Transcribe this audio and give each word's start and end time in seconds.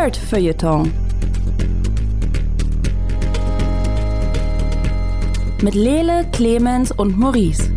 Nerd 0.00 0.16
Feuilleton. 0.16 0.90
Mit 5.60 5.74
Lele, 5.74 6.26
Clemens 6.32 6.90
und 6.90 7.18
Maurice. 7.18 7.70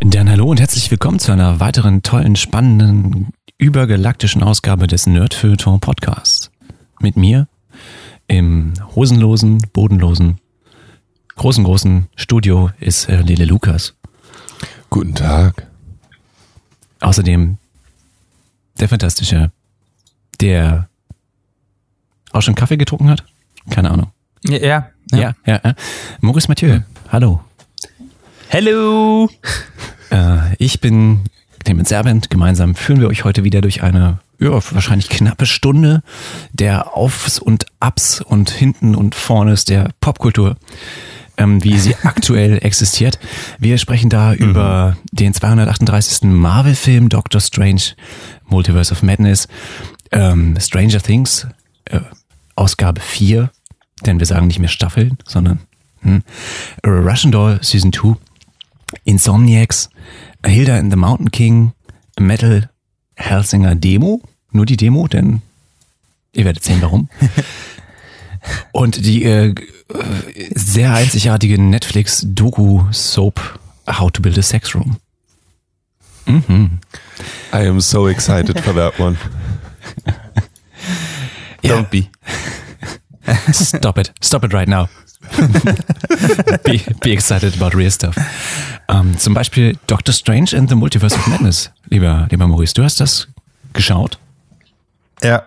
Dann 0.00 0.30
hallo 0.30 0.46
und 0.46 0.58
herzlich 0.58 0.90
willkommen 0.90 1.18
zu 1.18 1.32
einer 1.32 1.60
weiteren 1.60 2.00
tollen, 2.00 2.36
spannenden, 2.36 3.34
übergalaktischen 3.58 4.42
Ausgabe 4.42 4.86
des 4.86 5.06
Nerd 5.06 5.34
Feuilleton 5.34 5.80
Podcasts. 5.80 6.50
Mit 6.98 7.18
mir 7.18 7.46
im 8.26 8.72
hosenlosen, 8.96 9.58
bodenlosen, 9.74 10.38
großen, 11.36 11.62
großen 11.62 12.06
Studio 12.16 12.70
ist 12.80 13.10
äh, 13.10 13.20
Lele 13.20 13.44
Lukas. 13.44 13.94
Guten 14.88 15.14
Tag. 15.14 15.71
Außerdem 17.02 17.58
der 18.78 18.88
Fantastische, 18.88 19.50
der 20.40 20.88
auch 22.30 22.40
schon 22.42 22.54
Kaffee 22.54 22.76
getrunken 22.76 23.10
hat? 23.10 23.24
Keine 23.70 23.90
Ahnung. 23.90 24.12
Ja, 24.44 24.58
ja. 24.58 24.88
Ja, 25.10 25.34
ja. 25.44 25.60
ja. 25.62 25.74
Maurice 26.20 26.48
Mathieu, 26.48 26.80
hallo. 27.10 27.40
Hello! 28.48 29.28
Äh, 30.10 30.56
ich 30.58 30.80
bin 30.80 31.20
Clemens 31.64 31.88
Servent. 31.88 32.28
Gemeinsam 32.28 32.74
führen 32.74 33.00
wir 33.00 33.08
euch 33.08 33.24
heute 33.24 33.44
wieder 33.44 33.62
durch 33.62 33.82
eine 33.82 34.18
ja, 34.38 34.50
wahrscheinlich 34.50 35.08
knappe 35.08 35.46
Stunde 35.46 36.02
der 36.52 36.94
Aufs 36.94 37.38
und 37.38 37.64
Abs 37.80 38.20
und 38.20 38.50
hinten 38.50 38.94
und 38.94 39.14
vornes 39.14 39.64
der 39.64 39.88
Popkultur, 40.02 40.58
ähm, 41.42 41.64
wie 41.64 41.78
sie 41.78 41.96
aktuell 42.02 42.58
existiert. 42.62 43.18
Wir 43.58 43.78
sprechen 43.78 44.10
da 44.10 44.34
über 44.34 44.96
den 45.10 45.34
238. 45.34 46.22
Marvel-Film 46.22 47.08
Doctor 47.08 47.40
Strange, 47.40 47.82
Multiverse 48.46 48.92
of 48.92 49.02
Madness, 49.02 49.48
ähm, 50.12 50.56
Stranger 50.60 51.00
Things, 51.00 51.46
äh, 51.86 52.00
Ausgabe 52.54 53.00
4, 53.00 53.50
denn 54.06 54.18
wir 54.18 54.26
sagen 54.26 54.46
nicht 54.46 54.58
mehr 54.58 54.68
Staffeln, 54.68 55.18
sondern 55.26 55.60
hm, 56.00 56.22
Russian 56.86 57.32
Doll 57.32 57.58
Season 57.62 57.92
2, 57.92 58.16
Insomniacs, 59.04 59.88
Hilda 60.44 60.76
and 60.76 60.92
the 60.92 60.98
Mountain 60.98 61.30
King, 61.30 61.72
Metal 62.18 62.68
Hellsinger 63.16 63.74
Demo, 63.74 64.20
nur 64.50 64.66
die 64.66 64.76
Demo, 64.76 65.08
denn 65.08 65.40
ihr 66.32 66.44
werdet 66.44 66.64
sehen, 66.64 66.82
warum. 66.82 67.08
Und 68.72 69.04
die 69.06 69.24
äh, 69.24 69.54
sehr 70.54 70.94
einzigartige 70.94 71.60
Netflix-Doku-Soap 71.60 73.58
How 73.98 74.10
to 74.10 74.22
Build 74.22 74.38
a 74.38 74.42
Sex 74.42 74.74
Room. 74.74 74.96
Mhm. 76.26 76.78
I 77.52 77.66
am 77.66 77.80
so 77.80 78.08
excited 78.08 78.60
for 78.60 78.74
that 78.74 78.98
one. 78.98 79.18
Don't 81.62 81.90
be. 81.90 82.08
Stop 83.52 83.98
it. 83.98 84.12
Stop 84.20 84.44
it 84.44 84.52
right 84.52 84.68
now. 84.68 84.88
be, 86.64 86.82
be 87.00 87.12
excited 87.12 87.54
about 87.54 87.74
real 87.76 87.90
stuff. 87.90 88.16
Ähm, 88.88 89.16
zum 89.18 89.34
Beispiel 89.34 89.78
Doctor 89.86 90.12
Strange 90.12 90.56
and 90.56 90.68
the 90.68 90.74
Multiverse 90.74 91.14
of 91.14 91.26
Madness, 91.28 91.70
lieber, 91.88 92.26
lieber 92.30 92.46
Maurice. 92.46 92.74
Du 92.74 92.82
hast 92.82 93.00
das 93.00 93.28
geschaut? 93.72 94.18
Ja. 95.22 95.44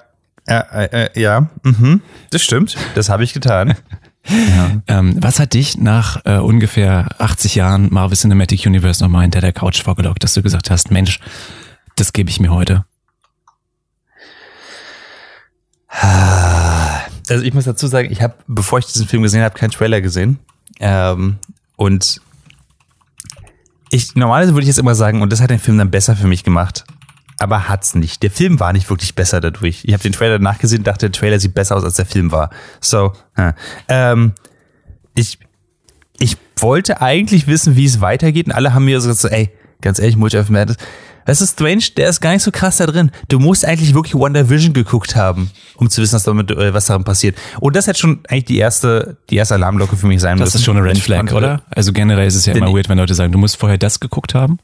Ja, 0.48 0.60
äh, 0.60 1.06
äh, 1.06 1.22
ja. 1.22 1.50
Mhm. 1.64 2.02
Das 2.30 2.44
stimmt. 2.44 2.78
Das 2.96 3.10
habe 3.10 3.24
ich 3.24 3.34
getan. 3.34 3.76
ja. 4.28 4.82
Ähm, 4.88 5.16
was 5.22 5.40
hat 5.40 5.54
dich 5.54 5.78
nach 5.78 6.26
äh, 6.26 6.38
ungefähr 6.38 7.08
80 7.20 7.56
Jahren 7.56 7.90
Marvel 7.92 8.18
Cinematic 8.18 8.66
Universe 8.66 9.04
nochmal 9.04 9.24
hinter 9.24 9.42
der 9.42 9.54
Couch 9.54 9.84
vorgelockt, 9.84 10.24
dass 10.24 10.34
du 10.34 10.42
gesagt 10.42 10.70
hast, 10.70 10.92
Mensch, 10.92 11.20
das 11.96 12.14
gebe 12.14 12.30
ich 12.30 12.40
mir 12.40 12.52
heute? 12.52 12.86
Also 17.30 17.44
ich 17.44 17.54
muss 17.54 17.66
dazu 17.66 17.88
sagen, 17.88 18.12
ich 18.12 18.22
habe, 18.22 18.36
bevor 18.48 18.80
ich 18.80 18.86
diesen 18.86 19.08
Film 19.08 19.24
gesehen 19.24 19.44
habe, 19.44 19.58
keinen 19.58 19.72
Trailer 19.72 20.02
gesehen. 20.02 20.40
Ähm, 20.80 21.38
und 21.76 22.22
ich 23.90 24.16
normalerweise 24.16 24.54
würde 24.54 24.64
ich 24.64 24.68
jetzt 24.68 24.80
immer 24.80 24.96
sagen, 24.96 25.22
und 25.22 25.32
das 25.32 25.42
hat 25.42 25.50
den 25.50 25.60
Film 25.60 25.78
dann 25.78 25.92
besser 25.92 26.16
für 26.16 26.28
mich 26.28 26.44
gemacht. 26.44 26.86
Aber 27.38 27.68
hat's 27.68 27.96
nicht. 27.96 28.24
Der 28.24 28.32
Film 28.32 28.60
war 28.60 28.72
nicht 28.74 28.90
wirklich 28.90 29.16
besser 29.16 29.42
dadurch. 29.42 29.84
Ich 29.84 29.94
habe 29.94 30.02
den 30.02 30.14
Trailer 30.14 30.40
nachgesehen 30.40 30.82
und 30.82 30.88
dachte, 30.88 31.10
der 31.10 31.20
Trailer 31.20 31.40
sieht 31.40 31.54
besser 31.54 31.76
aus, 31.76 31.84
als 31.84 31.96
der 31.96 32.06
Film 32.06 32.32
war. 32.32 32.50
So, 32.80 33.12
hm. 33.34 33.54
ähm, 33.90 34.34
ich, 35.16 35.40
ich 36.18 36.38
wollte 36.58 37.02
eigentlich 37.02 37.48
wissen, 37.48 37.76
wie 37.76 37.86
es 37.86 38.00
weitergeht. 38.02 38.48
Und 38.48 38.54
alle 38.54 38.74
haben 38.74 38.86
mir 38.86 39.02
so 39.02 39.10
gesagt, 39.10 39.34
so, 39.34 39.36
ey, 39.36 39.52
ganz 39.82 40.00
ehrlich, 40.00 40.16
Multiverse 40.16 40.48
of 40.48 40.52
Madness, 40.52 40.78
weißt 41.26 41.42
du, 41.42 41.46
Strange, 41.46 41.84
der 41.98 42.10
ist 42.10 42.22
gar 42.22 42.32
nicht 42.32 42.44
so 42.44 42.52
krass 42.52 42.78
da 42.78 42.86
drin. 42.86 43.12
Du 43.28 43.40
musst 43.40 43.66
eigentlich 43.66 43.94
wirklich 43.94 44.16
Wonder 44.16 44.50
Vision 44.50 44.74
geguckt 44.74 45.16
haben, 45.16 45.52
um 45.76 45.90
zu 45.90 46.02
wissen, 46.02 46.14
was, 46.14 46.24
damit, 46.24 46.52
äh, 46.52 46.74
was 46.74 46.86
daran 46.86 47.04
passiert. 47.04 47.36
Und 47.60 47.76
das 47.76 47.88
hätte 47.88 48.00
schon 48.00 48.20
eigentlich 48.30 48.46
die 48.46 48.58
erste, 48.58 49.18
die 49.30 49.36
erste 49.36 49.56
Alarmglocke 49.56 49.98
für 49.98 50.08
mich 50.08 50.22
sein 50.22 50.38
Das 50.38 50.48
müssen. 50.48 50.58
ist 50.58 50.64
schon 50.64 50.78
eine 50.78 50.86
Red 50.86 51.00
Flag, 51.00 51.32
oder? 51.34 51.64
Also 51.70 51.92
generell 51.92 52.28
ist 52.28 52.36
es 52.36 52.46
ja 52.46 52.54
immer 52.54 52.74
weird, 52.74 52.90
wenn 52.90 52.98
Leute 52.98 53.14
sagen, 53.14 53.32
du 53.32 53.38
musst 53.38 53.58
vorher 53.58 53.78
das 53.78 54.00
geguckt 54.00 54.34
haben. 54.36 54.60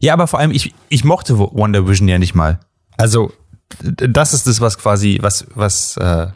Ja, 0.00 0.14
aber 0.14 0.26
vor 0.26 0.40
allem, 0.40 0.50
ich, 0.50 0.74
ich 0.88 1.04
mochte 1.04 1.38
Wonder 1.38 1.86
Vision 1.86 2.08
ja 2.08 2.18
nicht 2.18 2.34
mal. 2.34 2.58
Also, 2.96 3.32
das 3.82 4.34
ist 4.34 4.46
das, 4.46 4.60
was 4.60 4.78
quasi, 4.78 5.18
was, 5.20 5.46
was, 5.54 5.96
äh, 5.98 6.26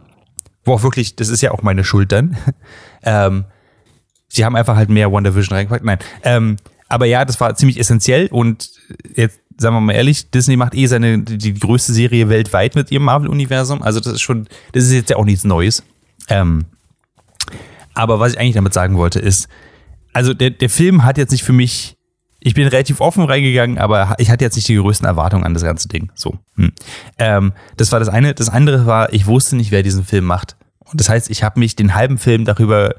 wo 0.64 0.74
auch 0.74 0.82
wirklich, 0.82 1.16
das 1.16 1.28
ist 1.28 1.40
ja 1.40 1.50
auch 1.50 1.62
meine 1.62 1.82
Schuld 1.82 2.12
dann. 2.12 2.36
ähm, 3.02 3.44
sie 4.28 4.44
haben 4.44 4.54
einfach 4.54 4.76
halt 4.76 4.90
mehr 4.90 5.10
Wonder 5.10 5.34
Vision 5.34 5.56
reingepackt. 5.56 5.84
Nein. 5.84 5.98
Ähm, 6.22 6.56
aber 6.88 7.06
ja, 7.06 7.24
das 7.24 7.40
war 7.40 7.56
ziemlich 7.56 7.80
essentiell 7.80 8.28
und 8.30 8.70
jetzt, 9.16 9.40
sagen 9.56 9.74
wir 9.74 9.80
mal 9.80 9.94
ehrlich, 9.94 10.30
Disney 10.30 10.56
macht 10.56 10.74
eh 10.74 10.86
seine, 10.86 11.18
die, 11.20 11.38
die 11.38 11.54
größte 11.54 11.92
Serie 11.92 12.28
weltweit 12.28 12.74
mit 12.74 12.90
ihrem 12.90 13.04
Marvel-Universum. 13.04 13.82
Also, 13.82 14.00
das 14.00 14.12
ist 14.12 14.20
schon, 14.20 14.46
das 14.72 14.84
ist 14.84 14.92
jetzt 14.92 15.10
ja 15.10 15.16
auch 15.16 15.24
nichts 15.24 15.44
Neues. 15.44 15.82
Ähm, 16.28 16.66
aber 17.94 18.20
was 18.20 18.32
ich 18.32 18.38
eigentlich 18.38 18.54
damit 18.54 18.74
sagen 18.74 18.96
wollte, 18.98 19.20
ist, 19.20 19.48
also 20.12 20.34
der, 20.34 20.50
der 20.50 20.70
Film 20.70 21.04
hat 21.04 21.16
jetzt 21.16 21.30
nicht 21.30 21.44
für 21.44 21.52
mich, 21.52 21.93
ich 22.44 22.52
bin 22.52 22.68
relativ 22.68 23.00
offen 23.00 23.24
reingegangen, 23.24 23.78
aber 23.78 24.14
ich 24.18 24.30
hatte 24.30 24.44
jetzt 24.44 24.54
nicht 24.54 24.68
die 24.68 24.76
größten 24.76 25.06
Erwartungen 25.06 25.44
an 25.44 25.54
das 25.54 25.64
ganze 25.64 25.88
Ding. 25.88 26.12
So. 26.14 26.38
Hm. 26.56 26.72
Ähm, 27.18 27.52
das 27.78 27.90
war 27.90 27.98
das 27.98 28.10
eine. 28.10 28.34
Das 28.34 28.50
andere 28.50 28.84
war, 28.84 29.12
ich 29.14 29.26
wusste 29.26 29.56
nicht, 29.56 29.70
wer 29.70 29.82
diesen 29.82 30.04
Film 30.04 30.26
macht. 30.26 30.56
Und 30.84 31.00
das 31.00 31.08
heißt, 31.08 31.30
ich 31.30 31.42
habe 31.42 31.58
mich 31.58 31.74
den 31.74 31.94
halben 31.94 32.18
Film 32.18 32.44
darüber 32.44 32.96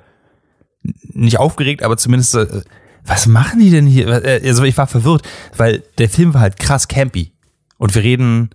nicht 0.81 1.37
aufgeregt, 1.37 1.83
aber 1.83 1.95
zumindest 1.95 2.33
äh, 2.33 2.61
was 3.05 3.27
machen 3.27 3.59
die 3.59 3.69
denn 3.69 3.85
hier? 3.85 4.07
Äh, 4.07 4.41
Also 4.47 4.63
ich 4.63 4.75
war 4.77 4.87
verwirrt, 4.87 5.21
weil 5.55 5.83
der 5.99 6.09
Film 6.09 6.33
war 6.33 6.41
halt 6.41 6.57
krass 6.57 6.87
campy. 6.87 7.31
Und 7.77 7.93
wir 7.93 8.01
reden 8.01 8.49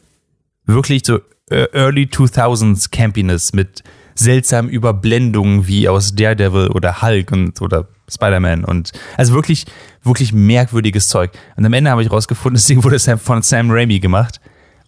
wirklich 0.66 1.02
so 1.06 1.20
äh, 1.50 1.68
Early 1.72 2.06
2000s 2.06 2.90
Campiness 2.90 3.52
mit 3.52 3.84
seltsamen 4.20 4.70
Überblendungen 4.70 5.66
wie 5.66 5.88
aus 5.88 6.14
Daredevil 6.14 6.68
oder 6.68 7.02
Hulk 7.02 7.32
und 7.32 7.60
oder 7.60 7.86
Spider-Man 8.08 8.64
und 8.64 8.92
also 9.16 9.34
wirklich, 9.34 9.66
wirklich 10.02 10.32
merkwürdiges 10.32 11.08
Zeug. 11.08 11.32
Und 11.56 11.64
am 11.64 11.72
Ende 11.72 11.90
habe 11.90 12.02
ich 12.02 12.10
rausgefunden, 12.10 12.54
das 12.56 12.66
Ding 12.66 12.84
wurde 12.84 12.98
von 13.18 13.42
Sam 13.42 13.70
Raimi 13.70 14.00
gemacht. 14.00 14.40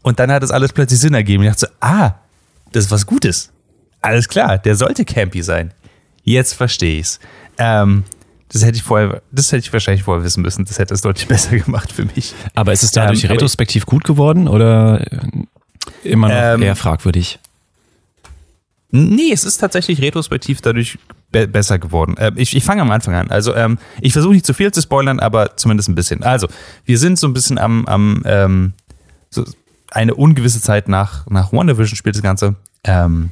Und 0.03 0.19
dann 0.19 0.33
hat 0.33 0.43
das 0.43 0.51
alles 0.51 0.73
plötzlich 0.73 0.99
Sinn 1.01 1.15
ergeben. 1.15 1.45
Ich 1.45 1.49
dachte 1.51 1.67
so, 1.67 1.67
ah, 1.81 2.15
das 2.73 2.87
ist 2.87 2.91
was 2.91 3.07
Gutes. 3.07 3.51
Alles 4.01 4.29
klar, 4.29 4.59
der 4.59 4.75
sollte 4.75 5.05
campy 5.05 5.43
sein. 5.43 5.73
Jetzt 6.25 6.55
verstehe 6.55 6.99
ich's. 6.99 7.21
Ähm, 7.59 8.03
das 8.49 8.65
hätte 8.65 8.77
ich 8.77 8.83
vorher, 8.83 9.23
das 9.31 9.53
hätte 9.53 9.61
ich 9.67 9.73
wahrscheinlich 9.73 10.03
vorher 10.03 10.25
wissen 10.25 10.43
müssen. 10.43 10.65
Das 10.65 10.79
hätte 10.79 10.93
es 10.93 11.01
deutlich 11.01 11.29
besser 11.35 11.57
gemacht 11.57 11.93
für 11.93 12.05
mich. 12.05 12.35
Aber 12.55 12.73
ist 12.73 12.83
es 12.83 12.91
dadurch 12.91 13.25
Ähm, 13.25 13.31
retrospektiv 13.31 13.87
gut 13.87 14.05
geworden 14.05 14.49
oder 14.49 15.05
immer 16.03 16.29
noch 16.29 16.35
Ähm, 16.37 16.63
eher 16.63 16.77
fragwürdig? 16.77 17.39
Nee, 18.95 19.33
es 19.33 19.45
ist 19.45 19.57
tatsächlich 19.57 20.03
retrospektiv 20.03 20.61
dadurch 20.61 20.99
be 21.31 21.49
besser 21.49 21.79
geworden. 21.79 22.15
Äh, 22.19 22.33
ich 22.37 22.55
ich 22.55 22.63
fange 22.63 22.83
am 22.83 22.91
Anfang 22.91 23.15
an. 23.15 23.31
Also 23.31 23.55
ähm, 23.55 23.79
ich 24.03 24.13
versuche 24.13 24.35
nicht 24.35 24.45
zu 24.45 24.53
viel 24.53 24.71
zu 24.71 24.83
spoilern, 24.83 25.19
aber 25.19 25.57
zumindest 25.57 25.89
ein 25.89 25.95
bisschen. 25.95 26.23
Also 26.23 26.47
wir 26.85 26.99
sind 26.99 27.19
so 27.19 27.27
ein 27.27 27.33
bisschen 27.33 27.57
am, 27.59 27.87
am 27.87 28.23
ähm, 28.27 28.75
so 29.31 29.45
eine 29.91 30.15
ungewisse 30.15 30.61
Zeit 30.61 30.89
nach 30.89 31.27
nach 31.29 31.53
WandaVision 31.53 31.97
spielt 31.97 32.17
das 32.17 32.23
Ganze 32.23 32.57
ähm, 32.85 33.31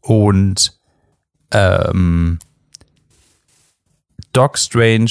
und 0.00 0.78
ähm, 1.50 2.38
Doc 4.32 4.58
Strange 4.58 5.10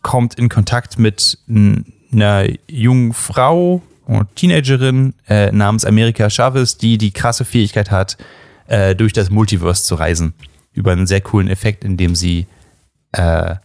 kommt 0.00 0.38
in 0.38 0.48
Kontakt 0.48 0.98
mit 0.98 1.38
einer 2.10 2.46
jungen 2.66 3.12
Frau 3.12 3.82
und 4.06 4.34
Teenagerin 4.36 5.12
äh, 5.28 5.52
namens 5.52 5.84
America 5.84 6.30
Chavez, 6.30 6.78
die 6.78 6.96
die 6.96 7.10
krasse 7.10 7.44
Fähigkeit 7.44 7.90
hat, 7.90 8.16
äh, 8.66 8.94
durch 8.94 9.12
das 9.12 9.30
Multiverse 9.30 9.84
zu 9.84 9.94
reisen. 9.94 10.34
Über 10.72 10.92
einen 10.92 11.06
sehr 11.06 11.20
coolen 11.20 11.48
Effekt, 11.48 11.84
in 11.84 11.96
dem 11.96 12.14
sie 12.14 12.46
äh, 13.12 13.56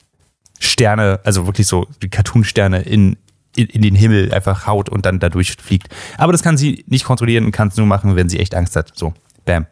Sterne, 0.59 1.19
also 1.23 1.45
wirklich 1.45 1.67
so 1.67 1.87
die 2.01 2.09
Cartoon-Sterne 2.09 2.81
in, 2.81 3.17
in, 3.55 3.67
in 3.67 3.81
den 3.81 3.95
Himmel 3.95 4.33
einfach 4.33 4.67
haut 4.67 4.89
und 4.89 5.05
dann 5.05 5.19
dadurch 5.19 5.53
fliegt. 5.53 5.89
Aber 6.17 6.31
das 6.31 6.43
kann 6.43 6.57
sie 6.57 6.83
nicht 6.87 7.05
kontrollieren 7.05 7.45
und 7.45 7.51
kann 7.51 7.69
es 7.69 7.77
nur 7.77 7.87
machen, 7.87 8.15
wenn 8.15 8.29
sie 8.29 8.39
echt 8.39 8.53
Angst 8.55 8.75
hat. 8.75 8.91
So, 8.95 9.13
bam. 9.45 9.65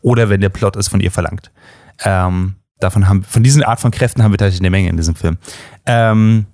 Oder 0.00 0.28
wenn 0.28 0.40
der 0.40 0.48
Plot 0.48 0.76
es 0.76 0.88
von 0.88 1.00
ihr 1.00 1.10
verlangt. 1.10 1.50
Ähm, 2.04 2.54
davon 2.78 3.08
haben, 3.08 3.24
von 3.24 3.42
diesen 3.42 3.62
Art 3.64 3.80
von 3.80 3.90
Kräften 3.90 4.22
haben 4.22 4.32
wir 4.32 4.38
tatsächlich 4.38 4.60
eine 4.60 4.70
Menge 4.70 4.88
in 4.88 4.96
diesem 4.96 5.16
Film. 5.16 5.38
Ähm, 5.84 6.46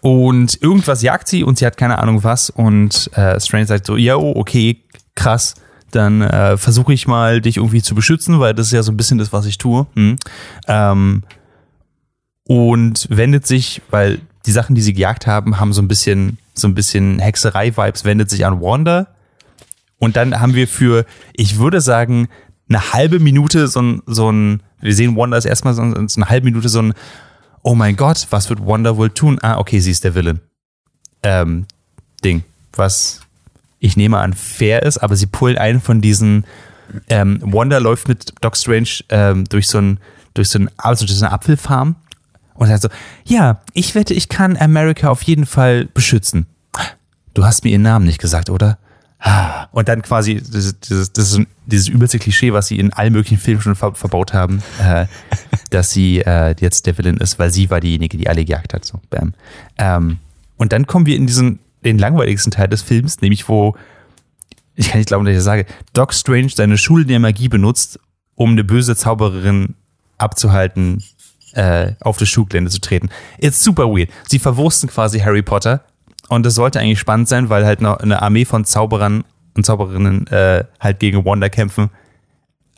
Und 0.00 0.62
irgendwas 0.62 1.02
jagt 1.02 1.28
sie 1.28 1.44
und 1.44 1.58
sie 1.58 1.66
hat 1.66 1.76
keine 1.76 1.98
Ahnung 1.98 2.24
was. 2.24 2.48
Und 2.48 3.10
äh, 3.14 3.38
Strange 3.38 3.66
sagt 3.66 3.84
so, 3.84 3.98
ja, 3.98 4.16
okay, 4.16 4.82
krass. 5.14 5.54
Dann 5.90 6.22
äh, 6.22 6.56
versuche 6.56 6.92
ich 6.92 7.06
mal, 7.06 7.40
dich 7.40 7.56
irgendwie 7.56 7.82
zu 7.82 7.94
beschützen, 7.94 8.40
weil 8.40 8.54
das 8.54 8.66
ist 8.66 8.72
ja 8.72 8.82
so 8.82 8.92
ein 8.92 8.96
bisschen 8.96 9.18
das, 9.18 9.32
was 9.32 9.46
ich 9.46 9.58
tue. 9.58 9.86
Hm. 9.94 10.16
Ähm, 10.66 11.22
und 12.44 13.06
wendet 13.10 13.46
sich, 13.46 13.82
weil 13.90 14.20
die 14.46 14.52
Sachen, 14.52 14.74
die 14.74 14.82
sie 14.82 14.92
gejagt 14.92 15.26
haben, 15.26 15.60
haben 15.60 15.72
so 15.72 15.82
ein 15.82 15.88
bisschen, 15.88 16.38
so 16.54 16.66
ein 16.66 16.74
bisschen 16.74 17.18
Hexerei-Vibes, 17.18 18.04
wendet 18.04 18.30
sich 18.30 18.46
an 18.46 18.60
Wanda. 18.60 19.08
Und 19.98 20.16
dann 20.16 20.40
haben 20.40 20.54
wir 20.54 20.66
für, 20.66 21.04
ich 21.34 21.58
würde 21.58 21.80
sagen, 21.80 22.28
eine 22.68 22.92
halbe 22.92 23.20
Minute 23.20 23.68
so 23.68 23.82
ein, 23.82 24.02
so 24.06 24.30
ein, 24.30 24.62
wir 24.80 24.94
sehen 24.94 25.16
Wanda 25.16 25.36
ist 25.36 25.44
erstmal 25.44 25.74
so, 25.74 25.82
so 25.82 26.20
eine 26.20 26.30
halbe 26.30 26.46
Minute 26.46 26.68
so 26.68 26.80
ein, 26.80 26.94
oh 27.62 27.74
mein 27.74 27.96
Gott, 27.96 28.26
was 28.30 28.48
wird 28.48 28.64
Wanda 28.66 28.96
wohl 28.96 29.10
tun? 29.10 29.38
Ah, 29.42 29.58
okay, 29.58 29.80
sie 29.80 29.90
ist 29.90 30.04
der 30.04 30.14
Villain. 30.14 30.40
Ähm, 31.22 31.66
Ding, 32.24 32.44
was 32.72 33.20
ich 33.80 33.96
nehme 33.96 34.18
an 34.18 34.34
fair 34.34 34.82
ist, 34.82 34.98
aber 34.98 35.16
sie 35.16 35.26
pullen 35.26 35.58
einen 35.58 35.80
von 35.80 36.00
diesen, 36.00 36.44
ähm, 37.08 37.40
Wanda 37.42 37.78
läuft 37.78 38.08
mit 38.08 38.34
Doc 38.40 38.56
Strange 38.56 39.00
ähm, 39.08 39.44
durch 39.44 39.68
so 39.68 39.78
ein, 39.78 39.98
durch 40.34 40.48
so 40.48 40.58
ein, 40.58 40.70
also 40.76 41.06
durch 41.06 41.18
so 41.18 41.24
eine 41.24 41.34
Apfelfarm 41.34 41.96
und 42.54 42.68
sagt 42.68 42.82
so, 42.82 42.88
ja, 43.24 43.62
ich 43.72 43.94
wette, 43.94 44.14
ich 44.14 44.28
kann 44.28 44.56
America 44.56 45.08
auf 45.08 45.22
jeden 45.22 45.46
Fall 45.46 45.86
beschützen. 45.86 46.46
Du 47.32 47.44
hast 47.44 47.64
mir 47.64 47.70
ihren 47.70 47.82
Namen 47.82 48.04
nicht 48.04 48.20
gesagt, 48.20 48.50
oder? 48.50 48.78
Ah. 49.18 49.68
Und 49.72 49.88
dann 49.88 50.02
quasi 50.02 50.36
dieses, 50.36 50.80
dieses, 50.80 51.12
dieses, 51.12 51.40
dieses 51.66 51.88
übelste 51.88 52.18
Klischee, 52.18 52.52
was 52.52 52.68
sie 52.68 52.78
in 52.78 52.92
allen 52.92 53.12
möglichen 53.12 53.38
Filmen 53.38 53.60
schon 53.60 53.76
ver 53.76 53.94
verbaut 53.94 54.32
haben, 54.32 54.62
äh, 54.82 55.06
dass 55.70 55.90
sie 55.90 56.20
äh, 56.20 56.54
jetzt 56.58 56.86
der 56.86 56.96
Villain 56.98 57.18
ist, 57.18 57.38
weil 57.38 57.50
sie 57.50 57.70
war 57.70 57.80
diejenige, 57.80 58.16
die 58.16 58.28
alle 58.28 58.44
gejagt 58.44 58.74
hat. 58.74 58.84
So, 58.84 59.00
bam. 59.10 59.34
Ähm, 59.78 60.18
und 60.56 60.72
dann 60.72 60.86
kommen 60.86 61.06
wir 61.06 61.16
in 61.16 61.26
diesen 61.26 61.60
den 61.84 61.98
langweiligsten 61.98 62.50
Teil 62.50 62.68
des 62.68 62.82
Films, 62.82 63.20
nämlich 63.20 63.48
wo 63.48 63.74
ich 64.80 64.88
kann 64.88 64.98
nicht 64.98 65.08
glauben, 65.08 65.24
dass 65.24 65.32
ich 65.32 65.38
das 65.38 65.44
sage, 65.44 65.66
Doc 65.92 66.14
Strange 66.14 66.48
seine 66.48 66.78
Schule 66.78 67.04
der 67.04 67.20
Magie 67.20 67.48
benutzt, 67.48 68.00
um 68.34 68.52
eine 68.52 68.64
böse 68.64 68.96
Zaubererin 68.96 69.74
abzuhalten, 70.16 71.02
äh, 71.52 71.92
auf 72.00 72.16
das 72.16 72.28
Schulgelände 72.28 72.70
zu 72.70 72.80
treten. 72.80 73.10
It's 73.38 73.62
super 73.62 73.88
weird. 73.88 74.10
Sie 74.26 74.38
verwursten 74.38 74.88
quasi 74.88 75.20
Harry 75.20 75.42
Potter 75.42 75.84
und 76.28 76.46
das 76.46 76.54
sollte 76.54 76.80
eigentlich 76.80 76.98
spannend 76.98 77.28
sein, 77.28 77.50
weil 77.50 77.66
halt 77.66 77.80
noch 77.80 77.98
eine 77.98 78.22
Armee 78.22 78.44
von 78.44 78.64
Zauberern 78.64 79.24
und 79.54 79.66
Zauberinnen 79.66 80.26
äh, 80.28 80.64
halt 80.78 81.00
gegen 81.00 81.24
Wanda 81.24 81.48
kämpfen. 81.48 81.90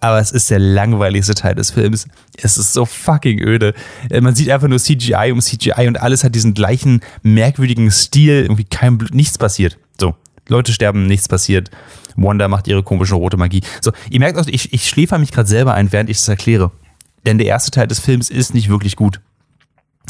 Aber 0.02 0.18
es 0.18 0.32
ist 0.32 0.50
der 0.50 0.58
langweiligste 0.58 1.34
Teil 1.34 1.54
des 1.54 1.70
Films. 1.70 2.08
Es 2.36 2.58
ist 2.58 2.72
so 2.72 2.84
fucking 2.84 3.38
öde. 3.38 3.72
Äh, 4.10 4.20
man 4.20 4.34
sieht 4.34 4.50
einfach 4.50 4.66
nur 4.66 4.80
CGI 4.80 5.30
um 5.32 5.40
CGI 5.40 5.86
und 5.86 6.00
alles 6.02 6.24
hat 6.24 6.34
diesen 6.34 6.54
gleichen 6.54 7.02
merkwürdigen 7.22 7.88
Stil. 7.92 8.42
Irgendwie 8.42 8.64
kein 8.64 8.98
Blut, 8.98 9.14
nichts 9.14 9.38
passiert. 9.38 9.78
So. 10.00 10.16
Leute 10.48 10.72
sterben, 10.72 11.06
nichts 11.06 11.28
passiert. 11.28 11.70
Wanda 12.16 12.48
macht 12.48 12.66
ihre 12.66 12.82
komische 12.82 13.14
rote 13.14 13.36
Magie. 13.36 13.62
So, 13.80 13.92
ihr 14.10 14.18
merkt 14.18 14.40
auch, 14.40 14.46
ich, 14.48 14.72
ich 14.72 14.88
schläfer 14.88 15.18
mich 15.18 15.30
gerade 15.30 15.48
selber 15.48 15.74
ein, 15.74 15.92
während 15.92 16.10
ich 16.10 16.16
das 16.16 16.28
erkläre. 16.28 16.72
Denn 17.24 17.38
der 17.38 17.46
erste 17.46 17.70
Teil 17.70 17.86
des 17.86 18.00
Films 18.00 18.28
ist 18.28 18.54
nicht 18.54 18.68
wirklich 18.68 18.96
gut. 18.96 19.20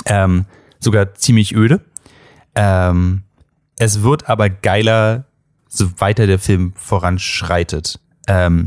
Ähm, 0.06 0.46
sogar 0.80 1.14
ziemlich 1.16 1.54
öde. 1.54 1.82
Ähm, 2.54 3.24
es 3.78 4.02
wird 4.02 4.30
aber 4.30 4.48
geiler, 4.48 5.26
so 5.68 6.00
weiter 6.00 6.26
der 6.26 6.38
Film 6.38 6.72
voranschreitet. 6.76 8.00
Ähm, 8.26 8.64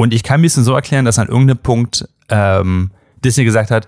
und 0.00 0.14
ich 0.14 0.22
kann 0.22 0.40
mir 0.40 0.46
das 0.46 0.54
so 0.54 0.72
erklären, 0.72 1.04
dass 1.04 1.18
an 1.18 1.28
irgendeinem 1.28 1.58
Punkt 1.58 2.08
ähm, 2.30 2.90
Disney 3.22 3.44
gesagt 3.44 3.70
hat, 3.70 3.86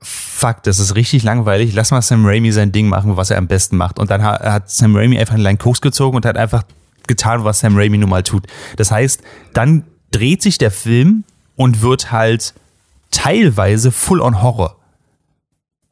fuck, 0.00 0.62
das 0.62 0.78
ist 0.78 0.94
richtig 0.94 1.22
langweilig, 1.22 1.74
lass 1.74 1.90
mal 1.90 2.00
Sam 2.00 2.24
Raimi 2.24 2.50
sein 2.50 2.72
Ding 2.72 2.88
machen, 2.88 3.18
was 3.18 3.30
er 3.30 3.36
am 3.36 3.46
besten 3.46 3.76
macht. 3.76 3.98
Und 3.98 4.10
dann 4.10 4.22
hat, 4.22 4.70
Sam 4.70 4.96
Raimi 4.96 5.18
einfach 5.18 5.34
einen 5.34 5.42
kleinen 5.42 5.58
Koks 5.58 5.82
gezogen 5.82 6.16
und 6.16 6.24
hat 6.24 6.38
einfach 6.38 6.62
getan, 7.06 7.44
was 7.44 7.60
Sam 7.60 7.76
Raimi 7.76 7.98
nun 7.98 8.08
mal 8.08 8.22
tut. 8.22 8.46
Das 8.76 8.90
heißt, 8.90 9.20
dann 9.52 9.84
dreht 10.12 10.40
sich 10.40 10.56
der 10.56 10.70
Film 10.70 11.24
und 11.56 11.82
wird 11.82 12.10
halt 12.10 12.54
teilweise 13.10 13.92
full 13.92 14.22
on 14.22 14.40
Horror. 14.40 14.78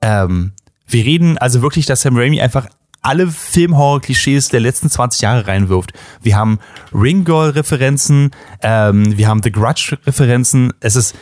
Ähm, 0.00 0.52
wir 0.86 1.04
reden 1.04 1.36
also 1.36 1.60
wirklich, 1.60 1.84
dass 1.84 2.00
Sam 2.00 2.16
Raimi 2.16 2.40
einfach 2.40 2.68
alle 3.02 3.26
Filmhorror-Klischees 3.26 4.48
der 4.48 4.60
letzten 4.60 4.88
20 4.88 5.20
Jahre 5.20 5.46
reinwirft. 5.46 5.92
Wir 6.22 6.36
haben 6.36 6.60
Ringgirl-Referenzen, 6.94 8.30
ähm, 8.62 9.18
wir 9.18 9.28
haben 9.28 9.42
The 9.42 9.52
Grudge-Referenzen. 9.52 10.72
Es 10.80 10.96
ist, 10.96 11.16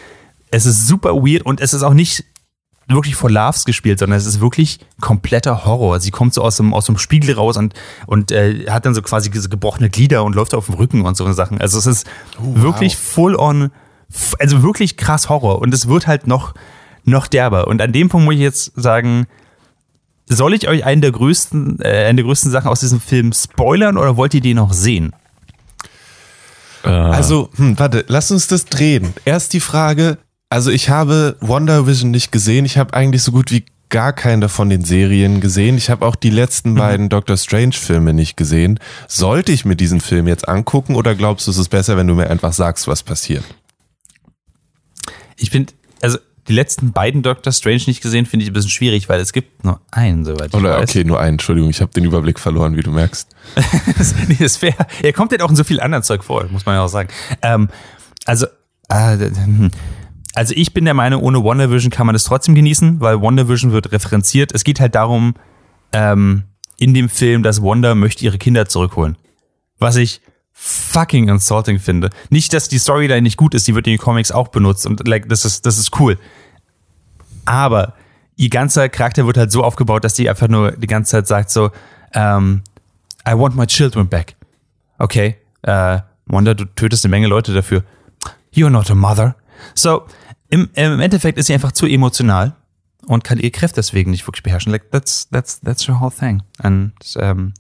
es 0.51 0.67
ist 0.67 0.87
super 0.87 1.15
weird 1.15 1.43
und 1.43 1.61
es 1.61 1.73
ist 1.73 1.83
auch 1.83 1.95
nicht 1.95 2.25
wirklich 2.87 3.15
vor 3.15 3.31
Laughs 3.31 3.65
gespielt, 3.65 3.99
sondern 3.99 4.19
es 4.19 4.27
ist 4.27 4.41
wirklich 4.41 4.81
kompletter 5.01 5.65
Horror. 5.65 6.01
Sie 6.01 6.11
kommt 6.11 6.35
so 6.35 6.43
aus 6.43 6.57
dem, 6.57 6.75
aus 6.75 6.87
dem 6.87 6.99
Spiegel 6.99 7.35
raus 7.35 7.57
und, 7.57 7.75
und 8.07 8.33
äh, 8.33 8.67
hat 8.69 8.85
dann 8.85 8.95
so 8.95 9.03
quasi 9.03 9.31
gebrochene 9.31 9.91
Glieder 9.91 10.25
und 10.25 10.35
läuft 10.35 10.55
auf 10.55 10.67
dem 10.67 10.75
Rücken 10.75 11.03
und 11.03 11.17
so 11.17 11.31
Sachen. 11.33 11.61
Also 11.61 11.79
es 11.79 11.87
ist 11.87 12.07
oh, 12.39 12.43
wow. 12.43 12.63
wirklich 12.63 12.97
full 12.97 13.37
on, 13.37 13.71
also 14.39 14.63
wirklich 14.63 14.97
krass 14.97 15.29
Horror 15.29 15.61
und 15.61 15.73
es 15.73 15.89
wird 15.89 16.07
halt 16.07 16.27
noch, 16.27 16.55
noch 17.05 17.27
derber. 17.27 17.69
Und 17.69 17.81
an 17.81 17.93
dem 17.93 18.09
Punkt 18.09 18.25
muss 18.25 18.35
ich 18.35 18.41
jetzt 18.41 18.73
sagen, 18.75 19.27
soll 20.31 20.55
ich 20.55 20.69
euch 20.69 20.85
einen 20.85 21.03
der 21.03 21.13
größten, 21.13 21.81
äh, 21.81 22.07
eine 22.07 22.17
der 22.17 22.25
größten 22.25 22.51
Sachen 22.51 22.69
aus 22.69 22.81
diesem 22.81 23.01
Film 23.01 23.33
spoilern 23.33 23.99
oder 23.99 24.17
wollt 24.17 24.33
ihr 24.35 24.41
den 24.41 24.57
noch 24.57 24.73
sehen? 24.73 25.13
Äh. 26.85 26.89
Also, 26.89 27.51
hm, 27.57 27.79
warte, 27.79 28.05
lass 28.09 28.31
uns 28.31 28.47
das 28.47 28.65
drehen. 28.65 29.13
Erst 29.25 29.53
die 29.53 29.61
Frage, 29.61 30.19
also 30.49 30.71
ich 30.71 30.89
habe 30.89 31.37
Wonder 31.41 31.87
Vision 31.87 32.11
nicht 32.11 32.33
gesehen. 32.33 32.65
Ich 32.65 32.79
habe 32.79 32.95
eigentlich 32.95 33.23
so 33.23 33.33
gut 33.33 33.51
wie 33.51 33.65
gar 33.89 34.13
keine 34.13 34.49
von 34.49 34.71
den 34.71 34.85
Serien 34.85 35.41
gesehen. 35.41 35.77
Ich 35.77 35.91
habe 35.91 36.07
auch 36.07 36.15
die 36.15 36.31
letzten 36.31 36.73
mhm. 36.73 36.77
beiden 36.77 37.09
Doctor 37.09 37.37
Strange 37.37 37.73
Filme 37.73 38.15
nicht 38.15 38.37
gesehen. 38.37 38.79
Sollte 39.09 39.53
ich 39.53 39.65
mir 39.65 39.77
diesen 39.77 40.01
Film 40.01 40.29
jetzt 40.29 40.49
angucken 40.49 40.95
oder 40.95 41.15
glaubst 41.15 41.47
du, 41.47 41.51
es 41.51 41.59
ist 41.59 41.69
besser, 41.69 41.97
wenn 41.97 42.07
du 42.07 42.15
mir 42.15 42.31
einfach 42.31 42.53
sagst, 42.53 42.87
was 42.87 43.03
passiert? 43.03 43.45
Ich 45.37 45.51
finde, 45.51 45.73
also 46.01 46.19
die 46.51 46.57
letzten 46.57 46.91
beiden 46.91 47.23
Doctor 47.23 47.53
Strange 47.53 47.83
nicht 47.87 48.03
gesehen, 48.03 48.27
finde 48.27 48.43
ich 48.43 48.51
ein 48.51 48.53
bisschen 48.53 48.71
schwierig, 48.71 49.09
weil 49.09 49.21
es 49.21 49.33
gibt 49.33 49.65
nur 49.65 49.81
einen, 49.93 50.25
soweit 50.25 50.49
ich 50.49 50.55
Oder, 50.55 50.81
weiß. 50.81 50.91
Okay, 50.91 51.05
nur 51.05 51.21
einen, 51.21 51.35
Entschuldigung, 51.35 51.71
ich 51.71 51.81
habe 51.81 51.93
den 51.93 52.05
Überblick 52.05 52.41
verloren, 52.41 52.77
wie 52.77 52.83
du 52.83 52.91
merkst. 52.91 53.29
das, 53.97 54.17
nee, 54.27 54.35
das 54.35 54.41
ist 54.41 54.57
fair. 54.57 54.75
Er 55.01 55.13
kommt 55.13 55.31
ja 55.31 55.39
auch 55.45 55.51
in 55.51 55.55
so 55.55 55.63
viel 55.63 55.81
anderen 55.81 56.03
Zeug 56.03 56.25
vor, 56.25 56.45
muss 56.51 56.67
man 56.67 56.75
ja 56.75 56.83
auch 56.83 56.89
sagen. 56.89 57.09
Ähm, 57.43 57.69
also, 58.25 58.47
äh, 58.89 59.31
also 60.35 60.55
ich 60.57 60.75
bin 60.75 60.85
der 60.85 60.95
Meinung, 60.95 61.23
ohne 61.23 61.45
WandaVision 61.45 61.93
kann 61.93 62.07
man 62.07 62.15
das 62.15 62.25
trotzdem 62.25 62.57
genießen, 62.57 63.01
weil 63.01 63.23
WandaVision 63.23 63.71
wird 63.71 63.93
referenziert. 63.93 64.53
Es 64.53 64.65
geht 64.65 64.81
halt 64.81 64.97
darum, 64.97 65.35
ähm, 65.93 66.43
in 66.79 66.95
dem 66.95 67.09
Film, 67.09 67.45
dass 67.45 67.63
Wanda 67.63 67.95
möchte 67.95 68.25
ihre 68.25 68.39
Kinder 68.39 68.67
zurückholen. 68.67 69.17
Was 69.79 69.95
ich 69.95 70.21
fucking 70.53 71.29
insulting 71.29 71.79
finde. 71.79 72.11
Nicht, 72.29 72.53
dass 72.53 72.69
die 72.69 72.79
Storyline 72.79 73.23
nicht 73.23 73.39
gut 73.39 73.55
ist, 73.55 73.67
die 73.67 73.75
wird 73.75 73.87
in 73.87 73.95
den 73.95 73.99
Comics 73.99 74.31
auch 74.31 74.49
benutzt 74.49 74.85
und 74.85 75.07
like, 75.09 75.29
das 75.29 75.47
ist, 75.47 75.65
das 75.65 75.79
ist 75.79 75.99
cool. 75.99 76.19
Aber 77.45 77.95
ihr 78.37 78.49
ganzer 78.49 78.89
Charakter 78.89 79.27
wird 79.27 79.37
halt 79.37 79.53
so 79.53 79.63
aufgebaut, 79.63 80.05
dass 80.05 80.15
die 80.15 80.29
einfach 80.29 80.49
nur 80.49 80.73
die 80.73 80.87
ganze 80.87 81.11
Zeit 81.13 81.27
sagt 81.27 81.51
so, 81.51 81.67
um, 81.67 81.73
ähm, 82.15 82.63
I 83.29 83.33
want 83.33 83.55
my 83.55 83.67
children 83.67 84.09
back. 84.09 84.35
Okay, 84.99 85.37
uh, 85.67 85.99
Wanda, 86.27 86.55
du 86.55 86.65
tötest 86.65 87.05
eine 87.05 87.11
Menge 87.11 87.27
Leute 87.27 87.53
dafür. 87.53 87.85
You're 88.55 88.71
not 88.71 88.91
a 88.91 88.95
mother. 88.95 89.37
So, 89.75 90.07
im, 90.49 90.71
im 90.75 91.01
Endeffekt 91.01 91.39
ist 91.39 91.47
sie 91.47 91.55
einfach 91.55 91.73
zu 91.73 91.87
emotional 91.87 92.55
und 93.07 93.25
kann 93.25 93.39
ihre 93.39 93.51
Kräfte 93.51 93.77
deswegen 93.77 94.11
nicht 94.11 94.27
wirklich 94.27 94.43
beherrschen. 94.43 94.73
Like, 94.73 94.91
that's, 94.91 95.29
that's, 95.31 95.61
that's 95.61 95.89
your 95.89 96.01
whole 96.01 96.11
thing. 96.11 96.43
Und 96.63 96.93
um, 97.17 97.53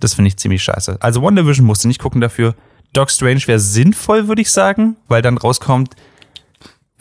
das 0.00 0.14
finde 0.14 0.28
ich 0.28 0.36
ziemlich 0.36 0.62
scheiße. 0.62 0.98
Also 1.00 1.22
Wonder 1.22 1.46
Vision 1.46 1.66
musste 1.66 1.88
nicht 1.88 2.00
gucken 2.00 2.20
dafür. 2.20 2.54
Doc 2.92 3.10
Strange 3.10 3.42
wäre 3.46 3.60
sinnvoll, 3.60 4.28
würde 4.28 4.42
ich 4.42 4.50
sagen, 4.50 4.96
weil 5.08 5.22
dann 5.22 5.38
rauskommt, 5.38 5.94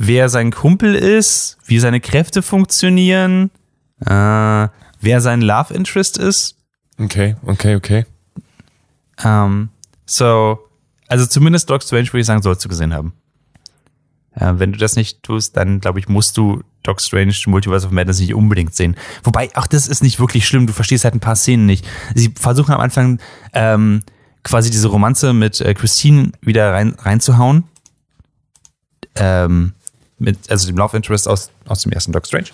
wer 0.04 0.30
sein 0.30 0.52
Kumpel 0.52 0.96
ist, 0.96 1.58
wie 1.66 1.80
seine 1.80 2.00
Kräfte 2.00 2.42
funktionieren, 2.42 3.52
äh, 4.06 4.68
wer 5.00 5.22
sein 5.22 5.42
Love 5.42 5.74
Interest 5.74 6.18
ist. 6.18 6.58
Okay, 6.98 7.36
okay, 7.46 7.76
okay. 7.76 8.06
Ähm, 9.24 9.70
so, 10.06 10.60
also 11.08 11.26
zumindest 11.28 11.70
Doc 11.70 11.84
Strange 11.84 12.08
würde 12.08 12.22
ich 12.22 12.26
sagen, 12.26 12.42
sollst 12.42 12.66
du 12.66 12.70
gesehen 12.70 12.94
haben. 12.94 13.14
Ja, 14.40 14.60
wenn 14.60 14.72
du 14.72 14.80
das 14.80 14.96
nicht 14.96 15.22
tust, 15.24 15.56
dann 15.58 15.82
glaube 15.82 16.00
ich, 16.00 16.08
musst 16.08 16.36
du 16.38 16.64
Doc 16.84 17.00
Strange 17.00 17.36
Multiverse 17.46 17.86
of 17.86 17.92
Madness 17.92 18.20
nicht 18.20 18.34
unbedingt 18.34 18.74
sehen. 18.74 18.96
Wobei, 19.24 19.50
auch 19.56 19.68
das 19.68 19.88
ist 19.88 20.02
nicht 20.02 20.20
wirklich 20.20 20.48
schlimm, 20.48 20.66
du 20.66 20.74
verstehst 20.74 21.04
halt 21.04 21.14
ein 21.14 21.20
paar 21.20 21.36
Szenen 21.36 21.68
nicht. 21.68 21.86
Sie 22.16 22.34
versuchen 22.36 22.74
am 22.74 22.82
Anfang 22.82 23.20
ähm, 23.54 24.02
quasi 24.42 24.72
diese 24.72 24.88
Romanze 24.88 25.34
mit 25.34 25.62
äh, 25.62 25.76
Christine 25.76 26.32
wieder 26.42 26.74
rein, 26.74 26.96
reinzuhauen. 26.98 27.66
Ähm, 29.16 29.74
mit, 30.22 30.50
also 30.50 30.68
dem 30.68 30.78
Love 30.78 30.96
Interest 30.96 31.28
aus, 31.28 31.50
aus 31.68 31.82
dem 31.82 31.92
ersten 31.92 32.12
Doc 32.12 32.26
Strange. 32.28 32.50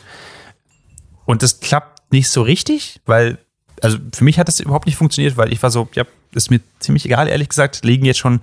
Und 1.25 1.43
das 1.43 1.59
klappt 1.59 2.11
nicht 2.11 2.29
so 2.29 2.41
richtig, 2.41 3.01
weil, 3.05 3.37
also 3.81 3.97
für 4.13 4.23
mich 4.23 4.39
hat 4.39 4.47
das 4.47 4.59
überhaupt 4.59 4.85
nicht 4.85 4.95
funktioniert, 4.95 5.37
weil 5.37 5.51
ich 5.51 5.61
war 5.61 5.69
so, 5.69 5.87
ja, 5.93 6.05
ist 6.33 6.49
mir 6.49 6.61
ziemlich 6.79 7.05
egal, 7.05 7.27
ehrlich 7.27 7.49
gesagt, 7.49 7.83
liegen 7.83 8.05
jetzt 8.05 8.19
schon 8.19 8.41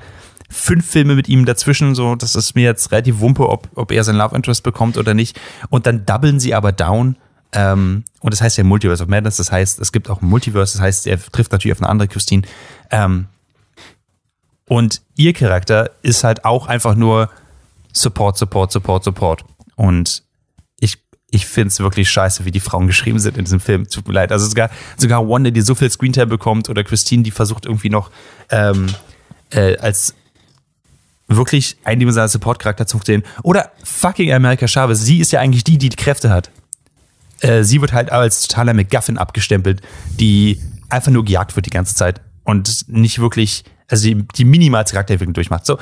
fünf 0.50 0.88
Filme 0.88 1.14
mit 1.14 1.28
ihm 1.28 1.46
dazwischen, 1.46 1.94
so, 1.94 2.14
das 2.14 2.36
ist 2.36 2.54
mir 2.54 2.64
jetzt 2.64 2.92
relativ 2.92 3.20
wumpe, 3.20 3.48
ob, 3.48 3.68
ob 3.74 3.90
er 3.90 4.04
sein 4.04 4.16
Love 4.16 4.36
Interest 4.36 4.62
bekommt 4.62 4.98
oder 4.98 5.14
nicht. 5.14 5.40
Und 5.70 5.86
dann 5.86 6.04
doublen 6.06 6.38
sie 6.38 6.54
aber 6.54 6.72
down 6.72 7.16
Ähm, 7.54 8.04
und 8.20 8.34
das 8.34 8.42
heißt 8.42 8.58
ja 8.58 8.64
Multiverse 8.64 9.02
of 9.02 9.08
Madness, 9.08 9.36
das 9.36 9.52
heißt, 9.52 9.78
es 9.80 9.92
gibt 9.92 10.10
auch 10.10 10.20
ein 10.20 10.28
Multiverse, 10.28 10.74
das 10.76 10.82
heißt, 10.82 11.06
er 11.06 11.18
trifft 11.20 11.52
natürlich 11.52 11.72
auf 11.76 11.80
eine 11.80 11.88
andere 11.88 12.08
Christine. 12.08 12.42
Ähm, 12.90 13.26
und 14.66 15.02
ihr 15.14 15.32
Charakter 15.34 15.90
ist 16.02 16.24
halt 16.24 16.44
auch 16.44 16.66
einfach 16.66 16.96
nur 16.96 17.30
Support, 17.94 18.36
Support, 18.36 18.72
Support, 18.72 19.04
Support. 19.04 19.44
Und 19.76 20.22
ich, 20.78 20.98
ich 21.30 21.46
finde 21.46 21.68
es 21.68 21.80
wirklich 21.80 22.10
scheiße, 22.10 22.44
wie 22.44 22.50
die 22.50 22.60
Frauen 22.60 22.86
geschrieben 22.86 23.18
sind 23.18 23.38
in 23.38 23.44
diesem 23.44 23.60
Film. 23.60 23.88
Tut 23.88 24.06
mir 24.06 24.14
leid. 24.14 24.32
Also 24.32 24.46
sogar, 24.46 24.70
sogar 24.96 25.26
Wanda, 25.28 25.50
die 25.50 25.62
so 25.62 25.74
viel 25.74 25.90
Screentime 25.90 26.26
bekommt, 26.26 26.68
oder 26.68 26.84
Christine, 26.84 27.22
die 27.22 27.30
versucht 27.30 27.66
irgendwie 27.66 27.90
noch 27.90 28.10
ähm, 28.50 28.86
äh, 29.50 29.76
als 29.78 30.14
wirklich 31.28 31.76
eindimensionaler 31.84 32.28
Support-Charakter 32.28 32.86
zu 32.86 32.98
funktionieren. 32.98 33.24
Oder 33.42 33.72
fucking 33.82 34.32
America 34.32 34.68
Chavez. 34.68 35.00
Sie 35.00 35.20
ist 35.20 35.32
ja 35.32 35.40
eigentlich 35.40 35.64
die, 35.64 35.78
die 35.78 35.88
die 35.88 35.96
Kräfte 35.96 36.30
hat. 36.30 36.50
Äh, 37.40 37.64
sie 37.64 37.80
wird 37.80 37.92
halt 37.92 38.12
als 38.12 38.46
totaler 38.46 38.74
McGuffin 38.74 39.18
abgestempelt, 39.18 39.80
die 40.18 40.60
einfach 40.88 41.10
nur 41.10 41.24
gejagt 41.24 41.56
wird 41.56 41.66
die 41.66 41.70
ganze 41.70 41.94
Zeit 41.94 42.20
und 42.44 42.88
nicht 42.88 43.18
wirklich, 43.18 43.64
also 43.88 44.06
die, 44.06 44.26
die 44.36 44.44
minimalste 44.44 44.94
Charakterentwicklung 44.94 45.34
durchmacht. 45.34 45.66
So, 45.66 45.78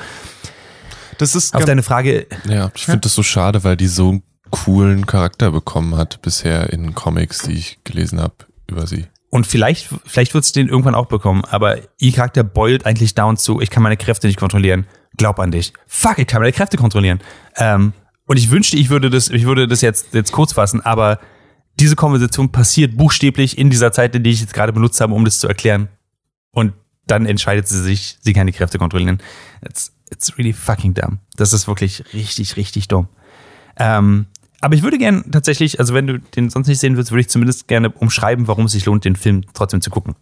Das 1.23 1.35
ist 1.35 1.55
auf 1.55 1.63
deine 1.63 1.83
Frage, 1.83 2.27
Ja, 2.49 2.69
ich 2.75 2.85
finde 2.85 2.99
das 2.99 3.15
so 3.15 3.23
schade, 3.23 3.63
weil 3.63 3.77
die 3.77 3.87
so 3.87 4.09
einen 4.09 4.23
coolen 4.49 5.05
Charakter 5.05 5.51
bekommen 5.51 5.95
hat 5.95 6.21
bisher 6.21 6.71
in 6.73 6.93
Comics, 6.93 7.39
die 7.43 7.53
ich 7.53 7.79
gelesen 7.85 8.19
habe 8.19 8.35
über 8.67 8.87
sie. 8.87 9.07
Und 9.29 9.47
vielleicht, 9.47 9.89
vielleicht 10.05 10.33
wird 10.33 10.43
es 10.43 10.51
den 10.51 10.67
irgendwann 10.67 10.95
auch 10.95 11.07
bekommen, 11.07 11.43
aber 11.45 11.77
ihr 11.97 12.11
Charakter 12.11 12.43
boilt 12.43 12.85
eigentlich 12.85 13.15
down 13.15 13.37
zu, 13.37 13.61
ich 13.61 13.69
kann 13.69 13.81
meine 13.81 13.97
Kräfte 13.97 14.27
nicht 14.27 14.37
kontrollieren. 14.37 14.85
Glaub 15.17 15.39
an 15.39 15.51
dich. 15.51 15.73
Fuck, 15.87 16.19
ich 16.19 16.27
kann 16.27 16.41
meine 16.41 16.51
Kräfte 16.51 16.77
kontrollieren. 16.77 17.19
Ähm, 17.55 17.93
und 18.25 18.37
ich 18.37 18.51
wünschte, 18.51 18.77
ich 18.77 18.89
würde 18.89 19.09
das, 19.09 19.29
ich 19.29 19.45
würde 19.45 19.67
das 19.67 19.81
jetzt, 19.81 20.13
jetzt 20.13 20.31
kurz 20.33 20.53
fassen, 20.53 20.81
aber 20.81 21.19
diese 21.79 21.95
Konversation 21.95 22.51
passiert 22.51 22.97
buchstäblich 22.97 23.57
in 23.57 23.69
dieser 23.69 23.91
Zeit, 23.91 24.15
in 24.15 24.23
die 24.23 24.31
ich 24.31 24.41
jetzt 24.41 24.53
gerade 24.53 24.73
benutzt 24.73 24.99
habe, 25.01 25.13
um 25.13 25.25
das 25.25 25.39
zu 25.39 25.47
erklären. 25.47 25.87
Und 26.51 26.73
dann 27.07 27.25
entscheidet 27.25 27.67
sie 27.67 27.81
sich, 27.81 28.17
sie 28.21 28.33
kann 28.33 28.47
die 28.47 28.53
Kräfte 28.53 28.77
kontrollieren. 28.77 29.19
It's, 29.65 29.91
it's 30.13 30.37
really 30.37 30.53
fucking 30.53 30.93
dumb. 30.93 31.19
Das 31.35 31.51
ist 31.51 31.67
wirklich 31.67 32.03
richtig, 32.13 32.55
richtig 32.55 32.87
dumm. 32.87 33.07
Ähm, 33.77 34.27
aber 34.61 34.75
ich 34.75 34.83
würde 34.83 34.97
gern 34.97 35.29
tatsächlich, 35.31 35.79
also 35.79 35.93
wenn 35.93 36.07
du 36.07 36.19
den 36.19 36.49
sonst 36.49 36.67
nicht 36.67 36.79
sehen 36.79 36.95
willst, 36.95 37.11
würde 37.11 37.21
ich 37.21 37.29
zumindest 37.29 37.67
gerne 37.67 37.89
umschreiben, 37.89 38.47
warum 38.47 38.65
es 38.65 38.71
sich 38.71 38.85
lohnt, 38.85 39.03
den 39.03 39.17
Film 39.17 39.43
trotzdem 39.53 39.81
zu 39.81 39.89
gucken. 39.89 40.15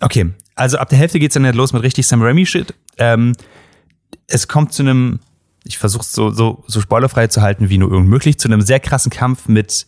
Okay, 0.00 0.32
also 0.56 0.78
ab 0.78 0.88
der 0.88 0.98
Hälfte 0.98 1.20
geht's 1.20 1.34
dann 1.34 1.44
halt 1.44 1.54
los 1.54 1.72
mit 1.72 1.84
richtig 1.84 2.06
Sam 2.06 2.20
Raimi-Shit. 2.20 2.74
Ähm, 2.98 3.34
es 4.26 4.48
kommt 4.48 4.72
zu 4.72 4.82
einem, 4.82 5.20
ich 5.64 5.78
versuche 5.78 6.02
es 6.02 6.12
so, 6.12 6.30
so, 6.30 6.64
so 6.66 6.80
spoilerfrei 6.80 7.28
zu 7.28 7.42
halten, 7.42 7.68
wie 7.68 7.78
nur 7.78 7.92
irgend 7.92 8.08
möglich, 8.08 8.38
zu 8.38 8.48
einem 8.48 8.62
sehr 8.62 8.80
krassen 8.80 9.12
Kampf 9.12 9.46
mit 9.46 9.86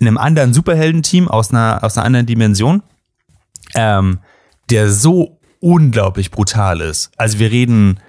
einem 0.00 0.18
anderen 0.18 0.52
Superheldenteam 0.52 1.28
aus 1.28 1.50
einer, 1.50 1.82
aus 1.82 1.96
einer 1.96 2.04
anderen 2.04 2.26
Dimension, 2.26 2.82
ähm, 3.74 4.18
der 4.68 4.90
so 4.90 5.38
unglaublich 5.62 6.30
brutal 6.30 6.80
ist. 6.80 7.10
Also 7.16 7.38
wir 7.38 7.50
reden, 7.50 8.00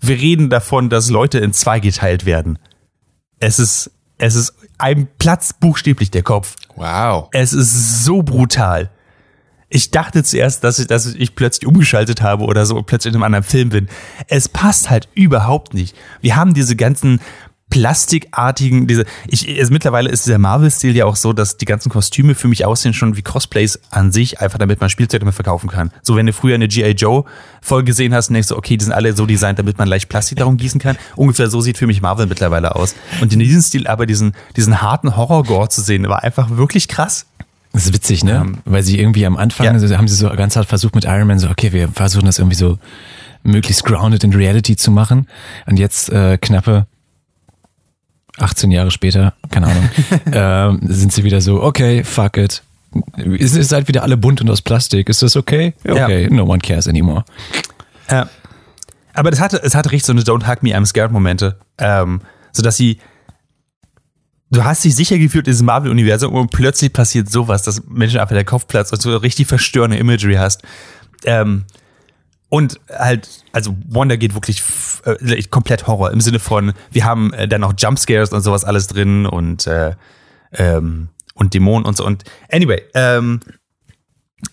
wir 0.00 0.16
reden 0.16 0.50
davon, 0.50 0.90
dass 0.90 1.08
Leute 1.08 1.38
in 1.38 1.52
zwei 1.52 1.80
geteilt 1.80 2.26
werden. 2.26 2.58
Es 3.38 3.58
ist, 3.58 3.92
es 4.18 4.34
ist 4.34 4.54
ein 4.76 5.08
Platz 5.18 5.52
buchstäblich 5.52 6.10
der 6.10 6.22
Kopf. 6.22 6.56
Wow. 6.74 7.28
Es 7.32 7.52
ist 7.52 8.04
so 8.04 8.22
brutal. 8.22 8.90
Ich 9.68 9.92
dachte 9.92 10.24
zuerst, 10.24 10.64
dass 10.64 10.80
ich, 10.80 10.88
dass 10.88 11.06
ich 11.06 11.36
plötzlich 11.36 11.66
umgeschaltet 11.68 12.20
habe 12.20 12.44
oder 12.44 12.66
so 12.66 12.76
und 12.76 12.86
plötzlich 12.86 13.12
in 13.12 13.16
einem 13.16 13.22
anderen 13.22 13.44
Film 13.44 13.68
bin. 13.68 13.88
Es 14.26 14.48
passt 14.48 14.90
halt 14.90 15.08
überhaupt 15.14 15.74
nicht. 15.74 15.96
Wir 16.20 16.34
haben 16.34 16.54
diese 16.54 16.74
ganzen 16.74 17.20
plastikartigen, 17.70 18.86
diese, 18.86 19.04
ich, 19.28 19.48
also 19.58 19.72
mittlerweile 19.72 20.10
ist 20.10 20.26
der 20.26 20.38
Marvel-Stil 20.38 20.94
ja 20.96 21.06
auch 21.06 21.16
so, 21.16 21.32
dass 21.32 21.56
die 21.56 21.64
ganzen 21.64 21.88
Kostüme 21.88 22.34
für 22.34 22.48
mich 22.48 22.64
aussehen 22.66 22.92
schon 22.92 23.16
wie 23.16 23.22
Cosplays 23.22 23.80
an 23.90 24.12
sich, 24.12 24.40
einfach 24.40 24.58
damit 24.58 24.80
man 24.80 24.90
Spielzeug 24.90 25.20
damit 25.20 25.34
verkaufen 25.34 25.70
kann. 25.70 25.90
So, 26.02 26.16
wenn 26.16 26.26
du 26.26 26.32
früher 26.32 26.56
eine 26.56 26.68
G.I. 26.68 26.90
Joe-Folge 26.90 27.86
gesehen 27.86 28.14
hast 28.14 28.28
und 28.28 28.34
denkst 28.34 28.48
so, 28.48 28.56
okay, 28.56 28.76
die 28.76 28.84
sind 28.84 28.92
alle 28.92 29.14
so 29.14 29.24
designt, 29.26 29.58
damit 29.58 29.78
man 29.78 29.88
leicht 29.88 30.08
Plastik 30.08 30.38
darum 30.38 30.56
gießen 30.56 30.80
kann. 30.80 30.96
Ungefähr 31.16 31.48
so 31.48 31.60
sieht 31.60 31.78
für 31.78 31.86
mich 31.86 32.02
Marvel 32.02 32.26
mittlerweile 32.26 32.74
aus. 32.76 32.94
Und 33.20 33.32
in 33.32 33.38
diesem 33.38 33.62
Stil 33.62 33.86
aber 33.86 34.06
diesen, 34.06 34.34
diesen 34.56 34.82
harten 34.82 35.16
Horror-Gore 35.16 35.68
zu 35.68 35.80
sehen, 35.80 36.08
war 36.08 36.22
einfach 36.24 36.50
wirklich 36.50 36.88
krass. 36.88 37.26
Das 37.72 37.86
ist 37.86 37.94
witzig, 37.94 38.24
ne? 38.24 38.52
Weil 38.64 38.82
sie 38.82 38.98
irgendwie 38.98 39.24
am 39.24 39.36
Anfang 39.36 39.66
Ja. 39.66 39.72
haben 39.72 40.08
sie 40.08 40.16
so 40.16 40.28
ganz 40.30 40.56
hart 40.56 40.66
versucht 40.66 40.96
mit 40.96 41.04
Iron 41.04 41.28
Man 41.28 41.38
so, 41.38 41.48
okay, 41.48 41.72
wir 41.72 41.88
versuchen 41.88 42.26
das 42.26 42.38
irgendwie 42.40 42.56
so 42.56 42.78
möglichst 43.44 43.84
grounded 43.84 44.24
in 44.24 44.34
Reality 44.34 44.74
zu 44.76 44.90
machen. 44.90 45.28
Und 45.66 45.78
jetzt 45.78 46.10
äh, 46.10 46.36
knappe 46.36 46.86
18 48.40 48.70
Jahre 48.70 48.90
später, 48.90 49.34
keine 49.50 49.66
Ahnung, 49.66 49.90
ähm, 50.32 50.80
sind 50.88 51.12
sie 51.12 51.24
wieder 51.24 51.40
so, 51.40 51.62
okay, 51.62 52.04
fuck 52.04 52.36
it. 52.36 52.62
Ihr 53.16 53.48
seid 53.48 53.86
wieder 53.86 54.02
alle 54.02 54.16
bunt 54.16 54.40
und 54.40 54.50
aus 54.50 54.62
Plastik. 54.62 55.08
Ist 55.08 55.22
das 55.22 55.36
okay? 55.36 55.74
Ja. 55.84 56.04
Okay, 56.04 56.28
no 56.28 56.44
one 56.44 56.58
cares 56.58 56.88
anymore. 56.88 57.24
Ja. 58.10 58.28
Aber 59.14 59.30
das 59.30 59.40
hatte, 59.40 59.60
es 59.62 59.74
hatte 59.74 59.92
richtig 59.92 60.06
so 60.06 60.12
eine 60.12 60.22
Don't 60.22 60.48
Hug 60.48 60.62
Me, 60.62 60.76
I'm 60.76 60.86
Scared 60.86 61.12
Momente. 61.12 61.56
Ähm, 61.78 62.20
so 62.52 62.62
dass 62.62 62.76
sie, 62.76 62.98
du 64.50 64.64
hast 64.64 64.84
dich 64.84 64.96
sicher 64.96 65.18
gefühlt 65.18 65.46
in 65.46 65.52
diesem 65.52 65.66
Marvel-Universum 65.66 66.34
und 66.34 66.50
plötzlich 66.50 66.92
passiert 66.92 67.30
sowas, 67.30 67.62
dass 67.62 67.84
Menschen 67.86 68.18
einfach 68.18 68.34
der 68.34 68.44
Kopf 68.44 68.66
platzt 68.66 68.92
und 68.92 69.00
so 69.00 69.16
richtig 69.16 69.46
verstörende 69.46 69.96
Imagery 69.96 70.34
hast. 70.34 70.62
Ähm, 71.24 71.64
und 72.50 72.78
halt, 72.90 73.44
also 73.52 73.76
Wonder 73.88 74.16
geht 74.16 74.34
wirklich 74.34 74.62
äh, 75.04 75.42
komplett 75.44 75.86
Horror 75.86 76.10
im 76.10 76.20
Sinne 76.20 76.40
von, 76.40 76.72
wir 76.90 77.04
haben 77.04 77.32
äh, 77.32 77.48
dann 77.48 77.62
noch 77.62 77.72
Jumpscares 77.78 78.32
und 78.32 78.42
sowas 78.42 78.64
alles 78.64 78.88
drin 78.88 79.24
und 79.24 79.66
äh, 79.66 79.94
ähm, 80.52 81.08
und 81.34 81.54
Dämonen 81.54 81.86
und 81.86 81.96
so. 81.96 82.04
Und 82.04 82.24
anyway, 82.50 82.82
ähm, 82.94 83.40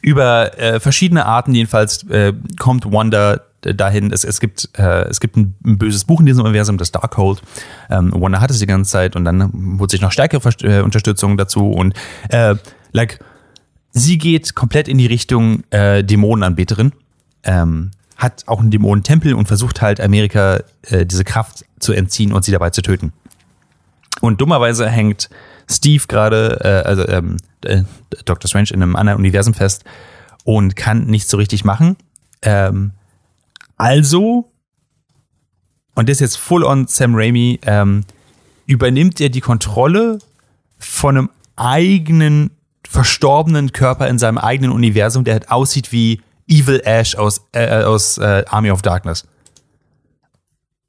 über 0.01 0.57
äh, 0.59 0.79
verschiedene 0.79 1.25
Arten 1.25 1.53
jedenfalls 1.53 2.03
äh, 2.09 2.33
kommt 2.59 2.85
Wanda 2.91 3.41
dahin. 3.61 4.11
Es, 4.11 4.23
es 4.23 4.39
gibt 4.39 4.69
äh, 4.77 5.07
es 5.09 5.19
gibt 5.19 5.35
ein, 5.35 5.55
ein 5.65 5.77
böses 5.77 6.05
Buch 6.05 6.19
in 6.19 6.27
diesem 6.27 6.45
Universum, 6.45 6.77
das 6.77 6.91
Darkhold. 6.91 7.41
Ähm, 7.89 8.13
Wanda 8.15 8.41
hat 8.41 8.51
es 8.51 8.59
die 8.59 8.67
ganze 8.67 8.91
Zeit 8.91 9.15
und 9.15 9.25
dann 9.25 9.79
holt 9.79 9.89
sich 9.89 10.01
noch 10.01 10.11
stärkere 10.11 10.39
Verst- 10.39 10.63
äh, 10.63 10.81
Unterstützung 10.81 11.35
dazu 11.35 11.71
und 11.71 11.95
äh, 12.29 12.55
like 12.91 13.19
sie 13.91 14.19
geht 14.19 14.53
komplett 14.53 14.87
in 14.87 14.99
die 14.99 15.07
Richtung 15.07 15.63
äh, 15.71 16.03
Dämonenanbeterin. 16.03 16.91
Ähm, 17.47 17.91
hat 18.17 18.43
auch 18.47 18.59
einen 18.59 18.71
Dämonentempel 18.71 19.33
und 19.33 19.47
versucht 19.47 19.81
halt 19.81 20.01
Amerika 20.01 20.61
äh, 20.83 21.05
diese 21.05 21.23
Kraft 21.23 21.65
zu 21.79 21.93
entziehen 21.93 22.33
und 22.33 22.43
sie 22.43 22.51
dabei 22.51 22.71
zu 22.71 22.81
töten. 22.81 23.13
Und 24.21 24.41
dummerweise 24.41 24.89
hängt 24.89 25.29
Steve 25.69 26.03
gerade, 26.07 26.59
äh, 26.63 26.87
also 26.87 27.07
ähm, 27.07 27.37
äh, 27.63 27.83
Dr. 28.25 28.47
Strange 28.47 28.69
in 28.71 28.81
einem 28.81 28.95
anderen 28.95 29.19
Universum 29.19 29.53
fest 29.53 29.83
und 30.43 30.75
kann 30.75 31.05
nichts 31.05 31.29
so 31.29 31.37
richtig 31.37 31.63
machen. 31.65 31.97
Ähm, 32.41 32.91
also, 33.75 34.51
und 35.93 36.09
das 36.09 36.15
ist 36.15 36.21
jetzt 36.21 36.37
full 36.37 36.63
on 36.63 36.87
Sam 36.87 37.13
Raimi, 37.15 37.59
ähm, 37.63 38.03
übernimmt 38.65 39.21
er 39.21 39.29
die 39.29 39.41
Kontrolle 39.41 40.19
von 40.79 41.17
einem 41.17 41.29
eigenen 41.55 42.51
verstorbenen 42.87 43.73
Körper 43.73 44.07
in 44.07 44.17
seinem 44.17 44.37
eigenen 44.37 44.71
Universum, 44.71 45.23
der 45.23 45.33
halt 45.33 45.51
aussieht 45.51 45.91
wie 45.91 46.21
Evil 46.47 46.81
Ash 46.85 47.15
aus, 47.15 47.41
äh, 47.51 47.83
aus 47.83 48.17
äh, 48.17 48.43
Army 48.47 48.71
of 48.71 48.81
Darkness. 48.81 49.25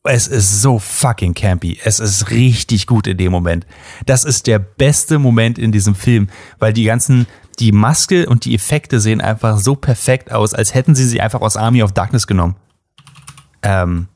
Es 0.05 0.27
ist 0.27 0.63
so 0.63 0.79
fucking 0.79 1.35
campy. 1.35 1.79
Es 1.85 2.01
ist 2.01 2.31
richtig 2.31 2.87
gut 2.87 3.07
in 3.07 3.19
dem 3.19 3.33
Moment. 3.33 3.67
Das 4.07 4.25
ist 4.25 4.47
der 4.47 4.59
beste 4.59 5.19
Moment 5.19 5.59
in 5.59 5.73
diesem 5.73 5.95
Film, 5.95 6.29
weil 6.59 6.73
die 6.73 6.85
ganzen, 6.85 7.27
die 7.59 7.73
Maske 7.73 8.27
und 8.27 8.45
die 8.45 8.55
Effekte 8.55 9.01
sehen 9.01 9.21
einfach 9.21 9.59
so 9.59 9.75
perfekt 9.75 10.33
aus, 10.33 10.55
als 10.55 10.73
hätten 10.73 10.95
sie 10.95 11.05
sie 11.05 11.21
einfach 11.21 11.41
aus 11.41 11.57
Army 11.57 11.83
of 11.83 11.93
Darkness 11.93 12.27
genommen. 12.27 12.57
Ähm, 13.63 14.09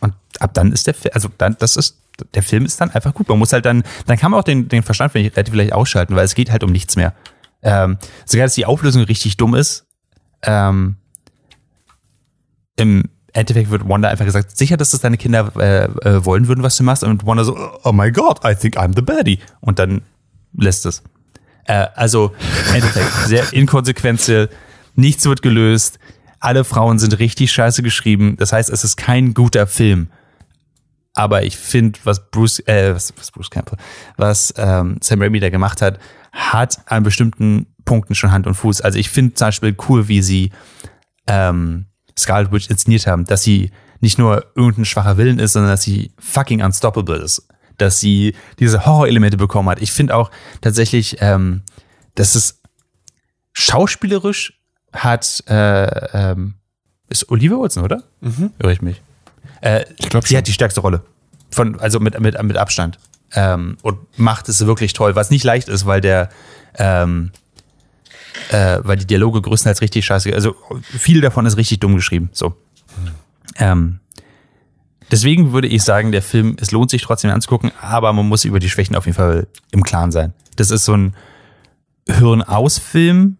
und 0.00 0.14
ab 0.40 0.54
dann 0.54 0.72
ist 0.72 0.86
der 0.86 0.94
Film, 0.94 1.12
also 1.14 1.28
dann, 1.38 1.56
das 1.58 1.76
ist, 1.76 1.98
der 2.34 2.42
Film 2.42 2.64
ist 2.64 2.80
dann 2.80 2.90
einfach 2.90 3.14
gut. 3.14 3.28
Man 3.28 3.38
muss 3.38 3.52
halt 3.52 3.66
dann, 3.66 3.84
dann 4.06 4.16
kann 4.16 4.30
man 4.30 4.40
auch 4.40 4.44
den, 4.44 4.68
den 4.68 4.82
Verstand 4.82 5.12
vielleicht 5.12 5.36
relativ 5.36 5.54
leicht 5.54 5.72
ausschalten, 5.72 6.16
weil 6.16 6.24
es 6.24 6.34
geht 6.34 6.50
halt 6.50 6.64
um 6.64 6.72
nichts 6.72 6.96
mehr. 6.96 7.14
Ähm, 7.62 7.98
sogar, 8.24 8.46
dass 8.46 8.54
die 8.54 8.66
Auflösung 8.66 9.02
richtig 9.04 9.36
dumm 9.36 9.54
ist. 9.54 9.85
Ähm, 10.46 10.96
Im 12.76 13.10
Endeffekt 13.32 13.70
wird 13.70 13.88
Wanda 13.88 14.08
einfach 14.08 14.24
gesagt, 14.24 14.56
sicher, 14.56 14.76
dass 14.76 14.92
das 14.92 15.00
deine 15.00 15.18
Kinder 15.18 15.52
äh, 15.56 15.84
äh, 15.84 16.24
wollen 16.24 16.48
würden, 16.48 16.62
was 16.62 16.76
du 16.76 16.84
machst. 16.84 17.04
Und 17.04 17.26
Wanda 17.26 17.44
so, 17.44 17.56
oh 17.84 17.92
my 17.92 18.10
God, 18.10 18.40
I 18.44 18.54
think 18.54 18.78
I'm 18.78 18.94
the 18.94 19.02
baddie. 19.02 19.40
Und 19.60 19.78
dann 19.78 20.02
lässt 20.56 20.86
es. 20.86 21.02
Äh, 21.64 21.86
also, 21.94 22.32
im 22.68 22.76
Endeffekt, 22.76 23.12
sehr 23.26 23.52
inkonsequente, 23.52 24.48
nichts 24.94 25.26
wird 25.26 25.42
gelöst. 25.42 25.98
Alle 26.40 26.64
Frauen 26.64 26.98
sind 26.98 27.18
richtig 27.18 27.52
scheiße 27.52 27.82
geschrieben. 27.82 28.36
Das 28.38 28.52
heißt, 28.52 28.70
es 28.70 28.84
ist 28.84 28.96
kein 28.96 29.34
guter 29.34 29.66
Film. 29.66 30.08
Aber 31.12 31.44
ich 31.44 31.56
finde, 31.56 31.98
was 32.04 32.30
Bruce, 32.30 32.60
äh, 32.66 32.94
was, 32.94 33.12
was 33.16 33.30
Bruce 33.30 33.50
Campbell, 33.50 33.78
was 34.16 34.52
ähm, 34.58 34.98
Sam 35.02 35.22
Raimi 35.22 35.40
da 35.40 35.48
gemacht 35.48 35.80
hat, 35.80 35.98
hat 36.30 36.78
an 36.86 37.02
bestimmten 37.02 37.66
Punkten 37.86 38.14
schon 38.14 38.32
Hand 38.32 38.46
und 38.46 38.54
Fuß. 38.54 38.82
Also 38.82 38.98
ich 38.98 39.08
finde 39.08 39.32
zum 39.32 39.46
Beispiel 39.48 39.74
cool, 39.88 40.08
wie 40.08 40.20
sie 40.20 40.52
ähm, 41.26 41.86
Scarlet 42.18 42.52
Witch 42.52 42.68
inszeniert 42.68 43.06
haben, 43.06 43.24
dass 43.24 43.42
sie 43.42 43.70
nicht 44.00 44.18
nur 44.18 44.44
irgendein 44.54 44.84
schwacher 44.84 45.16
Willen 45.16 45.38
ist, 45.38 45.54
sondern 45.54 45.70
dass 45.70 45.82
sie 45.82 46.12
fucking 46.18 46.62
unstoppable 46.62 47.16
ist. 47.16 47.48
dass 47.78 48.00
sie 48.00 48.34
diese 48.58 48.86
Horrorelemente 48.86 49.36
bekommen 49.36 49.68
hat. 49.68 49.82
Ich 49.82 49.92
finde 49.92 50.14
auch 50.16 50.30
tatsächlich, 50.60 51.16
ähm, 51.20 51.62
dass 52.14 52.34
es 52.34 52.60
schauspielerisch 53.52 54.58
hat, 54.92 55.44
äh, 55.48 55.86
ähm, 56.32 56.54
ist 57.08 57.30
Olivia 57.30 57.58
Wilson, 57.58 57.84
oder? 57.84 58.02
Mhm. 58.20 58.52
Höre 58.60 58.72
ich 58.72 58.82
mich. 58.82 59.02
Äh, 59.60 59.84
ich 59.98 60.08
glaube, 60.08 60.26
sie 60.26 60.32
schon. 60.32 60.38
hat 60.38 60.46
die 60.48 60.52
stärkste 60.52 60.80
Rolle. 60.80 61.02
Von, 61.50 61.78
also 61.80 62.00
mit, 62.00 62.18
mit, 62.18 62.42
mit 62.42 62.56
Abstand. 62.56 62.98
Ähm, 63.32 63.76
und 63.82 63.98
macht 64.18 64.48
es 64.48 64.64
wirklich 64.64 64.92
toll, 64.92 65.14
was 65.14 65.30
nicht 65.30 65.44
leicht 65.44 65.68
ist, 65.68 65.84
weil 65.84 66.00
der, 66.00 66.30
ähm, 66.76 67.32
äh, 68.50 68.78
weil 68.82 68.96
die 68.96 69.06
Dialoge 69.06 69.40
größtenteils 69.42 69.80
richtig 69.80 70.04
scheiße, 70.04 70.32
also 70.34 70.54
viel 70.82 71.20
davon 71.20 71.46
ist 71.46 71.56
richtig 71.56 71.80
dumm 71.80 71.94
geschrieben. 71.94 72.30
So. 72.32 72.54
Ähm, 73.58 74.00
deswegen 75.10 75.52
würde 75.52 75.68
ich 75.68 75.82
sagen, 75.82 76.12
der 76.12 76.22
Film, 76.22 76.56
es 76.60 76.70
lohnt 76.70 76.90
sich 76.90 77.02
trotzdem 77.02 77.30
anzugucken, 77.30 77.72
aber 77.80 78.12
man 78.12 78.28
muss 78.28 78.44
über 78.44 78.58
die 78.58 78.70
Schwächen 78.70 78.96
auf 78.96 79.06
jeden 79.06 79.16
Fall 79.16 79.46
im 79.70 79.82
Klaren 79.82 80.12
sein. 80.12 80.32
Das 80.56 80.70
ist 80.70 80.84
so 80.84 80.94
ein 80.94 81.14
Hirn-aus-Film, 82.08 83.38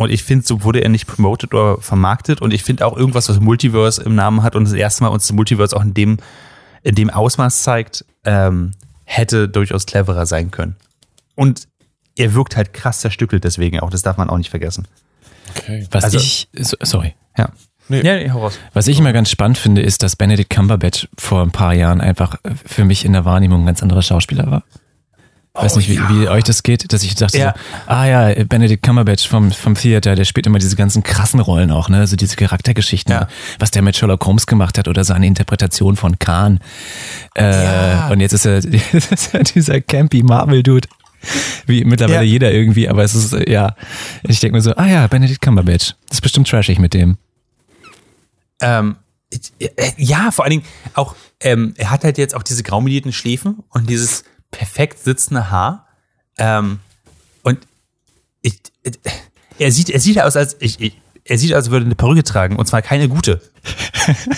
und 0.00 0.10
ich 0.10 0.24
finde, 0.24 0.46
so 0.46 0.64
wurde 0.64 0.80
er 0.80 0.88
nicht 0.88 1.06
promoted 1.06 1.52
oder 1.52 1.78
vermarktet. 1.78 2.40
Und 2.40 2.54
ich 2.54 2.62
finde 2.62 2.86
auch 2.86 2.96
irgendwas, 2.96 3.28
was 3.28 3.38
Multiverse 3.38 4.02
im 4.02 4.14
Namen 4.14 4.42
hat 4.42 4.56
und 4.56 4.64
das 4.64 4.72
erste 4.72 5.04
Mal 5.04 5.10
uns 5.10 5.26
das 5.26 5.36
Multiverse 5.36 5.76
auch 5.76 5.82
in 5.82 5.92
dem, 5.92 6.16
in 6.82 6.94
dem 6.94 7.10
Ausmaß 7.10 7.62
zeigt, 7.62 8.06
ähm, 8.24 8.70
hätte 9.04 9.46
durchaus 9.46 9.84
cleverer 9.84 10.24
sein 10.24 10.50
können. 10.50 10.76
Und 11.34 11.68
er 12.20 12.34
wirkt 12.34 12.56
halt 12.56 12.72
krass 12.72 13.00
zerstückelt 13.00 13.44
deswegen 13.44 13.80
auch. 13.80 13.90
Das 13.90 14.02
darf 14.02 14.16
man 14.16 14.30
auch 14.30 14.38
nicht 14.38 14.50
vergessen. 14.50 14.86
Okay. 15.56 15.86
Was 15.90 16.04
also, 16.04 16.18
ich, 16.18 16.48
sorry. 16.54 17.14
Ja. 17.36 17.50
Nee. 17.88 18.02
Ja, 18.02 18.14
nee, 18.14 18.30
raus. 18.30 18.58
Was 18.72 18.86
ich 18.86 18.98
immer 18.98 19.12
ganz 19.12 19.30
spannend 19.30 19.58
finde, 19.58 19.82
ist, 19.82 20.04
dass 20.04 20.14
Benedict 20.14 20.50
Cumberbatch 20.50 21.08
vor 21.18 21.42
ein 21.42 21.50
paar 21.50 21.74
Jahren 21.74 22.00
einfach 22.00 22.36
für 22.64 22.84
mich 22.84 23.04
in 23.04 23.12
der 23.12 23.24
Wahrnehmung 23.24 23.62
ein 23.62 23.66
ganz 23.66 23.82
anderer 23.82 24.02
Schauspieler 24.02 24.48
war. 24.48 24.62
Ich 25.56 25.62
weiß 25.64 25.74
oh, 25.74 25.78
nicht, 25.78 25.88
wie, 25.88 25.94
ja. 25.94 26.08
wie, 26.08 26.28
euch 26.28 26.44
das 26.44 26.62
geht, 26.62 26.92
dass 26.92 27.02
ich 27.02 27.16
dachte 27.16 27.36
ja. 27.36 27.54
so, 27.56 27.92
ah 27.92 28.06
ja, 28.06 28.44
Benedict 28.44 28.84
Cumberbatch 28.84 29.26
vom, 29.26 29.50
vom 29.50 29.74
Theater, 29.74 30.14
der 30.14 30.24
spielt 30.24 30.46
immer 30.46 30.60
diese 30.60 30.76
ganzen 30.76 31.02
krassen 31.02 31.40
Rollen 31.40 31.72
auch, 31.72 31.88
ne? 31.88 31.98
Also 31.98 32.14
diese 32.14 32.36
Charaktergeschichten, 32.36 33.12
ja. 33.12 33.26
was 33.58 33.72
der 33.72 33.82
mit 33.82 33.96
Sherlock 33.96 34.24
Holmes 34.24 34.46
gemacht 34.46 34.78
hat 34.78 34.86
oder 34.86 35.02
seine 35.02 35.26
Interpretation 35.26 35.96
von 35.96 36.20
Khan. 36.20 36.60
Äh, 37.34 37.64
ja. 37.64 38.08
Und 38.10 38.20
jetzt 38.20 38.32
ist 38.32 38.46
er, 38.46 38.58
ist 38.92 39.34
er 39.34 39.42
dieser 39.42 39.80
campy 39.80 40.22
Marvel-Dude. 40.22 40.86
Wie 41.66 41.84
mittlerweile 41.84 42.24
jeder 42.24 42.52
irgendwie, 42.52 42.88
aber 42.88 43.04
es 43.04 43.14
ist, 43.14 43.32
ja, 43.48 43.74
ich 44.22 44.40
denke 44.40 44.56
mir 44.56 44.62
so, 44.62 44.74
ah 44.76 44.86
ja, 44.86 45.06
Benedict 45.06 45.40
Cumberbatch. 45.40 45.94
Das 46.08 46.18
ist 46.18 46.20
bestimmt 46.20 46.48
trashig 46.48 46.78
mit 46.78 46.94
dem. 46.94 47.18
Ähm, 48.60 48.96
ja, 49.96 50.30
vor 50.30 50.44
allen 50.44 50.50
Dingen 50.50 50.64
auch, 50.94 51.14
ähm, 51.40 51.74
er 51.76 51.90
hat 51.90 52.04
halt 52.04 52.18
jetzt 52.18 52.34
auch 52.34 52.42
diese 52.42 52.62
graumelierten 52.62 53.12
Schläfen 53.12 53.62
und 53.68 53.88
dieses 53.88 54.24
perfekt 54.50 55.02
sitzende 55.02 55.50
Haar. 55.50 55.86
Ähm, 56.38 56.80
und 57.42 57.58
ich, 58.42 58.60
er 59.58 59.72
sieht, 59.72 59.90
er 59.90 60.00
sieht 60.00 60.20
aus, 60.20 60.36
als 60.36 60.56
ich, 60.60 60.80
ich 60.80 60.96
er 61.24 61.38
sieht 61.38 61.52
aus, 61.52 61.58
als 61.58 61.70
würde 61.70 61.86
eine 61.86 61.94
Perücke 61.94 62.24
tragen 62.24 62.56
und 62.56 62.66
zwar 62.66 62.82
keine 62.82 63.08
gute. 63.08 63.40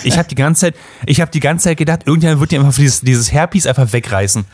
Ich 0.04 0.18
habe 0.18 0.28
die 0.28 0.34
ganze 0.34 0.62
Zeit, 0.62 0.74
ich 1.06 1.20
habe 1.20 1.30
die 1.30 1.40
ganze 1.40 1.64
Zeit 1.64 1.78
gedacht, 1.78 2.00
irgendjemand 2.04 2.40
wird 2.40 2.50
dir 2.50 2.60
einfach 2.60 2.74
dieses, 2.74 3.00
dieses 3.00 3.32
Hairpiece 3.32 3.66
einfach 3.66 3.92
wegreißen. 3.92 4.44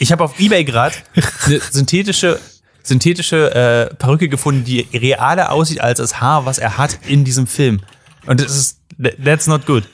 Ich 0.00 0.12
habe 0.12 0.24
auf 0.24 0.40
eBay 0.40 0.64
gerade 0.64 0.94
eine 1.46 1.60
synthetische 1.60 2.40
synthetische 2.82 3.54
äh, 3.90 3.94
Perücke 3.94 4.30
gefunden, 4.30 4.64
die 4.64 4.88
realer 4.94 5.52
aussieht 5.52 5.82
als 5.82 5.98
das 5.98 6.20
Haar, 6.20 6.46
was 6.46 6.58
er 6.58 6.78
hat 6.78 6.98
in 7.06 7.24
diesem 7.24 7.46
Film. 7.46 7.82
Und 8.26 8.40
das 8.40 8.56
ist 8.56 8.78
that's 9.22 9.46
not 9.46 9.66
good. 9.66 9.84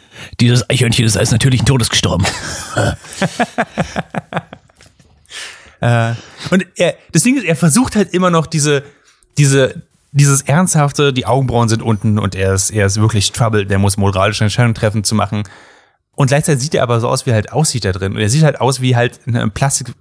Dieses 0.41 0.71
Eichhörnchen 0.71 1.05
ist 1.05 1.17
als 1.17 1.33
natürlichen 1.33 1.67
Todes 1.67 1.91
gestorben. 1.91 2.25
Äh, 5.79 6.15
und 6.51 6.67
er, 6.77 6.95
das 7.13 7.23
Ding 7.23 7.37
ist, 7.37 7.45
er 7.45 7.55
versucht 7.55 7.97
halt 7.97 8.15
immer 8.15 8.31
noch 8.31 8.47
diese, 8.47 8.83
diese, 9.37 9.83
dieses 10.11 10.41
Ernsthafte, 10.41 11.13
die 11.13 11.27
Augenbrauen 11.27 11.69
sind 11.69 11.83
unten 11.83 12.19
und 12.19 12.35
er 12.35 12.55
ist, 12.55 12.71
er 12.71 12.87
ist 12.87 12.99
wirklich 12.99 13.31
troubled, 13.33 13.71
der 13.71 13.79
muss 13.79 13.99
moralische 13.99 14.45
Entscheidungen 14.45 14.75
treffen 14.75 15.05
zu 15.05 15.15
machen. 15.15 15.43
Und 16.17 16.29
gleichzeitig 16.29 16.63
sieht 16.63 16.75
er 16.75 16.83
aber 16.83 16.99
so 16.99 17.09
aus, 17.09 17.27
wie 17.27 17.31
er 17.31 17.35
halt 17.35 17.53
aussieht 17.53 17.85
da 17.85 17.93
drin. 17.93 18.15
Und 18.15 18.21
er 18.21 18.29
sieht 18.29 18.43
halt 18.43 18.61
aus 18.61 18.81
wie 18.81 18.97
halt 18.97 19.21
eine 19.27 19.49
Plastik 19.51 19.95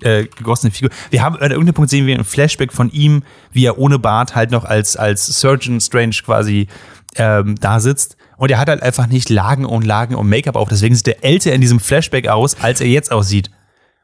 äh, 0.00 0.24
gegossene 0.24 0.72
Figur. 0.72 0.90
Wir 1.10 1.22
haben 1.22 1.36
an 1.36 1.50
irgendeinem 1.50 1.74
Punkt 1.74 1.90
sehen 1.90 2.06
wir 2.06 2.18
ein 2.18 2.24
Flashback 2.24 2.72
von 2.72 2.90
ihm, 2.90 3.22
wie 3.52 3.64
er 3.66 3.78
ohne 3.78 3.98
Bart 3.98 4.34
halt 4.34 4.50
noch 4.50 4.64
als, 4.64 4.96
als 4.96 5.26
Surgeon 5.26 5.80
Strange 5.80 6.16
quasi 6.24 6.68
ähm, 7.16 7.54
da 7.60 7.80
sitzt. 7.80 8.16
Und 8.38 8.50
er 8.50 8.58
hat 8.58 8.68
halt 8.68 8.82
einfach 8.82 9.06
nicht 9.06 9.28
Lagen 9.28 9.64
und 9.64 9.84
Lagen 9.84 10.14
und 10.14 10.28
Make-up 10.28 10.56
auf. 10.56 10.68
Deswegen 10.68 10.94
sieht 10.94 11.06
er 11.06 11.22
älter 11.22 11.52
in 11.52 11.60
diesem 11.60 11.78
Flashback 11.78 12.26
aus, 12.28 12.60
als 12.60 12.80
er 12.80 12.88
jetzt 12.88 13.12
aussieht. 13.12 13.50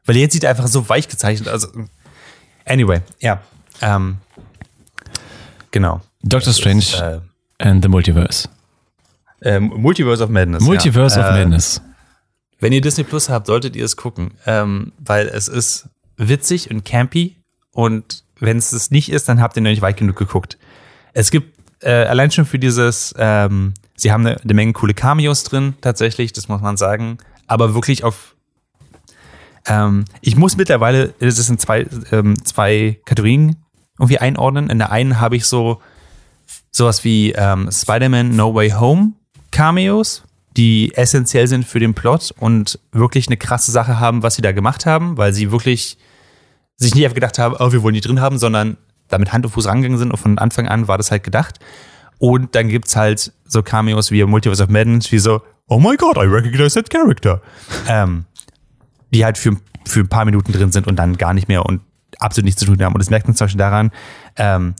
Weil 0.05 0.15
jetzt 0.15 0.33
sieht 0.33 0.43
er 0.43 0.51
einfach 0.51 0.67
so 0.67 0.87
weich 0.87 1.09
gezeichnet. 1.09 1.49
Also, 1.49 1.67
anyway, 2.65 3.01
ja. 3.19 3.41
Ähm, 3.81 4.17
genau. 5.71 6.01
Doctor 6.21 6.53
Strange 6.53 6.79
ist, 6.79 7.01
äh, 7.01 7.19
and 7.57 7.83
the 7.83 7.89
Multiverse. 7.89 8.47
Ähm, 9.41 9.71
Multiverse 9.75 10.23
of 10.23 10.29
Madness. 10.29 10.63
Multiverse 10.63 11.19
ja. 11.19 11.29
of 11.29 11.35
äh, 11.35 11.39
Madness. 11.39 11.81
Wenn 12.59 12.73
ihr 12.73 12.81
Disney 12.81 13.03
Plus 13.03 13.29
habt, 13.29 13.47
solltet 13.47 13.75
ihr 13.75 13.85
es 13.85 13.95
gucken, 13.95 14.31
ähm, 14.45 14.91
weil 14.99 15.27
es 15.27 15.47
ist 15.47 15.89
witzig 16.17 16.69
und 16.69 16.83
campy 16.83 17.37
und 17.71 18.23
wenn 18.39 18.57
es 18.57 18.73
es 18.73 18.91
nicht 18.91 19.09
ist, 19.11 19.29
dann 19.29 19.41
habt 19.41 19.55
ihr 19.55 19.61
noch 19.61 19.69
nicht 19.69 19.81
weit 19.81 19.97
genug 19.97 20.17
geguckt. 20.17 20.57
Es 21.13 21.31
gibt 21.31 21.57
äh, 21.81 21.91
allein 21.91 22.31
schon 22.31 22.45
für 22.45 22.59
dieses, 22.59 23.13
ähm, 23.17 23.73
sie 23.95 24.11
haben 24.11 24.25
eine, 24.25 24.41
eine 24.41 24.53
Menge 24.53 24.73
coole 24.73 24.93
Cameos 24.93 25.43
drin, 25.43 25.75
tatsächlich, 25.81 26.33
das 26.33 26.49
muss 26.49 26.61
man 26.61 26.75
sagen, 26.75 27.17
aber 27.47 27.73
wirklich 27.73 28.03
auf 28.03 28.35
ähm, 29.65 30.05
ich 30.21 30.35
muss 30.35 30.57
mittlerweile, 30.57 31.13
es 31.19 31.35
sind 31.37 31.61
zwei, 31.61 31.85
ähm, 32.11 32.43
zwei 32.43 32.99
Kategorien 33.05 33.57
irgendwie 33.97 34.17
einordnen. 34.17 34.69
In 34.69 34.79
der 34.79 34.91
einen 34.91 35.19
habe 35.19 35.35
ich 35.35 35.45
so 35.45 35.81
sowas 36.71 37.03
wie 37.03 37.33
ähm, 37.33 37.69
Spider-Man 37.71 38.35
No 38.35 38.53
Way 38.53 38.71
Home 38.71 39.13
Cameos, 39.59 40.23
die 40.55 40.95
essentiell 40.95 41.45
sind 41.45 41.67
für 41.67 41.81
den 41.81 41.93
Plot 41.93 42.33
und 42.39 42.79
wirklich 42.93 43.27
eine 43.27 43.35
krasse 43.35 43.73
Sache 43.73 43.99
haben, 43.99 44.23
was 44.23 44.35
sie 44.35 44.41
da 44.41 44.53
gemacht 44.53 44.85
haben, 44.85 45.17
weil 45.17 45.33
sie 45.33 45.51
wirklich 45.51 45.97
sich 46.77 46.95
nicht 46.95 47.03
einfach 47.03 47.15
gedacht 47.15 47.37
haben, 47.39 47.57
oh, 47.59 47.73
wir 47.73 47.83
wollen 47.83 47.93
die 47.93 47.99
drin 47.99 48.21
haben, 48.21 48.37
sondern 48.37 48.77
damit 49.09 49.33
Hand 49.33 49.45
und 49.45 49.51
Fuß 49.51 49.65
rangegangen 49.65 49.97
sind 49.97 50.11
und 50.11 50.17
von 50.17 50.37
Anfang 50.37 50.69
an 50.69 50.87
war 50.87 50.97
das 50.97 51.11
halt 51.11 51.23
gedacht. 51.23 51.59
Und 52.19 52.55
dann 52.55 52.69
gibt's 52.69 52.95
halt 52.95 53.33
so 53.43 53.61
Cameos 53.61 54.11
wie 54.11 54.23
Multiverse 54.23 54.63
of 54.63 54.69
Madness, 54.69 55.11
wie 55.11 55.19
so, 55.19 55.41
oh 55.67 55.77
my 55.77 55.97
god, 55.97 56.15
I 56.15 56.21
recognize 56.21 56.81
that 56.81 56.89
character. 56.89 57.41
ähm, 57.89 58.23
die 59.13 59.25
halt 59.25 59.37
für, 59.37 59.57
für 59.85 59.99
ein 59.99 60.07
paar 60.07 60.23
Minuten 60.23 60.53
drin 60.53 60.71
sind 60.71 60.87
und 60.87 60.95
dann 60.95 61.17
gar 61.17 61.33
nicht 61.33 61.49
mehr 61.49 61.65
und 61.65 61.81
absolut 62.17 62.45
nichts 62.45 62.61
zu 62.61 62.65
tun 62.65 62.81
haben. 62.81 62.93
Und 62.93 62.99
das 62.99 63.09
merkt 63.09 63.27
man 63.27 63.35
zum 63.35 63.43
Beispiel 63.43 63.59
daran, 63.59 63.91
ähm, 64.37 64.75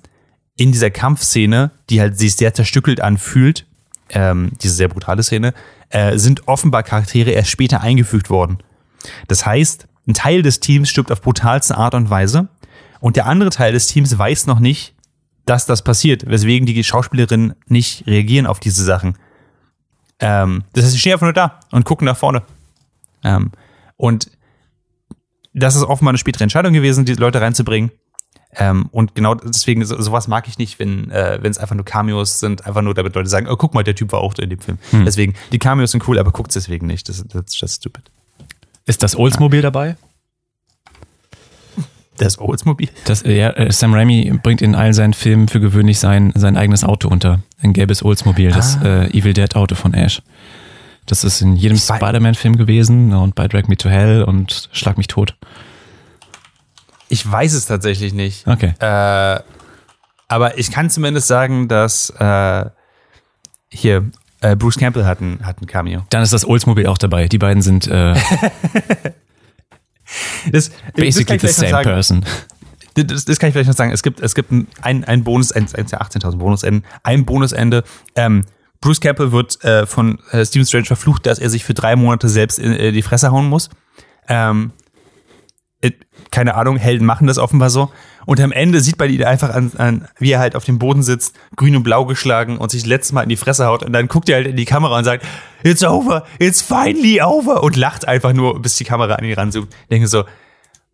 in 0.55 0.71
dieser 0.71 0.89
Kampfszene, 0.89 1.71
die 1.89 1.99
halt 1.99 2.17
sich 2.17 2.37
sehr 2.37 2.53
zerstückelt 2.53 3.01
anfühlt, 3.01 3.65
ähm, 4.11 4.51
diese 4.61 4.73
sehr 4.73 4.87
brutale 4.87 5.23
Szene, 5.23 5.53
äh, 5.89 6.17
sind 6.17 6.47
offenbar 6.47 6.83
Charaktere 6.83 7.31
erst 7.31 7.49
später 7.49 7.81
eingefügt 7.81 8.29
worden. 8.29 8.59
Das 9.27 9.45
heißt, 9.45 9.87
ein 10.07 10.13
Teil 10.13 10.41
des 10.41 10.59
Teams 10.59 10.89
stirbt 10.89 11.11
auf 11.11 11.21
brutalste 11.21 11.77
Art 11.77 11.93
und 11.93 12.09
Weise 12.09 12.47
und 12.99 13.15
der 13.15 13.25
andere 13.25 13.49
Teil 13.49 13.73
des 13.73 13.87
Teams 13.87 14.17
weiß 14.17 14.47
noch 14.47 14.59
nicht, 14.59 14.95
dass 15.45 15.65
das 15.65 15.83
passiert, 15.83 16.29
weswegen 16.29 16.65
die 16.65 16.83
Schauspielerinnen 16.83 17.55
nicht 17.67 18.05
reagieren 18.05 18.45
auf 18.45 18.59
diese 18.59 18.83
Sachen. 18.83 19.17
Ähm, 20.19 20.63
das 20.73 20.83
heißt, 20.83 20.93
sie 20.93 20.99
stehen 20.99 21.13
einfach 21.13 21.25
nur 21.25 21.33
da 21.33 21.59
und 21.71 21.85
gucken 21.85 22.05
nach 22.05 22.17
vorne. 22.17 22.43
Ähm, 23.23 23.51
und 23.97 24.29
das 25.53 25.75
ist 25.75 25.83
offenbar 25.83 26.11
eine 26.11 26.17
spätere 26.17 26.43
Entscheidung 26.43 26.73
gewesen, 26.73 27.05
die 27.05 27.13
Leute 27.13 27.41
reinzubringen. 27.41 27.91
Ähm, 28.55 28.87
und 28.91 29.13
genau 29.13 29.35
deswegen, 29.35 29.85
so, 29.85 30.01
sowas 30.01 30.27
mag 30.27 30.47
ich 30.47 30.57
nicht, 30.57 30.79
wenn 30.79 31.11
äh, 31.11 31.37
es 31.47 31.59
einfach 31.59 31.75
nur 31.75 31.85
Cameos 31.85 32.39
sind, 32.39 32.65
einfach 32.65 32.81
nur 32.81 32.95
damit 32.95 33.13
Leute 33.15 33.29
sagen, 33.29 33.47
oh, 33.47 33.55
guck 33.55 33.73
mal, 33.73 33.83
der 33.83 33.95
Typ 33.95 34.11
war 34.11 34.21
auch 34.21 34.33
in 34.35 34.49
dem 34.49 34.59
Film. 34.59 34.79
Hm. 34.89 35.05
Deswegen, 35.05 35.35
die 35.51 35.59
Cameos 35.59 35.91
sind 35.91 36.07
cool, 36.07 36.17
aber 36.17 36.31
guckt 36.31 36.53
deswegen 36.55 36.87
nicht. 36.87 37.09
Das, 37.09 37.23
das 37.27 37.43
ist 37.45 37.61
just 37.61 37.75
stupid. 37.75 38.03
Ist 38.85 39.03
das 39.03 39.15
Oldsmobil 39.15 39.59
ja. 39.59 39.63
dabei? 39.63 39.97
Das 42.17 42.39
Oldsmobil? 42.39 42.89
Das, 43.05 43.23
ja, 43.23 43.51
äh, 43.51 43.71
Sam 43.71 43.93
Raimi 43.93 44.33
bringt 44.43 44.61
in 44.61 44.75
all 44.75 44.93
seinen 44.93 45.13
Filmen 45.13 45.47
für 45.47 45.59
gewöhnlich 45.59 45.99
sein, 45.99 46.33
sein 46.35 46.57
eigenes 46.57 46.83
Auto 46.83 47.07
unter. 47.07 47.41
Ein 47.61 47.73
gelbes 47.73 48.03
Oldsmobil, 48.03 48.51
ah. 48.51 48.55
das 48.55 48.77
äh, 48.83 49.07
Evil 49.17 49.33
Dead 49.33 49.55
Auto 49.55 49.75
von 49.75 49.93
Ash. 49.93 50.21
Das 51.05 51.23
ist 51.23 51.41
in 51.41 51.55
jedem 51.55 51.77
Spider-Man-Film 51.77 52.57
gewesen 52.57 53.09
ne, 53.09 53.19
und 53.19 53.35
bei 53.35 53.47
Drag 53.47 53.67
Me 53.67 53.77
to 53.77 53.89
Hell 53.89 54.23
und 54.23 54.69
Schlag 54.71 54.97
mich 54.97 55.07
tot. 55.07 55.35
Ich 57.09 57.29
weiß 57.29 57.53
es 57.53 57.65
tatsächlich 57.65 58.13
nicht. 58.13 58.47
Okay. 58.47 58.73
Äh, 58.79 59.41
aber 60.27 60.57
ich 60.57 60.71
kann 60.71 60.89
zumindest 60.89 61.27
sagen, 61.27 61.67
dass 61.67 62.11
äh, 62.11 62.65
hier 63.69 64.09
äh, 64.41 64.55
Bruce 64.55 64.77
Campbell 64.77 65.05
hat 65.05 65.19
ein, 65.21 65.45
hat 65.45 65.61
ein 65.61 65.65
Cameo. 65.65 66.05
Dann 66.09 66.21
ist 66.21 66.31
das 66.31 66.45
Oldsmobile 66.45 66.89
auch 66.89 66.97
dabei. 66.97 67.27
Die 67.27 67.39
beiden 67.39 67.61
sind 67.61 67.87
äh, 67.87 68.13
das, 70.51 70.71
basically 70.95 71.39
das 71.39 71.55
the 71.55 71.67
same 71.67 71.83
person. 71.83 72.25
Das, 72.93 73.25
das, 73.25 73.39
kann 73.39 73.49
ich 73.49 73.53
vielleicht 73.53 73.69
noch 73.69 73.75
sagen. 73.75 73.91
Es 73.91 74.03
gibt, 74.03 74.19
es 74.19 74.35
gibt 74.35 74.51
ein, 74.81 75.03
ein 75.03 75.23
Bonus, 75.23 75.51
ein, 75.51 75.63
ein 75.73 75.85
18.000 75.87 76.37
Bonusende, 76.37 76.87
ein 77.03 77.25
Bonusende. 77.25 77.83
Ähm, 78.15 78.45
Bruce 78.81 79.01
Campbell 79.01 79.31
wird 79.31 79.63
äh, 79.63 79.85
von 79.85 80.19
äh, 80.31 80.45
Stephen 80.45 80.65
Strange 80.65 80.85
verflucht, 80.85 81.25
dass 81.25 81.39
er 81.39 81.49
sich 81.49 81.65
für 81.65 81.73
drei 81.73 81.95
Monate 81.95 82.29
selbst 82.29 82.59
in 82.59 82.73
äh, 82.73 82.91
die 82.91 83.01
Fresse 83.01 83.31
hauen 83.31 83.47
muss. 83.47 83.69
Ähm, 84.27 84.71
keine 86.31 86.55
Ahnung, 86.55 86.77
Helden 86.77 87.05
machen 87.05 87.27
das 87.27 87.37
offenbar 87.37 87.69
so. 87.69 87.91
Und 88.25 88.39
am 88.41 88.51
Ende 88.51 88.81
sieht 88.81 88.99
man 88.99 89.09
ihn 89.09 89.23
einfach 89.23 89.49
an, 89.49 89.71
an, 89.77 90.07
wie 90.19 90.31
er 90.31 90.39
halt 90.39 90.55
auf 90.55 90.65
dem 90.65 90.77
Boden 90.77 91.03
sitzt, 91.03 91.35
grün 91.55 91.75
und 91.75 91.83
blau 91.83 92.05
geschlagen 92.05 92.57
und 92.57 92.69
sich 92.69 92.85
letztes 92.85 93.13
Mal 93.13 93.23
in 93.23 93.29
die 93.29 93.37
Fresse 93.37 93.65
haut. 93.65 93.83
Und 93.83 93.93
dann 93.93 94.07
guckt 94.07 94.29
er 94.29 94.35
halt 94.35 94.47
in 94.47 94.55
die 94.55 94.65
Kamera 94.65 94.97
und 94.97 95.03
sagt, 95.03 95.25
it's 95.63 95.83
over, 95.83 96.25
it's 96.37 96.61
finally 96.61 97.21
over. 97.21 97.63
Und 97.63 97.75
lacht 97.75 98.07
einfach 98.07 98.33
nur, 98.33 98.61
bis 98.61 98.75
die 98.75 98.83
Kamera 98.83 99.15
an 99.15 99.25
ihn 99.25 99.33
ranzoomt. 99.33 99.73
Denke 99.89 100.07
so, 100.07 100.25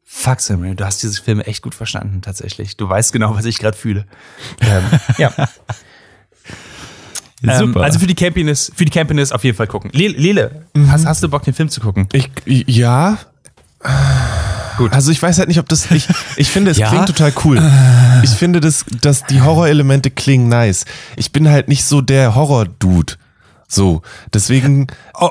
fuck 0.03 0.39
Samuel, 0.39 0.75
du 0.75 0.85
hast 0.85 1.03
diese 1.03 1.21
Filme 1.21 1.45
echt 1.45 1.61
gut 1.61 1.75
verstanden, 1.75 2.21
tatsächlich. 2.21 2.77
Du 2.77 2.87
weißt 2.87 3.11
genau, 3.11 3.35
was 3.35 3.45
ich 3.45 3.57
gerade 3.57 3.77
fühle. 3.77 4.05
Ähm, 4.61 4.83
ja. 5.17 5.33
Ähm, 7.43 7.67
Super. 7.67 7.81
also 7.81 7.99
für 7.99 8.07
die 8.07 8.15
Campiness, 8.15 8.71
für 8.73 8.85
die 8.85 8.91
Campiness 8.91 9.31
auf 9.31 9.43
jeden 9.43 9.57
Fall 9.57 9.67
gucken. 9.67 9.91
Lele, 9.93 10.17
Lele 10.17 10.65
hast, 10.87 11.05
hast 11.05 11.21
du 11.21 11.27
Bock, 11.27 11.43
den 11.43 11.53
Film 11.53 11.69
zu 11.69 11.81
gucken? 11.81 12.07
Ich, 12.13 12.29
ja. 12.45 13.17
Gut. 14.77 14.93
Also 14.93 15.11
ich 15.11 15.21
weiß 15.21 15.37
halt 15.39 15.47
nicht, 15.47 15.59
ob 15.59 15.69
das. 15.69 15.89
Ich, 15.91 16.07
ich 16.37 16.49
finde, 16.49 16.71
es 16.71 16.77
Ja. 16.79 16.89
klingt 16.89 17.07
total 17.07 17.33
cool. 17.43 17.61
Ich 18.23 18.31
finde, 18.31 18.59
dass, 18.61 18.85
dass 19.01 19.23
die 19.25 19.41
Horrorelemente 19.41 20.09
klingen 20.09 20.47
nice. 20.47 20.85
Ich 21.15 21.31
bin 21.31 21.49
halt 21.49 21.67
nicht 21.67 21.83
so 21.85 22.01
der 22.01 22.33
Horror-Dude. 22.35 23.13
So. 23.67 24.01
Deswegen. 24.33 24.87
Oh, 25.13 25.29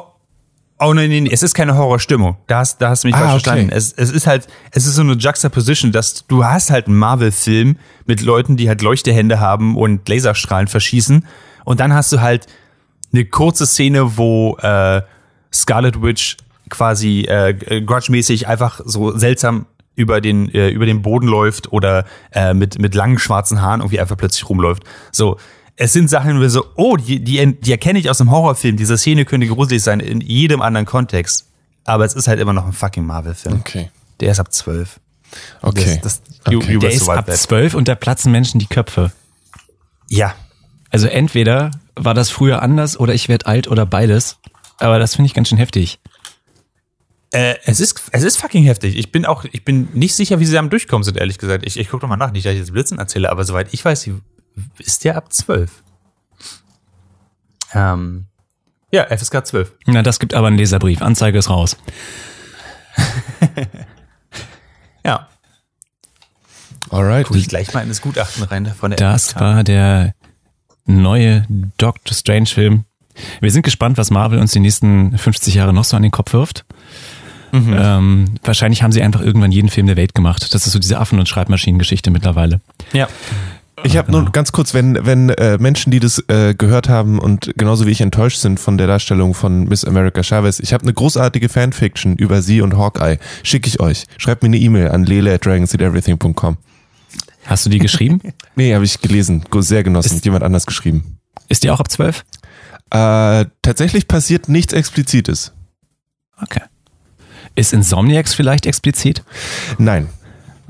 oh 0.79 0.93
nein, 0.95 1.09
nein, 1.11 1.25
nein, 1.25 1.33
es 1.33 1.43
ist 1.43 1.55
keine 1.55 1.77
Horrorstimmung. 1.77 2.37
Da 2.47 2.59
hast, 2.59 2.79
da 2.81 2.91
hast 2.91 3.03
du 3.05 3.09
mich 3.09 3.17
Ah, 3.17 3.21
falsch 3.21 3.33
okay. 3.33 3.43
verstanden. 3.43 3.71
Es, 3.73 3.93
es 3.93 4.11
ist 4.11 4.27
halt, 4.27 4.47
es 4.71 4.87
ist 4.87 4.95
so 4.95 5.01
eine 5.03 5.15
Juxtaposition, 5.15 5.91
dass 5.93 6.27
du 6.27 6.45
hast 6.45 6.71
halt 6.71 6.87
einen 6.87 6.97
Marvel-Film 6.99 7.77
mit 8.07 8.21
Leuten, 8.21 8.57
die 8.57 8.69
halt 8.69 8.83
Leuchtehände 8.83 9.41
haben 9.41 9.77
und 9.77 10.09
Laserstrahlen 10.09 10.69
verschießen. 10.69 11.27
Und 11.65 11.81
dann 11.81 11.93
hast 11.95 12.13
du 12.13 12.21
halt 12.21 12.47
eine 13.13 13.25
kurze 13.25 13.67
Szene, 13.67 14.17
wo 14.19 14.57
äh, 14.59 15.03
Scarlet 15.53 16.01
Witch 16.03 16.37
quasi 16.71 17.23
äh, 17.23 17.55
grudge-mäßig 17.83 18.47
einfach 18.47 18.81
so 18.85 19.17
seltsam 19.17 19.67
über 19.97 20.21
den, 20.21 20.53
äh, 20.53 20.71
über 20.71 20.87
den 20.87 21.03
Boden 21.03 21.29
läuft 21.29 21.73
oder 21.73 22.05
äh, 22.33 22.55
mit, 22.55 22.79
mit 22.81 22.95
langen 22.95 23.19
schwarzen 23.19 23.63
Haaren 23.63 23.81
irgendwie 23.81 24.01
einfach 24.01 24.17
plötzlich 24.17 24.49
rumläuft. 24.49 24.83
So, 25.13 25.39
es 25.77 25.93
sind 25.93 26.09
Sachen, 26.09 26.37
wo 26.37 26.41
wir 26.41 26.51
so, 26.51 26.65
oh, 26.77 26.97
die, 26.97 27.23
die, 27.23 27.61
die 27.61 27.71
erkenne 27.71 27.99
ich 27.99 28.11
aus 28.11 28.21
einem 28.21 28.31
Horrorfilm. 28.31 28.77
Diese 28.77 28.97
Szene 28.97 29.25
könnte 29.25 29.47
gruselig 29.47 29.83
sein 29.83 30.01
in 30.01 30.21
jedem 30.21 30.63
anderen 30.63 30.87
Kontext. 30.87 31.47
Aber 31.85 32.05
es 32.05 32.15
ist 32.15 32.29
halt 32.29 32.41
immer 32.41 32.53
noch 32.53 32.67
ein 32.67 32.73
fucking 32.73 33.05
Marvel-Film. 33.05 33.61
Okay. 33.61 33.91
Der 34.21 34.33
ist 34.33 34.41
ab 34.41 34.53
zwölf. 34.53 35.01
Okay. 35.63 36.01
Das, 36.03 36.23
das, 36.23 36.53
you, 36.53 36.59
Okay. 36.59 36.73
you 36.73 36.79
Der 36.79 36.91
will 36.91 36.97
ist 36.97 37.09
ab 37.09 37.31
zwölf 37.37 37.75
und 37.75 37.89
da 37.89 37.95
platzen 37.95 38.33
Menschen 38.33 38.59
die 38.59 38.67
Köpfe. 38.67 39.13
Ja. 40.09 40.35
Also 40.91 41.09
entweder 41.09 41.73
war 41.97 42.15
das 42.15 42.31
früher 42.31 42.63
anders 42.63 42.99
oder 42.99 43.15
ich 43.15 43.29
werde 43.29 43.47
alt 43.47 43.69
oder 43.69 43.85
beides. 43.85 44.39
Aber 44.79 44.99
das 44.99 45.17
finde 45.17 45.27
ich 45.27 45.35
ganz 45.35 45.49
schön 45.49 45.59
heftig. 45.59 45.99
Äh, 47.35 47.57
es 47.65 47.81
ist, 47.81 48.01
es 48.13 48.23
ist 48.23 48.37
fucking 48.37 48.65
heftig. 48.65 48.97
Ich 48.97 49.11
bin 49.13 49.27
auch, 49.27 49.45
ich 49.45 49.65
bin 49.65 49.89
nicht 49.93 50.15
sicher, 50.15 50.39
wie 50.41 50.47
sie 50.47 50.57
am 50.57 50.71
Durchkommen 50.71 51.03
sind, 51.03 51.17
ehrlich 51.19 51.37
gesagt. 51.39 51.67
Ich, 51.67 51.79
ich 51.79 51.89
gucke 51.91 52.05
nochmal 52.05 52.17
nach, 52.19 52.31
nicht, 52.33 52.47
dass 52.47 52.53
ich 52.55 52.61
jetzt 52.61 52.73
Blitzen 52.73 52.99
erzähle, 52.99 53.31
aber 53.31 53.45
soweit 53.45 53.75
ich 53.75 53.85
weiß, 53.85 54.01
sie- 54.03 54.21
ist 54.79 55.03
der 55.05 55.17
ab 55.17 55.33
zwölf. 55.33 55.83
Ähm, 57.73 58.27
ja, 58.93 59.05
FSK 59.07 59.45
12. 59.47 59.73
Na, 59.87 60.03
das 60.03 60.21
gibt 60.21 60.33
aber 60.35 60.47
einen 60.47 60.57
Leserbrief. 60.59 61.03
Anzeige 61.03 61.39
ist 61.39 61.51
raus. 61.51 61.77
Ja. 65.05 65.29
Alright. 66.91 67.27
Guck 67.27 67.37
ich 67.37 67.49
gleich 67.49 67.75
mal 67.75 67.83
in 67.83 67.89
das 67.89 68.01
Gutachten 68.01 68.43
rein 68.43 68.67
von 68.75 68.91
der 68.91 68.97
Das 68.99 69.29
FSK. 69.33 69.41
war 69.41 69.65
der 69.65 70.15
neue 70.87 71.47
Doctor 71.77 72.15
Strange 72.15 72.47
Film. 72.47 72.85
Wir 73.41 73.51
sind 73.51 73.63
gespannt, 73.65 73.99
was 73.99 74.11
Marvel 74.11 74.39
uns 74.39 74.53
die 74.53 74.61
nächsten 74.61 75.17
50 75.19 75.55
Jahre 75.55 75.73
noch 75.75 75.85
so 75.85 75.97
an 75.97 76.03
den 76.03 76.11
Kopf 76.11 76.33
wirft. 76.33 76.65
Ähm, 77.55 78.25
wahrscheinlich 78.43 78.83
haben 78.83 78.91
sie 78.93 79.01
einfach 79.03 79.21
irgendwann 79.21 79.53
jeden 79.53 79.69
Film 79.69 79.87
der 79.87 79.97
Welt 79.97 80.15
gemacht. 80.15 80.53
Das 80.55 80.67
ist 80.67 80.73
so 80.73 80.79
diese 80.79 80.99
Affen- 80.99 81.19
und 81.21 81.29
Schreibmaschinen-Geschichte 81.29 82.11
mittlerweile. 82.11 82.61
Ja. 82.93 83.09
Ich 83.85 83.97
habe 83.99 84.11
nur 84.13 84.25
ganz 84.33 84.51
kurz, 84.53 84.73
wenn, 84.73 85.05
wenn 85.05 85.29
äh, 85.29 85.59
Menschen, 85.59 85.91
die 85.91 86.01
das 86.01 86.19
äh, 86.29 86.55
gehört 86.55 86.89
haben 86.89 87.19
und 87.19 87.53
genauso 87.57 87.87
wie 87.87 87.91
ich 87.91 88.01
enttäuscht 88.01 88.39
sind 88.39 88.59
von 88.59 88.79
der 88.79 88.87
Darstellung 88.87 89.35
von 89.35 89.65
Miss 89.65 89.85
America 89.85 90.23
Chavez, 90.23 90.59
ich 90.59 90.73
habe 90.73 90.83
eine 90.85 90.95
großartige 90.95 91.49
Fanfiction 91.51 92.17
über 92.17 92.41
sie 92.41 92.61
und 92.63 92.77
Hawkeye. 92.79 93.19
Schicke 93.43 93.69
ich 93.69 93.81
euch. 93.81 94.05
Schreibt 94.17 94.43
mir 94.43 94.47
eine 94.49 94.57
E-Mail 94.57 94.89
an 94.89 95.05
lele 95.05 95.35
at 95.35 95.45
dragonseedeverything.com. 95.45 96.57
Hast 97.47 97.67
du 97.67 97.71
die 97.71 97.79
geschrieben? 97.79 98.21
Nee, 98.57 98.73
habe 98.75 98.85
ich 98.85 99.01
gelesen. 99.01 99.45
Go- 99.51 99.61
Sehr 99.61 99.83
genossen. 99.83 100.21
Jemand 100.25 100.45
anders 100.45 100.65
geschrieben. 100.67 101.19
ist 101.49 101.63
die 101.65 101.71
auch 101.71 101.81
ab 101.81 101.91
12? 101.91 102.25
Äh, 102.91 103.45
tatsächlich 103.63 104.09
passiert 104.09 104.49
nichts 104.49 104.73
Explizites. 104.73 105.53
Okay. 106.41 106.61
Ist 107.55 107.73
Insomniacs 107.73 108.35
vielleicht 108.35 108.67
explizit? 108.67 109.23
Nein. 109.79 110.09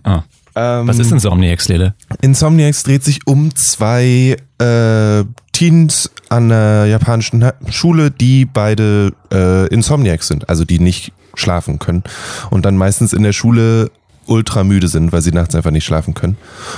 Ah. 0.03 0.23
Ähm, 0.57 0.87
Was 0.87 0.99
ist 0.99 1.11
Insomniacs, 1.11 1.69
Lele? 1.69 1.95
Insomniacs 2.21 2.83
dreht 2.85 3.03
sich 3.03 3.27
um 3.27 3.55
zwei 3.57 4.37
äh, 4.59 5.25
Teens 5.53 6.11
an 6.29 6.53
einer 6.53 6.85
japanischen 6.85 7.51
Schule, 7.71 8.11
die 8.11 8.45
beide 8.45 9.13
äh, 9.33 9.67
Insomniacs 9.69 10.29
sind, 10.29 10.49
also 10.49 10.65
die 10.65 10.79
nicht 10.79 11.13
schlafen 11.35 11.81
können 11.81 12.05
und 12.51 12.65
dann 12.65 12.77
meistens 12.77 13.13
in 13.13 13.25
der 13.25 13.33
Schule 13.33 13.91
ultra 14.27 14.65
müde 14.65 14.89
sind, 14.89 15.13
weil 15.13 15.23
sie 15.23 15.33
nachts 15.33 15.55
einfach 15.55 15.71
nicht 15.71 15.85
schlafen 15.85 16.15
können. 16.15 16.37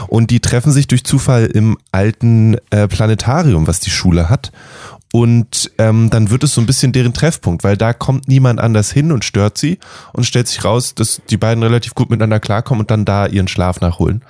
Und 0.09 0.31
die 0.31 0.41
treffen 0.41 0.73
sich 0.73 0.89
durch 0.89 1.05
Zufall 1.05 1.47
im 1.47 1.79
alten 1.93 2.57
äh, 2.71 2.89
Planetarium, 2.89 3.67
was 3.67 3.81
die 3.81 3.91
Schule 3.91 4.29
hat. 4.29 4.51
Und 5.17 5.71
ähm, 5.79 6.11
dann 6.11 6.29
wird 6.29 6.45
es 6.45 6.53
so 6.53 6.61
ein 6.61 6.67
bisschen 6.67 6.93
deren 6.93 7.15
Treffpunkt, 7.15 7.65
weil 7.65 7.79
da 7.79 7.95
kommt 7.95 8.29
niemand 8.29 8.61
anders 8.61 8.93
hin 8.93 9.13
und 9.13 9.25
stört 9.25 9.57
sie 9.57 9.79
und 10.13 10.25
stellt 10.25 10.47
sich 10.47 10.63
raus, 10.63 10.95
dass 10.95 11.23
die 11.31 11.39
beiden 11.39 11.63
relativ 11.63 11.95
gut 11.95 12.11
miteinander 12.11 12.39
klarkommen 12.39 12.83
und 12.83 12.91
dann 12.91 13.07
da 13.07 13.25
ihren 13.27 13.49
Schlaf 13.49 13.81
nachholen. 13.81 14.23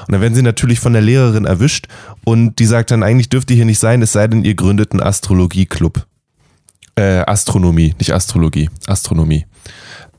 Und 0.00 0.12
dann 0.12 0.20
werden 0.20 0.34
sie 0.34 0.42
natürlich 0.42 0.80
von 0.80 0.92
der 0.92 1.00
Lehrerin 1.00 1.46
erwischt 1.46 1.86
und 2.26 2.58
die 2.58 2.66
sagt 2.66 2.90
dann, 2.90 3.02
eigentlich 3.02 3.30
dürft 3.30 3.50
ihr 3.52 3.56
hier 3.56 3.64
nicht 3.64 3.78
sein, 3.78 4.02
es 4.02 4.12
sei 4.12 4.26
denn, 4.26 4.44
ihr 4.44 4.54
gründet 4.54 4.92
einen 4.92 5.00
Astrologie-Club. 5.00 6.06
Äh, 6.96 7.20
Astronomie, 7.20 7.94
nicht 7.98 8.12
Astrologie, 8.12 8.68
Astronomie. 8.86 9.46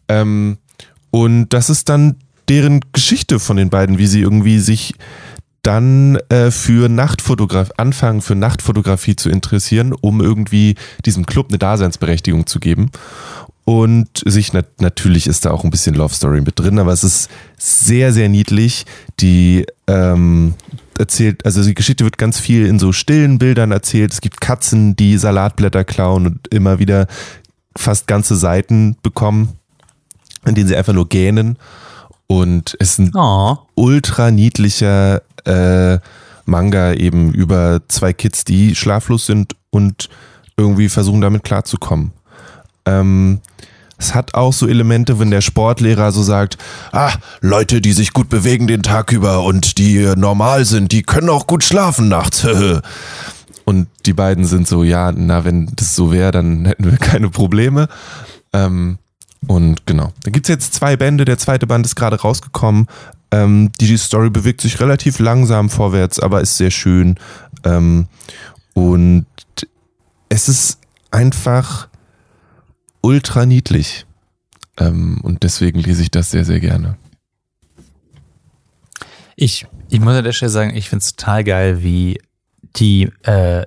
Ähm, 0.08 0.58
und 1.12 1.50
das 1.50 1.70
ist 1.70 1.88
dann 1.88 2.16
deren 2.50 2.80
Geschichte 2.94 3.40
von 3.40 3.58
den 3.58 3.70
beiden, 3.70 4.00
wie 4.00 4.08
sie 4.08 4.22
irgendwie 4.22 4.58
sich 4.58 4.96
dann 5.66 6.18
äh, 6.30 6.52
für 6.52 6.90
Nachtfotografie, 6.90 7.72
anfangen 7.78 8.22
für 8.22 8.36
Nachtfotografie 8.36 9.16
zu 9.16 9.30
interessieren, 9.30 9.94
um 9.94 10.22
irgendwie 10.22 10.76
diesem 11.06 11.26
Club 11.26 11.48
eine 11.50 11.58
Daseinsberechtigung 11.58 12.46
zu 12.46 12.60
geben. 12.60 12.92
Und 13.66 14.22
sich 14.26 14.54
nat 14.54 14.80
natürlich 14.80 15.26
ist 15.26 15.46
da 15.46 15.52
auch 15.52 15.64
ein 15.64 15.72
bisschen 15.72 15.96
Love 15.96 16.14
Story 16.14 16.42
mit 16.42 16.60
drin, 16.60 16.78
aber 16.78 16.94
es 16.94 17.04
ist 17.04 17.30
sehr, 17.58 18.14
sehr 18.14 18.30
niedlich. 18.30 18.86
Die 19.20 19.66
ähm, 19.88 20.54
erzählt, 21.00 21.44
also 21.46 21.64
die 21.64 21.74
Geschichte 21.74 22.04
wird 22.04 22.20
ganz 22.20 22.38
viel 22.40 22.68
in 22.68 22.78
so 22.78 22.92
stillen 22.92 23.40
Bildern 23.40 23.72
erzählt. 23.72 24.14
Es 24.14 24.22
gibt 24.22 24.40
Katzen, 24.40 24.96
die 24.96 25.18
Salatblätter 25.18 25.84
klauen 25.84 26.28
und 26.28 26.48
immer 26.50 26.78
wieder 26.78 27.08
fast 27.76 28.06
ganze 28.06 28.36
Seiten 28.36 28.98
bekommen, 29.02 29.54
in 30.46 30.54
denen 30.54 30.68
sie 30.68 30.76
einfach 30.76 30.94
nur 30.94 31.10
gähnen. 31.10 31.58
Und 32.28 32.76
es 32.80 32.92
ist 32.92 33.00
ein 33.00 33.12
Oh. 33.16 33.58
ultra 33.76 34.30
niedlicher 34.30 35.24
äh, 35.46 36.00
Manga 36.46 36.94
eben 36.94 37.34
über 37.34 37.82
zwei 37.88 38.14
Kids, 38.14 38.44
die 38.44 38.76
schlaflos 38.76 39.26
sind 39.26 39.56
und 39.72 40.10
irgendwie 40.58 40.90
versuchen 40.90 41.22
damit 41.22 41.44
klarzukommen. 41.44 42.12
Ähm, 42.86 43.42
es 43.98 44.14
hat 44.14 44.34
auch 44.34 44.54
so 44.54 44.68
Elemente, 44.68 45.20
wenn 45.20 45.32
der 45.32 45.42
Sportlehrer 45.42 46.12
so 46.12 46.22
sagt, 46.22 46.58
ah, 46.92 47.14
Leute, 47.42 47.82
die 47.82 47.94
sich 47.94 48.14
gut 48.14 48.30
bewegen 48.30 48.68
den 48.68 48.84
Tag 48.84 49.12
über 49.12 49.44
und 49.44 49.78
die 49.78 50.12
normal 50.16 50.66
sind, 50.66 50.92
die 50.92 51.04
können 51.04 51.30
auch 51.30 51.48
gut 51.48 51.64
schlafen 51.64 52.10
nachts. 52.10 52.46
und 53.66 53.88
die 54.06 54.14
beiden 54.14 54.46
sind 54.46 54.68
so, 54.68 54.84
ja, 54.84 55.12
na, 55.12 55.46
wenn 55.46 55.72
das 55.76 55.96
so 55.96 56.12
wäre, 56.12 56.32
dann 56.32 56.66
hätten 56.66 56.92
wir 56.92 56.98
keine 56.98 57.30
Probleme. 57.30 57.88
Ähm, 58.54 58.98
und 59.48 59.86
genau. 59.86 60.12
Da 60.24 60.32
gibt's 60.32 60.50
jetzt 60.50 60.74
zwei 60.74 60.98
Bände. 60.98 61.24
Der 61.24 61.38
zweite 61.38 61.68
Band 61.68 61.86
ist 61.86 61.96
gerade 61.96 62.20
rausgekommen. 62.20 62.88
Ähm, 63.36 63.72
die, 63.82 63.98
Story 63.98 64.30
bewegt 64.30 64.62
sich 64.62 64.80
relativ 64.80 65.20
langsam 65.20 65.70
vorwärts, 65.70 66.22
aber 66.22 66.40
ist 66.40 66.56
sehr 66.56 66.72
schön. 66.72 67.16
Ähm, 67.66 68.08
und 68.74 69.26
es 70.30 70.48
ist 70.48 70.80
einfach 71.12 71.90
ultra 73.02 73.46
niedlich. 73.46 74.06
Ähm, 74.78 75.20
und 75.22 75.44
deswegen 75.44 75.80
lese 75.80 76.02
ich 76.02 76.12
das 76.12 76.32
sehr, 76.32 76.46
sehr 76.46 76.62
gerne. 76.62 76.98
Ich, 79.36 79.68
ich 79.90 80.00
muss 80.00 80.16
an 80.16 80.24
der 80.24 80.32
Stelle 80.32 80.50
sagen, 80.50 80.74
ich 80.74 80.88
finde 80.88 81.04
es 81.04 81.18
total 81.18 81.44
geil, 81.44 81.84
wie 81.84 82.22
die, 82.78 83.12
äh, 83.24 83.66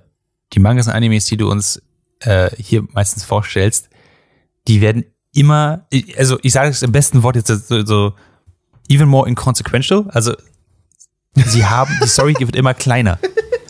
die 0.54 0.61
Mangas 0.61 0.87
und 0.87 0.94
Animes, 0.94 1.26
die 1.26 1.37
du 1.37 1.50
uns 1.50 1.83
äh, 2.20 2.48
hier 2.57 2.87
meistens 2.92 3.22
vorstellst, 3.22 3.90
die 4.66 4.81
werden 4.81 5.04
immer, 5.35 5.87
also 6.16 6.38
ich 6.42 6.52
sage 6.52 6.70
es 6.70 6.83
im 6.83 6.92
besten 6.92 7.22
Wort 7.22 7.37
jetzt 7.37 7.48
so, 7.68 7.85
so 7.85 8.14
even 8.88 9.09
more 9.09 9.29
inconsequential. 9.29 10.07
Also 10.09 10.35
sie 11.35 11.66
haben, 11.66 11.96
die 12.03 12.09
Story 12.09 12.35
wird 12.38 12.57
immer 12.57 12.74
kleiner. 12.74 13.18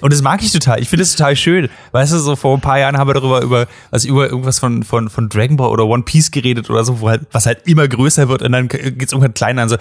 Und 0.00 0.12
das 0.12 0.22
mag 0.22 0.42
ich 0.42 0.52
total. 0.52 0.80
Ich 0.80 0.88
finde 0.88 1.02
es 1.02 1.16
total 1.16 1.34
schön. 1.34 1.68
Weißt 1.90 2.12
du, 2.12 2.18
so 2.18 2.36
vor 2.36 2.56
ein 2.56 2.60
paar 2.60 2.78
Jahren 2.78 2.96
haben 2.98 3.08
wir 3.08 3.14
darüber 3.14 3.42
über, 3.42 3.66
also 3.90 4.08
über 4.08 4.28
irgendwas 4.28 4.58
von, 4.58 4.84
von, 4.84 5.10
von 5.10 5.28
Dragon 5.28 5.56
Ball 5.56 5.70
oder 5.70 5.86
One 5.86 6.04
Piece 6.04 6.30
geredet 6.30 6.70
oder 6.70 6.84
so, 6.84 7.00
wo 7.00 7.08
halt, 7.08 7.26
was 7.32 7.46
halt 7.46 7.66
immer 7.66 7.88
größer 7.88 8.28
wird 8.28 8.42
und 8.42 8.52
dann 8.52 8.68
geht's 8.68 9.12
irgendwann 9.12 9.34
kleiner 9.34 9.62
an. 9.62 9.68
So, 9.68 9.76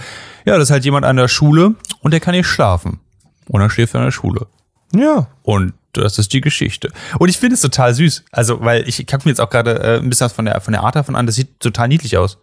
ja, 0.46 0.56
das 0.58 0.64
ist 0.64 0.72
halt 0.72 0.86
jemand 0.86 1.06
an 1.06 1.18
der 1.18 1.28
Schule 1.28 1.76
und 2.02 2.12
der 2.12 2.20
kann 2.20 2.34
nicht 2.34 2.48
schlafen. 2.48 3.00
Und 3.48 3.62
dann 3.62 3.70
schläft 3.70 3.94
er 3.94 4.00
an 4.00 4.08
der 4.08 4.12
Schule. 4.12 4.48
Ja. 4.94 5.28
Und 5.44 5.74
das 5.94 6.18
ist 6.20 6.34
die 6.34 6.42
Geschichte. 6.42 6.92
Und 7.20 7.30
ich 7.30 7.38
finde 7.38 7.56
es 7.56 7.62
total 7.62 7.94
süß. 7.94 8.24
Also, 8.32 8.62
weil 8.62 8.88
ich 8.88 9.06
kacke 9.06 9.26
mir 9.26 9.32
jetzt 9.32 9.42
auch 9.42 9.50
gerade 9.50 9.80
äh, 9.80 9.98
ein 9.98 10.10
bisschen 10.10 10.26
was 10.26 10.34
von 10.34 10.46
der, 10.46 10.60
von 10.62 10.72
der 10.72 10.84
Art 10.84 10.96
davon 10.96 11.16
an. 11.16 11.26
Das 11.26 11.36
sieht 11.36 11.60
total 11.60 11.88
niedlich 11.88 12.18
aus. 12.18 12.38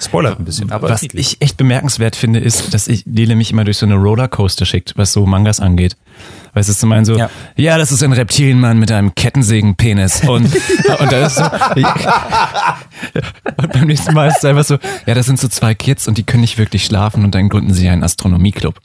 Spoilert 0.00 0.38
ein 0.40 0.44
bisschen, 0.44 0.72
aber 0.72 0.88
Was 0.90 1.02
ich 1.04 1.40
echt 1.40 1.56
bemerkenswert 1.56 2.16
finde, 2.16 2.40
ist, 2.40 2.74
dass 2.74 2.88
ich 2.88 3.04
Lele 3.06 3.36
mich 3.36 3.52
immer 3.52 3.62
durch 3.62 3.76
so 3.78 3.86
eine 3.86 3.94
Rollercoaster 3.94 4.66
schickt, 4.66 4.94
was 4.96 5.12
so 5.12 5.26
Mangas 5.26 5.60
angeht. 5.60 5.96
Weißt 6.54 6.68
du, 6.68 6.74
zum 6.74 6.90
einen 6.92 7.04
so, 7.04 7.16
ja. 7.16 7.30
Ja. 7.56 7.78
das 7.78 7.92
ist 7.92 8.02
ein 8.02 8.12
Reptilienmann 8.12 8.78
mit 8.78 8.90
einem 8.90 9.14
Kettensägenpenis. 9.14 10.22
Und, 10.26 10.46
und 10.98 11.12
dann 11.12 11.22
ist 11.24 11.36
so, 11.36 11.44
und 13.56 13.72
beim 13.72 13.86
nächsten 13.86 14.12
Mal 14.12 14.28
ist 14.28 14.38
es 14.38 14.44
einfach 14.44 14.64
so, 14.64 14.78
ja, 15.06 15.14
das 15.14 15.26
sind 15.26 15.38
so 15.38 15.48
zwei 15.48 15.74
Kids 15.74 16.08
und 16.08 16.18
die 16.18 16.24
können 16.24 16.40
nicht 16.42 16.58
wirklich 16.58 16.84
schlafen 16.84 17.24
und 17.24 17.34
dann 17.34 17.48
gründen 17.48 17.72
sie 17.72 17.88
einen 17.88 18.02
Astronomieclub. 18.02 18.78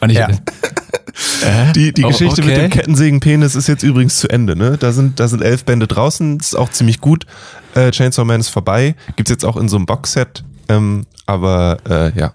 Und 0.00 0.10
ich, 0.10 0.18
Ja. 0.18 0.28
äh? 0.28 0.36
Die, 1.74 1.92
die 1.92 2.04
Oh, 2.04 2.08
Geschichte 2.08 2.42
mit 2.42 2.52
okay. 2.52 2.62
dem 2.62 2.70
Kettensägenpenis 2.70 3.54
ist 3.54 3.68
jetzt 3.68 3.82
übrigens 3.82 4.16
zu 4.18 4.28
Ende, 4.28 4.56
ne? 4.56 4.76
Da 4.78 4.92
sind, 4.92 5.20
da 5.20 5.28
sind 5.28 5.42
elf 5.42 5.64
Bände 5.64 5.86
draußen, 5.86 6.38
das 6.38 6.48
ist 6.48 6.54
auch 6.54 6.70
ziemlich 6.70 7.00
gut. 7.00 7.26
Äh, 7.74 7.90
Chainsaw 7.90 8.24
Man 8.24 8.40
ist 8.40 8.48
vorbei. 8.48 8.94
Gibt's 9.16 9.30
jetzt 9.30 9.44
auch 9.44 9.56
in 9.56 9.68
so 9.68 9.76
einem 9.76 9.86
Boxset. 9.86 10.44
Ähm, 10.68 11.06
aber 11.26 11.78
äh, 11.88 12.18
ja. 12.18 12.32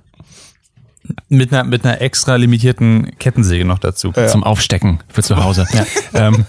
mit 1.29 1.51
einer, 1.51 1.63
mit 1.63 1.85
einer 1.85 2.01
extra 2.01 2.35
limitierten 2.35 3.17
Kettensäge 3.17 3.65
noch 3.65 3.79
dazu. 3.79 4.11
zum 4.27 4.43
Aufstecken 4.43 4.99
für 5.07 5.23
zu 5.23 5.43
Hause. 5.43 5.65
ähm, 6.13 6.45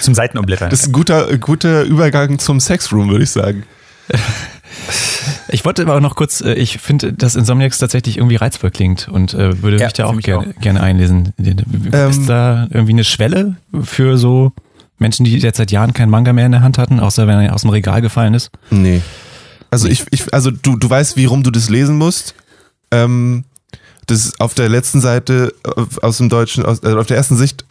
Zum 0.00 0.14
Seitenumblättern. 0.14 0.70
Das 0.70 0.80
ist 0.80 0.86
ein 0.88 0.92
guter, 0.92 1.36
guter 1.38 1.82
Übergang 1.82 2.38
zum 2.38 2.60
Sexroom, 2.60 3.10
würde 3.10 3.24
ich 3.24 3.30
sagen. 3.30 3.64
Ich 5.48 5.64
wollte 5.64 5.82
aber 5.82 5.94
auch 5.96 6.00
noch 6.00 6.16
kurz, 6.16 6.40
äh, 6.40 6.54
ich 6.54 6.78
finde, 6.78 7.12
dass 7.12 7.34
Insomniacs 7.36 7.78
tatsächlich 7.78 8.18
irgendwie 8.18 8.36
reizvoll 8.36 8.70
klingt 8.70 9.08
und 9.08 9.32
äh, 9.34 9.62
würde 9.62 9.78
Ja, 9.78 9.86
mich 9.86 9.92
da 9.94 10.06
auch 10.06 10.12
mich 10.12 10.24
gerne, 10.24 10.54
gerne 10.60 10.80
einlesen. 10.82 11.32
Ähm, 11.38 12.10
ist 12.10 12.28
da 12.28 12.66
irgendwie 12.70 12.92
eine 12.92 13.04
Schwelle 13.04 13.56
für 13.82 14.18
so 14.18 14.52
Menschen, 14.98 15.24
die 15.24 15.36
jetzt 15.36 15.58
seit 15.58 15.70
Jahren 15.70 15.92
kein 15.92 16.10
Manga 16.10 16.32
mehr 16.32 16.46
in 16.46 16.52
der 16.52 16.62
Hand 16.62 16.78
hatten, 16.78 17.00
außer 17.00 17.26
wenn 17.26 17.40
er 17.40 17.54
aus 17.54 17.62
dem 17.62 17.70
Regal 17.70 18.00
gefallen 18.00 18.34
ist? 18.34 18.50
Nee. 18.70 19.02
Also 19.70 19.88
ich, 19.88 20.04
ich 20.10 20.32
also 20.32 20.50
du, 20.50 20.76
du 20.76 20.88
weißt, 20.88 21.16
wie 21.16 21.26
rum 21.26 21.42
du 21.42 21.50
das 21.50 21.68
lesen 21.68 21.98
musst. 21.98 22.34
Ähm, 22.90 23.44
das 24.06 24.24
ist 24.24 24.40
auf 24.40 24.54
der 24.54 24.68
letzten 24.68 25.00
Seite 25.00 25.52
äh, 25.64 25.82
aus 26.02 26.18
dem 26.18 26.28
Deutschen, 26.28 26.64
aus, 26.64 26.82
also 26.82 26.98
auf 26.98 27.06
der 27.06 27.16
ersten 27.16 27.36
Sicht, 27.36 27.64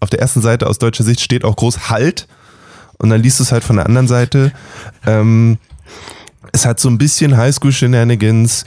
auf 0.00 0.10
der 0.10 0.20
ersten 0.20 0.42
Seite 0.42 0.66
aus 0.66 0.78
deutscher 0.78 1.04
Sicht 1.04 1.20
steht 1.20 1.44
auch 1.44 1.56
groß 1.56 1.90
Halt. 1.90 2.28
Und 2.98 3.10
dann 3.10 3.22
liest 3.22 3.40
du 3.40 3.42
es 3.42 3.52
halt 3.52 3.64
von 3.64 3.76
der 3.76 3.86
anderen 3.86 4.06
Seite. 4.06 4.52
Ähm, 5.06 5.58
es 6.52 6.64
hat 6.66 6.78
so 6.78 6.88
ein 6.88 6.98
bisschen 6.98 7.36
Highschool-Shenanigans, 7.36 8.64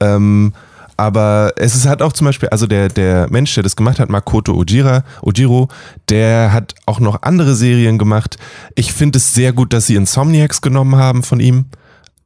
ähm, 0.00 0.54
aber 0.96 1.52
es 1.56 1.74
ist 1.74 1.86
halt 1.86 2.00
auch 2.00 2.12
zum 2.12 2.26
Beispiel, 2.26 2.48
also 2.48 2.66
der, 2.66 2.88
der 2.88 3.28
Mensch, 3.30 3.54
der 3.54 3.62
das 3.62 3.76
gemacht 3.76 3.98
hat, 3.98 4.08
Makoto 4.08 4.54
Ojira, 4.54 5.04
Ojiro, 5.22 5.68
der 6.08 6.52
hat 6.52 6.74
auch 6.86 7.00
noch 7.00 7.22
andere 7.22 7.54
Serien 7.54 7.98
gemacht. 7.98 8.38
Ich 8.74 8.92
finde 8.92 9.18
es 9.18 9.34
sehr 9.34 9.52
gut, 9.52 9.72
dass 9.72 9.86
sie 9.86 9.96
Insomniacs 9.96 10.62
genommen 10.62 10.96
haben 10.96 11.22
von 11.22 11.40
ihm, 11.40 11.66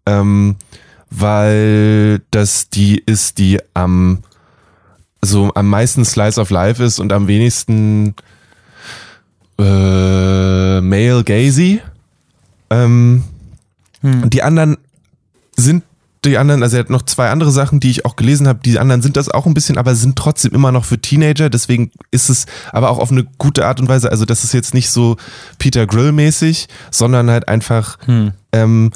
ähm, 0.06 0.56
weil 1.10 2.22
das 2.30 2.70
die 2.70 2.98
ist, 2.98 3.38
die 3.38 3.58
am 3.74 4.20
so 5.22 5.50
am 5.54 5.68
meisten 5.68 6.04
Slice 6.04 6.40
of 6.40 6.50
Life 6.50 6.82
ist 6.82 6.98
und 6.98 7.12
am 7.12 7.26
wenigsten 7.26 8.14
äh, 9.58 10.80
Male 10.80 11.24
Gazy. 11.24 11.82
Ähm, 12.70 13.24
und 14.02 14.32
die 14.32 14.42
anderen 14.42 14.78
sind 15.56 15.84
die 16.24 16.36
anderen, 16.36 16.62
also 16.62 16.76
er 16.76 16.80
hat 16.80 16.90
noch 16.90 17.02
zwei 17.02 17.30
andere 17.30 17.50
Sachen, 17.50 17.80
die 17.80 17.90
ich 17.90 18.04
auch 18.04 18.16
gelesen 18.16 18.46
habe. 18.46 18.60
Die 18.62 18.78
anderen 18.78 19.00
sind 19.00 19.16
das 19.16 19.30
auch 19.30 19.46
ein 19.46 19.54
bisschen, 19.54 19.78
aber 19.78 19.94
sind 19.94 20.16
trotzdem 20.16 20.52
immer 20.52 20.70
noch 20.70 20.84
für 20.84 21.00
Teenager. 21.00 21.48
Deswegen 21.48 21.90
ist 22.10 22.28
es 22.28 22.46
aber 22.72 22.90
auch 22.90 22.98
auf 22.98 23.10
eine 23.10 23.24
gute 23.38 23.66
Art 23.66 23.80
und 23.80 23.88
Weise. 23.88 24.10
Also 24.10 24.26
das 24.26 24.44
ist 24.44 24.52
jetzt 24.52 24.74
nicht 24.74 24.90
so 24.90 25.16
Peter 25.58 25.86
Grill 25.86 26.12
mäßig, 26.12 26.68
sondern 26.90 27.30
halt 27.30 27.48
einfach. 27.48 27.98
Ähm, 28.52 28.90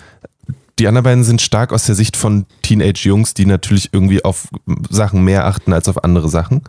die 0.78 0.88
anderen 0.88 1.04
beiden 1.04 1.24
sind 1.24 1.40
stark 1.40 1.72
aus 1.72 1.86
der 1.86 1.94
Sicht 1.94 2.16
von 2.16 2.46
Teenage-Jungs, 2.62 3.34
die 3.34 3.46
natürlich 3.46 3.90
irgendwie 3.92 4.24
auf 4.24 4.48
Sachen 4.90 5.22
mehr 5.22 5.46
achten 5.46 5.72
als 5.72 5.88
auf 5.88 6.02
andere 6.02 6.28
Sachen. 6.28 6.62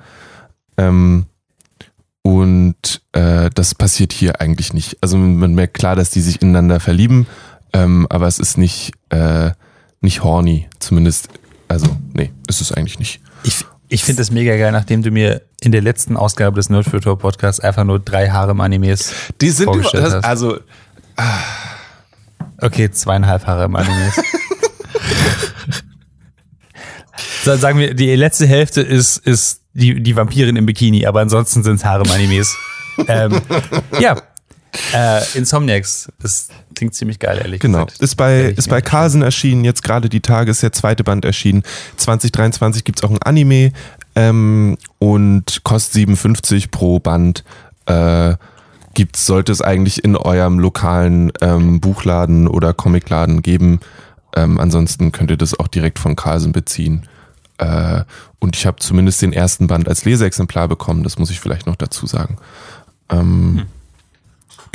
Ähm, 0.78 1.26
und 2.22 3.02
äh, 3.12 3.50
das 3.54 3.76
passiert 3.76 4.14
hier 4.14 4.42
eigentlich 4.42 4.74
nicht. 4.74 4.98
Also 5.02 5.18
man 5.18 5.54
merkt 5.54 5.74
klar, 5.76 5.96
dass 5.96 6.12
die 6.12 6.22
sich 6.22 6.42
ineinander 6.42 6.80
verlieben, 6.80 7.28
ähm, 7.74 8.08
aber 8.10 8.28
es 8.28 8.40
ist 8.40 8.58
nicht, 8.58 8.94
äh, 9.10 9.52
nicht 10.06 10.24
horny. 10.24 10.68
Zumindest, 10.80 11.28
also, 11.68 11.88
nee, 12.14 12.32
ist 12.48 12.62
es 12.62 12.72
eigentlich 12.72 13.00
nicht. 13.00 13.20
Ich, 13.44 13.66
ich 13.90 14.04
finde 14.04 14.22
das 14.22 14.32
mega 14.32 14.56
geil, 14.56 14.72
nachdem 14.72 15.04
du 15.04 15.12
mir 15.12 15.42
in 15.62 15.74
der 15.74 15.82
letzten 15.82 16.16
Ausgabe 16.16 16.56
des 16.56 16.70
Nerdfilter 16.70 17.16
Podcasts 17.18 17.60
einfach 17.60 17.84
nur 17.84 18.00
drei 18.00 18.30
Harem-Animes 18.30 19.14
Die 19.42 19.50
sind 19.50 19.66
vorgestellt 19.66 20.06
hast. 20.06 20.24
also 20.24 20.60
Okay, 22.62 22.90
zweieinhalb 22.90 23.46
Harem-Animes. 23.46 24.22
so, 27.44 27.56
sagen 27.58 27.80
wir, 27.80 27.94
die 27.94 28.16
letzte 28.16 28.48
Hälfte 28.48 28.82
ist, 28.82 29.18
ist 29.18 29.62
die, 29.74 30.02
die 30.02 30.16
Vampirin 30.16 30.56
im 30.56 30.66
Bikini, 30.66 31.06
aber 31.06 31.22
ansonsten 31.22 31.64
sind 31.64 31.76
es 31.76 31.86
Harem-Animes. 31.86 32.56
ähm, 33.08 33.42
ja, 34.00 34.16
äh, 34.94 35.22
Insomniacs, 35.36 36.10
das 36.22 36.50
klingt 36.76 36.94
ziemlich 36.96 37.20
geil, 37.20 37.40
ehrlich 37.42 37.60
Genau. 37.60 37.86
gesagt. 37.86 38.02
Ist 38.02 38.16
bei, 38.16 38.42
ist 38.46 38.70
bei. 38.70 38.82
Carlsen 38.82 39.22
erschienen, 39.22 39.64
jetzt 39.64 39.84
gerade 39.84 40.10
die 40.10 40.22
Tage 40.22 40.52
ist 40.52 40.62
der 40.64 40.72
zweite 40.72 41.04
Band 41.04 41.26
erschienen. 41.26 41.64
2023 41.98 42.84
gibt's 42.84 43.04
auch 43.04 43.10
ein 43.10 43.22
Anime 43.22 43.72
ähm, 44.16 44.78
und 45.00 45.64
kostet 45.64 45.94
57 45.94 46.72
pro 46.72 47.00
Band. 47.00 47.44
Äh, 47.86 48.36
gibt's, 48.94 49.26
sollte 49.26 49.52
es 49.52 49.62
eigentlich 49.62 50.04
in 50.04 50.16
eurem 50.16 50.60
lokalen 50.60 51.32
ähm, 51.42 51.80
Buchladen 51.82 52.48
oder 52.48 52.74
Comicladen 52.74 53.42
geben. 53.42 53.80
Ähm, 54.36 54.60
ansonsten 54.60 55.12
könnt 55.12 55.32
ihr 55.32 55.38
das 55.38 55.58
auch 55.60 55.68
direkt 55.68 56.00
von 56.00 56.16
Carlsen 56.16 56.52
beziehen. 56.52 57.04
Äh, 57.58 58.04
und 58.40 58.56
ich 58.56 58.66
habe 58.66 58.78
zumindest 58.80 59.22
den 59.22 59.34
ersten 59.34 59.68
Band 59.68 59.88
als 59.88 60.06
Leseexemplar 60.06 60.68
bekommen, 60.68 61.04
das 61.04 61.18
muss 61.18 61.30
ich 61.30 61.40
vielleicht 61.40 61.68
noch 61.68 61.76
dazu 61.78 62.06
sagen. 62.06 62.38
Ähm, 63.10 63.64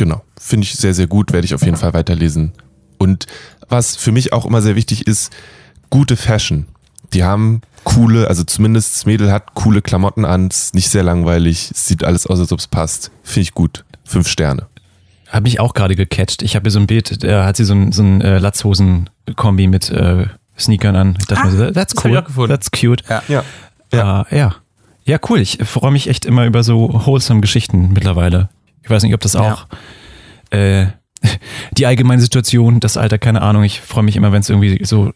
Genau, 0.01 0.23
finde 0.41 0.65
ich 0.65 0.77
sehr, 0.77 0.95
sehr 0.95 1.07
gut, 1.07 1.31
werde 1.31 1.45
ich 1.45 1.53
auf 1.53 1.63
jeden 1.63 1.77
Fall 1.77 1.93
weiterlesen. 1.93 2.53
Und 2.97 3.27
was 3.69 3.97
für 3.97 4.13
mich 4.13 4.33
auch 4.33 4.47
immer 4.47 4.63
sehr 4.63 4.75
wichtig 4.75 5.07
ist, 5.07 5.31
gute 5.91 6.17
Fashion. 6.17 6.69
Die 7.13 7.23
haben 7.23 7.61
coole, 7.85 8.27
also 8.27 8.43
zumindest 8.43 8.95
das 8.95 9.05
Mädel 9.05 9.31
hat 9.31 9.53
coole 9.53 9.83
Klamotten 9.83 10.25
an, 10.25 10.49
ist 10.49 10.75
nicht 10.75 10.89
sehr 10.89 11.03
langweilig, 11.03 11.71
es 11.71 11.87
sieht 11.87 12.03
alles 12.03 12.27
aus, 12.27 12.41
als 12.41 12.51
ob 12.51 12.61
es 12.61 12.67
passt. 12.67 13.11
Finde 13.23 13.43
ich 13.43 13.53
gut. 13.53 13.85
Fünf 14.05 14.27
Sterne. 14.27 14.69
Habe 15.29 15.43
mich 15.43 15.61
auch 15.61 15.75
gerade 15.75 15.97
gecatcht. 15.97 16.41
Ich 16.41 16.57
habe 16.57 16.63
hier 16.63 16.71
so 16.71 16.79
ein 16.79 16.87
Bild, 16.87 17.23
da 17.23 17.45
hat 17.45 17.59
sie 17.59 17.67
so 17.67 17.75
ein, 17.75 17.93
so 17.93 18.03
ein 18.03 18.23
äh, 18.23 18.39
Latzhosen-Kombi 18.39 19.67
mit 19.67 19.91
äh, 19.91 20.29
Sneakern 20.59 20.97
an. 20.97 21.19
Ich 21.21 21.27
dachte 21.27 21.47
mir 21.47 21.57
so, 21.59 21.71
that's 21.73 21.93
ich 21.93 22.03
cool, 22.07 22.17
auch 22.17 22.25
gefunden. 22.25 22.49
that's 22.49 22.71
cute. 22.71 23.03
Ja. 23.07 23.23
Ja. 23.29 23.45
Ja. 23.93 24.27
ja. 24.31 24.55
Ja, 25.05 25.19
cool. 25.29 25.41
Ich 25.41 25.59
freue 25.63 25.91
mich 25.91 26.09
echt 26.09 26.25
immer 26.25 26.47
über 26.47 26.63
so 26.63 27.05
wholesome 27.05 27.43
Geschichten 27.43 27.93
mittlerweile. 27.93 28.49
Ich 28.83 28.91
weiß 28.91 29.03
nicht, 29.03 29.15
ob 29.15 29.21
das 29.21 29.37
auch 29.37 29.67
äh, 30.51 30.87
die 31.73 31.87
allgemeine 31.87 32.21
Situation, 32.21 32.81
das 32.81 32.97
Alter, 32.97 33.19
keine 33.19 33.43
Ahnung. 33.43 33.63
Ich 33.63 33.81
freue 33.81 34.05
mich 34.05 34.17
immer, 34.17 34.33
wenn 34.33 34.41
es 34.41 34.49
irgendwie 34.49 34.85
so 34.85 35.13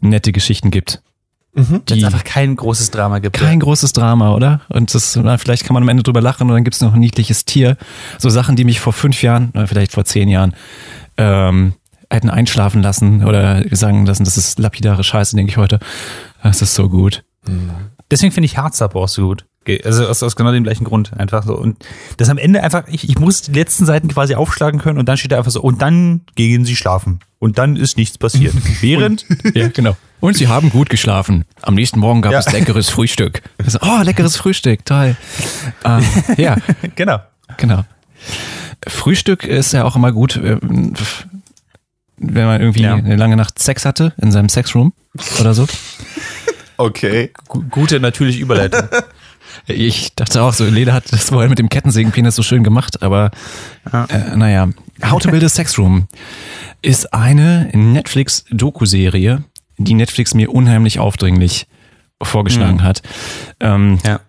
nette 0.00 0.32
Geschichten 0.32 0.70
gibt. 0.70 1.02
Wenn 1.54 1.82
Die 1.88 1.98
es 1.98 2.04
einfach 2.04 2.24
kein 2.24 2.54
großes 2.54 2.90
Drama 2.90 3.18
gibt. 3.18 3.36
kein 3.36 3.58
großes 3.58 3.92
Drama, 3.92 4.32
oder? 4.34 4.60
Und 4.68 4.94
das, 4.94 5.16
na, 5.16 5.38
vielleicht 5.38 5.64
kann 5.64 5.74
man 5.74 5.82
am 5.82 5.88
Ende 5.88 6.02
drüber 6.04 6.20
lachen 6.20 6.48
und 6.48 6.54
dann 6.54 6.62
gibt's 6.62 6.80
noch 6.80 6.94
ein 6.94 7.00
niedliches 7.00 7.46
Tier. 7.46 7.76
So 8.18 8.28
Sachen, 8.28 8.54
die 8.54 8.64
mich 8.64 8.78
vor 8.80 8.92
fünf 8.92 9.22
Jahren, 9.22 9.50
oder 9.54 9.66
vielleicht 9.66 9.92
vor 9.92 10.04
zehn 10.04 10.28
Jahren, 10.28 10.54
ähm, 11.16 11.72
hätten 12.10 12.30
einschlafen 12.30 12.80
lassen 12.82 13.24
oder 13.24 13.64
sagen 13.74 14.06
lassen, 14.06 14.24
das 14.24 14.36
ist 14.38 14.58
lapidare 14.58 15.02
Scheiße, 15.02 15.34
denke 15.36 15.50
ich 15.50 15.56
heute. 15.56 15.80
Das 16.42 16.62
ist 16.62 16.74
so 16.74 16.88
gut. 16.88 17.24
Deswegen 18.10 18.32
finde 18.32 18.46
ich 18.46 18.56
Hardstop 18.56 18.94
auch 18.94 19.08
so 19.08 19.26
gut. 19.26 19.44
Also 19.84 20.06
aus, 20.06 20.22
aus 20.22 20.34
genau 20.34 20.50
dem 20.52 20.64
gleichen 20.64 20.84
Grund 20.84 21.12
einfach 21.18 21.44
so. 21.44 21.54
Und 21.54 21.76
das 22.16 22.30
am 22.30 22.38
Ende 22.38 22.62
einfach, 22.62 22.84
ich, 22.88 23.06
ich 23.08 23.18
muss 23.18 23.42
die 23.42 23.52
letzten 23.52 23.84
Seiten 23.84 24.08
quasi 24.08 24.34
aufschlagen 24.34 24.80
können 24.80 24.98
und 24.98 25.06
dann 25.06 25.18
steht 25.18 25.32
da 25.32 25.36
einfach 25.36 25.50
so, 25.50 25.60
und 25.60 25.82
dann 25.82 26.22
gehen 26.36 26.64
sie 26.64 26.74
schlafen. 26.74 27.20
Und 27.38 27.58
dann 27.58 27.76
ist 27.76 27.98
nichts 27.98 28.16
passiert. 28.16 28.54
Während, 28.80 29.26
Ja, 29.54 29.68
genau. 29.68 29.94
Und 30.20 30.36
sie 30.38 30.48
haben 30.48 30.70
gut 30.70 30.88
geschlafen. 30.88 31.44
Am 31.60 31.74
nächsten 31.74 32.00
Morgen 32.00 32.22
gab 32.22 32.32
Ja. 32.32 32.38
es 32.38 32.50
leckeres 32.50 32.88
Frühstück. 32.88 33.42
So, 33.66 33.78
oh, 33.82 34.00
leckeres 34.02 34.36
Frühstück, 34.36 34.84
toll. 34.86 35.16
Ähm, 35.84 36.02
ja, 36.38 36.56
genau. 36.96 37.18
genau. 37.58 37.84
Frühstück 38.86 39.44
ist 39.44 39.72
ja 39.74 39.84
auch 39.84 39.96
immer 39.96 40.12
gut, 40.12 40.36
ähm, 40.42 40.94
wenn 42.16 42.46
man 42.46 42.60
irgendwie 42.60 42.82
Ja. 42.82 42.94
eine 42.94 43.16
lange 43.16 43.36
Nacht 43.36 43.58
Sex 43.58 43.84
hatte 43.84 44.14
in 44.20 44.32
seinem 44.32 44.48
Sexroom 44.48 44.92
oder 45.40 45.52
so. 45.54 45.66
Okay. 46.78 47.32
Gu- 47.48 47.64
Gute 47.70 48.00
natürliche 48.00 48.40
Überleitung. 48.40 48.82
Ich 49.66 50.14
dachte 50.14 50.42
auch 50.42 50.52
so, 50.52 50.64
Leda 50.64 50.92
hat 50.92 51.12
das 51.12 51.28
vorhin 51.30 51.50
mit 51.50 51.58
dem 51.58 51.68
Kettensägenpenis 51.68 52.34
so 52.36 52.42
schön 52.42 52.62
gemacht, 52.64 53.02
aber 53.02 53.30
Ja. 53.92 54.04
äh, 54.06 54.36
naja. 54.36 54.68
How 55.08 55.20
to 55.22 55.30
Build 55.30 55.44
a 55.44 55.48
Sex 55.48 55.78
Room 55.78 56.08
ist 56.82 57.12
eine 57.12 57.68
Netflix-Doku-Serie, 57.72 59.44
die 59.78 59.94
Netflix 59.94 60.34
mir 60.34 60.52
unheimlich 60.52 60.98
aufdringlich 60.98 61.66
vorgeschlagen 62.22 62.82
hat. 62.82 63.02
Ähm, 63.60 63.98
Ja. 64.04 64.20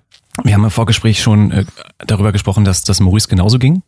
wir 0.43 0.53
haben 0.53 0.63
im 0.63 0.69
Vorgespräch 0.71 1.21
schon 1.21 1.51
äh, 1.51 1.65
darüber 2.05 2.31
gesprochen, 2.31 2.63
dass 2.65 2.83
das 2.83 2.99
Maurice 2.99 3.27
genauso 3.27 3.59
ging. 3.59 3.81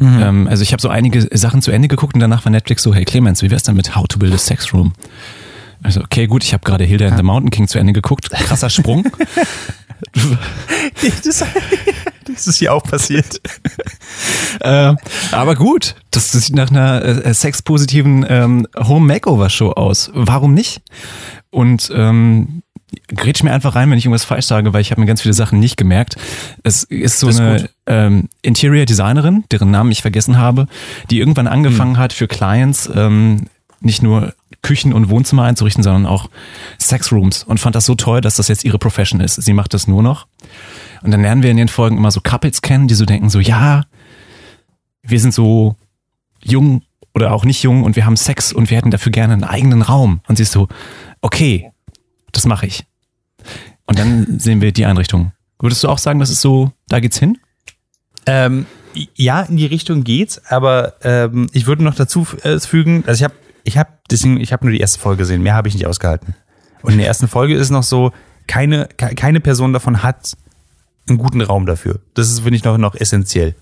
Ähm, 0.00 0.48
also 0.48 0.62
ich 0.62 0.72
habe 0.72 0.80
so 0.82 0.88
einige 0.88 1.22
Sachen 1.36 1.62
zu 1.62 1.70
Ende 1.70 1.86
geguckt 1.88 2.14
und 2.14 2.20
danach 2.20 2.44
war 2.44 2.50
Netflix 2.50 2.82
so, 2.82 2.92
hey 2.94 3.04
Clemens, 3.04 3.42
wie 3.42 3.50
wär's 3.50 3.62
denn 3.62 3.76
mit 3.76 3.94
How 3.94 4.06
to 4.08 4.18
Build 4.18 4.34
a 4.34 4.38
Sex 4.38 4.72
Room? 4.74 4.92
Also 5.82 6.00
okay, 6.00 6.26
gut, 6.26 6.42
ich 6.44 6.52
habe 6.52 6.64
gerade 6.64 6.82
Hilda 6.84 7.08
and 7.08 7.16
the 7.16 7.22
Mountain 7.22 7.50
King 7.50 7.68
zu 7.68 7.78
Ende 7.78 7.92
geguckt. 7.92 8.30
Krasser 8.30 8.70
Sprung. 8.70 9.04
Das, 11.24 11.44
das 12.24 12.46
ist 12.46 12.58
hier 12.58 12.72
auch 12.72 12.84
passiert. 12.84 13.40
äh, 14.60 14.94
aber 15.32 15.54
gut, 15.54 15.96
das 16.10 16.32
sieht 16.32 16.54
nach 16.54 16.70
einer 16.70 17.04
äh, 17.04 17.34
sexpositiven 17.34 18.24
ähm, 18.28 18.66
Home 18.76 19.06
Makeover 19.06 19.50
Show 19.50 19.70
aus. 19.72 20.10
Warum 20.14 20.54
nicht? 20.54 20.82
Und 21.50 21.90
ähm, 21.94 22.62
grätsch 23.08 23.42
mir 23.42 23.52
einfach 23.52 23.74
rein, 23.74 23.90
wenn 23.90 23.98
ich 23.98 24.04
irgendwas 24.04 24.24
falsch 24.24 24.46
sage, 24.46 24.72
weil 24.72 24.80
ich 24.80 24.90
habe 24.90 25.00
mir 25.00 25.06
ganz 25.06 25.22
viele 25.22 25.34
Sachen 25.34 25.58
nicht 25.58 25.76
gemerkt. 25.76 26.16
Es 26.62 26.84
ist 26.84 27.18
so 27.18 27.28
ist 27.28 27.40
eine 27.40 27.60
gut. 27.60 27.70
ähm, 27.86 28.28
Interior 28.42 28.84
Designerin, 28.84 29.44
deren 29.50 29.70
Namen 29.70 29.90
ich 29.90 30.02
vergessen 30.02 30.38
habe, 30.38 30.66
die 31.10 31.18
irgendwann 31.18 31.46
angefangen 31.46 31.98
hat 31.98 32.12
für 32.12 32.28
Clients 32.28 32.90
ähm, 32.94 33.46
nicht 33.84 34.02
nur 34.02 34.34
Küchen 34.62 34.92
und 34.92 35.10
Wohnzimmer 35.10 35.44
einzurichten, 35.44 35.84
sondern 35.84 36.06
auch 36.06 36.30
Sexrooms 36.80 37.44
und 37.44 37.60
fand 37.60 37.76
das 37.76 37.86
so 37.86 37.94
toll, 37.94 38.20
dass 38.20 38.36
das 38.36 38.48
jetzt 38.48 38.64
ihre 38.64 38.78
Profession 38.78 39.20
ist. 39.20 39.36
Sie 39.36 39.52
macht 39.52 39.74
das 39.74 39.86
nur 39.86 40.02
noch. 40.02 40.26
Und 41.02 41.10
dann 41.10 41.20
lernen 41.20 41.42
wir 41.42 41.50
in 41.50 41.58
den 41.58 41.68
Folgen 41.68 41.98
immer 41.98 42.10
so 42.10 42.20
Couples 42.22 42.62
kennen, 42.62 42.88
die 42.88 42.94
so 42.94 43.04
denken 43.04 43.28
so, 43.28 43.40
ja, 43.40 43.84
wir 45.02 45.20
sind 45.20 45.34
so 45.34 45.76
jung 46.42 46.82
oder 47.14 47.32
auch 47.32 47.44
nicht 47.44 47.62
jung 47.62 47.84
und 47.84 47.94
wir 47.94 48.06
haben 48.06 48.16
Sex 48.16 48.52
und 48.52 48.70
wir 48.70 48.78
hätten 48.78 48.90
dafür 48.90 49.12
gerne 49.12 49.34
einen 49.34 49.44
eigenen 49.44 49.82
Raum. 49.82 50.20
Und 50.26 50.36
sie 50.36 50.42
ist 50.42 50.52
so, 50.52 50.68
okay, 51.20 51.70
das 52.32 52.46
mache 52.46 52.66
ich. 52.66 52.84
Und 53.86 53.98
dann 53.98 54.40
sehen 54.40 54.60
wir 54.60 54.72
die 54.72 54.86
Einrichtung. 54.86 55.32
Würdest 55.60 55.84
du 55.84 55.88
auch 55.88 55.98
sagen, 55.98 56.18
das 56.18 56.30
ist 56.30 56.40
so, 56.40 56.72
da 56.88 57.00
geht's 57.00 57.18
hin? 57.18 57.38
Ähm, 58.26 58.66
ja, 59.14 59.42
in 59.42 59.56
die 59.56 59.66
Richtung 59.66 60.04
geht's, 60.04 60.40
aber 60.46 60.94
ähm, 61.02 61.48
ich 61.52 61.66
würde 61.66 61.84
noch 61.84 61.94
dazu 61.94 62.26
äh, 62.42 62.58
fügen, 62.58 63.04
also 63.06 63.18
ich 63.20 63.24
habe 63.24 63.34
ich 63.64 63.76
habe 63.78 63.90
deswegen 64.10 64.38
ich 64.40 64.52
habe 64.52 64.64
nur 64.66 64.72
die 64.72 64.80
erste 64.80 64.98
Folge 65.00 65.18
gesehen, 65.18 65.42
mehr 65.42 65.54
habe 65.54 65.68
ich 65.68 65.74
nicht 65.74 65.86
ausgehalten. 65.86 66.34
Und 66.82 66.92
in 66.92 66.98
der 66.98 67.06
ersten 67.06 67.28
Folge 67.28 67.54
ist 67.56 67.70
noch 67.70 67.82
so 67.82 68.12
keine 68.46 68.86
ke- 68.96 69.14
keine 69.14 69.40
Person 69.40 69.72
davon 69.72 70.02
hat 70.02 70.36
einen 71.08 71.18
guten 71.18 71.40
Raum 71.40 71.66
dafür. 71.66 72.00
Das 72.14 72.28
ist 72.30 72.40
finde 72.40 72.56
ich 72.56 72.64
noch 72.64 72.76
noch 72.78 72.94
essentiell. 72.94 73.54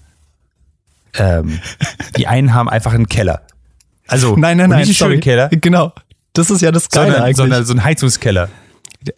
Ähm, 1.14 1.60
die 2.16 2.26
einen 2.26 2.54
haben 2.54 2.68
einfach 2.68 2.92
einen 2.94 3.08
Keller. 3.08 3.42
Also 4.08 4.34
und 4.34 4.40
nicht 4.40 4.48
einen 4.48 4.84
schönen 4.94 5.20
Keller, 5.20 5.48
Genau. 5.48 5.92
Das 6.34 6.48
ist 6.50 6.62
ja 6.62 6.72
das 6.72 6.88
Geile 6.88 7.06
sondern, 7.08 7.22
eigentlich. 7.24 7.36
sondern 7.36 7.64
so 7.66 7.72
einen 7.72 7.84
Heizungskeller. 7.84 8.48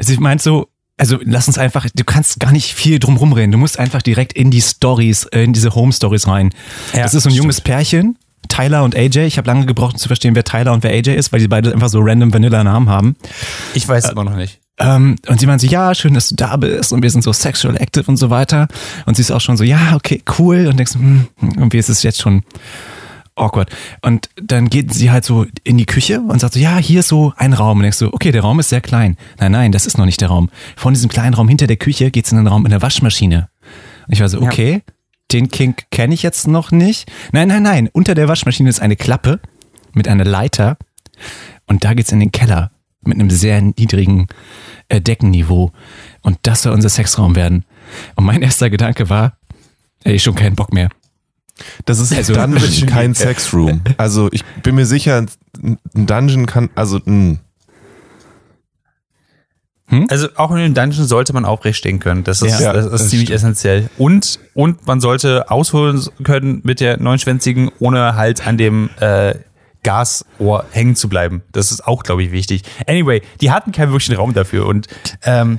Sie 0.00 0.16
meint 0.18 0.42
so, 0.42 0.68
also 0.96 1.18
lass 1.22 1.46
uns 1.46 1.58
einfach, 1.58 1.86
du 1.94 2.02
kannst 2.04 2.40
gar 2.40 2.50
nicht 2.50 2.74
viel 2.74 2.98
drum 2.98 3.16
rumreden. 3.16 3.52
Du 3.52 3.58
musst 3.58 3.78
einfach 3.78 4.02
direkt 4.02 4.32
in 4.32 4.50
die 4.50 4.60
Stories, 4.60 5.24
äh, 5.26 5.44
in 5.44 5.52
diese 5.52 5.74
Home 5.76 5.92
Stories 5.92 6.26
rein. 6.26 6.50
Ja, 6.92 7.02
das 7.04 7.14
ist 7.14 7.22
so 7.22 7.28
ein 7.30 7.34
junges 7.34 7.60
Pärchen, 7.60 8.18
Tyler 8.48 8.84
und 8.84 8.96
AJ. 8.96 9.26
Ich 9.26 9.38
habe 9.38 9.46
lange 9.46 9.66
gebraucht, 9.66 9.94
um 9.94 9.98
zu 9.98 10.08
verstehen, 10.08 10.34
wer 10.34 10.44
Tyler 10.44 10.72
und 10.72 10.82
wer 10.82 10.90
AJ 10.90 11.14
ist, 11.14 11.32
weil 11.32 11.40
die 11.40 11.48
beide 11.48 11.72
einfach 11.72 11.88
so 11.88 12.00
random 12.00 12.32
Vanilla 12.32 12.62
Namen 12.64 12.88
haben. 12.88 13.16
Ich 13.74 13.86
weiß 13.88 14.04
es 14.04 14.10
immer 14.10 14.24
noch 14.24 14.36
nicht. 14.36 14.60
Ähm, 14.78 15.16
und 15.28 15.38
sie 15.38 15.46
meint 15.46 15.60
so, 15.60 15.66
ja, 15.68 15.94
schön, 15.94 16.14
dass 16.14 16.28
du 16.28 16.34
da 16.34 16.56
bist 16.56 16.92
und 16.92 17.02
wir 17.02 17.10
sind 17.10 17.22
so 17.22 17.32
sexual 17.32 17.76
active 17.76 18.06
und 18.10 18.16
so 18.16 18.30
weiter. 18.30 18.66
Und 19.06 19.14
sie 19.16 19.22
ist 19.22 19.30
auch 19.30 19.40
schon 19.40 19.56
so, 19.56 19.62
ja, 19.64 19.94
okay, 19.94 20.22
cool. 20.38 20.66
Und 20.66 20.78
denkst, 20.78 20.94
hm, 20.94 21.28
irgendwie 21.40 21.78
ist 21.78 21.88
es 21.88 22.02
jetzt 22.02 22.20
schon 22.20 22.42
awkward. 23.36 23.70
Und 24.02 24.28
dann 24.36 24.68
geht 24.70 24.92
sie 24.92 25.10
halt 25.10 25.24
so 25.24 25.46
in 25.62 25.78
die 25.78 25.86
Küche 25.86 26.20
und 26.20 26.40
sagt 26.40 26.54
so, 26.54 26.60
ja, 26.60 26.76
hier 26.78 27.00
ist 27.00 27.08
so 27.08 27.32
ein 27.36 27.52
Raum. 27.52 27.78
Und 27.78 27.82
denkst 27.82 27.98
du, 28.00 28.12
okay, 28.12 28.32
der 28.32 28.42
Raum 28.42 28.58
ist 28.60 28.68
sehr 28.68 28.80
klein. 28.80 29.16
Nein, 29.38 29.52
nein, 29.52 29.72
das 29.72 29.86
ist 29.86 29.96
noch 29.98 30.06
nicht 30.06 30.20
der 30.20 30.28
Raum. 30.28 30.50
Von 30.76 30.94
diesem 30.94 31.10
kleinen 31.10 31.34
Raum 31.34 31.48
hinter 31.48 31.66
der 31.66 31.76
Küche 31.76 32.10
geht's 32.10 32.32
in 32.32 32.38
den 32.38 32.46
Raum 32.46 32.64
in 32.66 32.70
der 32.70 32.82
Waschmaschine. 32.82 33.48
Und 34.06 34.12
ich 34.12 34.20
war 34.20 34.28
so, 34.28 34.40
Ja. 34.42 34.48
Den 35.34 35.50
Kink 35.50 35.90
kenne 35.90 36.14
ich 36.14 36.22
jetzt 36.22 36.46
noch 36.46 36.70
nicht. 36.70 37.10
Nein, 37.32 37.48
nein, 37.48 37.62
nein, 37.62 37.88
unter 37.92 38.14
der 38.14 38.28
Waschmaschine 38.28 38.70
ist 38.70 38.80
eine 38.80 38.96
Klappe 38.96 39.40
mit 39.92 40.08
einer 40.08 40.24
Leiter 40.24 40.78
und 41.66 41.84
da 41.84 41.92
geht's 41.94 42.12
in 42.12 42.20
den 42.20 42.32
Keller 42.32 42.70
mit 43.04 43.18
einem 43.18 43.28
sehr 43.30 43.60
niedrigen 43.60 44.28
äh, 44.88 45.00
Deckenniveau. 45.00 45.72
Und 46.22 46.38
das 46.42 46.62
soll 46.62 46.72
unser 46.72 46.88
Sexraum 46.88 47.36
werden. 47.36 47.64
Und 48.14 48.24
mein 48.24 48.40
erster 48.40 48.70
Gedanke 48.70 49.10
war, 49.10 49.36
ey, 50.04 50.18
schon 50.18 50.34
keinen 50.34 50.56
Bock 50.56 50.72
mehr. 50.72 50.88
Das 51.84 51.98
ist 51.98 52.12
Also- 52.14 52.34
ein 52.34 52.52
Dungeon, 52.52 52.86
kein 52.88 53.14
Sexroom. 53.14 53.82
Also 53.98 54.28
ich 54.32 54.42
bin 54.62 54.74
mir 54.76 54.86
sicher, 54.86 55.26
ein 55.62 55.78
Dungeon 55.92 56.46
kann, 56.46 56.70
also 56.74 56.98
mh. 57.04 57.38
Also 60.08 60.28
auch 60.36 60.50
in 60.50 60.56
den 60.56 60.74
Dungeon 60.74 61.06
sollte 61.06 61.32
man 61.32 61.44
aufrecht 61.44 61.78
stehen 61.78 62.00
können. 62.00 62.24
Das 62.24 62.42
ist, 62.42 62.58
Ja, 62.60 62.72
das 62.72 62.86
ist 62.86 62.92
das 62.92 63.08
ziemlich 63.10 63.28
stimmt. 63.28 63.36
essentiell. 63.36 63.90
Und, 63.98 64.40
und 64.54 64.86
man 64.86 65.00
sollte 65.00 65.50
ausholen 65.50 66.02
können 66.24 66.60
mit 66.64 66.80
der 66.80 66.98
neunschwänzigen, 66.98 67.70
ohne 67.78 68.16
halt 68.16 68.46
an 68.46 68.56
dem 68.56 68.90
äh, 68.98 69.34
Gasohr 69.84 70.64
hängen 70.70 70.96
zu 70.96 71.08
bleiben. 71.08 71.42
Das 71.52 71.70
ist 71.70 71.86
auch, 71.86 72.02
glaube 72.02 72.22
ich, 72.22 72.32
wichtig. 72.32 72.62
Anyway, 72.88 73.22
die 73.40 73.50
hatten 73.52 73.70
keinen 73.70 73.90
wirklichen 73.92 74.16
Raum 74.16 74.32
dafür. 74.32 74.66
Und 74.66 74.88
ähm, 75.22 75.58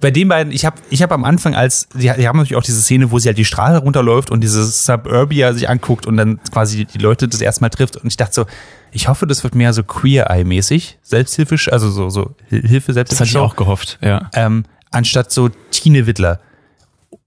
bei 0.00 0.10
den 0.10 0.28
beiden, 0.28 0.52
ich 0.52 0.64
habe 0.64 0.76
ich 0.90 1.02
hab 1.02 1.10
am 1.12 1.24
Anfang 1.24 1.54
als, 1.54 1.88
die, 1.92 2.10
die 2.16 2.28
haben 2.28 2.38
natürlich 2.38 2.56
auch 2.56 2.62
diese 2.62 2.80
Szene, 2.80 3.10
wo 3.10 3.18
sie 3.18 3.28
halt 3.28 3.38
die 3.38 3.44
Straße 3.44 3.78
runterläuft 3.78 4.30
und 4.30 4.40
dieses 4.42 4.84
Suburbia 4.84 5.52
sich 5.52 5.68
anguckt 5.68 6.06
und 6.06 6.16
dann 6.16 6.40
quasi 6.52 6.84
die 6.84 6.98
Leute 6.98 7.26
das 7.26 7.40
erste 7.40 7.62
Mal 7.62 7.70
trifft. 7.70 7.96
Und 7.96 8.06
ich 8.06 8.16
dachte 8.16 8.34
so, 8.34 8.46
ich 8.92 9.08
hoffe, 9.08 9.26
das 9.26 9.42
wird 9.42 9.54
mehr 9.54 9.72
so 9.72 9.82
Queer-Eye-mäßig, 9.82 10.98
selbsthilfisch, 11.02 11.70
also 11.72 11.90
so, 11.90 12.10
so 12.10 12.34
Hilfe, 12.48 12.92
Das 12.92 12.98
hatte 12.98 13.12
ich 13.12 13.18
Selbsthilfe 13.18 13.40
auch 13.40 13.56
gehofft, 13.56 13.98
ja. 14.00 14.30
ähm, 14.34 14.64
anstatt 14.90 15.32
so 15.32 15.48
Tine 15.70 16.06
Wittler. 16.06 16.40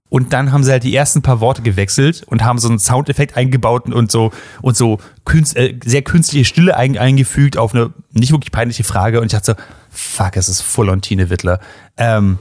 Und 0.08 0.34
dann 0.34 0.52
haben 0.52 0.62
sie 0.62 0.70
halt 0.70 0.82
die 0.82 0.94
ersten 0.94 1.22
paar 1.22 1.40
Worte 1.40 1.62
gewechselt 1.62 2.22
und 2.26 2.44
haben 2.44 2.58
so 2.58 2.68
einen 2.68 2.78
Soundeffekt 2.78 3.36
eingebaut 3.36 3.86
und 3.86 4.12
so 4.12 4.30
und 4.60 4.76
so 4.76 4.98
künst, 5.24 5.56
äh, 5.56 5.78
sehr 5.84 6.02
künstliche 6.02 6.44
Stille 6.44 6.76
ein, 6.76 6.98
eingefügt 6.98 7.56
auf 7.56 7.74
eine 7.74 7.94
nicht 8.12 8.30
wirklich 8.30 8.52
peinliche 8.52 8.84
Frage. 8.84 9.20
Und 9.20 9.26
ich 9.26 9.32
dachte 9.32 9.56
so, 9.56 9.64
fuck, 9.88 10.36
es 10.36 10.50
ist 10.50 10.60
voll 10.60 10.90
on 10.90 11.00
Tine 11.00 11.30
Wittler. 11.30 11.60
Ähm, 11.96 12.38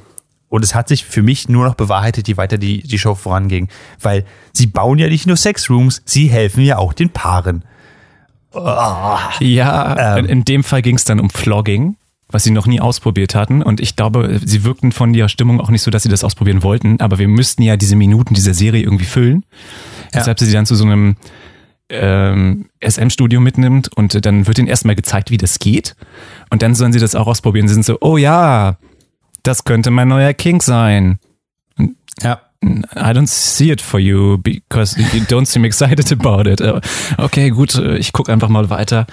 und 0.52 0.66
es 0.66 0.76
hat 0.76 0.90
sich 0.90 1.06
für 1.06 1.22
mich 1.22 1.48
nur 1.48 1.66
noch 1.66 1.76
bewahrheitet, 1.76 2.28
je 2.28 2.36
weiter 2.36 2.58
die, 2.58 2.84
die 2.84 3.00
Show 3.00 3.16
voranging. 3.16 3.70
Weil 4.02 4.26
sie 4.52 4.68
bauen 4.68 5.00
ja 5.00 5.08
nicht 5.08 5.26
nur 5.26 5.38
Sexrooms, 5.38 6.02
sie 6.04 6.28
helfen 6.28 6.62
ja 6.64 6.78
auch 6.78 6.92
den 6.92 7.10
Paaren. 7.10 7.64
Ja, 9.40 10.18
Ähm. 10.18 10.26
in, 10.26 10.30
in 10.32 10.44
dem 10.44 10.64
Fall 10.66 10.82
ging 10.82 10.98
es 10.98 11.06
dann 11.06 11.22
um 11.22 11.30
Flogging, 11.30 11.96
was 12.28 12.44
sie 12.44 12.52
noch 12.52 12.68
nie 12.68 12.82
ausprobiert 12.82 13.34
hatten. 13.34 13.64
Und 13.64 13.80
ich 13.80 13.96
glaube, 13.96 14.42
sie 14.44 14.66
wirkten 14.66 14.92
von 14.92 15.14
der 15.14 15.30
Stimmung 15.30 15.62
auch 15.62 15.70
nicht 15.70 15.84
so, 15.84 15.90
dass 15.90 16.04
sie 16.04 16.10
das 16.10 16.26
ausprobieren 16.26 16.64
wollten. 16.64 17.00
Aber 17.00 17.18
wir 17.18 17.30
müssten 17.30 17.62
ja 17.64 17.78
diese 17.78 17.96
Minuten 17.96 18.34
dieser 18.34 18.54
Serie 18.54 18.84
irgendwie 18.84 19.06
füllen. 19.06 19.46
Deshalb 20.14 20.38
sie 20.38 20.46
sie 20.48 20.52
dann 20.54 20.66
zu 20.66 20.76
so 20.76 20.84
einem 20.84 21.16
ähm, 21.88 22.66
SM-Studio 22.86 23.40
mitnimmt 23.40 23.90
und 23.96 24.26
dann 24.26 24.48
wird 24.48 24.60
ihnen 24.60 24.68
erstmal 24.68 24.96
gezeigt, 24.96 25.32
wie 25.32 25.38
das 25.38 25.60
geht. 25.60 25.96
Und 26.50 26.62
dann 26.62 26.76
sollen 26.76 26.92
sie 26.92 27.00
das 27.00 27.16
auch 27.16 27.28
ausprobieren. 27.28 27.70
Sie 27.70 27.74
sind 27.74 27.86
so, 27.86 27.98
oh 28.02 28.18
ja, 28.18 28.76
das 29.44 29.64
könnte 29.64 29.92
mein 29.92 30.08
neuer 30.08 30.34
Kink 30.34 30.64
sein. 30.64 31.20
Ja. 32.22 32.42
I 32.64 33.00
don't 33.10 33.26
see 33.28 33.72
it 33.72 33.82
for 33.82 34.00
you 34.00 34.38
because 34.38 34.96
you 35.00 35.22
don't 35.24 35.48
seem 35.48 35.64
excited 35.66 36.12
about 36.12 36.48
it. 36.48 36.62
Okay, 37.18 37.50
gut, 37.50 37.74
ich 37.76 38.14
gucke 38.14 38.32
einfach 38.32 38.50
mal 38.50 38.70
weiter. 38.70 39.08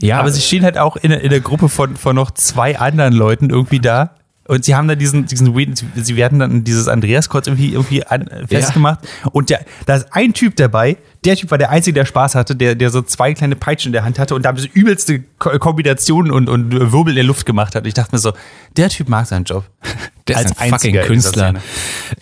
Ja, 0.00 0.18
Aber 0.18 0.30
sie 0.30 0.40
stehen 0.40 0.64
halt 0.64 0.78
auch 0.78 0.96
in, 0.96 1.10
der- 1.10 1.20
in 1.20 1.28
der 1.28 1.40
Gruppe 1.40 1.68
von, 1.68 1.96
von 1.96 2.16
noch 2.16 2.30
zwei 2.30 2.78
anderen 2.78 3.12
Leuten 3.12 3.50
irgendwie 3.50 3.80
da. 3.80 4.14
Und 4.48 4.64
sie 4.64 4.74
haben 4.76 4.86
da 4.86 4.94
diesen, 4.94 5.26
diesen 5.26 5.52
sie- 5.94 6.16
werden 6.16 6.38
dann 6.38 6.62
dieses 6.64 6.86
Andreas-Kreuz 6.88 7.46
irgendwie, 7.48 7.72
irgendwie 7.72 8.04
an, 8.06 8.28
äh, 8.28 8.46
festgemacht. 8.46 9.00
Und 9.32 9.50
der, 9.50 9.64
da 9.86 9.96
ist 9.96 10.06
ein 10.12 10.32
Typ 10.34 10.54
dabei, 10.56 10.96
der 11.24 11.34
Typ 11.36 11.50
war 11.50 11.58
der 11.58 11.70
Einzige, 11.70 11.94
der 11.94 12.04
Spaß 12.04 12.36
hatte, 12.36 12.54
der, 12.54 12.76
der 12.76 12.90
so 12.90 13.02
zwei 13.02 13.34
kleine 13.34 13.56
Peitschen 13.56 13.88
in 13.88 13.92
der 13.94 14.04
Hand 14.04 14.18
hatte 14.20 14.34
und 14.36 14.42
da 14.44 14.52
diese 14.52 14.68
übelste 14.68 15.24
Ko- 15.38 15.58
Kombinationen 15.58 16.30
und, 16.30 16.48
und 16.48 16.72
Wirbel 16.72 17.08
in 17.10 17.16
der 17.16 17.24
Luft 17.24 17.44
gemacht 17.46 17.74
hat. 17.74 17.86
Ich 17.86 17.94
dachte 17.94 18.14
mir 18.14 18.20
so, 18.20 18.32
der 18.76 18.88
Typ 18.88 19.08
mag 19.08 19.26
seinen 19.26 19.44
Job. 19.44 19.64
der 20.28 20.36
ist 20.36 20.46
als 20.50 20.58
ein 20.58 20.70
fucking 20.70 20.94
Künstler. 21.00 21.54
Szene. 21.56 21.60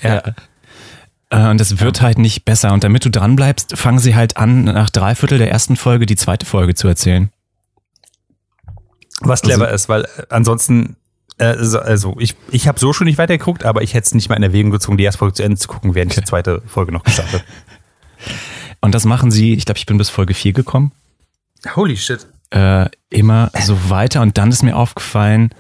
Ja. 0.03 0.23
Äh, 1.31 1.51
Und 1.51 1.61
es 1.61 1.81
wird 1.81 2.01
halt 2.01 2.17
nicht 2.19 2.45
besser. 2.47 2.73
Und 2.73 2.85
damit 2.85 3.05
du 3.05 3.11
dran 3.11 3.37
bleibst, 3.37 3.77
fangen 3.77 3.99
sie 3.99 4.15
halt 4.15 4.37
an, 4.39 4.65
nach 4.65 4.89
drei 4.89 5.15
Viertel 5.15 5.37
der 5.39 5.51
ersten 5.51 5.77
Folge 5.77 6.07
die 6.07 6.17
zweite 6.17 6.47
Folge 6.47 6.75
zu 6.75 6.89
erzählen. 6.89 7.31
Was 9.21 9.43
clever 9.43 9.71
ist, 9.71 9.89
weil 9.89 10.03
äh, 10.05 10.07
ansonsten, 10.31 10.97
also- 11.39 11.79
also 11.81 12.17
ich, 12.19 12.35
ich 12.51 12.69
habe 12.69 12.79
so 12.79 12.93
schon 12.93 13.07
nicht 13.07 13.19
weitergeguckt, 13.19 13.65
aber 13.65 13.83
ich 13.83 13.95
hätte 13.95 14.07
es 14.07 14.15
nicht 14.15 14.29
mal 14.29 14.37
in 14.37 14.43
Erwägung 14.43 14.71
gezogen, 14.71 14.97
die 14.97 15.05
erste 15.05 15.19
Folge 15.19 15.35
zu 15.35 15.43
Ende 15.43 15.57
zu 15.59 15.69
gucken, 15.69 15.95
während 15.95 16.13
ich 16.13 16.19
die 16.21 16.25
zweite 16.25 16.63
Folge 16.67 16.93
noch 16.93 17.03
gestartet. 17.05 17.45
Und 18.81 18.95
das 18.95 19.05
machen 19.05 19.31
sie, 19.31 19.55
ich 19.55 19.65
glaube, 19.65 19.79
ich 19.79 19.87
bin 19.87 19.97
bis 19.99 20.11
Folge 20.11 20.35
4 20.35 20.53
gekommen, 20.53 20.93
Holy 21.75 21.97
shit. 21.97 22.27
äh, 22.51 22.87
immer 23.11 23.51
so 23.63 23.89
weiter. 23.91 24.21
Und 24.23 24.37
dann 24.39 24.51
ist 24.51 24.63
mir 24.63 24.77
aufgefallen, 24.77 25.51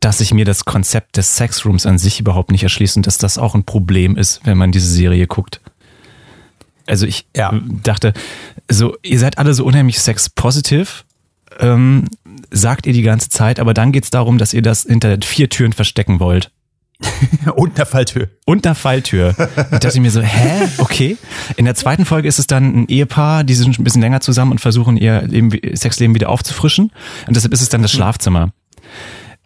dass 0.00 0.18
sich 0.18 0.32
mir 0.34 0.44
das 0.44 0.64
Konzept 0.64 1.16
des 1.16 1.36
Sexrooms 1.36 1.86
an 1.86 1.98
sich 1.98 2.20
überhaupt 2.20 2.50
nicht 2.50 2.62
erschließt 2.62 2.96
und 2.96 3.06
dass 3.06 3.18
das 3.18 3.38
auch 3.38 3.54
ein 3.54 3.64
Problem 3.64 4.16
ist, 4.16 4.40
wenn 4.44 4.56
man 4.58 4.72
diese 4.72 4.88
Serie 4.90 5.26
guckt. 5.26 5.60
Also 6.86 7.06
ich 7.06 7.26
Ja. 7.36 7.58
dachte, 7.82 8.12
so, 8.70 8.96
ihr 9.02 9.18
seid 9.18 9.38
alle 9.38 9.54
so 9.54 9.64
unheimlich 9.64 9.98
sex-positiv, 10.00 11.04
ähm, 11.60 12.06
sagt 12.50 12.86
ihr 12.86 12.92
die 12.92 13.02
ganze 13.02 13.28
Zeit, 13.28 13.60
aber 13.60 13.74
dann 13.74 13.92
geht's 13.92 14.10
darum, 14.10 14.38
dass 14.38 14.54
ihr 14.54 14.62
das 14.62 14.82
hinter 14.82 15.18
vier 15.22 15.48
Türen 15.48 15.72
verstecken 15.72 16.20
wollt. 16.20 16.50
Und 17.56 17.76
eine 17.76 17.86
Falltür. 17.86 18.28
Und 18.44 18.66
einer 18.66 18.74
Falltür. 18.74 19.34
Ich 19.72 19.78
dachte 19.78 20.00
mir 20.00 20.10
so, 20.10 20.20
hä? 20.20 20.68
Okay. 20.78 21.16
In 21.56 21.64
der 21.64 21.74
zweiten 21.74 22.04
Folge 22.04 22.28
ist 22.28 22.38
es 22.38 22.46
dann 22.46 22.82
ein 22.82 22.88
Ehepaar, 22.88 23.44
die 23.44 23.54
sind 23.54 23.78
ein 23.78 23.84
bisschen 23.84 24.00
länger 24.00 24.20
zusammen 24.20 24.52
und 24.52 24.60
versuchen 24.60 24.96
ihr 24.96 25.22
Leben, 25.22 25.50
Sexleben 25.74 26.14
wieder 26.14 26.28
aufzufrischen. 26.28 26.92
Und 27.26 27.36
deshalb 27.36 27.52
ist 27.52 27.62
es 27.62 27.68
dann 27.68 27.82
das 27.82 27.92
Schlafzimmer. 27.92 28.52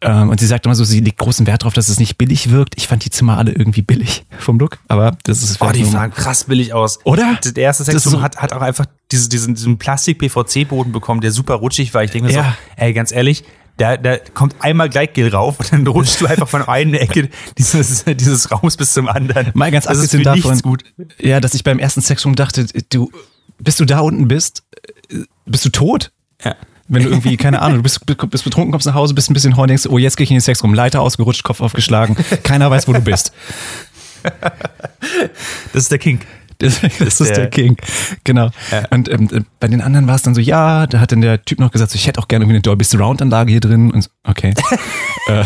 Ähm, 0.00 0.28
und 0.30 0.38
sie 0.38 0.46
sagt 0.46 0.64
immer 0.64 0.74
so, 0.76 0.84
sie 0.84 1.00
legt 1.00 1.18
großen 1.18 1.46
Wert 1.46 1.62
darauf, 1.62 1.74
dass 1.74 1.88
es 1.88 1.98
nicht 1.98 2.18
billig 2.18 2.50
wirkt. 2.50 2.74
Ich 2.76 2.86
fand 2.86 3.04
die 3.04 3.10
Zimmer 3.10 3.36
alle 3.36 3.50
irgendwie 3.52 3.82
billig 3.82 4.24
vom 4.38 4.58
Look, 4.58 4.78
aber 4.86 5.16
das 5.24 5.42
ist 5.42 5.60
Oh, 5.60 5.70
die 5.72 5.84
sahen 5.84 6.12
krass 6.12 6.44
billig 6.44 6.72
aus. 6.72 7.00
Oder? 7.04 7.38
Der 7.44 7.64
erste 7.64 7.84
Das 7.84 7.94
ist 7.94 8.02
Sexroom 8.02 8.20
so- 8.20 8.22
hat, 8.22 8.36
hat 8.36 8.52
auch 8.52 8.62
einfach 8.62 8.86
diese, 9.10 9.28
diesen, 9.28 9.54
diesen 9.56 9.78
Plastik-PVC-Boden 9.78 10.92
bekommen, 10.92 11.20
der 11.20 11.32
super 11.32 11.54
rutschig 11.54 11.94
war. 11.94 12.04
Ich 12.04 12.10
denke 12.12 12.28
mir 12.28 12.34
Ja. 12.34 12.42
so, 12.76 12.82
ey, 12.82 12.92
ganz 12.92 13.10
ehrlich, 13.12 13.42
da, 13.76 13.96
da 13.96 14.18
kommt 14.18 14.56
einmal 14.60 14.88
Gleitgel 14.88 15.28
rauf 15.34 15.58
und 15.60 15.72
dann 15.72 15.86
rutschst 15.86 16.20
du 16.20 16.26
einfach 16.26 16.48
von 16.48 16.62
einer 16.62 17.00
Ecke 17.00 17.28
dieses, 17.56 18.04
dieses 18.04 18.50
Raums 18.50 18.76
bis 18.76 18.92
zum 18.92 19.08
anderen. 19.08 19.50
Mal 19.54 19.70
ganz 19.70 19.84
das 19.86 19.98
ist 19.98 20.14
abgesehen 20.14 20.24
davon, 20.24 20.58
gut. 20.60 20.84
ja, 21.20 21.40
dass 21.40 21.54
ich 21.54 21.64
beim 21.64 21.78
ersten 21.78 22.02
Sexroom 22.02 22.34
dachte, 22.34 22.66
du, 22.90 23.10
bis 23.58 23.76
du 23.76 23.84
da 23.84 24.00
unten 24.00 24.28
bist, 24.28 24.62
äh, 25.10 25.22
bist 25.46 25.64
du 25.64 25.70
tot. 25.70 26.10
Ja. 26.44 26.54
Wenn 26.88 27.02
du 27.02 27.10
irgendwie, 27.10 27.36
keine 27.36 27.60
Ahnung, 27.60 27.78
du 27.78 27.82
bist, 27.82 28.04
bist 28.06 28.44
betrunken, 28.44 28.72
kommst 28.72 28.86
nach 28.86 28.94
Hause, 28.94 29.14
bist 29.14 29.30
ein 29.30 29.34
bisschen 29.34 29.56
horny, 29.56 29.68
denkst, 29.68 29.86
oh, 29.88 29.98
jetzt 29.98 30.16
gehe 30.16 30.24
ich 30.24 30.30
in 30.30 30.36
den 30.36 30.40
Sexroom, 30.40 30.72
Leiter 30.74 31.00
ausgerutscht, 31.02 31.42
Kopf 31.44 31.60
aufgeschlagen, 31.60 32.16
keiner 32.42 32.70
weiß, 32.70 32.88
wo 32.88 32.92
du 32.92 33.00
bist. 33.00 33.32
Das 35.72 35.84
ist 35.84 35.92
der 35.92 35.98
Kink. 35.98 36.26
Das, 36.58 36.80
das 36.80 37.20
ist 37.20 37.30
der, 37.30 37.36
der- 37.36 37.50
King. 37.50 37.76
Genau. 38.24 38.50
Und 38.90 39.08
ähm, 39.08 39.28
äh, 39.32 39.42
bei 39.60 39.68
den 39.68 39.80
anderen 39.80 40.08
war 40.08 40.16
es 40.16 40.22
dann 40.22 40.34
so, 40.34 40.40
ja, 40.40 40.88
da 40.88 40.98
hat 40.98 41.12
dann 41.12 41.20
der 41.20 41.44
Typ 41.44 41.60
noch 41.60 41.70
gesagt, 41.70 41.92
so, 41.92 41.96
ich 41.96 42.06
hätte 42.08 42.20
auch 42.20 42.26
gerne 42.26 42.42
irgendwie 42.44 42.56
eine 42.56 42.62
Dolby 42.62 42.84
Surround 42.84 43.22
Anlage 43.22 43.52
hier 43.52 43.60
drin. 43.60 43.92
Und 43.92 44.02
so, 44.02 44.10
okay. 44.24 44.54
äh, 45.28 45.44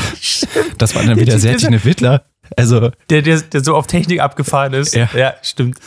das 0.78 0.94
war 0.94 1.02
dann 1.02 1.18
wieder 1.18 1.38
sehr 1.38 1.58
Tine 1.58 1.84
Wittler. 1.84 2.24
Also 2.56 2.90
Der, 3.10 3.22
der, 3.22 3.40
der 3.40 3.64
so 3.64 3.76
auf 3.76 3.86
Technik 3.86 4.20
abgefahren 4.20 4.72
ist. 4.74 4.94
Ja. 4.94 5.08
ja 5.16 5.34
stimmt. 5.42 5.78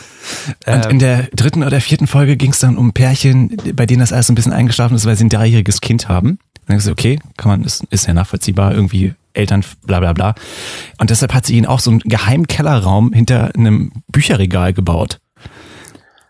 und 0.66 0.84
Ähm. 0.84 0.90
in 0.90 0.98
der 0.98 1.22
dritten 1.34 1.62
oder 1.62 1.80
vierten 1.80 2.06
Folge 2.06 2.36
ging 2.36 2.52
es 2.52 2.58
dann 2.58 2.76
um 2.76 2.92
Pärchen, 2.92 3.56
bei 3.74 3.86
denen 3.86 4.00
das 4.00 4.12
alles 4.12 4.26
so 4.26 4.32
ein 4.32 4.36
bisschen 4.36 4.52
eingeschlafen 4.52 4.94
ist, 4.94 5.06
weil 5.06 5.16
sie 5.16 5.24
ein 5.24 5.30
dreijähriges 5.30 5.80
Kind 5.80 6.08
haben. 6.08 6.30
Und 6.30 6.38
dann 6.68 6.76
gesagt, 6.78 6.98
okay, 6.98 7.18
kann 7.36 7.50
man, 7.50 7.64
ist, 7.64 7.84
ist 7.90 8.06
ja 8.06 8.14
nachvollziehbar, 8.14 8.74
irgendwie 8.74 9.14
Eltern, 9.34 9.64
bla 9.86 10.00
bla 10.00 10.12
bla. 10.12 10.34
Und 10.98 11.10
deshalb 11.10 11.32
hat 11.34 11.46
sie 11.46 11.56
ihnen 11.56 11.66
auch 11.66 11.80
so 11.80 11.90
einen 11.90 12.00
geheimen 12.00 12.48
Kellerraum 12.48 13.12
hinter 13.12 13.54
einem 13.54 13.92
Bücherregal 14.08 14.72
gebaut. 14.72 15.20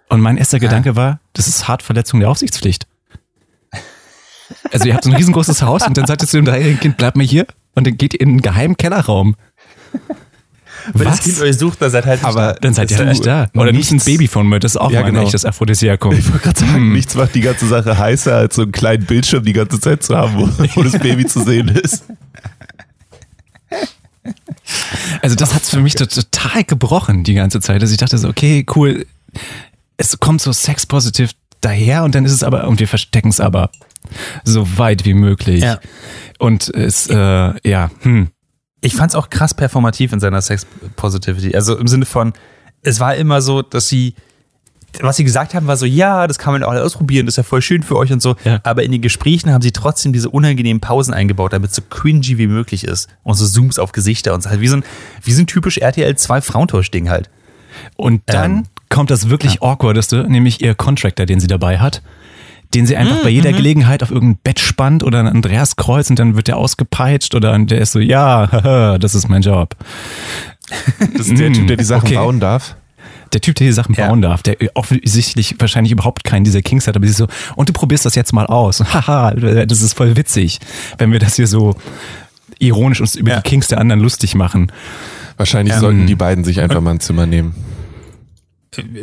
Und 0.09 0.21
mein 0.21 0.37
erster 0.37 0.61
Gedanke 0.61 0.95
war, 0.95 1.21
das 1.33 1.49
ist 1.49 1.67
hart 1.69 1.83
Verletzung 1.83 2.21
der 2.21 2.29
Aufsichtspflicht. 2.31 2.87
Also 4.73 4.87
ihr 4.87 4.95
habt 4.95 5.05
so 5.05 5.11
ein 5.11 5.17
riesengroßes 5.17 5.63
Haus 5.63 5.87
und 5.87 5.97
dann 5.97 6.07
sagt 6.07 6.23
ihr 6.23 6.29
zu 6.29 6.37
dem 6.37 6.45
dreijährigen 6.45 6.79
Kind, 6.81 6.97
bleib 6.97 7.17
mal 7.17 7.27
hier. 7.27 7.47
Und 7.75 7.87
dann 7.87 7.97
geht 7.97 8.15
ihr 8.15 8.21
in 8.21 8.29
einen 8.29 8.43
geheimen 8.43 8.77
Kellerraum. 8.77 9.37
Wenn 10.93 11.05
das 11.05 11.19
Was? 11.19 11.25
Kind 11.25 11.41
euch 11.41 11.57
sucht, 11.59 11.81
dann 11.83 11.91
seid 11.91 12.07
halt 12.07 12.21
nicht 12.23 12.29
Aber 12.29 12.53
da. 12.55 12.59
Dann 12.61 12.75
seid 12.75 12.91
ihr 12.91 12.99
halt 12.99 13.27
da. 13.27 13.49
Oder 13.55 13.73
nicht 13.73 13.91
ein 13.91 13.95
nichts- 13.95 14.05
Babyphone 14.05 14.49
mit, 14.49 14.65
das 14.65 14.73
ist 14.73 14.77
auch 14.77 14.91
Ja, 14.91 15.01
mal 15.01 15.07
ein 15.09 15.15
genau. 15.15 15.27
echtes 15.27 15.45
Aphrodisiakum. 15.45 16.13
Ich 16.13 16.27
wollte 16.31 16.45
gerade 16.45 16.61
sagen, 16.61 16.93
nichts 16.93 17.15
macht 17.15 17.35
die 17.35 17.41
ganze 17.41 17.67
Sache 17.67 17.97
heißer, 17.99 18.35
als 18.35 18.57
so 18.57 18.63
einen 18.63 18.73
kleinen 18.73 19.05
Bildschirm 19.05 19.45
die 19.45 19.53
ganze 19.53 19.81
Zeit 19.81 20.03
zu 20.03 20.17
haben, 20.17 20.35
wo, 20.37 20.49
wo 20.75 20.83
das 20.83 20.99
Baby 20.99 21.27
zu 21.27 21.43
sehen 21.45 21.69
ist. 21.69 22.05
Also 25.23 25.37
das 25.37 25.55
hat's 25.55 25.71
für 25.71 25.81
mich 25.81 25.95
to- 25.95 26.07
total 26.07 26.65
gebrochen 26.65 27.25
die 27.25 27.35
ganze 27.35 27.61
Zeit. 27.61 27.81
Also 27.81 27.93
ich 27.93 27.99
dachte 27.99 28.19
so, 28.19 28.29
okay, 28.29 28.65
cool, 28.75 29.07
es 29.97 30.19
kommt 30.19 30.41
so 30.41 30.53
sexpositiv 30.53 31.31
daher 31.61 32.05
und 32.05 32.15
dann 32.15 32.25
ist 32.25 32.33
es 32.33 32.43
aber, 32.43 32.67
und 32.69 32.81
wir 32.81 32.89
verstecken 32.89 33.29
es 33.29 33.41
aber 33.41 33.71
so 34.45 34.79
weit 34.79 35.05
wie 35.05 35.15
möglich. 35.15 35.63
Ja. 35.63 35.79
Und 36.39 36.69
es, 36.75 37.09
äh, 37.09 37.15
ja, 37.69 37.91
hm. 38.03 38.29
Ich 38.81 38.95
fand's 38.95 39.15
auch 39.15 39.31
krass 39.31 39.55
performativ 39.55 40.13
in 40.13 40.21
seiner 40.21 40.41
Sex 40.41 40.67
Positivity. 40.97 41.55
Also 41.55 41.77
im 41.77 41.89
Sinne 41.89 42.07
von, 42.07 42.33
es 42.83 43.01
war 43.01 43.15
immer 43.17 43.41
so, 43.41 43.63
dass 43.63 43.89
sie, 43.89 44.15
was 45.01 45.17
sie 45.17 45.25
gesagt 45.25 45.55
haben, 45.55 45.67
war 45.67 45.77
so, 45.77 45.87
ja, 45.87 46.27
das 46.27 46.39
kann 46.39 46.53
man 46.53 46.63
auch 46.63 46.73
ausprobieren, 46.73 47.27
das 47.27 47.33
ist 47.35 47.37
ja 47.39 47.43
voll 47.43 47.63
schön 47.63 47.83
für 47.83 47.97
euch 47.97 48.13
und 48.13 48.23
so. 48.23 48.37
Ja. 48.45 48.61
Aber 48.63 48.83
in 48.83 48.93
den 48.93 49.03
Gesprächen 49.03 49.53
haben 49.53 49.63
sie 49.63 49.73
trotzdem 49.73 50.13
diese 50.13 50.31
unangenehmen 50.31 50.81
Pausen 50.81 51.13
eingebaut, 51.15 51.53
damit 51.53 51.71
es 51.71 51.77
so 51.77 51.83
cringy 51.89 52.39
wie 52.39 52.47
möglich 52.47 52.85
ist. 52.85 53.09
Und 53.23 53.35
so 53.35 53.47
Zooms 53.47 53.79
auf 53.79 53.93
Gesichter 53.93 54.35
und 54.35 54.43
so 54.43 54.51
halt 54.51 54.61
wie 54.61 54.69
so 54.69 54.77
ein, 54.77 54.85
wie 55.23 55.33
so 55.33 55.43
ein 55.43 55.47
typisch 55.47 55.79
RTL 55.79 56.15
2 56.17 56.41
Frauentausch-Ding 56.41 57.09
halt. 57.09 57.29
Und 57.97 58.23
dann 58.27 58.53
Ähm, 58.53 58.63
kommt 58.89 59.11
das 59.11 59.29
wirklich 59.29 59.63
awkwardeste, 59.63 60.25
nämlich 60.29 60.63
ihr 60.63 60.75
Contractor, 60.75 61.27
den 61.27 61.41
sie 61.41 61.47
dabei 61.49 61.79
hat, 61.79 62.03
den 62.75 62.87
sie 62.87 62.95
Mhm, 62.95 63.01
einfach 63.01 63.23
bei 63.23 63.29
jeder 63.31 63.53
Gelegenheit 63.53 64.03
auf 64.03 64.11
irgendein 64.11 64.41
Bett 64.43 64.61
spannt 64.61 65.03
oder 65.03 65.21
ein 65.21 65.27
Andreaskreuz 65.29 66.11
und 66.11 66.19
dann 66.19 66.37
wird 66.37 66.49
der 66.49 66.57
ausgepeitscht 66.57 67.35
oder 67.35 67.59
der 67.59 67.81
ist 67.81 67.93
so, 67.93 67.99
ja, 68.01 68.49
haha, 68.51 68.99
das 69.01 69.15
ist 69.15 69.29
mein 69.29 69.43
Job. 69.43 69.75
Das 71.17 71.29
ist 71.29 71.39
der 71.39 71.53
Typ, 71.53 71.67
der 71.69 71.77
die 71.77 71.85
Sachen 71.85 72.07
Okay. 72.07 72.17
bauen 72.17 72.41
darf. 72.41 72.77
Der 73.33 73.41
Typ, 73.41 73.55
der 73.57 73.67
die 73.67 73.73
Sachen 73.73 73.95
Ja. 73.95 74.07
bauen 74.09 74.23
darf, 74.23 74.43
der 74.43 74.57
offensichtlich 74.75 75.57
wahrscheinlich 75.59 75.93
überhaupt 75.93 76.25
keinen 76.25 76.45
dieser 76.45 76.63
Kings 76.63 76.87
hat, 76.87 76.97
aber 76.97 77.07
sie 77.07 77.11
ist 77.13 77.19
so, 77.19 77.27
und 77.57 77.69
du 77.69 77.73
probierst 77.73 78.05
das 78.07 78.15
jetzt 78.15 78.33
mal 78.33 78.47
aus. 78.47 78.81
Haha, 78.95 79.33
das 79.33 79.83
ist 79.83 79.95
voll 79.95 80.17
witzig, 80.17 80.59
wenn 80.99 81.13
wir 81.13 81.19
das 81.19 81.37
hier 81.37 81.47
so 81.47 81.75
ironisch 82.59 83.01
uns 83.01 83.15
über 83.17 83.31
Ja. 83.33 83.41
die 83.41 83.49
Kings 83.49 83.69
der 83.69 83.79
anderen 83.79 84.01
lustig 84.01 84.35
machen. 84.35 84.73
Wahrscheinlich 85.37 85.75
Ähm, 85.75 85.81
sollten 85.81 86.07
die 86.07 86.15
beiden 86.15 86.45
sich 86.45 86.61
einfach 86.61 86.81
mal 86.81 86.93
ein 86.93 87.01
Zimmer 87.01 87.27
nehmen. 87.27 87.55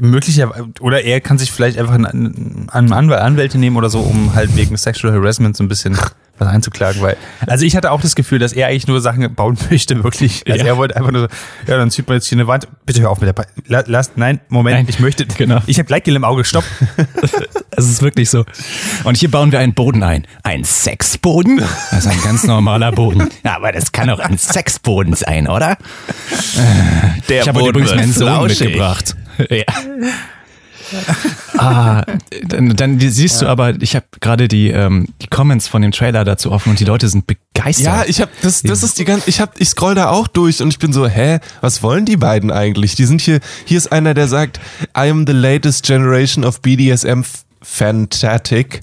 Möglicherweise, 0.02 0.66
oder 0.80 1.04
er 1.04 1.22
kann 1.22 1.38
sich 1.38 1.52
vielleicht 1.52 1.78
einfach 1.78 1.94
einen, 1.96 2.68
einen 2.72 2.94
Anwalt, 2.94 3.22
Anwälte 3.22 3.58
nehmen 3.58 3.76
oder 3.78 3.90
so, 3.90 4.00
um 4.02 4.34
halt 4.36 4.56
wegen 4.56 4.76
Sexual 4.78 5.14
Harassment 5.14 5.56
so 5.58 5.64
ein 5.64 5.68
bisschen 5.68 5.98
was 6.40 6.48
einzuklagen, 6.48 7.00
weil, 7.04 7.16
also 7.46 7.64
ich 7.64 7.76
hatte 7.76 7.92
auch 7.92 8.02
das 8.02 8.16
Gefühl, 8.16 8.40
dass 8.40 8.54
er 8.54 8.66
eigentlich 8.68 8.88
nur 8.88 9.00
Sachen 9.02 9.36
bauen 9.36 9.56
möchte, 9.70 10.04
wirklich. 10.04 10.44
Also 10.50 10.62
Ja. 10.66 10.72
er 10.72 10.78
wollte 10.78 10.96
einfach 10.96 11.12
nur, 11.12 11.22
so, 11.22 11.28
ja, 11.72 11.78
dann 11.78 11.92
zieht 11.92 12.08
man 12.08 12.18
jetzt 12.18 12.26
hier 12.28 12.38
eine 12.40 12.48
Wand, 12.48 12.68
bitte 12.88 13.02
hör 13.02 13.12
auf 13.12 13.20
mit 13.22 13.28
der, 13.28 13.34
Pa- 13.34 13.46
La- 13.68 13.84
lass, 13.86 14.12
nein, 14.16 14.40
Moment, 14.50 14.78
Nein, 14.78 14.86
ich 14.90 15.00
möchte, 15.00 15.28
genau. 15.28 15.60
ich 15.68 15.78
habe 15.78 15.86
Gleitgel 15.86 16.16
im 16.16 16.24
Auge, 16.24 16.44
stopp. 16.44 16.64
Es 17.76 17.90
ist 17.90 18.04
wirklich 18.04 18.30
so. 18.30 18.46
Und 19.04 19.18
hier 19.18 19.32
bauen 19.32 19.52
wir 19.52 19.58
einen 19.58 19.74
Boden 19.74 20.04
ein. 20.04 20.28
Ein 20.44 20.64
Sexboden? 20.64 21.58
Das 21.90 22.06
ist 22.06 22.08
ein 22.08 22.22
ganz 22.22 22.44
normaler 22.44 22.92
Boden. 22.92 23.30
Ja, 23.44 23.56
aber 23.56 23.72
das 23.72 23.92
kann 23.92 24.10
doch 24.10 24.20
ein 24.20 24.38
Sexboden 24.38 25.16
sein, 25.16 25.48
oder? 25.48 25.78
Der 27.30 27.42
ich 27.42 27.48
habe 27.48 27.68
übrigens 27.68 27.96
meinen 27.96 28.14
Sohn 28.14 28.46
mitgebracht. 28.46 29.16
Ja. 29.50 29.66
ah, 31.58 32.04
dann, 32.48 32.76
dann 32.76 33.00
siehst 33.00 33.42
du 33.42 33.48
aber, 33.48 33.82
ich 33.82 33.96
habe 33.96 34.06
gerade 34.20 34.48
die, 34.48 34.70
ähm, 34.70 35.08
die 35.22 35.28
Comments 35.28 35.68
von 35.68 35.82
dem 35.82 35.92
Trailer 35.92 36.24
dazu 36.24 36.52
offen 36.52 36.72
und 36.72 36.80
die 36.80 36.86
Leute 36.86 37.08
sind 37.08 37.26
begeistert. 37.26 37.86
Ja, 37.86 38.04
ich 38.06 38.22
habe 38.22 38.32
das 38.42 38.62
das 38.62 38.84
ist 38.84 39.00
die 39.00 39.06
ganze 39.06 39.30
ich 39.30 39.40
habe 39.40 39.54
ich 39.58 39.70
scroll 39.70 39.96
da 39.96 40.10
auch 40.10 40.28
durch 40.28 40.62
und 40.62 40.70
ich 40.70 40.80
bin 40.80 40.94
so, 40.94 41.08
hä, 41.08 41.40
was 41.62 41.84
wollen 41.84 42.06
die 42.06 42.18
beiden 42.18 42.52
eigentlich? 42.52 42.96
Die 42.96 43.06
sind 43.06 43.22
hier 43.22 43.40
hier 43.66 43.78
ist 43.78 43.92
einer, 43.92 44.14
der 44.14 44.28
sagt, 44.28 44.60
I 44.96 45.10
am 45.10 45.26
the 45.26 45.34
latest 45.34 45.86
generation 45.86 46.44
of 46.44 46.62
BDSM 46.62 47.22
fantastic. 47.62 48.82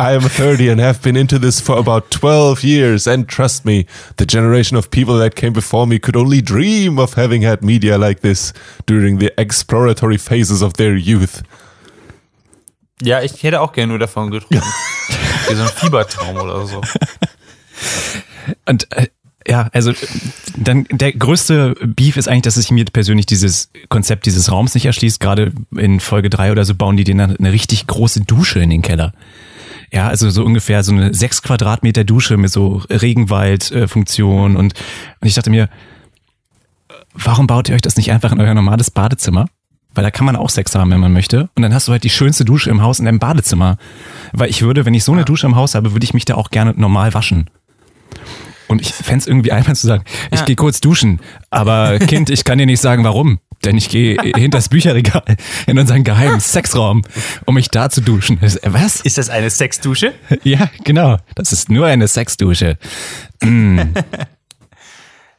I 0.00 0.12
am 0.12 0.22
30 0.22 0.70
and 0.70 0.80
have 0.80 1.00
been 1.02 1.14
into 1.14 1.38
this 1.38 1.60
for 1.60 1.78
about 1.78 2.10
12 2.10 2.64
years 2.64 3.06
and 3.06 3.28
trust 3.28 3.64
me, 3.64 3.86
the 4.16 4.26
generation 4.26 4.76
of 4.76 4.90
people 4.90 5.16
that 5.18 5.36
came 5.36 5.52
before 5.52 5.86
me 5.86 6.00
could 6.00 6.16
only 6.16 6.42
dream 6.42 6.98
of 6.98 7.14
having 7.14 7.42
had 7.42 7.62
media 7.62 7.96
like 7.96 8.20
this 8.20 8.52
during 8.86 9.20
the 9.20 9.32
exploratory 9.38 10.18
phases 10.18 10.62
of 10.62 10.72
their 10.74 10.96
youth. 10.96 11.44
Ja, 13.02 13.22
ich 13.22 13.40
hätte 13.44 13.60
auch 13.60 13.72
gerne 13.72 13.90
nur 13.90 13.98
davon 14.00 14.32
geträumt. 14.32 14.62
Wie 15.48 15.54
so 15.54 15.62
ein 15.62 15.68
Fiebertraum 15.68 16.36
oder 16.38 16.66
so. 16.66 16.80
Und 18.66 18.90
äh, 18.92 19.06
ja, 19.46 19.68
also 19.72 19.92
dann 20.56 20.86
der 20.90 21.12
größte 21.12 21.74
Beef 21.84 22.16
ist 22.16 22.28
eigentlich, 22.28 22.42
dass 22.42 22.54
sich 22.54 22.72
mir 22.72 22.84
persönlich 22.86 23.26
dieses 23.26 23.70
Konzept 23.90 24.26
dieses 24.26 24.50
Raums 24.50 24.74
nicht 24.74 24.86
erschließt. 24.86 25.20
Gerade 25.20 25.52
in 25.76 26.00
Folge 26.00 26.30
drei 26.30 26.50
oder 26.50 26.64
so 26.64 26.74
bauen 26.74 26.96
die 26.96 27.04
denen 27.04 27.36
eine 27.36 27.52
richtig 27.52 27.86
große 27.86 28.22
Dusche 28.22 28.58
in 28.58 28.70
den 28.70 28.82
Keller. 28.82 29.12
Ja, 29.92 30.08
also 30.08 30.30
so 30.30 30.44
ungefähr 30.44 30.82
so 30.82 30.92
eine 30.92 31.14
sechs 31.14 31.42
Quadratmeter 31.42 32.04
Dusche 32.04 32.36
mit 32.36 32.50
so 32.50 32.82
Regenwaldfunktion 32.90 34.56
und, 34.56 34.74
und 35.20 35.26
ich 35.26 35.34
dachte 35.34 35.50
mir, 35.50 35.68
warum 37.14 37.46
baut 37.46 37.68
ihr 37.68 37.74
euch 37.74 37.82
das 37.82 37.96
nicht 37.96 38.10
einfach 38.12 38.32
in 38.32 38.40
euer 38.40 38.54
normales 38.54 38.90
Badezimmer? 38.90 39.46
Weil 39.94 40.02
da 40.02 40.10
kann 40.10 40.26
man 40.26 40.34
auch 40.34 40.50
Sex 40.50 40.74
haben, 40.74 40.90
wenn 40.90 40.98
man 40.98 41.12
möchte. 41.12 41.48
Und 41.54 41.62
dann 41.62 41.72
hast 41.72 41.86
du 41.86 41.92
halt 41.92 42.02
die 42.02 42.10
schönste 42.10 42.44
Dusche 42.44 42.68
im 42.68 42.82
Haus 42.82 42.98
in 42.98 43.04
deinem 43.04 43.20
Badezimmer. 43.20 43.76
Weil 44.32 44.50
ich 44.50 44.62
würde, 44.62 44.84
wenn 44.84 44.94
ich 44.94 45.04
so 45.04 45.12
eine 45.12 45.24
Dusche 45.24 45.46
im 45.46 45.54
Haus 45.54 45.76
habe, 45.76 45.92
würde 45.92 46.02
ich 46.02 46.14
mich 46.14 46.24
da 46.24 46.34
auch 46.34 46.50
gerne 46.50 46.74
normal 46.76 47.14
waschen. 47.14 47.48
Und 48.66 48.80
ich 48.80 48.92
fänd's 48.92 49.28
irgendwie 49.28 49.52
einfach 49.52 49.74
zu 49.74 49.86
sagen, 49.86 50.02
ich 50.32 50.40
Ja. 50.40 50.46
gehe 50.46 50.56
kurz 50.56 50.80
duschen, 50.80 51.20
aber 51.50 51.98
Kind, 52.00 52.28
ich 52.30 52.42
kann 52.44 52.58
dir 52.58 52.66
nicht 52.66 52.80
sagen, 52.80 53.04
warum. 53.04 53.38
Denn 53.64 53.76
ich 53.76 53.88
gehe 53.88 54.16
hinter 54.36 54.58
das 54.58 54.68
Bücherregal 54.68 55.22
in 55.66 55.78
unseren 55.78 56.04
geheimen 56.04 56.40
Sexraum, 56.40 57.02
um 57.44 57.54
mich 57.54 57.68
da 57.68 57.90
zu 57.90 58.00
duschen. 58.00 58.38
Was? 58.40 59.00
Ist 59.00 59.18
das 59.18 59.30
eine 59.30 59.50
Sexdusche? 59.50 60.12
Ja, 60.42 60.70
genau. 60.82 61.16
Das 61.36 61.52
ist 61.52 61.70
nur 61.70 61.86
eine 61.86 62.08
Sexdusche. 62.08 62.76
Mm. 63.42 63.80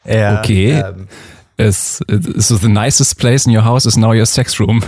Ja. 0.08 0.40
Okay. 0.40 0.72
Ähm, 0.72 1.08
It's, 1.58 2.02
it's 2.10 2.50
the 2.50 2.68
nicest 2.68 3.18
place 3.18 3.48
in 3.48 3.56
your 3.56 3.64
house 3.64 3.86
is 3.86 3.96
now 3.96 4.12
your 4.12 4.26
sex 4.26 4.60
room, 4.60 4.84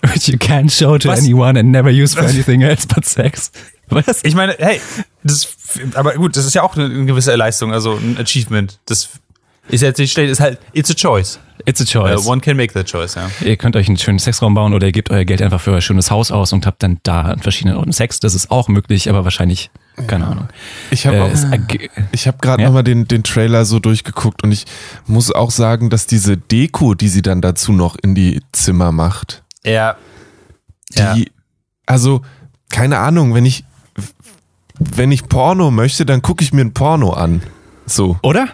which 0.00 0.28
you 0.28 0.38
can't 0.38 0.72
show 0.72 0.96
to 0.96 1.10
Was? 1.10 1.20
anyone 1.20 1.58
and 1.58 1.70
never 1.70 1.90
use 1.90 2.14
for 2.14 2.24
anything 2.24 2.62
else 2.62 2.86
but 2.86 3.04
sex. 3.04 3.52
Was? 3.90 4.24
ich 4.24 4.34
meine, 4.34 4.56
hey, 4.58 4.80
das, 5.22 5.48
aber 5.94 6.14
gut, 6.14 6.34
das 6.36 6.46
ist 6.46 6.54
ja 6.54 6.62
auch 6.62 6.74
eine, 6.74 6.86
eine 6.86 7.04
gewisse 7.04 7.36
Leistung, 7.36 7.70
also 7.70 7.96
ein 7.96 8.16
Achievement. 8.18 8.80
Das 8.86 9.10
ist 9.68 9.80
jetzt 9.82 9.98
nicht 9.98 10.12
schlecht, 10.12 10.30
ist 10.30 10.40
halt, 10.40 10.58
it's 10.72 10.90
a 10.90 10.94
choice. 10.94 11.38
It's 11.64 11.80
a 11.80 11.84
choice. 11.84 12.24
Uh, 12.26 12.30
one 12.30 12.40
can 12.40 12.56
make 12.56 12.72
that 12.74 12.86
choice, 12.86 13.14
ja. 13.16 13.28
Ihr 13.44 13.56
könnt 13.56 13.74
euch 13.74 13.88
einen 13.88 13.96
schönen 13.96 14.18
Sexraum 14.20 14.54
bauen 14.54 14.72
oder 14.74 14.86
ihr 14.86 14.92
gebt 14.92 15.10
euer 15.10 15.24
Geld 15.24 15.42
einfach 15.42 15.60
für 15.60 15.72
euer 15.72 15.80
schönes 15.80 16.10
Haus 16.10 16.30
aus 16.30 16.52
und 16.52 16.64
habt 16.66 16.82
dann 16.82 16.98
da 17.02 17.22
an 17.22 17.40
verschiedenen 17.40 17.76
Orten 17.76 17.92
Sex. 17.92 18.20
Das 18.20 18.34
ist 18.36 18.50
auch 18.50 18.68
möglich, 18.68 19.08
aber 19.08 19.24
wahrscheinlich, 19.24 19.70
keine 20.06 20.26
Ahnung. 20.28 20.48
Ich 20.90 21.06
habe 21.06 21.16
Äh, 21.16 21.20
auch 21.22 21.30
Ich 22.12 22.28
habe 22.28 22.38
gerade 22.40 22.62
Ja. 22.62 22.68
noch 22.68 22.74
mal 22.74 22.82
den, 22.84 23.08
den 23.08 23.24
Trailer 23.24 23.64
so 23.64 23.80
durchgeguckt 23.80 24.44
und 24.44 24.52
ich 24.52 24.64
muss 25.06 25.32
auch 25.32 25.50
sagen, 25.50 25.90
dass 25.90 26.06
diese 26.06 26.36
Deko, 26.36 26.94
die 26.94 27.08
sie 27.08 27.22
dann 27.22 27.40
dazu 27.40 27.72
noch 27.72 27.96
in 28.00 28.14
die 28.14 28.42
Zimmer 28.52 28.92
macht, 28.92 29.42
Ja. 29.64 29.96
die, 30.90 30.98
Ja. 31.00 31.14
also 31.86 32.20
keine 32.68 32.98
Ahnung, 32.98 33.34
wenn 33.34 33.46
ich 33.46 33.64
wenn 34.78 35.10
ich 35.10 35.26
Porno 35.28 35.70
möchte, 35.70 36.04
dann 36.04 36.20
gucke 36.20 36.44
ich 36.44 36.52
mir 36.52 36.60
ein 36.60 36.74
Porno 36.74 37.10
an. 37.14 37.42
So. 37.86 38.18
Oder? 38.22 38.48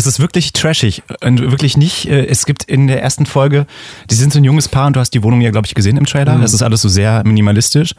Es 0.00 0.06
ist 0.06 0.18
wirklich 0.18 0.54
trashig 0.54 1.02
und 1.22 1.40
wirklich 1.50 1.76
nicht. 1.76 2.06
äh, 2.08 2.24
Es 2.24 2.46
gibt 2.46 2.62
in 2.64 2.86
der 2.86 3.02
ersten 3.02 3.26
Folge, 3.26 3.66
die 4.08 4.14
sind 4.14 4.32
so 4.32 4.38
ein 4.38 4.44
junges 4.44 4.66
Paar 4.66 4.86
und 4.86 4.96
du 4.96 5.00
hast 5.00 5.10
die 5.10 5.22
Wohnung 5.22 5.42
ja, 5.42 5.50
glaube 5.50 5.66
ich, 5.66 5.74
gesehen 5.74 5.98
im 5.98 6.06
Trailer. 6.06 6.38
Das 6.38 6.54
ist 6.54 6.62
alles 6.62 6.80
so 6.80 6.88
sehr 6.88 7.22
minimalistisch. 7.26 7.94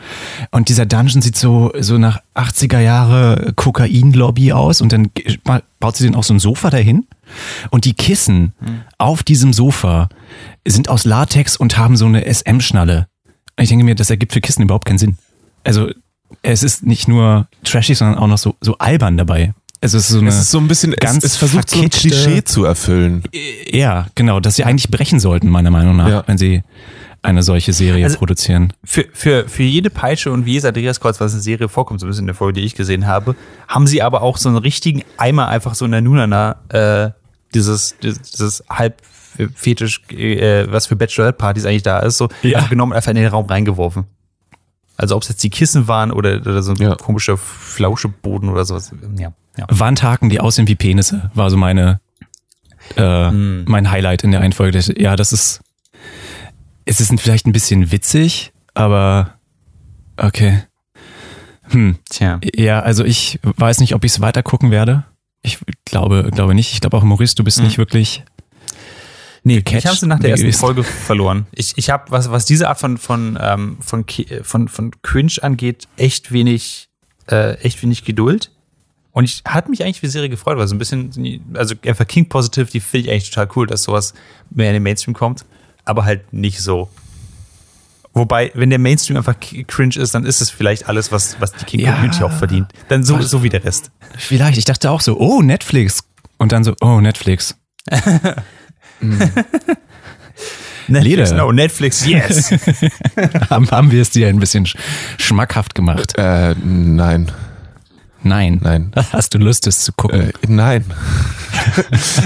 Und 0.49 0.69
dieser 0.69 0.87
Dungeon 0.87 1.21
sieht 1.21 1.37
so, 1.37 1.71
so 1.79 1.99
nach 1.99 2.19
80er 2.33 2.79
Jahre 2.79 3.53
Kokain-Lobby 3.55 4.51
aus 4.51 4.81
und 4.81 4.91
dann 4.93 5.11
baut 5.79 5.95
sie 5.95 6.05
den 6.05 6.15
auf 6.15 6.25
so 6.25 6.33
ein 6.33 6.39
Sofa 6.39 6.71
dahin. 6.71 7.05
Und 7.69 7.85
die 7.85 7.93
Kissen 7.93 8.53
auf 8.97 9.21
diesem 9.21 9.53
Sofa 9.53 10.09
sind 10.67 10.89
aus 10.89 11.05
Latex 11.05 11.55
und 11.55 11.77
haben 11.77 11.97
so 11.97 12.07
eine 12.07 12.25
SM-Schnalle. 12.25 13.05
Ich 13.59 13.69
denke 13.69 13.85
mir, 13.85 13.93
das 13.93 14.09
ergibt 14.09 14.33
für 14.33 14.41
Kissen 14.41 14.63
überhaupt 14.63 14.85
keinen 14.85 14.97
Sinn. 14.97 15.19
Also, 15.63 15.91
es 16.41 16.63
ist 16.63 16.83
nicht 16.83 17.07
nur 17.07 17.47
trashig, 17.63 17.97
sondern 17.99 18.17
auch 18.17 18.27
noch 18.27 18.39
so, 18.39 18.55
so 18.59 18.75
albern 18.79 19.17
dabei. 19.17 19.53
Also 19.83 19.97
es 19.97 20.05
ist 20.05 20.09
so 20.11 20.19
eine, 20.19 20.29
Es 20.29 20.35
ist 20.39 20.51
so 20.51 20.59
ein 20.59 20.67
bisschen, 20.67 20.91
ganz 20.93 21.23
es, 21.23 21.31
es 21.33 21.37
versucht 21.37 21.69
so 21.69 21.81
ein 21.81 21.89
Klischee 21.89 22.43
zu 22.43 22.65
erfüllen. 22.65 23.23
ja, 23.71 24.05
genau, 24.15 24.39
dass 24.39 24.55
sie 24.55 24.63
eigentlich 24.63 24.89
brechen 24.91 25.19
sollten, 25.19 25.49
meiner 25.49 25.71
Meinung 25.71 25.95
nach, 25.95 26.07
Ja. 26.09 26.23
wenn 26.27 26.37
sie 26.37 26.61
eine 27.23 27.41
solche 27.43 27.73
Serie 27.73 28.03
Also- 28.05 28.17
produzieren. 28.17 28.73
Für, 28.83 29.05
für, 29.13 29.47
für 29.47 29.63
jede 29.63 29.89
Peitsche 29.89 30.31
und 30.31 30.45
wie 30.45 30.51
jedes 30.51 30.65
Andreaskreuz, 30.65 31.19
was 31.19 31.33
in 31.33 31.37
der 31.39 31.43
Serie 31.43 31.67
vorkommt, 31.69 31.99
so 31.99 32.05
ein 32.05 32.09
bisschen 32.09 32.23
in 32.23 32.27
der 32.27 32.35
Folge, 32.35 32.59
die 32.59 32.65
ich 32.65 32.75
gesehen 32.75 33.07
habe, 33.07 33.35
haben 33.67 33.87
sie 33.87 34.01
aber 34.03 34.21
auch 34.21 34.37
so 34.37 34.49
einen 34.49 34.57
richtigen 34.59 35.03
Eimer 35.17 35.47
einfach 35.47 35.73
so 35.75 35.85
in 35.85 35.91
der 35.91 36.01
Nunana, 36.01 36.57
äh, 36.69 37.09
dieses, 37.53 37.95
dieses 38.01 38.63
halb 38.69 39.01
Fetisch, 39.55 40.01
äh, 40.11 40.65
was 40.71 40.87
für 40.87 40.95
Bachelorette-Partys 40.95 41.65
eigentlich 41.65 41.83
da 41.83 41.99
ist, 41.99 42.17
so 42.17 42.27
Ja. 42.43 42.61
genommen 42.67 42.91
und 42.91 42.95
einfach 42.97 43.11
in 43.11 43.15
den 43.17 43.27
Raum 43.27 43.45
reingeworfen. 43.45 44.03
Also 45.01 45.15
ob 45.15 45.23
es 45.23 45.29
jetzt 45.29 45.43
die 45.43 45.49
Kissen 45.49 45.87
waren 45.87 46.11
oder, 46.11 46.35
oder 46.41 46.61
so 46.61 46.73
ein 46.73 46.77
Ja. 46.77 46.95
komischer 46.95 47.35
Flauscheboden 47.37 48.49
oder 48.49 48.65
sowas. 48.65 48.91
Ja, 49.17 49.33
ja. 49.57 49.65
Wandhaken, 49.69 50.29
die 50.29 50.39
aussehen 50.39 50.67
wie 50.67 50.75
Penisse, 50.75 51.31
war 51.33 51.49
so 51.49 51.57
meine, 51.57 51.99
äh, 52.95 53.01
Hm. 53.29 53.65
mein 53.67 53.89
Highlight 53.89 54.23
in 54.23 54.31
der 54.31 54.41
einen 54.41 54.53
Folge. 54.53 54.79
Ja, 55.01 55.15
das 55.15 55.33
ist, 55.33 55.61
es 56.85 57.01
ist 57.01 57.19
vielleicht 57.19 57.47
ein 57.47 57.51
bisschen 57.51 57.91
witzig, 57.91 58.51
aber 58.75 59.33
okay. 60.17 60.63
Hm. 61.69 61.97
Tja. 62.09 62.39
Ja, 62.55 62.81
also 62.81 63.03
ich 63.03 63.39
weiß 63.43 63.79
nicht, 63.79 63.95
ob 63.95 64.03
ich 64.03 64.11
es 64.11 64.21
weiter 64.21 64.43
gucken 64.43 64.69
werde. 64.71 65.05
Ich 65.41 65.57
glaube, 65.85 66.29
glaube 66.31 66.53
nicht. 66.53 66.73
Ich 66.73 66.81
glaube 66.81 66.97
auch, 66.97 67.03
Maurice, 67.03 67.33
du 67.35 67.43
bist 67.43 67.57
Hm. 67.57 67.65
nicht 67.65 67.77
wirklich. 67.79 68.23
Nee, 69.43 69.55
gecatcht 69.57 69.77
ich 69.79 69.85
habe 69.87 69.97
sie 69.97 70.07
nach 70.07 70.19
der 70.19 70.31
ersten 70.31 70.45
gewesen. 70.45 70.59
Folge 70.59 70.83
verloren. 70.83 71.47
Ich, 71.51 71.73
ich 71.77 71.89
habe, 71.89 72.11
was, 72.11 72.29
was 72.29 72.45
diese 72.45 72.69
Art 72.69 72.79
von, 72.79 72.97
von, 72.97 73.37
ähm, 73.41 73.77
von, 73.81 74.05
von, 74.43 74.67
von 74.67 74.91
Cringe 75.01 75.33
angeht, 75.41 75.87
echt 75.97 76.31
wenig, 76.31 76.89
äh, 77.27 77.55
echt 77.55 77.81
wenig 77.81 78.03
Geduld. 78.05 78.51
Und 79.13 79.25
ich 79.25 79.41
hatte 79.45 79.69
mich 79.69 79.83
eigentlich 79.83 79.99
für 79.99 80.05
die 80.05 80.11
Serie 80.11 80.29
gefreut, 80.29 80.57
weil 80.57 80.67
so 80.67 80.75
ein 80.75 80.77
bisschen, 80.77 81.43
also 81.53 81.75
einfach 81.85 82.07
King 82.07 82.29
Positive, 82.29 82.65
die 82.71 82.79
finde 82.79 83.07
ich 83.07 83.11
eigentlich 83.11 83.29
total 83.29 83.49
cool, 83.55 83.67
dass 83.67 83.83
sowas 83.83 84.13
mehr 84.51 84.67
in 84.67 84.75
den 84.75 84.83
Mainstream 84.83 85.13
kommt, 85.13 85.43
aber 85.85 86.05
halt 86.05 86.31
nicht 86.31 86.61
so. 86.61 86.89
Wobei, 88.13 88.51
wenn 88.55 88.69
der 88.69 88.79
Mainstream 88.79 89.17
einfach 89.17 89.35
cringe 89.39 89.95
ist, 89.95 90.13
dann 90.13 90.25
ist 90.25 90.41
es 90.41 90.49
vielleicht 90.49 90.87
alles, 90.87 91.11
was, 91.11 91.39
was 91.39 91.53
die 91.53 91.65
King 91.65 91.79
Ja. 91.79 91.93
Community 91.93 92.23
auch 92.23 92.31
verdient. 92.31 92.67
Dann 92.89 93.03
so, 93.03 93.21
so 93.21 93.41
wie 93.41 93.49
der 93.49 93.63
Rest. 93.63 93.89
Vielleicht. 94.17 94.57
Ich 94.57 94.65
dachte 94.65 94.91
auch 94.91 95.01
so, 95.01 95.17
oh, 95.17 95.41
Netflix. 95.41 96.03
Und 96.37 96.51
dann 96.51 96.63
so, 96.63 96.75
oh, 96.81 96.99
Netflix. 96.99 97.55
Netflix, 100.87 101.29
Leder. 101.29 101.33
no, 101.35 101.51
Netflix, 101.51 102.05
yes. 102.05 102.51
haben, 103.49 103.69
haben 103.71 103.91
wir 103.91 104.01
es 104.01 104.09
dir 104.09 104.27
ein 104.27 104.39
bisschen 104.39 104.65
sch 104.65 104.75
schmackhaft 105.17 105.75
gemacht? 105.75 106.13
Äh, 106.17 106.55
nein. 106.63 107.31
Nein. 108.23 108.59
Nein. 108.61 108.91
Hast 109.11 109.33
du 109.33 109.37
Lust, 109.39 109.65
es 109.67 109.79
zu 109.79 109.93
gucken? 109.93 110.21
Äh, 110.29 110.31
nein. 110.47 110.85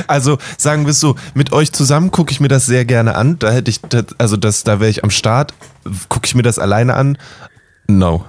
also 0.07 0.37
sagen 0.57 0.85
wir 0.85 0.91
es 0.91 0.99
so, 0.99 1.15
mit 1.35 1.51
euch 1.53 1.71
zusammen 1.73 2.11
gucke 2.11 2.31
ich 2.31 2.39
mir 2.39 2.47
das 2.47 2.65
sehr 2.65 2.85
gerne 2.85 3.15
an. 3.15 3.37
Da 3.39 3.51
hätte 3.51 3.69
ich, 3.71 3.81
das- 3.81 4.05
also 4.17 4.35
das, 4.35 4.63
da 4.63 4.79
wäre 4.79 4.89
ich 4.89 5.03
am 5.03 5.09
Start. 5.09 5.53
Gucke 6.09 6.25
ich 6.25 6.35
mir 6.35 6.43
das 6.43 6.57
alleine 6.59 6.95
an? 6.95 7.17
No. 7.87 8.25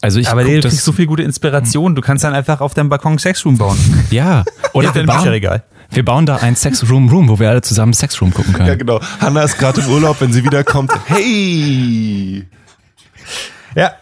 Also 0.00 0.20
ich 0.20 0.28
Aber 0.28 0.44
du 0.44 0.60
das, 0.60 0.70
kriegst 0.70 0.84
so 0.84 0.92
viel 0.92 1.06
gute 1.06 1.24
Inspiration. 1.24 1.96
Du 1.96 2.02
kannst 2.02 2.22
dann 2.22 2.32
einfach 2.34 2.60
auf 2.60 2.72
deinem 2.72 2.88
Balkon 2.88 3.18
Sexroom 3.18 3.58
bauen. 3.58 3.76
Ja. 4.10 4.44
Oder 4.72 4.88
Ja, 4.88 4.92
dein 4.92 5.06
bauen, 5.06 5.18
Bücherregal. 5.18 5.64
Wir 5.90 6.04
bauen 6.04 6.26
da 6.26 6.36
ein 6.36 6.54
Sex 6.54 6.88
Room 6.90 7.08
Room, 7.08 7.28
wo 7.28 7.38
wir 7.38 7.48
alle 7.48 7.62
zusammen 7.62 7.92
Sex 7.92 8.20
Room 8.20 8.32
gucken 8.32 8.52
können. 8.52 8.68
Ja, 8.68 8.74
genau. 8.74 9.00
Hanna 9.20 9.42
ist 9.42 9.58
gerade 9.58 9.80
im 9.80 9.88
Urlaub, 9.88 10.20
wenn 10.20 10.32
sie 10.32 10.44
wiederkommt. 10.44 10.92
Hey! 11.06 12.46
Ja. 13.74 13.92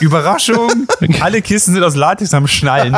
Überraschung. 0.00 0.86
Alle 1.20 1.42
Kisten 1.42 1.72
sind 1.74 1.82
aus 1.82 1.96
Latex 1.96 2.32
am 2.32 2.46
Schnallen. 2.46 2.96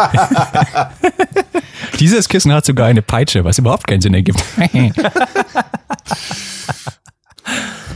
Dieses 2.00 2.28
Kissen 2.28 2.52
hat 2.52 2.66
sogar 2.66 2.86
eine 2.86 3.00
Peitsche, 3.00 3.44
was 3.44 3.58
überhaupt 3.58 3.86
keinen 3.86 4.02
Sinn 4.02 4.12
ergibt. 4.12 4.42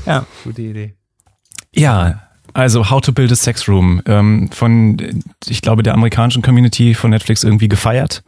Ja, 0.07 0.24
gute 0.45 0.62
Idee. 0.62 0.95
ja, 1.74 2.20
also 2.55 2.88
How 2.88 3.01
to 3.01 3.12
Build 3.12 3.32
a 3.32 3.36
Sex 3.36 3.68
Room 3.68 4.01
ähm, 4.07 4.49
von, 4.53 4.97
ich 5.47 5.61
glaube, 5.61 5.82
der 5.82 5.92
amerikanischen 5.95 6.40
Community 6.40 6.95
von 6.95 7.11
Netflix 7.11 7.42
irgendwie 7.45 7.68
gefeiert. 7.68 8.22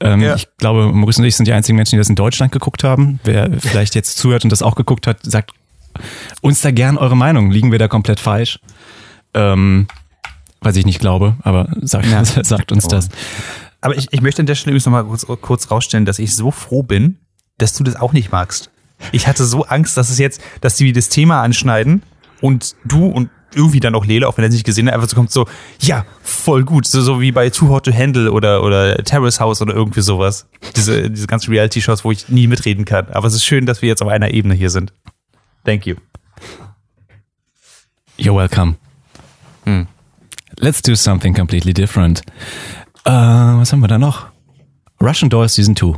Ähm, 0.00 0.20
Ja. 0.22 0.34
Ich 0.34 0.48
glaube, 0.58 0.92
Maurice 0.92 1.20
und 1.20 1.26
ich 1.26 1.36
sind 1.36 1.46
die 1.46 1.52
einzigen 1.52 1.76
Menschen, 1.76 1.92
die 1.92 1.98
das 1.98 2.08
in 2.08 2.16
Deutschland 2.16 2.52
geguckt 2.52 2.84
haben. 2.84 3.20
Wer 3.24 3.50
vielleicht 3.60 3.94
jetzt 3.94 4.16
zuhört 4.18 4.44
und 4.44 4.50
das 4.50 4.62
auch 4.62 4.74
geguckt 4.74 5.06
hat, 5.06 5.18
sagt 5.22 5.52
uns 6.40 6.60
da 6.62 6.70
gern 6.70 6.96
eure 6.98 7.16
Meinung. 7.16 7.50
Liegen 7.50 7.72
wir 7.72 7.78
da 7.78 7.88
komplett 7.88 8.20
falsch? 8.20 8.60
Ähm, 9.34 9.86
was 10.60 10.76
ich 10.76 10.84
nicht 10.86 11.00
glaube, 11.00 11.36
aber 11.42 11.68
sagt, 11.80 12.06
Ja. 12.06 12.24
sagt 12.44 12.72
uns 12.72 12.88
das. 12.88 13.08
Aber 13.80 13.96
ich, 13.96 14.08
ich 14.10 14.20
möchte 14.20 14.42
an 14.42 14.46
der 14.46 14.54
Stelle 14.54 14.72
übrigens 14.72 14.86
nochmal 14.86 15.04
kurz, 15.04 15.26
kurz 15.40 15.70
rausstellen, 15.70 16.04
dass 16.04 16.18
ich 16.18 16.34
so 16.36 16.50
froh 16.50 16.82
bin, 16.82 17.18
dass 17.58 17.72
du 17.74 17.84
das 17.84 17.96
auch 17.96 18.12
nicht 18.12 18.30
magst. 18.30 18.70
Ich 19.12 19.26
hatte 19.26 19.44
so 19.44 19.64
Angst, 19.64 19.96
dass 19.96 20.10
es 20.10 20.18
jetzt, 20.18 20.42
dass 20.60 20.76
die 20.76 20.92
das 20.92 21.08
Thema 21.08 21.42
anschneiden 21.42 22.02
und 22.42 22.74
du 22.84 23.06
und 23.06 23.30
irgendwie 23.54 23.80
dann 23.80 23.94
auch 23.94 24.04
Lele, 24.04 24.28
auch 24.28 24.36
wenn 24.36 24.44
er 24.44 24.48
es 24.48 24.54
nicht 24.54 24.64
gesehen 24.64 24.86
hat, 24.86 24.94
einfach 24.94 25.08
so 25.08 25.16
kommt 25.16 25.30
so, 25.30 25.46
ja, 25.80 26.04
voll 26.22 26.64
gut. 26.64 26.86
So, 26.86 27.00
so 27.00 27.20
wie 27.20 27.32
bei 27.32 27.50
Too 27.50 27.68
Hot 27.68 27.84
to 27.84 27.92
Handle 27.92 28.32
oder, 28.32 28.62
oder 28.62 28.96
Terrace 29.04 29.40
House 29.40 29.60
oder 29.60 29.74
irgendwie 29.74 30.00
sowas. 30.00 30.48
Diese, 30.76 31.10
diese 31.10 31.26
ganzen 31.26 31.50
Reality-Shows, 31.50 32.04
wo 32.04 32.12
ich 32.12 32.28
nie 32.28 32.46
mitreden 32.46 32.84
kann. 32.84 33.08
Aber 33.10 33.26
es 33.26 33.34
ist 33.34 33.44
schön, 33.44 33.66
dass 33.66 33.82
wir 33.82 33.88
jetzt 33.88 34.02
auf 34.02 34.08
einer 34.08 34.32
Ebene 34.32 34.54
hier 34.54 34.70
sind. 34.70 34.92
Thank 35.64 35.86
you. 35.86 35.96
You're 38.18 38.36
welcome. 38.36 38.76
Hm. 39.64 39.86
Let's 40.56 40.82
do 40.82 40.94
something 40.94 41.34
completely 41.34 41.72
different. 41.72 42.22
Äh, 43.04 43.10
was 43.10 43.72
haben 43.72 43.80
wir 43.80 43.88
da 43.88 43.98
noch? 43.98 44.26
Russian 45.00 45.30
Doll 45.30 45.48
Season 45.48 45.74
2. 45.74 45.94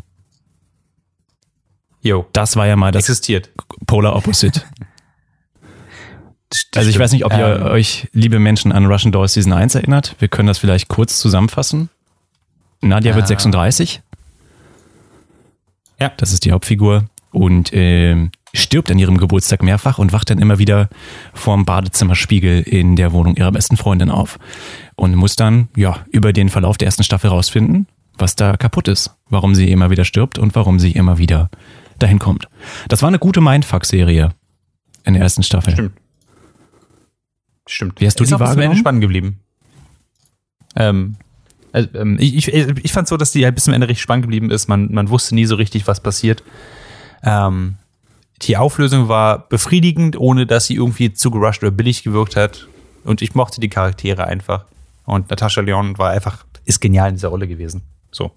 Yo. 2.02 2.26
Das 2.32 2.56
war 2.56 2.66
ja 2.66 2.76
mal 2.76 2.92
das 2.92 3.04
Existiert. 3.04 3.50
Polar 3.86 4.14
Opposite. 4.16 4.62
Also 6.74 6.90
ich 6.90 6.98
weiß 6.98 7.12
nicht, 7.12 7.24
ob 7.24 7.32
ihr 7.32 7.56
Ähm, 7.60 7.62
euch, 7.64 8.08
liebe 8.12 8.38
Menschen, 8.38 8.72
an 8.72 8.86
Russian 8.86 9.12
Doll 9.12 9.28
Season 9.28 9.52
1 9.52 9.74
erinnert. 9.74 10.16
Wir 10.18 10.28
können 10.28 10.48
das 10.48 10.58
vielleicht 10.58 10.88
kurz 10.88 11.18
zusammenfassen. 11.18 11.88
Nadia 12.80 13.14
wird 13.14 13.24
Ah. 13.24 13.28
36. 13.28 14.02
Ja. 16.00 16.10
Das 16.16 16.32
ist 16.32 16.44
die 16.44 16.52
Hauptfigur. 16.52 17.04
Und 17.30 17.70
ähm, 17.72 18.30
stirbt 18.52 18.90
an 18.90 18.98
ihrem 18.98 19.16
Geburtstag 19.16 19.62
mehrfach 19.62 19.98
und 19.98 20.12
wacht 20.12 20.28
dann 20.30 20.38
immer 20.38 20.58
wieder 20.58 20.88
vorm 21.32 21.64
Badezimmerspiegel 21.64 22.60
in 22.62 22.96
der 22.96 23.12
Wohnung 23.12 23.36
ihrer 23.36 23.52
besten 23.52 23.76
Freundin 23.78 24.10
auf. 24.10 24.38
Und 24.96 25.14
muss 25.14 25.36
dann, 25.36 25.68
ja, 25.76 25.98
über 26.10 26.32
den 26.32 26.50
Verlauf 26.50 26.76
der 26.76 26.86
ersten 26.86 27.04
Staffel 27.04 27.30
rausfinden, 27.30 27.86
was 28.18 28.36
da 28.36 28.56
kaputt 28.58 28.88
ist. 28.88 29.14
Warum 29.30 29.54
sie 29.54 29.70
immer 29.70 29.88
wieder 29.90 30.04
stirbt 30.04 30.38
und 30.38 30.54
warum 30.54 30.78
sie 30.78 30.92
immer 30.92 31.16
wieder 31.18 31.48
dahin 31.98 32.18
kommt. 32.18 32.48
Das 32.88 33.00
war 33.00 33.08
eine 33.08 33.18
gute 33.18 33.40
Mindfuck-Serie 33.40 34.30
in 35.04 35.14
der 35.14 35.22
ersten 35.22 35.42
Staffel. 35.42 35.72
Stimmt. 35.72 35.92
Stimmt. 37.66 38.00
Wie 38.00 38.06
hast 38.06 38.18
du 38.18 38.24
ist 38.24 38.30
die 38.30 38.34
auch 38.34 38.38
bis 38.38 38.50
zum 38.50 38.58
Ende 38.58 38.60
wahrgenommen? 38.60 38.78
spannend 38.78 39.00
geblieben. 39.02 39.40
Ähm, 40.76 41.16
also, 41.72 41.88
ähm, 41.94 42.18
ich, 42.20 42.48
ich, 42.48 42.56
ich 42.56 42.92
fand 42.92 43.08
so, 43.08 43.16
dass 43.16 43.32
die 43.32 43.44
halt 43.44 43.54
bis 43.54 43.64
zum 43.64 43.74
Ende 43.74 43.88
richtig 43.88 44.02
spannend 44.02 44.24
geblieben 44.24 44.50
ist. 44.50 44.68
Man, 44.68 44.92
man 44.92 45.08
wusste 45.08 45.34
nie 45.34 45.46
so 45.46 45.54
richtig, 45.54 45.86
was 45.86 46.00
passiert. 46.00 46.42
Ähm, 47.22 47.76
die 48.42 48.56
Auflösung 48.56 49.08
war 49.08 49.48
befriedigend, 49.48 50.18
ohne 50.18 50.46
dass 50.46 50.66
sie 50.66 50.74
irgendwie 50.74 51.12
zu 51.12 51.30
gerusht 51.30 51.62
oder 51.62 51.70
billig 51.70 52.02
gewirkt 52.02 52.36
hat. 52.36 52.66
Und 53.04 53.22
ich 53.22 53.34
mochte 53.34 53.60
die 53.60 53.68
Charaktere 53.68 54.26
einfach. 54.26 54.64
Und 55.04 55.30
Natascha 55.30 55.60
Leon 55.60 55.98
war 55.98 56.10
einfach, 56.10 56.44
ist 56.64 56.80
genial 56.80 57.08
in 57.08 57.16
dieser 57.16 57.28
Rolle 57.28 57.48
gewesen. 57.48 57.82
So. 58.10 58.32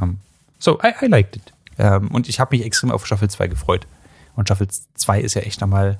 Ähm, 0.00 0.18
so, 0.58 0.78
I, 0.82 1.04
I 1.04 1.08
liked 1.08 1.36
it. 1.36 1.52
Ähm, 1.78 2.08
und 2.08 2.28
ich 2.28 2.40
habe 2.40 2.56
mich 2.56 2.64
extrem 2.64 2.90
auf 2.90 3.06
Staffel 3.06 3.28
2 3.28 3.48
gefreut. 3.48 3.86
Und 4.34 4.46
Staffel 4.46 4.68
2 4.68 5.20
ist 5.20 5.34
ja 5.34 5.42
echt 5.42 5.60
nochmal. 5.60 5.98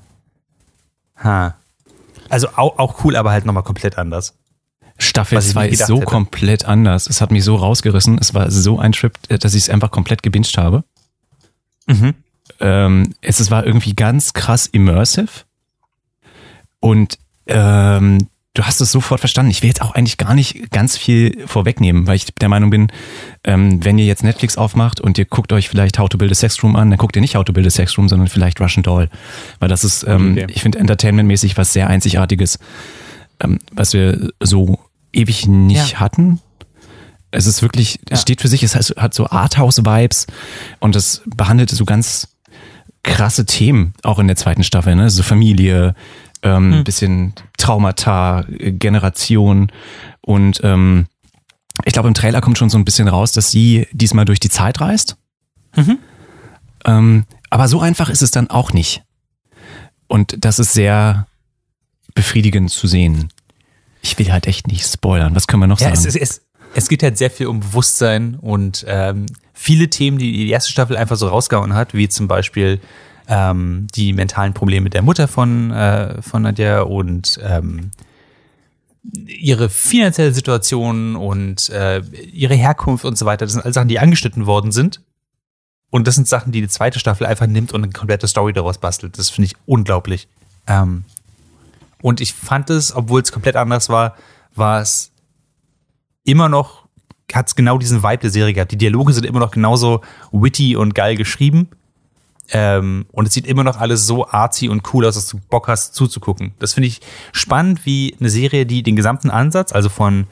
Ha. 1.23 1.57
Also 2.29 2.49
auch, 2.57 2.79
auch 2.79 3.05
cool, 3.05 3.17
aber 3.17 3.31
halt 3.31 3.45
nochmal 3.47 3.63
komplett 3.63 3.99
anders. 3.99 4.35
Staffel 4.99 5.37
Was 5.37 5.47
ich 5.49 5.53
2 5.53 5.65
nicht 5.65 5.81
ist 5.81 5.87
so 5.87 5.97
hätte. 5.97 6.07
komplett 6.07 6.65
anders. 6.65 7.07
Es 7.07 7.21
hat 7.21 7.31
mich 7.31 7.45
so 7.45 7.57
rausgerissen. 7.57 8.19
Es 8.19 8.33
war 8.35 8.51
so 8.51 8.79
ein 8.79 8.93
Trip, 8.93 9.13
äh, 9.29 9.39
dass 9.39 9.55
ich 9.55 9.65
es 9.65 9.71
einfach 9.71 9.91
komplett 9.91 10.23
gebinged 10.23 10.57
habe. 10.57 10.85
Mhm. 11.87 12.15
ähm, 12.59 13.15
es, 13.21 13.39
es 13.39 13.51
war 13.53 13.65
irgendwie 13.65 13.95
ganz 13.95 14.33
krass 14.33 14.67
immersive 14.67 15.45
und 16.81 17.17
ähm, 17.47 18.27
du 18.57 18.65
hast 18.65 18.81
es 18.81 18.91
sofort 18.91 19.21
verstanden. 19.21 19.51
Ich 19.51 19.63
will 19.63 19.69
jetzt 19.69 19.83
auch 19.83 19.95
eigentlich 19.95 20.17
gar 20.17 20.35
nicht 20.35 20.71
ganz 20.71 20.97
viel 20.97 21.47
vorwegnehmen, 21.47 22.07
weil 22.07 22.17
ich 22.17 22.25
der 22.41 22.49
Meinung 22.49 22.71
bin, 22.71 22.89
ähm, 23.45 23.85
wenn 23.85 23.99
ihr 23.99 24.07
jetzt 24.07 24.25
Netflix 24.25 24.57
aufmacht 24.57 24.99
und 25.01 25.19
ihr 25.19 25.27
guckt 25.27 25.53
euch 25.53 25.69
vielleicht 25.69 25.99
How 25.99 26.09
to 26.09 26.17
Build 26.17 26.33
a 26.33 26.35
Sex 26.35 26.63
Room 26.63 26.75
an, 26.75 26.89
dann 26.91 26.99
guckt 26.99 27.17
ihr 27.17 27.21
nicht 27.23 27.37
How 27.37 27.45
to 27.45 27.53
Build 27.53 27.67
a 27.67 27.71
Sex 27.71 27.97
Room, 27.99 28.09
sondern 28.09 28.29
vielleicht 28.29 28.61
Russian 28.61 28.83
Doll. 28.83 29.09
Weil 29.61 29.69
das 29.69 29.85
ist, 29.85 30.05
ähm, 30.09 30.33
Idee. 30.33 30.47
ich 30.49 30.63
finde, 30.63 30.79
entertainmentmäßig 30.79 31.57
was 31.59 31.73
sehr 31.75 31.89
Einzigartiges, 31.89 32.59
ähm, 33.41 33.59
was 33.73 33.93
wir 33.93 34.31
so 34.41 34.79
ewig 35.13 35.47
nicht 35.47 35.93
Ja. 35.93 36.01
hatten. 36.01 36.41
Es 37.31 37.45
ist 37.47 37.61
wirklich, 37.61 37.99
es 38.07 38.11
Ja. 38.11 38.23
steht 38.23 38.41
für 38.41 38.49
sich, 38.49 38.63
es 38.63 38.75
hat, 38.75 38.95
hat 38.97 39.13
so 39.13 39.29
Arthouse-Vibes 39.29 40.27
und 40.81 40.97
es 40.97 41.21
behandelt 41.27 41.69
so 41.71 41.85
ganz 41.85 42.29
krasse 43.03 43.47
Themen, 43.47 43.93
auch 44.03 44.19
in 44.19 44.27
der 44.27 44.37
zweiten 44.37 44.65
Staffel, 44.65 44.97
ne? 44.97 45.11
So 45.11 45.23
Familie, 45.23 45.95
ähm, 46.47 46.73
Hm. 46.75 46.85
bisschen 46.85 47.33
Traumata, 47.59 48.45
äh, 48.59 48.73
Generation 48.73 49.71
und 50.21 50.61
ähm, 50.63 51.07
ich 51.85 51.93
glaube, 51.93 52.09
im 52.09 52.15
Trailer 52.15 52.41
kommt 52.41 52.57
schon 52.59 52.71
so 52.71 52.79
ein 52.79 52.85
bisschen 52.87 53.07
raus, 53.09 53.33
dass 53.33 53.51
sie 53.51 53.87
diesmal 53.93 54.25
durch 54.25 54.41
die 54.41 54.49
Zeit 54.49 54.81
reist. 54.81 55.17
Mhm. 55.77 55.99
Ähm, 56.87 57.25
aber 57.51 57.69
so 57.69 57.81
einfach 57.81 58.09
ist 58.09 58.23
es 58.23 58.31
dann 58.31 58.49
auch 58.49 58.73
nicht. 58.73 59.03
Und 60.09 60.37
das 60.45 60.59
ist 60.59 60.73
sehr 60.73 61.27
befriedigend 62.15 62.71
zu 62.71 62.87
sehen. 62.87 63.29
Ich 64.01 64.19
will 64.19 64.33
halt 64.33 64.47
echt 64.47 64.69
nicht 64.69 64.87
spoilern. 64.87 65.35
Was 65.35 65.47
können 65.47 65.63
wir 65.63 65.67
noch 65.67 65.81
Ja, 65.81 65.95
sagen? 65.95 65.99
es, 66.09 66.15
es, 66.15 66.17
es, 66.17 66.43
es 66.75 66.89
geht 66.89 67.03
halt 67.03 67.19
sehr 67.19 67.31
viel 67.31 67.47
um 67.47 67.61
Bewusstsein 67.61 68.37
und 68.37 68.85
ähm, 68.89 69.27
viele 69.53 69.91
Themen, 69.91 70.19
die 70.19 70.33
die 70.33 70.49
erste 70.51 70.73
Staffel 70.73 70.97
einfach 70.97 71.17
so 71.17 71.29
rausgehauen 71.29 71.75
hat, 71.75 71.93
wie 71.93 72.09
zum 72.09 72.27
Beispiel 72.27 72.81
ähm, 73.29 73.87
die 73.95 74.13
mentalen 74.13 74.55
Probleme 74.55 74.91
der 74.91 75.03
Mutter 75.03 75.29
von, 75.29 75.71
äh, 75.71 76.21
von 76.23 76.43
Nadja 76.43 76.83
und 76.83 77.39
ähm, 77.43 77.91
ihre 79.27 79.69
finanzielle 79.69 80.33
Situation 80.33 81.17
und 81.17 81.69
äh, 81.71 82.01
ihre 82.33 82.55
Herkunft 82.55 83.05
und 83.05 83.17
so 83.17 83.27
weiter. 83.27 83.45
Das 83.45 83.53
sind 83.53 83.63
alles 83.63 83.75
Sachen, 83.75 83.89
die 83.89 83.99
angeschnitten 83.99 84.47
worden 84.47 84.73
sind. 84.73 85.01
Und 85.91 86.07
das 86.07 86.17
sind 86.17 86.29
Sachen, 86.29 86.53
die 86.53 86.61
die 86.61 86.69
zweite 86.69 86.99
Staffel 86.99 87.27
einfach 87.27 87.47
nimmt 87.47 87.73
und 87.73 87.83
eine 87.83 87.93
komplette 87.93 88.27
Story 88.27 88.53
daraus 88.53 88.79
bastelt. 88.79 89.19
Das 89.19 89.31
finde 89.31 89.47
ich 89.47 89.57
unglaublich. 89.67 90.29
Ähm, 90.67 91.05
und 92.03 92.21
ich 92.21 92.35
fand 92.35 92.71
es, 92.71 92.95
obwohl 92.95 93.23
es 93.23 93.33
komplett 93.33 93.57
anders 93.57 93.89
war, 93.89 94.17
war 94.55 94.81
es 94.81 95.13
immer 96.25 96.49
noch, 96.49 96.87
hat 97.33 97.49
es 97.49 97.55
genau 97.55 97.79
diesen 97.79 98.03
Vibe 98.03 98.19
der 98.19 98.31
Serie 98.31 98.53
gehabt. 98.53 98.73
Die 98.73 98.79
Dialoge 98.79 99.13
sind 99.13 99.25
immer 99.25 99.41
noch 99.41 99.51
genauso 99.53 100.03
witty 100.33 100.77
und 100.77 100.95
geil 100.95 101.17
geschrieben. 101.17 101.69
Ähm, 102.53 103.07
und 103.11 103.27
es 103.27 103.35
sieht 103.35 103.47
immer 103.47 103.65
noch 103.65 103.79
alles 103.79 104.07
so 104.07 104.29
artsy 104.29 104.69
und 104.69 104.83
cool 104.95 105.05
aus, 105.07 105.15
dass 105.15 105.29
du 105.29 105.39
Bock 105.51 105.69
hast 105.69 105.95
zuzugucken. 105.95 106.55
Das 106.59 106.75
finde 106.75 106.89
ich 106.89 107.01
spannend, 107.33 107.85
wie 107.85 108.17
eine 108.21 108.31
Serie, 108.31 108.67
die 108.67 108.83
den 108.83 108.97
gesamten 108.97 109.31
Ansatz, 109.31 109.73
also 109.73 109.89
von 109.89 110.27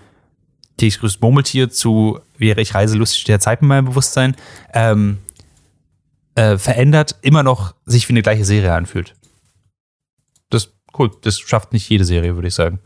täglich 0.76 1.00
grüßt 1.00 1.20
Murmeltier 1.20 1.70
zu 1.70 2.20
wäre 2.36 2.60
ich 2.60 2.74
reise 2.74 2.96
lustig 2.96 3.24
der 3.24 3.40
Zeit 3.40 3.62
in 3.62 3.68
meinem 3.68 3.86
Bewusstsein, 3.86 4.36
ähm, 4.72 5.18
äh, 6.34 6.58
verändert, 6.58 7.16
immer 7.22 7.42
noch 7.42 7.74
sich 7.86 8.08
wie 8.08 8.12
eine 8.12 8.22
gleiche 8.22 8.44
Serie 8.44 8.74
anfühlt. 8.74 9.14
Das 10.50 10.72
cool. 10.98 11.10
Das 11.22 11.38
schafft 11.38 11.72
nicht 11.72 11.88
jede 11.88 12.04
Serie, 12.04 12.34
würde 12.34 12.48
ich 12.48 12.54
sagen. 12.54 12.80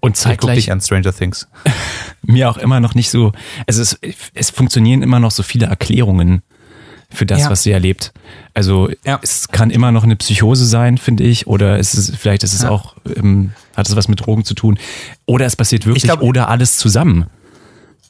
und 0.00 0.16
Ich 0.16 0.22
zeitgleich 0.22 0.56
dich 0.56 0.72
an 0.72 0.80
Stranger 0.80 1.12
Things. 1.12 1.48
mir 2.22 2.50
auch 2.50 2.56
immer 2.56 2.80
noch 2.80 2.94
nicht 2.94 3.10
so, 3.10 3.32
also 3.66 3.82
es, 3.82 3.98
es 4.34 4.50
funktionieren 4.50 5.02
immer 5.02 5.20
noch 5.20 5.30
so 5.30 5.42
viele 5.42 5.66
Erklärungen 5.66 6.42
für 7.12 7.26
das, 7.26 7.40
Ja. 7.40 7.50
was 7.50 7.62
sie 7.62 7.70
erlebt. 7.72 8.12
Also 8.54 8.90
Ja. 9.04 9.18
es 9.22 9.48
kann 9.48 9.70
immer 9.70 9.92
noch 9.92 10.04
eine 10.04 10.16
Psychose 10.16 10.64
sein, 10.66 10.98
finde 10.98 11.24
ich, 11.24 11.46
oder 11.46 11.78
es 11.78 11.94
ist, 11.94 12.16
vielleicht 12.16 12.42
ist 12.44 12.54
es 12.54 12.62
Ja. 12.62 12.70
auch, 12.70 12.96
ähm, 13.16 13.52
hat 13.76 13.88
es 13.88 13.96
was 13.96 14.08
mit 14.08 14.24
Drogen 14.24 14.44
zu 14.44 14.54
tun, 14.54 14.78
oder 15.26 15.46
es 15.46 15.56
passiert 15.56 15.86
wirklich, 15.86 16.04
glaub- 16.04 16.22
oder 16.22 16.48
alles 16.48 16.76
zusammen. 16.76 17.26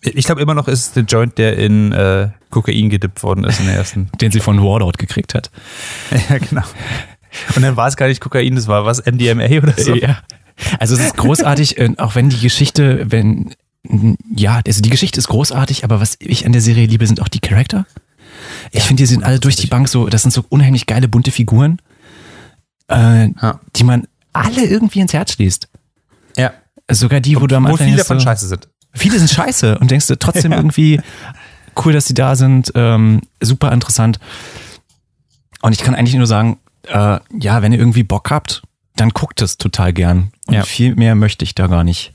Ich 0.02 0.24
glaube 0.24 0.40
immer 0.40 0.54
noch 0.54 0.66
ist 0.68 0.80
es 0.80 0.92
der 0.92 1.02
Joint, 1.02 1.36
der 1.36 1.58
in 1.58 1.92
äh, 1.92 2.28
Kokain 2.48 2.88
gedippt 2.88 3.22
worden 3.22 3.44
ist 3.44 3.60
in 3.60 3.66
der 3.66 3.74
ersten. 3.76 4.08
den 4.20 4.30
sie 4.32 4.40
von 4.40 4.62
Warlord 4.62 4.96
gekriegt 4.98 5.34
hat. 5.34 5.50
ja, 6.30 6.38
genau. 6.38 6.62
Und 7.54 7.62
dann 7.62 7.76
war 7.76 7.86
es 7.86 7.96
gar 7.96 8.08
nicht 8.08 8.20
Kokain, 8.20 8.54
das 8.56 8.66
war 8.66 8.84
was, 8.86 9.04
MDMA 9.04 9.44
oder 9.58 9.74
so. 9.76 9.94
Ja. 9.94 10.18
Also 10.78 10.94
es 10.94 11.00
ist 11.00 11.16
großartig, 11.16 11.78
äh, 11.78 11.90
auch 11.98 12.14
wenn 12.14 12.28
die 12.30 12.40
Geschichte, 12.40 13.04
wenn, 13.10 13.54
ja, 14.34 14.60
also 14.66 14.82
die 14.82 14.90
Geschichte 14.90 15.18
ist 15.18 15.28
großartig, 15.28 15.84
aber 15.84 16.00
was 16.00 16.16
ich 16.18 16.44
an 16.44 16.52
der 16.52 16.60
Serie 16.60 16.86
liebe, 16.86 17.06
sind 17.06 17.20
auch 17.22 17.28
die 17.28 17.40
Charakter. 17.40 17.86
Ich 18.72 18.82
finde, 18.84 19.02
die 19.02 19.06
sind 19.06 19.24
alle 19.24 19.40
durch 19.40 19.56
die 19.56 19.66
Bank 19.66 19.88
so, 19.88 20.08
das 20.08 20.22
sind 20.22 20.30
so 20.32 20.44
unheimlich 20.48 20.86
geile, 20.86 21.08
bunte 21.08 21.30
Figuren, 21.30 21.80
äh, 22.90 23.28
Ja. 23.30 23.60
die 23.76 23.84
man 23.84 24.06
alle 24.32 24.64
irgendwie 24.64 25.00
ins 25.00 25.12
Herz 25.12 25.32
schließt. 25.32 25.68
ja. 26.36 26.52
Sogar 26.92 27.20
die, 27.20 27.40
wo 27.40 27.46
du 27.46 27.54
am 27.56 27.62
Wo 27.64 27.68
Anfang 27.68 27.84
viele 27.86 27.96
denkst 27.98 28.08
davon 28.08 28.18
so, 28.18 28.24
scheiße 28.24 28.48
sind. 28.48 28.68
Viele 28.92 29.16
sind 29.18 29.30
scheiße 29.30 29.78
und 29.78 29.92
denkst 29.92 30.08
du 30.08 30.18
trotzdem 30.18 30.50
irgendwie 30.52 31.00
cool, 31.84 31.92
dass 31.92 32.06
sie 32.06 32.14
da 32.14 32.34
sind, 32.34 32.72
ähm, 32.74 33.20
super 33.40 33.70
interessant. 33.70 34.18
Und 35.62 35.70
ich 35.72 35.78
kann 35.82 35.94
eigentlich 35.94 36.16
nur 36.16 36.26
sagen, 36.26 36.58
äh, 36.88 37.20
ja, 37.38 37.62
wenn 37.62 37.72
ihr 37.72 37.78
irgendwie 37.78 38.02
Bock 38.02 38.30
habt, 38.32 38.62
dann 38.96 39.10
guckt 39.10 39.40
es 39.40 39.56
total 39.56 39.92
gern. 39.92 40.32
Und 40.48 40.54
Ja. 40.54 40.62
viel 40.64 40.96
mehr 40.96 41.14
möchte 41.14 41.44
ich 41.44 41.54
da 41.54 41.68
gar 41.68 41.84
nicht 41.84 42.12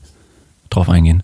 drauf 0.68 0.90
eingehen. 0.90 1.22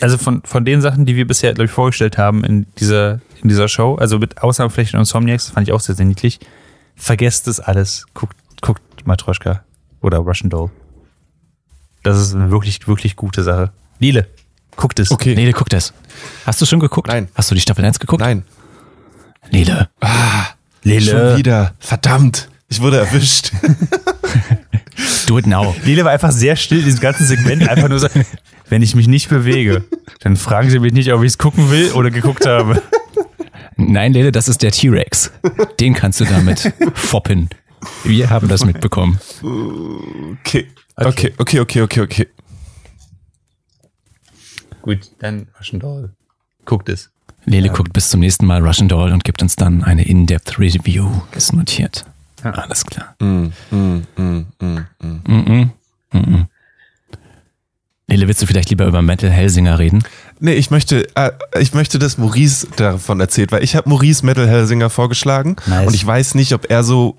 Also 0.00 0.16
von, 0.16 0.42
von 0.44 0.64
den 0.64 0.80
Sachen, 0.80 1.06
die 1.06 1.16
wir 1.16 1.26
bisher, 1.26 1.52
glaube 1.54 1.66
ich, 1.66 1.70
vorgestellt 1.70 2.18
haben 2.18 2.44
in 2.44 2.66
dieser, 2.78 3.20
in 3.42 3.48
dieser 3.48 3.68
Show, 3.68 3.96
also 3.96 4.18
mit 4.18 4.42
Ausnahme 4.42 4.70
vielleicht 4.70 4.92
von 4.92 5.00
Insomniacs, 5.00 5.46
das 5.46 5.54
fand 5.54 5.66
ich 5.66 5.74
auch 5.74 5.80
sehr, 5.80 5.94
sehr 5.94 6.06
niedlich. 6.06 6.38
Vergesst 6.94 7.46
das 7.46 7.60
alles. 7.60 8.06
Guckt, 8.14 8.36
guckt 8.60 8.82
Matroschka 9.06 9.62
oder 10.00 10.18
Russian 10.18 10.50
Doll. 10.50 10.70
Das 12.02 12.18
ist 12.18 12.34
eine 12.34 12.50
wirklich, 12.50 12.86
wirklich 12.86 13.16
gute 13.16 13.42
Sache. 13.42 13.72
Lile, 13.98 14.28
guckt 14.76 15.00
es. 15.00 15.10
Okay. 15.10 15.34
Nele, 15.34 15.52
guck 15.52 15.68
das. 15.68 15.92
Hast 16.46 16.60
du 16.60 16.66
schon 16.66 16.80
geguckt? 16.80 17.08
Nein. 17.08 17.28
Hast 17.34 17.50
du 17.50 17.54
die 17.54 17.60
Staffel 17.60 17.84
1 17.84 17.98
geguckt? 17.98 18.20
Nein. 18.20 18.44
Nele. 19.50 19.88
Schon 20.84 21.36
wieder. 21.36 21.74
Verdammt. 21.80 22.48
Ich 22.68 22.80
wurde 22.80 22.98
erwischt. 22.98 23.52
Do 25.26 25.38
it 25.38 25.46
now. 25.46 25.74
Lele 25.84 26.04
war 26.04 26.12
einfach 26.12 26.32
sehr 26.32 26.56
still 26.56 26.78
in 26.78 26.84
diesem 26.84 27.00
ganzen 27.00 27.26
Segment, 27.26 27.68
einfach 27.68 27.88
nur 27.88 27.98
so, 27.98 28.08
wenn 28.68 28.82
ich 28.82 28.94
mich 28.94 29.08
nicht 29.08 29.28
bewege, 29.28 29.84
dann 30.20 30.36
fragen 30.36 30.70
sie 30.70 30.78
mich 30.78 30.92
nicht, 30.92 31.12
ob 31.12 31.22
ich 31.22 31.28
es 31.28 31.38
gucken 31.38 31.70
will 31.70 31.92
oder 31.92 32.10
geguckt 32.10 32.46
habe. 32.46 32.82
Nein, 33.76 34.12
Lele, 34.12 34.32
das 34.32 34.48
ist 34.48 34.62
der 34.62 34.72
T-Rex. 34.72 35.30
Den 35.78 35.94
kannst 35.94 36.20
du 36.20 36.24
damit 36.24 36.72
foppen. 36.94 37.48
Wir 38.04 38.28
haben 38.28 38.48
das 38.48 38.64
mitbekommen. 38.64 39.20
Okay. 40.40 40.66
Okay, 40.96 41.32
okay, 41.38 41.60
okay, 41.60 41.82
okay, 41.82 42.00
okay. 42.00 42.26
Gut, 44.82 44.98
dann 45.20 45.46
Russian 45.58 45.78
Doll. 45.78 46.10
Guckt 46.64 46.88
es. 46.88 47.10
Lele 47.44 47.70
guckt 47.70 47.92
bis 47.92 48.10
zum 48.10 48.20
nächsten 48.20 48.46
Mal 48.46 48.66
Russian 48.66 48.88
Doll 48.88 49.12
und 49.12 49.22
gibt 49.22 49.42
uns 49.42 49.54
dann 49.54 49.84
eine 49.84 50.06
In-Depth 50.06 50.58
Review. 50.58 51.08
Ist 51.32 51.52
notiert. 51.52 52.04
Alles 52.42 52.84
klar. 52.84 53.14
Mm, 53.20 53.48
mm, 53.70 54.06
mm, 54.16 54.46
mm, 54.60 54.86
mm. 55.00 55.22
Mhm. 55.26 55.70
Mhm. 56.12 56.46
Lele, 58.08 58.26
willst 58.26 58.40
du 58.40 58.46
vielleicht 58.46 58.70
lieber 58.70 58.86
über 58.86 59.02
Metal 59.02 59.30
Hellsinger 59.30 59.78
reden? 59.78 60.02
Nee, 60.40 60.54
ich 60.54 60.70
möchte, 60.70 61.06
äh, 61.14 61.30
ich 61.60 61.74
möchte, 61.74 61.98
dass 61.98 62.16
Maurice 62.16 62.66
davon 62.76 63.20
erzählt, 63.20 63.52
weil 63.52 63.62
ich 63.62 63.76
habe 63.76 63.88
Maurice 63.88 64.24
Metal 64.24 64.48
Hellsinger 64.48 64.88
vorgeschlagen 64.88 65.56
Nice. 65.66 65.86
und 65.86 65.94
ich 65.94 66.06
weiß 66.06 66.34
nicht, 66.34 66.54
ob 66.54 66.70
er 66.70 66.84
so, 66.84 67.18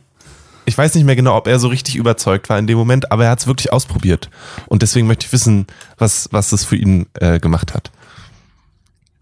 ich 0.66 0.76
weiß 0.76 0.96
nicht 0.96 1.04
mehr 1.06 1.16
genau, 1.16 1.36
ob 1.38 1.48
er 1.48 1.60
so 1.60 1.68
richtig 1.68 1.96
überzeugt 1.96 2.50
war 2.50 2.58
in 2.58 2.66
dem 2.66 2.78
Moment, 2.78 3.12
aber 3.12 3.26
er 3.26 3.32
hat 3.32 3.40
es 3.40 3.46
wirklich 3.48 3.72
ausprobiert 3.72 4.30
und 4.68 4.82
deswegen 4.82 5.06
möchte 5.06 5.28
ich 5.28 5.32
wissen, 5.32 5.68
was 6.00 6.28
was 6.32 6.50
das 6.50 6.66
für 6.66 6.76
ihn 6.76 7.06
äh, 7.20 7.40
gemacht 7.40 7.74
hat. 7.76 7.92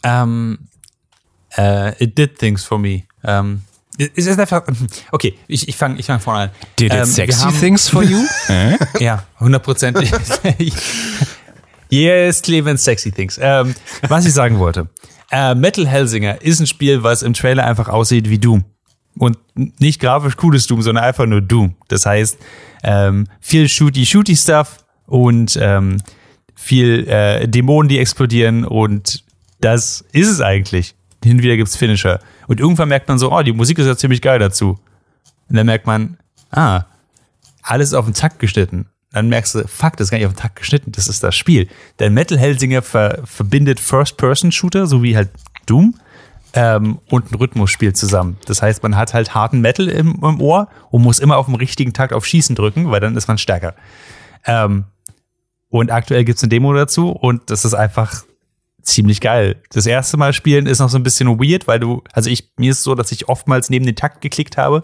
Um, 0.05 0.59
uh, 1.57 1.91
it 1.99 2.17
did 2.17 2.37
things 2.39 2.63
for 2.63 2.79
me. 2.79 3.03
Um, 3.23 3.63
Es 3.97 4.25
ist 4.27 4.39
einfach, 4.39 4.61
okay, 5.11 5.33
ich, 5.47 5.67
ich 5.67 5.75
fange 5.75 5.99
ich 5.99 6.05
fang 6.05 6.19
vorne 6.21 6.43
an. 6.43 6.49
Did 6.79 6.93
it 6.93 6.99
Ähm, 6.99 7.05
sexy 7.05 7.39
haben- 7.41 7.59
things 7.59 7.89
for 7.89 8.03
you? 8.03 8.23
äh? 8.47 8.77
Ja, 9.03 9.25
hundertprozentig. 9.39 10.11
yes, 11.89 12.41
Clemens 12.41 12.83
Sexy 12.83 13.11
Things. 13.11 13.39
Ähm, 13.41 13.75
was 14.07 14.25
ich 14.25 14.33
sagen 14.33 14.59
wollte. 14.59 14.89
Äh, 15.31 15.55
Metal 15.55 15.87
Hellsinger 15.87 16.41
ist 16.41 16.59
ein 16.59 16.67
Spiel, 16.67 17.03
was 17.03 17.21
im 17.21 17.33
Trailer 17.33 17.65
einfach 17.65 17.89
aussieht 17.89 18.29
wie 18.29 18.39
Doom. 18.39 18.63
Und 19.17 19.37
nicht 19.55 19.99
grafisch 19.99 20.37
cooles 20.37 20.67
Doom, 20.67 20.81
sondern 20.81 21.03
einfach 21.03 21.25
nur 21.25 21.41
Doom. 21.41 21.75
Das 21.87 22.05
heißt, 22.05 22.37
ähm, 22.83 23.27
viel 23.41 23.65
Shooty-Shooty-Stuff 23.65 24.77
und 25.07 25.57
ähm, 25.61 25.97
viel 26.55 27.07
äh, 27.07 27.47
Dämonen, 27.47 27.89
die 27.89 27.99
explodieren 27.99 28.65
und 28.65 29.23
das 29.59 30.05
ist 30.11 30.27
es 30.27 30.41
eigentlich. 30.41 30.95
Hin 31.23 31.37
und 31.37 31.43
wieder 31.43 31.57
gibt's 31.57 31.75
Finisher. 31.75 32.19
Und 32.47 32.59
irgendwann 32.59 32.89
merkt 32.89 33.07
man 33.07 33.17
so, 33.17 33.31
oh, 33.31 33.41
die 33.41 33.53
Musik 33.53 33.79
ist 33.79 33.87
ja 33.87 33.97
ziemlich 33.97 34.21
geil 34.21 34.39
dazu. 34.39 34.79
Und 35.49 35.55
dann 35.55 35.65
merkt 35.65 35.87
man, 35.87 36.17
ah, 36.51 36.83
alles 37.63 37.93
auf 37.93 38.05
den 38.05 38.13
Takt 38.13 38.39
geschnitten. 38.39 38.87
Dann 39.11 39.29
merkst 39.29 39.55
du, 39.55 39.67
fuck, 39.67 39.95
das 39.97 40.07
ist 40.07 40.11
gar 40.11 40.17
nicht 40.17 40.27
auf 40.27 40.33
den 40.33 40.39
Takt 40.39 40.57
geschnitten, 40.57 40.91
das 40.91 41.07
ist 41.07 41.23
das 41.23 41.35
Spiel. 41.35 41.67
Denn 41.99 42.13
Metal 42.13 42.37
Hellsinger 42.37 42.81
ver 42.81 43.21
verbindet 43.25 43.79
First-Person-Shooter, 43.79 44.85
so 44.85 45.01
wie 45.01 45.15
halt 45.15 45.29
Doom, 45.65 45.95
ähm, 46.53 46.99
und 47.09 47.31
ein 47.31 47.35
Rhythmusspiel 47.35 47.93
zusammen. 47.93 48.37
Das 48.45 48.61
heißt, 48.61 48.83
man 48.83 48.95
hat 48.95 49.13
halt 49.13 49.35
harten 49.35 49.61
Metal 49.61 49.87
im, 49.87 50.19
im 50.21 50.41
Ohr 50.41 50.67
und 50.89 51.03
muss 51.03 51.19
immer 51.19 51.37
auf 51.37 51.45
dem 51.45 51.55
richtigen 51.55 51.93
Takt 51.93 52.13
auf 52.13 52.25
Schießen 52.25 52.55
drücken, 52.55 52.89
weil 52.91 52.99
dann 52.99 53.15
ist 53.15 53.27
man 53.27 53.37
stärker. 53.37 53.75
Ähm, 54.45 54.85
und 55.69 55.91
aktuell 55.91 56.23
gibt's 56.23 56.43
eine 56.43 56.49
Demo 56.49 56.73
dazu 56.73 57.11
und 57.11 57.49
das 57.49 57.65
ist 57.65 57.73
einfach 57.73 58.23
ziemlich 58.81 59.19
geil. 59.19 59.57
Das 59.71 59.85
erste 59.85 60.17
Mal 60.17 60.33
spielen 60.33 60.65
ist 60.65 60.79
noch 60.79 60.89
so 60.89 60.97
ein 60.97 61.03
bisschen 61.03 61.27
weird, 61.39 61.67
weil 61.67 61.79
du, 61.79 62.03
also 62.13 62.29
ich, 62.29 62.51
mir 62.57 62.71
ist 62.71 62.79
es 62.79 62.83
so, 62.83 62.95
dass 62.95 63.11
ich 63.11 63.27
oftmals 63.27 63.69
neben 63.69 63.85
den 63.85 63.95
Takt 63.95 64.21
geklickt 64.21 64.57
habe, 64.57 64.83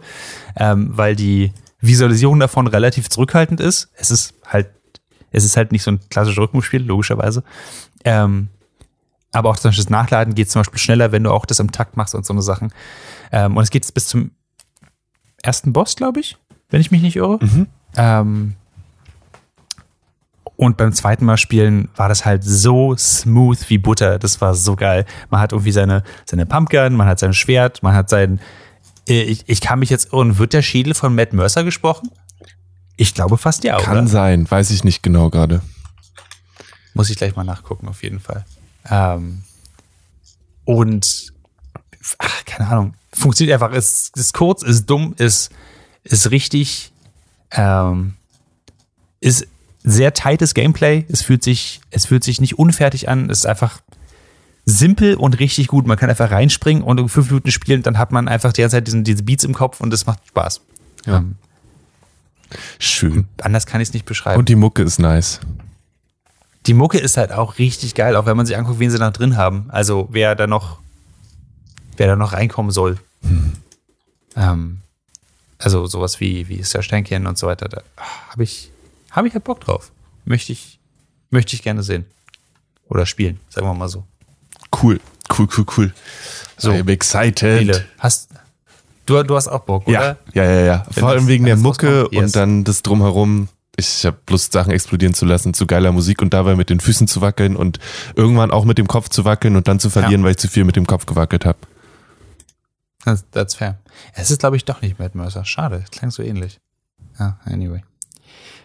ähm, 0.58 0.90
weil 0.92 1.16
die 1.16 1.54
Visualisierung 1.84 2.40
davon 2.40 2.68
relativ 2.68 3.10
zurückhaltend 3.10 3.60
ist. 3.60 3.90
Es 3.96 4.10
ist 4.10 4.34
halt, 4.48 4.70
es 5.32 5.44
ist 5.44 5.58
halt 5.58 5.72
nicht 5.72 5.84
so 5.84 5.92
ein 5.92 6.00
klassisches 6.10 6.40
Rhythmusspiel, 6.42 6.82
logischerweise. 6.82 7.44
Ähm, 8.06 8.48
aber 9.32 9.50
auch 9.50 9.58
zum 9.58 9.70
Beispiel 9.70 9.84
das 9.84 9.90
Nachladen 9.90 10.36
geht 10.36 10.50
zum 10.50 10.62
Beispiel 10.62 10.80
schneller, 10.80 11.12
wenn 11.12 11.24
du 11.24 11.32
auch 11.32 11.46
das 11.46 11.60
im 11.60 11.72
Takt 11.72 11.98
machst 11.98 12.16
und 12.16 12.26
so 12.26 12.34
eine 12.34 12.42
Sachen. 12.42 12.72
Ähm, 13.32 13.58
und 13.58 13.64
es 13.64 13.70
geht 13.70 13.92
bis 13.94 14.08
zum 14.08 14.32
ersten 15.42 15.74
Boss, 15.74 15.96
glaube 15.96 16.20
ich, 16.20 16.38
wenn 16.70 16.80
ich 16.82 16.92
mich 16.92 17.02
nicht 17.02 17.18
irre. 17.18 17.40
Ähm, 17.98 18.56
und 20.56 20.78
beim 20.78 20.94
zweiten 20.94 21.26
Mal 21.26 21.38
spielen 21.38 21.90
war 21.96 22.08
das 22.08 22.26
halt 22.26 22.44
so 22.44 22.96
smooth 22.96 23.70
wie 23.70 23.78
Butter. 23.78 24.20
Das 24.20 24.40
war 24.40 24.54
so 24.56 24.76
geil. 24.76 25.06
Man 25.30 25.42
hat 25.42 25.52
irgendwie 25.52 25.72
seine, 25.72 26.04
seine 26.26 26.46
Pumpgun, 26.46 26.94
man 26.94 27.08
hat 27.08 27.20
sein 27.20 27.34
Schwert, 27.34 27.84
man 27.84 27.94
hat 27.94 28.10
sein. 28.10 28.40
Äh, 29.08 29.24
Ich, 29.24 29.43
ich 29.47 29.62
kann 29.62 29.80
mich 29.80 29.89
jetzt 29.89 30.12
irren. 30.14 30.38
Wird 30.38 30.54
der 30.54 30.62
Schädel 30.62 30.93
von 30.93 31.16
Matt 31.16 31.34
Mercer 31.34 31.64
gesprochen? 31.64 32.10
Ich 32.95 33.14
glaube 33.14 33.38
fast 33.38 33.64
ja, 33.64 33.78
Kann 33.80 33.99
oder? 33.99 34.08
sein, 34.08 34.49
weiß 34.49 34.70
ich 34.72 34.84
nicht 34.84 35.01
genau 35.01 35.30
gerade. 35.30 35.62
Muss 36.93 37.10
ich 37.10 37.18
gleich 37.18 37.36
mal 37.36 37.43
nachgucken, 37.43 37.88
auf 37.88 38.04
jeden 38.04 38.20
Fall. 38.20 38.45
Ähm, 38.89 39.43
und 40.66 41.34
ach, 42.20 42.45
keine 42.45 42.70
Ahnung, 42.70 42.93
funktioniert 43.12 43.62
einfach, 43.62 43.76
ist, 43.76 44.16
ist 44.16 44.34
kurz, 44.34 44.62
ist 44.62 44.86
dumm, 44.86 45.16
ist, 45.18 45.49
ist 46.04 46.30
richtig, 46.30 46.91
ähm, 47.51 48.14
ist 49.20 49.47
sehr 49.84 50.14
tightes 50.14 50.54
Gameplay. 50.54 51.06
Es 51.10 51.22
fühlt 51.24 51.43
sich, 51.43 51.82
es 51.89 52.06
fühlt 52.06 52.24
sich 52.24 52.39
nicht 52.39 52.60
unfertig 52.60 53.10
an, 53.10 53.30
es 53.30 53.39
ist 53.39 53.45
einfach 53.47 53.82
simpel 54.66 55.16
und 55.16 55.39
richtig 55.39 55.68
gut. 55.68 55.88
Man 55.88 55.97
kann 55.97 56.09
einfach 56.09 56.32
reinspringen 56.32 56.84
und 56.84 57.09
fünf 57.09 57.28
Minuten 57.30 57.51
spielen, 57.51 57.84
dann 57.84 57.97
hat 57.97 58.11
man 58.11 58.28
einfach 58.28 58.53
die 58.53 58.61
ganze 58.61 58.78
Zeit 58.78 58.88
diesen, 58.88 59.03
diese 59.03 59.24
Beats 59.24 59.43
im 59.43 59.53
Kopf 59.53 59.82
und 59.82 59.93
es 59.93 60.05
macht 60.05 60.26
Spaß. 60.28 60.61
Ja. 61.05 61.18
Ähm, 61.18 61.36
Schön. 62.80 63.28
anders 63.41 63.66
kann 63.66 63.82
ich 63.82 63.89
es 63.89 63.93
nicht 63.93 64.05
beschreiben. 64.05 64.39
Und 64.39 64.49
die 64.49 64.55
Mucke 64.55 64.84
ist 64.84 64.99
nice. 64.99 65.39
Die 66.66 66.74
Mucke 66.74 66.97
ist 66.97 67.18
halt 67.18 67.32
auch 67.32 67.57
richtig 67.57 67.93
geil, 67.93 68.16
auch 68.16 68.26
wenn 68.26 68.38
man 68.38 68.45
sich 68.45 68.55
anguckt, 68.55 68.80
wen 68.80 68.89
sie 68.89 68.97
da 68.99 69.11
drin 69.11 69.36
haben. 69.36 69.66
Also 69.70 70.07
wer 70.11 70.36
da 70.36 70.47
noch, 70.47 70.80
wer 71.97 72.07
da 72.07 72.16
noch 72.16 72.34
reinkommen 72.34 72.72
soll. 72.72 72.97
Ähm, 74.36 74.80
also 75.57 75.86
sowas 75.88 76.20
wie, 76.20 76.47
wie 76.47 76.64
Sersteinchen 76.64 77.28
und 77.28 77.38
so 77.38 77.47
weiter. 77.47 77.68
Da 77.68 77.82
habe 78.30 78.43
ich, 78.43 78.72
habe 79.11 79.28
ich 79.28 79.34
halt 79.34 79.43
Bock 79.43 79.59
drauf. 79.61 79.91
Möchte 80.26 80.53
ich, 80.53 80.80
möchte 81.32 81.55
ich 81.55 81.64
gerne 81.64 81.84
sehen. 81.84 82.05
Oder 82.88 83.05
spielen, 83.05 83.39
sagen 83.49 83.68
wir 83.68 83.74
mal 83.74 83.89
so. 83.89 84.05
Cool, 84.82 85.00
cool, 85.38 85.48
cool, 85.58 85.66
cool. 85.78 85.94
So. 86.58 86.72
I'm 86.72 86.90
excited. 86.90 87.66
Nele, 87.66 87.86
hast, 88.00 88.30
du, 89.06 89.22
du 89.24 89.36
hast 89.36 89.48
auch 89.48 89.62
Bock, 89.62 89.88
Ja, 89.88 90.00
oder? 90.00 90.18
ja, 90.34 90.44
ja, 90.44 90.62
ja. 90.62 90.86
Wenn 90.92 91.02
Vor 91.02 91.10
allem 91.10 91.28
wegen 91.28 91.46
der 91.46 91.58
Mucke 91.58 92.08
yes. 92.12 92.24
und 92.24 92.36
dann 92.36 92.64
das 92.64 92.82
Drumherum. 92.84 93.50
Ich 93.76 94.06
habe 94.06 94.18
Lust, 94.30 94.54
Sachen 94.54 94.72
explodieren 94.72 95.16
zu 95.16 95.26
lassen 95.26 95.56
zu 95.56 95.66
geiler 95.66 95.92
Musik 95.92 96.22
und 96.22 96.32
dabei 96.32 96.56
mit 96.56 96.70
den 96.70 96.80
Füßen 96.80 97.08
zu 97.08 97.22
wackeln 97.22 97.56
und 97.56 97.80
irgendwann 98.16 98.52
auch 98.52 98.66
mit 98.66 98.78
dem 98.78 98.88
Kopf 98.88 99.10
zu 99.10 99.26
wackeln 99.26 99.56
und 99.56 99.68
dann 99.68 99.80
zu 99.80 99.90
verlieren, 99.90 100.24
weil 100.24 100.32
ich 100.32 100.38
zu 100.38 100.48
viel 100.48 100.64
mit 100.64 100.76
dem 100.76 100.86
Kopf 100.86 101.08
gewackelt 101.08 101.44
habe. 101.44 101.58
Das, 103.04 103.26
that's 103.32 103.56
fair. 103.56 103.80
Es 104.14 104.30
ist, 104.30 104.40
glaube 104.40 104.58
ich, 104.58 104.66
doch 104.66 104.82
nicht 104.82 105.00
Matt 105.00 105.16
Mercer. 105.16 105.44
Schade, 105.44 105.84
klang 105.92 106.12
so 106.12 106.22
ähnlich. 106.22 106.60
Ja, 107.20 107.40
anyway. 107.46 107.82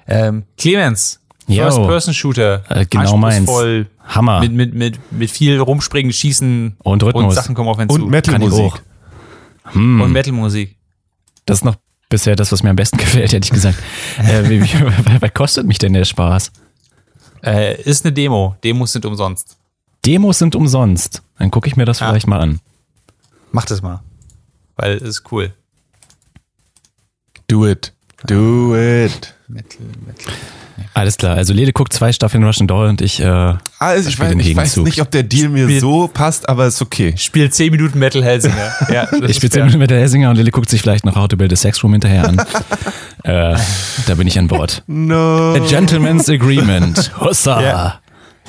Ähm, 0.07 0.45
Clemens. 0.59 1.21
First-Person-Shooter. 1.47 2.65
Äh, 2.69 2.87
genau 2.87 3.17
meins. 3.17 3.49
Hammer. 4.09 4.41
Mit, 4.41 4.53
mit, 4.53 4.75
mit, 4.75 5.13
mit 5.13 5.31
viel 5.31 5.59
Rumspringen, 5.61 6.13
Schießen 6.13 6.77
Und 6.83 7.03
Rhythmus. 7.03 7.25
und 7.25 7.31
Sachen 7.33 7.55
kommen 7.55 7.69
auf 7.69 7.79
einen 7.79 7.91
Und 7.91 8.25
zu. 8.25 8.63
Auch. 8.63 8.79
Hm. 9.73 10.01
Und 10.01 10.13
Metal-Musik. 10.13 10.77
Das 11.45 11.59
ist 11.59 11.65
noch 11.65 11.77
bisher 12.09 12.35
das, 12.37 12.51
was 12.53 12.63
mir 12.63 12.71
am 12.71 12.77
besten 12.77 12.97
gefällt, 12.99 13.33
hätte 13.33 13.45
ich 13.45 13.53
gesagt. 13.53 13.79
äh, 14.19 14.49
wie, 14.49 14.63
wie, 14.63 15.21
was 15.21 15.35
kostet 15.35 15.67
mich 15.67 15.79
denn 15.79 15.93
der 15.93 16.05
Spaß? 16.05 16.53
Äh, 17.45 17.81
ist 17.83 18.05
eine 18.05 18.13
Demo. 18.13 18.57
Demos 18.65 18.93
sind 18.93 19.05
umsonst. 19.05 19.57
Demos 20.07 20.39
sind 20.39 20.57
umsonst. 20.57 21.23
Dann 21.39 21.51
gucke 21.51 21.69
ich 21.69 21.77
mir 21.77 21.85
das 21.85 22.01
Ja. 22.01 22.09
vielleicht 22.09 22.27
mal 22.27 22.41
an. 22.41 22.61
Mach 23.53 23.65
das 23.67 23.83
mal. 23.83 24.03
Weil 24.77 24.93
es 24.97 25.03
ist 25.03 25.33
cool. 25.33 25.53
Do 27.47 27.67
it. 27.67 27.93
Do 28.27 28.75
it. 28.77 29.35
Metal, 29.49 29.87
Metal. 30.07 30.33
Alles 30.95 31.17
klar. 31.17 31.37
Also 31.37 31.53
Lede 31.53 31.73
guckt 31.73 31.93
zwei 31.93 32.13
Staffeln 32.13 32.43
Russian 32.45 32.67
Doll 32.67 32.89
und 32.89 33.01
ich, 33.01 33.21
äh, 33.21 33.25
Also 33.79 34.09
ich, 34.09 34.19
weiß, 34.19 34.29
den 34.31 34.41
ich 34.41 34.57
weiß 34.57 34.77
nicht, 34.79 35.01
ob 35.01 35.11
der 35.11 35.23
Deal 35.23 35.49
mir 35.49 35.65
Spiel- 35.65 35.81
so 35.81 36.09
passt, 36.09 36.49
aber 36.49 36.67
ist 36.67 36.81
okay. 36.83 37.15
Spiel 37.17 37.51
10 37.51 37.71
Minuten 37.71 37.99
Metal 37.99 38.23
Hellsinger. 38.25 38.55
Ja, 38.93 39.05
ich 39.27 39.37
spiele 39.37 39.53
fair. 39.53 39.69
zehn 39.69 39.79
mit 39.79 39.91
der 39.91 40.01
Hessinger 40.01 40.31
und 40.31 40.37
Lille 40.37 40.51
guckt 40.51 40.71
sich 40.71 40.81
vielleicht 40.81 41.05
noch 41.05 41.15
How 41.17 41.29
to 41.29 41.37
Build 41.37 41.53
a 41.53 41.57
Sex 41.57 41.83
Room 41.85 41.93
hinterher 41.93 42.27
an. 42.29 42.39
äh, 43.25 43.57
da 44.07 44.15
bin 44.17 44.27
ich 44.27 44.39
an 44.39 44.49
Bord. 44.49 44.83
No. 44.87 45.55
A 45.55 45.59
Gentleman's 45.69 46.29
Agreement. 46.29 47.13
Hussa. 47.21 47.61
Ja. 47.63 48.01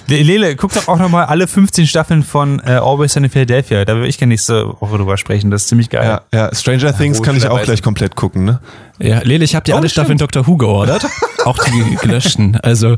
Le- 0.10 0.24
Lele, 0.24 0.56
guck 0.56 0.74
doch 0.74 0.88
auch 0.88 0.98
nochmal 0.98 1.26
alle 1.26 1.48
15 1.48 1.88
Staffeln 1.88 2.24
von 2.24 2.60
äh, 2.60 2.72
Always 2.74 3.14
Sunny 3.14 3.28
in 3.28 3.32
Philadelphia. 3.32 3.86
Da 3.86 3.96
will 3.96 4.06
ich 4.06 4.18
gerne 4.18 4.32
nächste 4.34 4.68
Woche 4.82 4.98
drüber 4.98 5.18
sprechen. 5.18 5.52
Das 5.52 5.64
ist 5.64 5.68
ziemlich 5.70 5.90
geil. 5.90 6.22
Ja, 6.34 6.38
ja, 6.48 6.56
Stranger 6.56 6.96
Things 6.98 7.22
kann 7.22 7.36
ich 7.38 7.48
auch 7.48 7.62
gleich 7.62 7.82
komplett 7.82 8.16
gucken, 8.16 8.46
ne? 8.46 8.60
Ja, 9.00 9.20
Lele, 9.20 9.46
ich 9.46 9.56
habe 9.56 9.64
dir 9.64 9.76
Oh, 9.76 9.78
alle 9.78 9.88
stimmt. 9.90 10.06
Staffeln 10.06 10.18
Doctor 10.18 10.48
Who 10.48 10.58
geordert. 10.58 11.06
auch 11.46 11.58
die 11.64 11.96
gelöschten. 12.02 12.58
Also, 12.58 12.98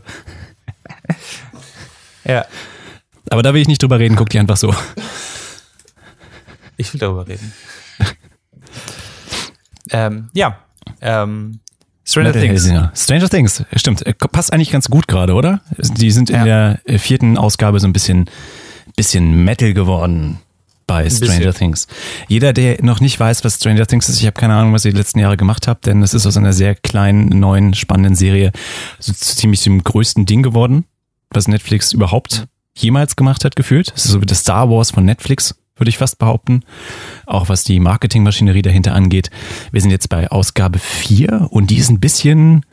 ja. 2.23 2.45
aber 3.29 3.43
da 3.43 3.53
will 3.53 3.61
ich 3.61 3.67
nicht 3.67 3.81
drüber 3.83 3.99
reden. 3.99 4.15
Guck 4.15 4.29
die 4.29 4.39
einfach 4.39 4.57
so. 4.57 4.73
Ich 6.77 6.93
will 6.93 6.99
darüber 6.99 7.27
reden. 7.27 7.53
ähm, 9.91 10.29
ja. 10.33 10.57
Ähm, 11.01 11.59
Stranger 12.03 12.29
Metal 12.29 12.41
Things. 12.41 12.51
Hellsinger. 12.63 12.91
Stranger 12.95 13.29
Things, 13.29 13.63
stimmt. 13.75 14.05
Äh, 14.05 14.13
Passt 14.13 14.53
eigentlich 14.53 14.71
ganz 14.71 14.89
gut 14.89 15.07
gerade, 15.07 15.33
oder? 15.33 15.61
Die 15.77 16.11
sind 16.11 16.29
in 16.29 16.35
Ja. 16.37 16.43
der 16.45 16.79
äh, 16.85 16.97
vierten 16.97 17.37
Ausgabe 17.37 17.79
so 17.79 17.87
ein 17.87 17.93
bisschen, 17.93 18.25
bisschen 18.95 19.43
Metal 19.43 19.73
geworden 19.73 20.39
bei 20.87 21.09
Stranger. 21.09 21.53
Things. 21.53 21.87
Jeder, 22.27 22.51
der 22.53 22.83
noch 22.83 22.99
nicht 22.99 23.17
weiß, 23.19 23.43
was 23.45 23.55
Stranger 23.55 23.85
Things 23.85 24.09
ist, 24.09 24.19
ich 24.19 24.25
habe 24.25 24.39
keine 24.39 24.55
Ahnung, 24.55 24.73
was 24.73 24.83
ihr 24.83 24.91
die 24.91 24.97
letzten 24.97 25.19
Jahre 25.19 25.37
gemacht 25.37 25.67
habt, 25.67 25.85
denn 25.85 26.01
es 26.01 26.13
ist 26.13 26.25
aus 26.25 26.35
einer 26.37 26.53
sehr 26.53 26.75
kleinen, 26.75 27.27
neuen, 27.39 27.73
spannenden 27.75 28.15
Serie 28.15 28.51
so 28.99 29.13
zu 29.13 29.35
ziemlich 29.37 29.63
dem 29.63 29.83
größten 29.83 30.25
Ding 30.25 30.43
geworden, 30.43 30.85
was 31.29 31.47
Netflix 31.47 31.93
überhaupt 31.93 32.47
jemals 32.75 33.15
gemacht 33.15 33.45
hat, 33.45 33.55
gefühlt. 33.55 33.93
Es 33.95 34.05
ist 34.05 34.11
so 34.11 34.21
wie 34.21 34.25
das 34.25 34.39
Star 34.39 34.69
Wars 34.69 34.91
von 34.91 35.05
Netflix, 35.05 35.55
würde 35.81 35.89
ich 35.89 35.97
fast 35.97 36.19
behaupten. 36.19 36.61
Auch 37.25 37.49
was 37.49 37.63
die 37.63 37.79
Marketingmaschinerie 37.79 38.61
dahinter 38.61 38.93
angeht. 38.93 39.31
Wir 39.71 39.81
sind 39.81 39.91
jetzt 39.91 40.09
bei 40.09 40.29
Ausgabe 40.29 40.79
4 40.79 41.47
und 41.49 41.71
die 41.71 41.77
ist 41.77 41.89
ein 41.89 41.99
bisschen, 41.99 42.65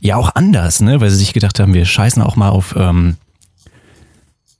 ja 0.00 0.16
auch 0.16 0.34
anders, 0.34 0.80
ne? 0.80 1.00
weil 1.00 1.10
sie 1.10 1.16
sich 1.16 1.32
gedacht 1.32 1.58
haben, 1.58 1.74
wir 1.74 1.86
scheißen 1.86 2.22
auch 2.22 2.36
mal 2.36 2.50
auf 2.50 2.74
ähm, 2.76 3.16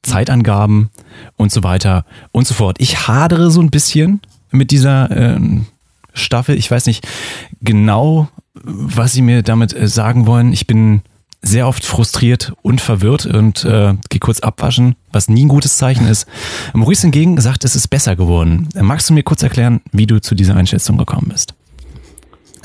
Zeitangaben 0.02 0.90
und 1.36 1.52
so 1.52 1.62
weiter 1.62 2.04
und 2.32 2.46
so 2.46 2.54
fort. 2.54 2.76
Ich 2.80 3.06
hadere 3.08 3.50
so 3.50 3.60
ein 3.60 3.70
bisschen 3.70 4.20
mit 4.50 4.70
dieser 4.70 5.10
ähm, 5.10 5.66
Staffel. 6.14 6.56
Ich 6.56 6.70
weiß 6.70 6.86
nicht 6.86 7.06
genau, 7.60 8.28
was 8.54 9.12
sie 9.12 9.22
mir 9.22 9.42
damit 9.42 9.74
äh, 9.74 9.86
sagen 9.86 10.26
wollen. 10.26 10.52
Ich 10.52 10.66
bin 10.66 11.02
sehr 11.42 11.68
oft 11.68 11.84
frustriert 11.84 12.52
und 12.62 12.80
verwirrt 12.80 13.26
und 13.26 13.64
äh, 13.64 13.94
gehe 14.08 14.20
kurz 14.20 14.40
abwaschen, 14.40 14.96
was 15.12 15.28
nie 15.28 15.44
ein 15.44 15.48
gutes 15.48 15.76
Zeichen 15.76 16.06
ist. 16.06 16.26
Maurice 16.72 17.02
hingegen 17.02 17.40
sagt, 17.40 17.64
es 17.64 17.76
ist 17.76 17.88
besser 17.88 18.16
geworden. 18.16 18.68
Magst 18.74 19.08
du 19.08 19.14
mir 19.14 19.22
kurz 19.22 19.42
erklären, 19.42 19.80
wie 19.92 20.06
du 20.06 20.20
zu 20.20 20.34
dieser 20.34 20.56
Einschätzung 20.56 20.98
gekommen 20.98 21.28
bist? 21.28 21.54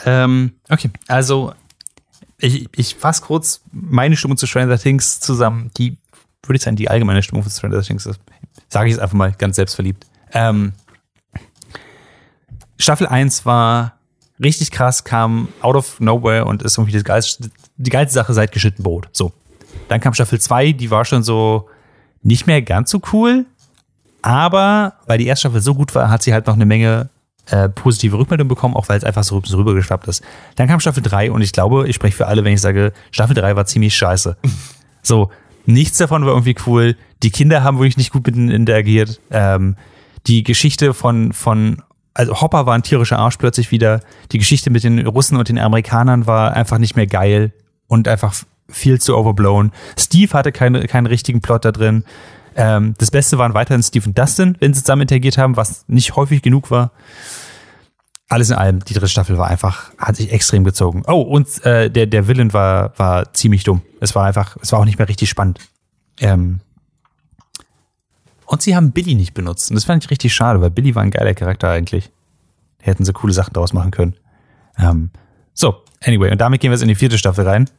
Ähm, 0.06 0.54
okay, 0.70 0.90
also 1.08 1.54
ich, 2.40 2.68
ich 2.76 2.96
fasse 2.96 3.22
kurz 3.22 3.62
meine 3.72 4.16
Stimmung 4.18 4.38
zu 4.38 4.48
Stranger 4.48 4.80
Things 4.80 5.20
zusammen. 5.20 5.70
Die 5.78 5.98
würde 6.44 6.58
ich 6.58 6.64
sagen, 6.64 6.76
die 6.76 6.90
allgemeine 6.90 7.22
Stimmung 7.22 7.44
von 7.44 7.52
Stranger 7.52 7.82
Things 7.82 8.06
ist, 8.06 8.20
sage 8.68 8.88
ich 8.88 8.94
jetzt 8.94 9.02
einfach 9.02 9.16
mal 9.16 9.32
ganz 9.32 9.58
selbstverliebt. 9.58 10.08
Ähm, 10.34 10.74
Staffel 12.80 13.06
1 13.06 13.46
war 13.46 14.00
richtig 14.44 14.72
krass, 14.72 15.04
kam 15.04 15.50
out 15.62 15.76
of 15.76 16.00
nowhere 16.00 16.46
und 16.46 16.64
ist 16.64 16.78
irgendwie 16.78 16.94
das 16.94 17.04
geilste, 17.04 17.50
die 17.78 17.90
geilste 17.90 18.16
Sache 18.16 18.34
seit 18.34 18.52
geschnitten 18.52 18.84
Brot. 18.84 19.10
So. 19.12 19.32
Dann 19.88 20.00
kam 20.00 20.14
Staffel 20.14 20.40
2, 20.40 20.74
die 20.74 20.92
war 20.92 21.06
schon 21.06 21.24
so 21.24 21.70
nicht 22.24 22.48
mehr 22.48 22.62
ganz 22.62 22.92
so 22.92 23.02
cool, 23.14 23.46
aber 24.22 24.94
weil 25.08 25.18
die 25.18 25.28
erste 25.28 25.42
Staffel 25.48 25.62
so 25.62 25.76
gut 25.76 25.94
war, 25.96 26.10
hat 26.10 26.24
sie 26.24 26.34
halt 26.34 26.48
noch 26.48 26.56
eine 26.56 26.66
Menge 26.66 27.10
äh, 27.48 27.70
positive 27.70 28.18
Rückmeldungen 28.18 28.50
bekommen, 28.50 28.76
auch 28.76 28.90
weil 28.90 28.98
es 28.98 29.04
einfach 29.04 29.24
so, 29.24 29.42
so 29.44 29.58
rübergeschwappt 29.58 30.08
ist. 30.08 30.24
Dann 30.56 30.68
kam 30.68 30.80
Staffel 30.80 31.02
3 31.02 31.32
und 31.32 31.42
ich 31.42 31.52
glaube, 31.52 31.88
ich 31.88 31.96
spreche 31.96 32.16
für 32.16 32.28
alle, 32.28 32.44
wenn 32.44 32.54
ich 32.54 32.62
sage, 32.62 32.94
Staffel 33.12 33.34
3 33.34 33.56
war 33.56 33.66
ziemlich 33.66 33.96
scheiße. 33.96 34.38
so, 35.02 35.32
nichts 35.66 35.98
davon 35.98 36.26
war 36.26 36.34
irgendwie 36.34 36.56
cool. 36.66 36.96
Die 37.24 37.32
Kinder 37.32 37.64
haben 37.64 37.78
wirklich 37.80 37.98
nicht 37.98 38.12
gut 38.12 38.26
mit 38.26 38.36
interagiert. 38.36 39.20
Ähm, 39.32 39.76
die 40.28 40.44
Geschichte 40.44 40.94
von, 40.94 41.34
von 41.34 41.82
also 42.14 42.42
Hopper 42.42 42.66
war 42.66 42.76
ein 42.76 42.84
tierischer 42.84 43.20
Arsch 43.20 43.38
plötzlich 43.38 43.72
wieder. 43.72 44.02
Die 44.32 44.38
Geschichte 44.38 44.70
mit 44.70 44.84
den 44.84 45.06
Russen 45.08 45.38
und 45.38 45.50
den 45.50 45.60
Amerikanern 45.60 46.28
war 46.28 46.54
einfach 46.54 46.78
nicht 46.78 46.96
mehr 46.96 47.08
geil 47.08 47.54
und 47.88 48.08
einfach 48.08 48.34
viel 48.70 49.00
zu 49.00 49.18
overblown. 49.18 49.72
Steve 49.98 50.34
hatte 50.34 50.52
keine, 50.52 50.86
keinen 50.88 51.08
richtigen 51.08 51.42
Plot 51.42 51.66
da 51.66 51.72
drin. 51.72 52.04
Ähm, 52.56 52.96
das 52.98 53.12
Beste 53.12 53.38
waren 53.38 53.54
weiterhin 53.54 53.84
Steve 53.84 54.08
und 54.08 54.18
Dustin, 54.18 54.58
wenn 54.60 54.74
sie 54.74 54.82
zusammen 54.82 55.04
interagiert 55.04 55.38
haben, 55.38 55.56
was 55.56 55.86
nicht 55.88 56.16
häufig 56.16 56.42
genug 56.42 56.72
war. 56.72 56.92
Alles 58.28 58.50
in 58.50 58.56
allem, 58.56 58.84
die 58.86 58.94
dritte 58.94 59.10
Staffel 59.10 59.38
war 59.38 59.48
einfach, 59.48 59.92
hat 59.98 60.16
sich 60.16 60.32
extrem 60.32 60.64
gezogen. 60.64 61.04
Oh, 61.06 61.22
und 61.22 61.66
äh, 61.66 61.90
der, 61.90 62.08
der 62.08 62.28
Villain 62.28 62.54
war, 62.54 62.98
war 62.98 63.34
ziemlich 63.34 63.64
dumm. 63.64 63.82
Es 64.00 64.16
war 64.16 64.26
einfach, 64.26 64.58
es 64.62 64.72
war 64.72 64.80
auch 64.80 64.86
nicht 64.86 64.98
mehr 64.98 65.10
richtig 65.10 65.30
spannend. 65.30 65.60
Ähm, 66.20 66.62
und 68.52 68.62
sie 68.62 68.76
haben 68.76 68.92
Billy 68.92 69.16
nicht 69.16 69.34
benutzt. 69.34 69.72
Und 69.72 69.76
das 69.76 69.86
fand 69.86 70.04
ich 70.04 70.12
richtig 70.12 70.34
schade, 70.34 70.60
weil 70.60 70.72
Billy 70.72 70.94
war 70.94 71.04
ein 71.04 71.12
geiler 71.12 71.34
Charakter 71.34 71.70
eigentlich. 71.70 72.12
Hätten 72.82 73.06
sie 73.06 73.14
coole 73.14 73.32
Sachen 73.32 73.54
daraus 73.54 73.72
machen 73.72 73.92
können. 73.92 74.16
Ähm, 74.78 75.10
so, 75.54 75.86
anyway, 76.04 76.30
und 76.32 76.42
damit 76.42 76.60
gehen 76.60 76.70
wir 76.70 76.76
jetzt 76.76 76.82
in 76.82 76.90
die 76.90 76.96
vierte 76.96 77.18
Staffel 77.18 77.48
rein. 77.48 77.70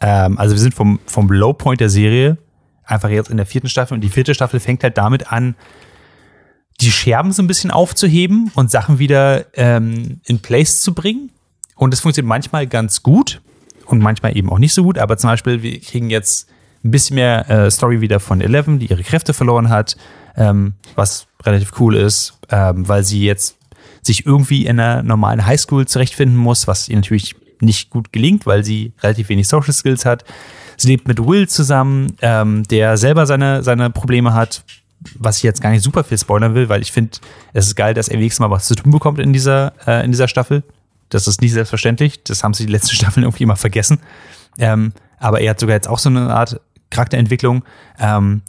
Ähm, 0.00 0.38
also 0.38 0.56
wir 0.56 0.60
sind 0.60 0.74
vom, 0.74 0.98
vom 1.06 1.30
Low 1.30 1.52
Point 1.52 1.80
der 1.80 1.88
Serie 1.88 2.36
einfach 2.82 3.10
jetzt 3.10 3.30
in 3.30 3.36
der 3.36 3.46
vierten 3.46 3.68
Staffel 3.68 3.94
und 3.94 4.00
die 4.00 4.08
vierte 4.08 4.34
Staffel 4.34 4.58
fängt 4.58 4.82
halt 4.82 4.98
damit 4.98 5.30
an, 5.30 5.54
die 6.80 6.90
Scherben 6.90 7.30
so 7.30 7.40
ein 7.40 7.46
bisschen 7.46 7.70
aufzuheben 7.70 8.50
und 8.56 8.72
Sachen 8.72 8.98
wieder 8.98 9.46
ähm, 9.56 10.20
in 10.24 10.40
place 10.40 10.80
zu 10.80 10.94
bringen. 10.94 11.30
Und 11.76 11.92
das 11.92 12.00
funktioniert 12.00 12.28
manchmal 12.28 12.66
ganz 12.66 13.04
gut 13.04 13.40
und 13.86 14.00
manchmal 14.00 14.36
eben 14.36 14.50
auch 14.50 14.58
nicht 14.58 14.74
so 14.74 14.82
gut. 14.82 14.98
Aber 14.98 15.16
zum 15.16 15.30
Beispiel, 15.30 15.62
wir 15.62 15.80
kriegen 15.80 16.10
jetzt 16.10 16.48
ein 16.84 16.90
bisschen 16.90 17.16
mehr 17.16 17.48
äh, 17.50 17.70
Story 17.70 18.00
wieder 18.00 18.20
von 18.20 18.40
Eleven, 18.40 18.78
die 18.78 18.86
ihre 18.86 19.02
Kräfte 19.02 19.34
verloren 19.34 19.68
hat, 19.68 19.96
ähm, 20.36 20.74
was 20.94 21.26
relativ 21.44 21.72
cool 21.80 21.96
ist, 21.96 22.38
ähm, 22.50 22.88
weil 22.88 23.04
sie 23.04 23.24
jetzt 23.24 23.56
sich 24.02 24.26
irgendwie 24.26 24.66
in 24.66 24.78
einer 24.78 25.02
normalen 25.02 25.44
Highschool 25.44 25.86
zurechtfinden 25.86 26.36
muss, 26.36 26.66
was 26.66 26.88
ihr 26.88 26.96
natürlich 26.96 27.34
nicht 27.60 27.90
gut 27.90 28.12
gelingt, 28.12 28.46
weil 28.46 28.64
sie 28.64 28.92
relativ 29.02 29.28
wenig 29.28 29.48
Social 29.48 29.72
Skills 29.72 30.04
hat. 30.04 30.24
Sie 30.76 30.88
lebt 30.88 31.08
mit 31.08 31.18
Will 31.18 31.48
zusammen, 31.48 32.16
ähm, 32.22 32.62
der 32.64 32.96
selber 32.96 33.26
seine, 33.26 33.64
seine 33.64 33.90
Probleme 33.90 34.32
hat, 34.32 34.62
was 35.18 35.38
ich 35.38 35.42
jetzt 35.42 35.60
gar 35.60 35.70
nicht 35.70 35.82
super 35.82 36.04
viel 36.04 36.18
spoilern 36.18 36.54
will, 36.54 36.68
weil 36.68 36.82
ich 36.82 36.92
finde, 36.92 37.18
es 37.52 37.66
ist 37.66 37.74
geil, 37.74 37.94
dass 37.94 38.08
er 38.08 38.18
wenigstens 38.18 38.40
mal 38.40 38.50
was 38.50 38.66
zu 38.66 38.74
tun 38.74 38.92
bekommt 38.92 39.18
in 39.18 39.32
dieser, 39.32 39.72
äh, 39.86 40.04
in 40.04 40.12
dieser 40.12 40.28
Staffel. 40.28 40.62
Das 41.08 41.26
ist 41.26 41.40
nicht 41.40 41.52
selbstverständlich. 41.52 42.22
Das 42.22 42.44
haben 42.44 42.54
sie 42.54 42.66
die 42.66 42.72
letzten 42.72 42.94
Staffeln 42.96 43.24
irgendwie 43.24 43.44
immer 43.44 43.56
vergessen. 43.56 44.00
Ähm, 44.58 44.92
aber 45.18 45.40
er 45.40 45.50
hat 45.50 45.60
sogar 45.60 45.74
jetzt 45.74 45.88
auch 45.88 45.98
so 45.98 46.08
eine 46.08 46.32
Art 46.32 46.60
Charakterentwicklung. 46.90 47.64
Ähm, 47.98 48.42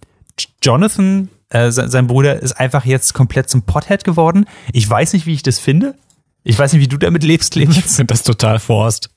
Jonathan, 0.63 1.29
äh, 1.49 1.71
sein 1.71 2.07
Bruder, 2.07 2.41
ist 2.41 2.53
einfach 2.53 2.85
jetzt 2.85 3.13
komplett 3.13 3.49
zum 3.49 3.63
Pothead 3.63 4.03
geworden. 4.03 4.45
Ich 4.73 4.89
weiß 4.89 5.13
nicht, 5.13 5.25
wie 5.25 5.33
ich 5.33 5.43
das 5.43 5.59
finde. 5.59 5.95
Ich 6.43 6.57
weiß 6.57 6.73
nicht, 6.73 6.81
wie 6.81 6.87
du 6.87 6.97
damit 6.97 7.23
lebst, 7.23 7.53
Clemens. 7.53 7.77
Ich 7.77 7.83
finde 7.85 8.13
das 8.13 8.23
total 8.23 8.59
forst. 8.59 9.09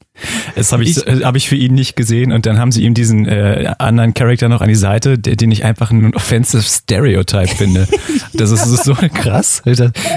Das 0.55 0.73
habe 0.73 0.83
ich, 0.83 0.99
ich 0.99 1.07
äh, 1.07 1.25
hab 1.25 1.37
ich 1.37 1.49
für 1.49 1.57
ihn 1.57 1.75
nicht 1.75 1.97
gesehen 1.97 2.33
und 2.33 2.45
dann 2.45 2.59
haben 2.59 2.71
sie 2.71 2.83
ihm 2.83 2.93
diesen 2.93 3.27
äh, 3.27 3.73
anderen 3.79 4.13
Charakter 4.13 4.49
noch 4.49 4.61
an 4.61 4.69
die 4.69 4.75
Seite, 4.75 5.19
der, 5.19 5.37
den 5.37 5.51
ich 5.51 5.65
einfach 5.65 5.91
ein 5.91 6.15
offensive 6.15 6.63
Stereotype 6.63 7.49
finde. 7.49 7.89
Das 8.35 8.51
ist, 8.51 8.63
das 8.63 8.71
ist 8.71 8.85
so 8.85 8.95
krass. 8.95 9.63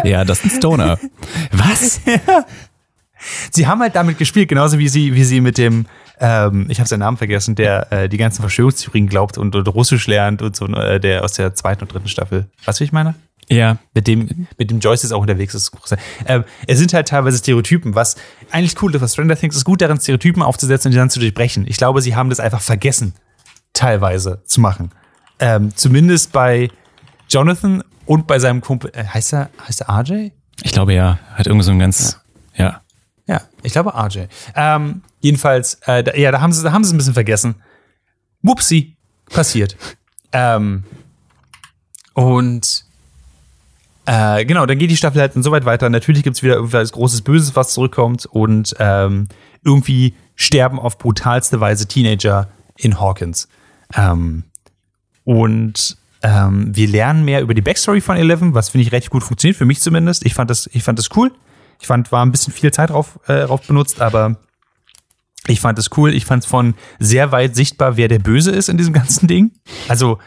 Ja, 0.06 0.24
das 0.24 0.40
ist 0.40 0.46
ein 0.46 0.58
Stoner. 0.58 1.00
Was? 1.52 2.00
Ja. 2.28 2.46
Sie 3.52 3.68
haben 3.68 3.82
halt 3.82 3.96
damit 3.96 4.18
gespielt, 4.18 4.50
genauso 4.50 4.78
wie 4.78 4.88
sie, 4.88 5.16
wie 5.16 5.24
sie 5.24 5.42
mit 5.42 5.58
dem, 5.58 5.86
ähm, 6.20 6.68
ich 6.70 6.80
habe 6.80 6.88
seinen 6.88 7.00
Namen 7.00 7.18
vergessen, 7.18 7.56
der 7.56 7.92
äh, 7.92 8.10
die 8.10 8.18
ganzen 8.18 8.42
Verschwörungstheorien 8.42 9.08
glaubt 9.08 9.38
und, 9.38 9.56
und 9.56 9.68
Russisch 9.68 10.08
lernt 10.08 10.42
und 10.42 10.56
so, 10.56 10.66
äh, 10.68 11.00
der 11.00 11.24
aus 11.24 11.34
der 11.34 11.56
zweiten 11.56 11.84
und 11.84 11.94
dritten 11.94 12.08
Staffel. 12.08 12.48
Weißt 12.66 12.80
du, 12.80 12.82
wie 12.82 12.86
ich 12.86 12.92
meine? 12.92 13.16
Ja. 13.50 13.78
Mit 13.94 14.08
dem, 14.08 14.48
mit 14.58 14.72
dem 14.72 14.80
Joyce 14.80 15.04
ist 15.04 15.12
auch 15.12 15.22
unterwegs 15.22 15.54
ist. 15.54 15.72
Ähm, 16.26 16.44
es 16.68 16.80
sind 16.80 16.94
halt 16.94 17.08
teilweise 17.08 17.38
Stereotypen, 17.38 17.96
was 17.96 18.16
eigentlich 18.52 18.82
cool 18.82 18.94
ist, 18.96 19.02
was 19.02 19.14
Stranger 19.14 19.36
Things 19.36 19.56
ist 19.56 19.66
gut 19.66 19.82
darin, 19.82 20.00
Stereotypen 20.00 20.42
aufzusetzen 20.42 20.90
und 20.90 20.94
die 20.94 20.98
dann 20.98 21.10
zu 21.10 21.20
durchbrechen. 21.20 21.66
Ich 21.68 21.78
glaube, 21.78 22.02
sie 22.02 22.16
haben 22.16 22.30
das 22.30 22.40
einfach 22.40 22.62
vergessen, 22.62 23.14
teilweise 23.74 24.42
zu 24.46 24.62
machen. 24.62 24.92
Ähm, 25.40 25.76
zumindest 25.76 26.32
bei 26.32 26.70
Jonathan 27.30 27.84
und 28.06 28.28
bei 28.28 28.40
seinem 28.40 28.62
Kumpel, 28.62 28.92
äh, 28.94 29.04
heißt 29.04 29.34
er, 29.34 29.50
heißt 29.68 29.82
er 29.82 29.90
RJ? 29.90 30.32
Ich 30.64 30.72
glaube 30.72 30.94
ja, 30.94 31.20
hat 31.34 31.48
irgendwie 31.48 31.66
so 31.66 31.72
ein 31.72 31.80
ganz, 31.80 32.20
ja. 32.56 32.66
ja. 32.66 32.82
Ja, 33.28 33.42
ich 33.64 33.72
glaube 33.72 33.94
RJ. 33.96 34.26
Ähm, 34.56 35.02
jedenfalls, 35.20 35.76
äh, 35.86 36.04
da, 36.04 36.14
ja, 36.14 36.32
da 36.32 36.42
haben 36.42 36.54
sie, 36.54 36.64
da 36.64 36.72
haben 36.72 36.84
sie 36.84 36.90
es 36.90 36.94
ein 36.94 36.98
bisschen 36.98 37.14
vergessen. 37.14 37.56
Wupsi, 38.42 38.96
passiert. 39.30 39.76
ähm, 40.32 40.84
und 42.14 42.86
äh, 44.06 44.46
genau, 44.46 44.66
dann 44.66 44.78
geht 44.78 44.92
die 44.92 44.98
Staffel 44.98 45.22
halt 45.22 45.34
so 45.34 45.52
weit 45.52 45.66
weiter. 45.66 45.90
Natürlich 45.90 46.24
gibt's 46.24 46.44
wieder 46.44 46.56
irgendwas 46.56 46.92
großes 46.92 47.24
Böses, 47.24 47.56
was 47.56 47.74
zurückkommt 47.74 48.26
und 48.26 48.76
ähm, 48.80 49.28
irgendwie 49.64 50.16
sterben 50.36 50.80
auf 50.80 50.98
brutalste 50.98 51.60
Weise 51.60 51.88
Teenager 51.88 52.50
in 52.78 53.00
Hawkins. 53.00 53.48
Ähm, 53.96 54.44
und 55.24 55.98
ähm, 56.22 56.76
wir 56.76 56.88
lernen 56.88 57.26
mehr 57.26 57.42
über 57.42 57.54
die 57.54 57.62
Backstory 57.62 58.02
von 58.02 58.18
Eleven, 58.18 58.54
was 58.54 58.70
finde 58.70 58.84
ich 58.84 58.92
recht 58.92 59.10
gut 59.10 59.24
funktioniert, 59.24 59.58
für 59.58 59.66
mich 59.66 59.82
zumindest. 59.82 60.26
Ich 60.26 60.36
fand 60.36 60.50
das, 60.50 60.70
ich 60.72 60.84
fand 60.84 61.00
das 61.00 61.10
cool. 61.16 61.32
Ich 61.80 61.88
fand, 61.88 62.12
war 62.12 62.26
ein 62.26 62.32
bisschen 62.32 62.54
viel 62.54 62.72
Zeit 62.72 62.90
drauf, 62.90 63.20
äh, 63.28 63.46
drauf 63.46 63.66
benutzt, 63.68 64.02
aber 64.02 64.38
ich 65.48 65.60
fand 65.60 65.78
es 65.78 65.90
cool. 65.98 66.14
Ich 66.14 66.26
fand 66.26 66.44
es 66.44 66.50
von 66.50 66.76
sehr 67.00 67.32
weit 67.32 67.56
sichtbar, 67.56 67.98
wer 67.98 68.08
der 68.08 68.20
Böse 68.20 68.52
ist 68.52 68.70
in 68.70 68.78
diesem 68.78 68.94
ganzen 68.94 69.28
Ding. 69.28 69.52
Also 69.88 70.20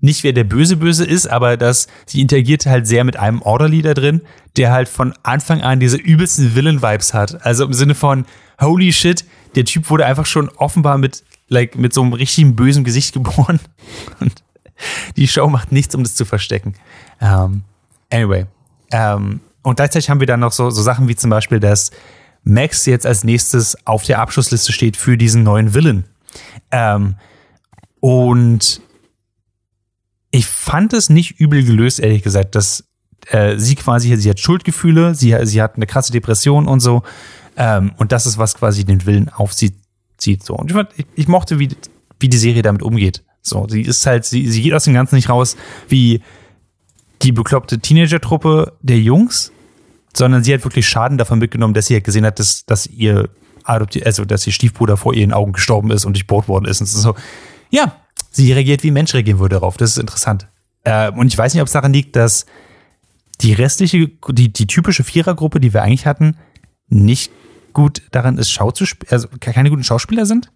nicht 0.00 0.24
wer 0.24 0.32
der 0.32 0.44
Böse 0.44 0.76
Böse 0.76 1.04
ist, 1.04 1.26
aber 1.26 1.56
dass 1.56 1.86
sie 2.04 2.20
interagiert 2.20 2.66
halt 2.66 2.86
sehr 2.86 3.04
mit 3.04 3.16
einem 3.16 3.40
Orderly 3.42 3.82
da 3.82 3.94
drin, 3.94 4.22
der 4.56 4.72
halt 4.72 4.88
von 4.88 5.14
Anfang 5.22 5.62
an 5.62 5.80
diese 5.80 5.96
übelsten 5.96 6.54
Villain-Vibes 6.54 7.14
hat. 7.14 7.44
Also 7.46 7.64
im 7.64 7.72
Sinne 7.72 7.94
von, 7.94 8.26
holy 8.60 8.92
shit, 8.92 9.24
der 9.54 9.64
Typ 9.64 9.88
wurde 9.88 10.04
einfach 10.04 10.26
schon 10.26 10.50
offenbar 10.50 10.98
mit, 10.98 11.24
like, 11.48 11.76
mit 11.76 11.94
so 11.94 12.02
einem 12.02 12.12
richtigen 12.12 12.56
bösen 12.56 12.84
Gesicht 12.84 13.14
geboren. 13.14 13.60
Und 14.20 14.42
die 15.16 15.28
Show 15.28 15.48
macht 15.48 15.72
nichts, 15.72 15.94
um 15.94 16.02
das 16.02 16.14
zu 16.14 16.24
verstecken. 16.24 16.74
Um, 17.20 17.28
ähm, 17.28 17.64
anyway. 18.10 18.46
Um, 18.92 18.98
ähm, 18.98 19.40
und 19.66 19.74
gleichzeitig 19.74 20.10
haben 20.10 20.20
wir 20.20 20.28
dann 20.28 20.38
noch 20.38 20.52
so, 20.52 20.70
so 20.70 20.80
Sachen 20.80 21.08
wie 21.08 21.16
zum 21.16 21.28
Beispiel, 21.28 21.58
dass 21.58 21.90
Max 22.44 22.86
jetzt 22.86 23.04
als 23.04 23.24
nächstes 23.24 23.76
auf 23.84 24.04
der 24.04 24.20
Abschlussliste 24.20 24.70
steht 24.70 24.96
für 24.96 25.18
diesen 25.18 25.42
neuen 25.42 25.74
Villain. 25.74 26.04
Ähm, 26.70 27.16
und 27.98 28.80
ich 30.30 30.46
fand 30.46 30.92
es 30.92 31.10
nicht 31.10 31.40
übel 31.40 31.64
gelöst, 31.64 31.98
ehrlich 31.98 32.22
gesagt, 32.22 32.54
dass 32.54 32.84
äh, 33.30 33.58
sie 33.58 33.74
quasi, 33.74 34.16
sie 34.16 34.30
hat 34.30 34.38
Schuldgefühle, 34.38 35.16
sie, 35.16 35.36
sie 35.42 35.60
hat 35.60 35.74
eine 35.74 35.86
krasse 35.86 36.12
Depression 36.12 36.68
und 36.68 36.78
so. 36.78 37.02
Ähm, 37.56 37.90
und 37.96 38.12
das 38.12 38.24
ist, 38.24 38.38
was 38.38 38.54
quasi 38.54 38.84
den 38.84 39.04
Willen 39.04 39.30
auf 39.30 39.52
sie 39.52 39.74
zieht. 40.16 40.44
So. 40.44 40.54
Und 40.54 40.72
ich, 40.96 41.06
ich, 41.16 41.26
mochte, 41.26 41.58
wie, 41.58 41.70
wie 42.20 42.28
die 42.28 42.38
Serie 42.38 42.62
damit 42.62 42.84
umgeht. 42.84 43.24
So, 43.42 43.66
sie 43.68 43.82
ist 43.82 44.06
halt, 44.06 44.26
sie, 44.26 44.48
sie 44.48 44.62
geht 44.62 44.74
aus 44.74 44.84
dem 44.84 44.94
Ganzen 44.94 45.16
nicht 45.16 45.28
raus 45.28 45.56
wie 45.88 46.22
die 47.22 47.32
bekloppte 47.32 47.80
Teenager-Truppe 47.80 48.74
der 48.82 49.00
Jungs, 49.00 49.50
sondern 50.16 50.44
sie 50.44 50.54
hat 50.54 50.64
wirklich 50.64 50.88
Schaden 50.88 51.18
davon 51.18 51.38
mitgenommen, 51.38 51.74
dass 51.74 51.86
sie 51.86 51.94
halt 51.94 52.04
gesehen 52.04 52.24
hat, 52.24 52.38
dass, 52.38 52.64
dass 52.64 52.86
ihr 52.86 53.28
also 53.64 54.24
dass 54.24 54.46
ihr 54.46 54.52
Stiefbruder 54.52 54.96
vor 54.96 55.12
ihren 55.12 55.32
Augen 55.32 55.52
gestorben 55.52 55.90
ist 55.90 56.04
und 56.04 56.14
durchbohrt 56.14 56.46
worden 56.46 56.66
ist. 56.66 56.80
Und 56.80 56.86
so, 56.86 57.16
ja, 57.70 57.96
sie 58.30 58.52
reagiert, 58.52 58.84
wie 58.84 58.90
ein 58.90 58.94
Mensch 58.94 59.12
reagieren 59.12 59.40
würde 59.40 59.56
darauf. 59.56 59.76
Das 59.76 59.90
ist 59.90 59.98
interessant. 59.98 60.46
Äh, 60.84 61.10
und 61.10 61.26
ich 61.26 61.36
weiß 61.36 61.52
nicht, 61.52 61.62
ob 61.62 61.66
es 61.66 61.72
daran 61.72 61.92
liegt, 61.92 62.14
dass 62.14 62.46
die 63.40 63.52
restliche, 63.52 64.08
die, 64.28 64.52
die 64.52 64.66
typische 64.66 65.04
Vierergruppe, 65.04 65.60
die 65.60 65.74
wir 65.74 65.82
eigentlich 65.82 66.06
hatten, 66.06 66.36
nicht 66.88 67.32
gut 67.72 68.02
daran 68.12 68.38
ist, 68.38 68.50
Schau 68.50 68.70
zu 68.70 68.84
also 69.10 69.28
keine 69.40 69.68
guten 69.68 69.84
Schauspieler 69.84 70.26
sind. 70.26 70.50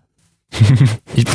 ich, 1.14 1.26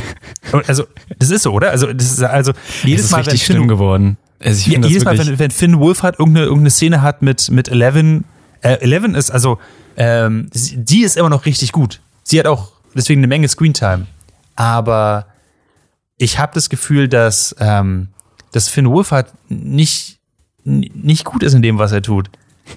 also, 0.67 0.85
das 1.19 1.29
ist 1.29 1.43
so, 1.43 1.51
oder? 1.51 1.71
Also, 1.71 1.91
das 1.93 2.11
ist 2.11 2.23
also 2.23 2.53
jedes 2.83 3.01
es 3.01 3.05
ist 3.05 3.11
Mal, 3.11 3.21
richtig 3.21 3.45
schlimm 3.45 3.67
geworden. 3.67 4.17
Also 4.45 4.69
ja, 4.71 4.79
jedes 4.79 5.03
Mal, 5.05 5.17
wenn, 5.17 5.39
wenn 5.39 5.51
Finn 5.51 5.79
Wolf 5.79 6.03
hat 6.03 6.19
irgendeine, 6.19 6.45
irgendeine 6.45 6.69
Szene 6.69 7.01
hat 7.01 7.21
mit, 7.21 7.49
mit 7.51 7.67
Eleven, 7.67 8.23
äh, 8.61 8.73
Eleven 8.81 9.15
ist 9.15 9.31
also, 9.31 9.57
ähm, 9.97 10.49
die 10.53 11.01
ist 11.01 11.17
immer 11.17 11.29
noch 11.29 11.45
richtig 11.45 11.71
gut. 11.71 11.99
Sie 12.23 12.39
hat 12.39 12.45
auch 12.47 12.71
deswegen 12.93 13.19
eine 13.21 13.27
Menge 13.27 13.47
Screentime. 13.47 14.07
Aber 14.55 15.25
ich 16.17 16.39
habe 16.39 16.51
das 16.53 16.69
Gefühl, 16.69 17.07
dass, 17.07 17.55
ähm, 17.59 18.09
dass 18.51 18.69
Finn 18.69 18.89
Wolfhard 18.89 19.33
nicht, 19.49 20.19
n- 20.65 20.89
nicht 20.93 21.25
gut 21.25 21.43
ist 21.43 21.53
in 21.53 21.61
dem, 21.61 21.77
was 21.77 21.91
er 21.91 22.01
tut. 22.01 22.29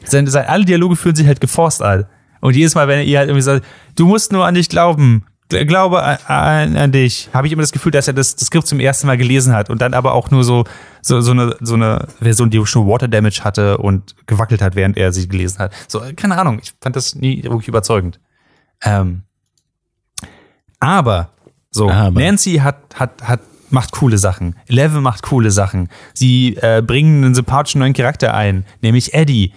Seine, 0.05 0.31
seine, 0.31 0.49
alle 0.49 0.64
Dialoge 0.64 0.97
fühlen 0.97 1.14
sich 1.16 1.27
halt 1.27 1.41
geforst 1.41 1.83
an. 1.83 2.07
Und 2.41 2.57
jedes 2.57 2.75
Mal, 2.75 2.89
wenn 2.89 2.99
er 2.99 3.05
ihr 3.05 3.19
halt 3.19 3.29
irgendwie 3.29 3.43
sagt, 3.43 3.64
du 3.97 4.07
musst 4.07 4.33
nur 4.33 4.45
an 4.47 4.55
dich 4.55 4.69
glauben, 4.69 5.25
Gl- 5.51 5.65
glaube 5.65 6.03
an, 6.03 6.19
an, 6.27 6.77
an 6.77 6.93
dich, 6.93 7.31
habe 7.33 7.47
ich 7.47 7.53
immer 7.53 7.63
das 7.63 7.73
Gefühl, 7.73 7.93
dass 7.93 8.07
er 8.07 8.15
das, 8.15 8.37
das 8.37 8.47
Skript 8.47 8.67
zum 8.67 8.81
ersten 8.81 9.07
Mal 9.07 9.17
gelesen 9.17 9.55
hat 9.55 9.71
und 9.71 9.81
dann 9.81 9.95
aber 9.95 10.13
auch 10.13 10.31
nur 10.31 10.45
so, 10.45 10.65
so, 11.03 11.21
so, 11.21 11.31
eine, 11.31 11.57
so 11.61 11.75
eine 11.75 12.07
Version, 12.21 12.51
die 12.51 12.65
schon 12.67 12.87
Water 12.87 13.09
Damage 13.09 13.41
hatte 13.45 13.79
und 13.79 14.15
gewackelt 14.27 14.61
hat, 14.61 14.75
während 14.77 14.97
er 14.97 15.13
sie 15.13 15.29
gelesen 15.29 15.59
hat. 15.59 15.73
So, 15.89 16.03
keine 16.17 16.39
Ahnung, 16.39 16.59
ich 16.63 16.75
fand 16.81 16.97
das 16.97 17.15
nie 17.15 17.43
wirklich 17.45 17.69
überzeugend. 17.69 18.21
Ähm, 18.83 19.23
aber, 20.81 21.31
so, 21.71 21.91
Aber. 21.91 22.19
Nancy 22.21 22.57
hat, 22.57 22.77
hat, 22.95 23.23
hat, 23.23 23.41
macht 23.71 23.93
coole 23.93 24.19
Sachen. 24.19 24.57
Eleven 24.67 25.03
macht 25.03 25.23
coole 25.23 25.51
Sachen. 25.51 25.89
Sie 26.15 26.57
äh, 26.57 26.83
bringen 26.83 27.25
einen 27.25 27.35
sympathischen 27.35 27.81
neuen 27.81 27.93
Charakter 27.95 28.35
ein, 28.35 28.65
nämlich 28.81 29.15
Eddie. 29.15 29.53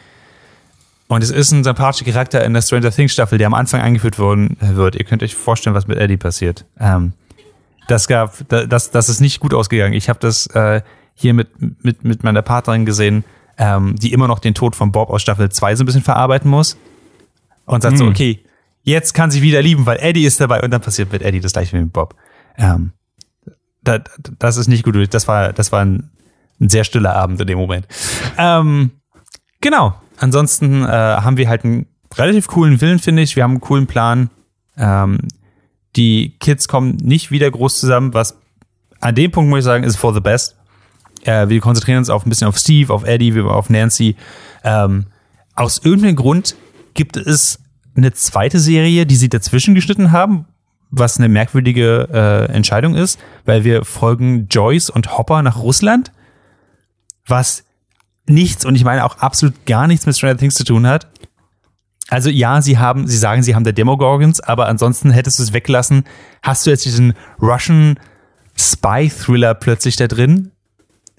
Und 1.11 1.21
es 1.23 1.29
ist 1.29 1.51
ein 1.51 1.65
sympathischer 1.65 2.05
Charakter 2.09 2.41
in 2.45 2.53
der 2.53 2.61
Stranger 2.61 2.89
Things 2.89 3.11
Staffel, 3.11 3.37
der 3.37 3.47
am 3.47 3.53
Anfang 3.53 3.81
eingeführt 3.81 4.17
worden 4.17 4.55
wird. 4.61 4.95
Ihr 4.95 5.03
könnt 5.03 5.21
euch 5.23 5.35
vorstellen, 5.35 5.75
was 5.75 5.85
mit 5.85 5.97
Eddie 5.97 6.15
passiert. 6.15 6.63
Ähm, 6.79 7.11
das 7.89 8.07
gab, 8.07 8.47
da- 8.47 8.65
das, 8.65 8.91
das 8.91 9.09
ist 9.09 9.19
nicht 9.19 9.41
gut 9.41 9.53
ausgegangen. 9.53 9.93
Ich 9.93 10.07
habe 10.07 10.19
das 10.19 10.47
äh, 10.47 10.81
hier 11.13 11.33
mit, 11.33 11.49
mit, 11.83 12.05
mit 12.05 12.23
meiner 12.23 12.41
Partnerin 12.41 12.85
gesehen, 12.85 13.25
ähm, 13.57 13.95
die 13.97 14.13
immer 14.13 14.29
noch 14.29 14.39
den 14.39 14.53
Tod 14.53 14.73
von 14.73 14.93
Bob 14.93 15.09
aus 15.09 15.21
Staffel 15.21 15.49
2 15.49 15.75
so 15.75 15.83
ein 15.83 15.85
bisschen 15.85 16.01
verarbeiten 16.01 16.49
muss. 16.49 16.77
Und 17.65 17.81
sagt 17.83 17.97
so, 17.97 18.05
Hm. 18.05 18.11
okay, 18.11 18.39
jetzt 18.83 19.13
kann 19.13 19.31
sie 19.31 19.41
wieder 19.41 19.61
lieben, 19.61 19.85
weil 19.85 19.97
Eddie 19.99 20.23
ist 20.25 20.39
dabei. 20.39 20.61
Und 20.63 20.71
dann 20.71 20.79
passiert 20.79 21.11
mit 21.11 21.21
Eddie 21.23 21.41
das 21.41 21.51
gleiche 21.51 21.75
wie 21.77 21.81
mit 21.81 21.91
Bob. 21.91 22.15
Ähm, 22.57 22.93
da, 23.83 23.99
das 24.39 24.55
ist 24.55 24.69
nicht 24.69 24.83
gut. 24.85 24.95
Das 25.13 25.27
war, 25.27 25.51
das 25.51 25.73
war 25.73 25.81
ein, 25.81 26.09
ein 26.61 26.69
sehr 26.69 26.85
stiller 26.85 27.15
Abend 27.17 27.41
in 27.41 27.47
dem 27.47 27.57
Moment. 27.59 27.85
Ähm, 28.37 28.91
genau. 29.59 29.95
Ansonsten 30.21 30.83
äh, 30.83 30.87
haben 30.87 31.37
wir 31.37 31.49
halt 31.49 31.65
einen 31.65 31.87
relativ 32.13 32.45
coolen 32.45 32.79
Willen, 32.79 32.99
finde 32.99 33.23
ich. 33.23 33.35
Wir 33.35 33.41
haben 33.41 33.53
einen 33.53 33.61
coolen 33.61 33.87
Plan. 33.87 34.29
Ähm, 34.77 35.17
die 35.95 36.37
Kids 36.39 36.67
kommen 36.67 36.97
nicht 36.97 37.31
wieder 37.31 37.49
groß 37.49 37.79
zusammen, 37.79 38.13
was 38.13 38.37
an 38.99 39.15
dem 39.15 39.31
Punkt 39.31 39.49
muss 39.49 39.59
ich 39.59 39.65
sagen, 39.65 39.83
ist 39.83 39.95
for 39.97 40.13
the 40.13 40.19
best. 40.19 40.55
Äh, 41.23 41.49
wir 41.49 41.59
konzentrieren 41.59 41.97
uns 41.97 42.11
auf 42.11 42.23
ein 42.23 42.29
bisschen 42.29 42.47
auf 42.47 42.57
Steve, 42.59 42.93
auf 42.93 43.03
Eddie, 43.03 43.41
auf 43.41 43.71
Nancy. 43.71 44.15
Ähm, 44.63 45.07
aus 45.55 45.79
irgendeinem 45.83 46.17
Grund 46.17 46.55
gibt 46.93 47.17
es 47.17 47.59
eine 47.95 48.13
zweite 48.13 48.59
Serie, 48.59 49.07
die 49.07 49.15
sie 49.15 49.27
dazwischen 49.27 49.73
geschnitten 49.73 50.11
haben, 50.11 50.45
was 50.91 51.17
eine 51.17 51.29
merkwürdige 51.29 52.09
äh, 52.13 52.53
Entscheidung 52.53 52.93
ist, 52.93 53.19
weil 53.45 53.63
wir 53.63 53.85
folgen 53.85 54.47
Joyce 54.51 54.91
und 54.91 55.17
Hopper 55.17 55.41
nach 55.41 55.57
Russland, 55.57 56.11
was 57.25 57.63
nichts 58.31 58.65
und 58.65 58.75
ich 58.75 58.83
meine 58.83 59.05
auch 59.05 59.17
absolut 59.19 59.65
gar 59.65 59.87
nichts 59.87 60.05
mit 60.05 60.17
Stranger 60.17 60.37
Things 60.37 60.55
zu 60.55 60.63
tun 60.63 60.87
hat. 60.87 61.07
Also 62.09 62.29
ja, 62.29 62.61
sie 62.61 62.77
haben, 62.77 63.07
sie 63.07 63.17
sagen, 63.17 63.41
sie 63.41 63.55
haben 63.55 63.63
da 63.63 63.71
Demogorgons, 63.71 64.41
aber 64.41 64.67
ansonsten 64.67 65.11
hättest 65.11 65.39
du 65.39 65.43
es 65.43 65.53
weggelassen. 65.53 66.03
Hast 66.43 66.65
du 66.65 66.69
jetzt 66.69 66.83
diesen 66.83 67.13
Russian 67.41 67.97
Spy-Thriller 68.57 69.53
plötzlich 69.53 69.95
da 69.95 70.07
drin? 70.07 70.51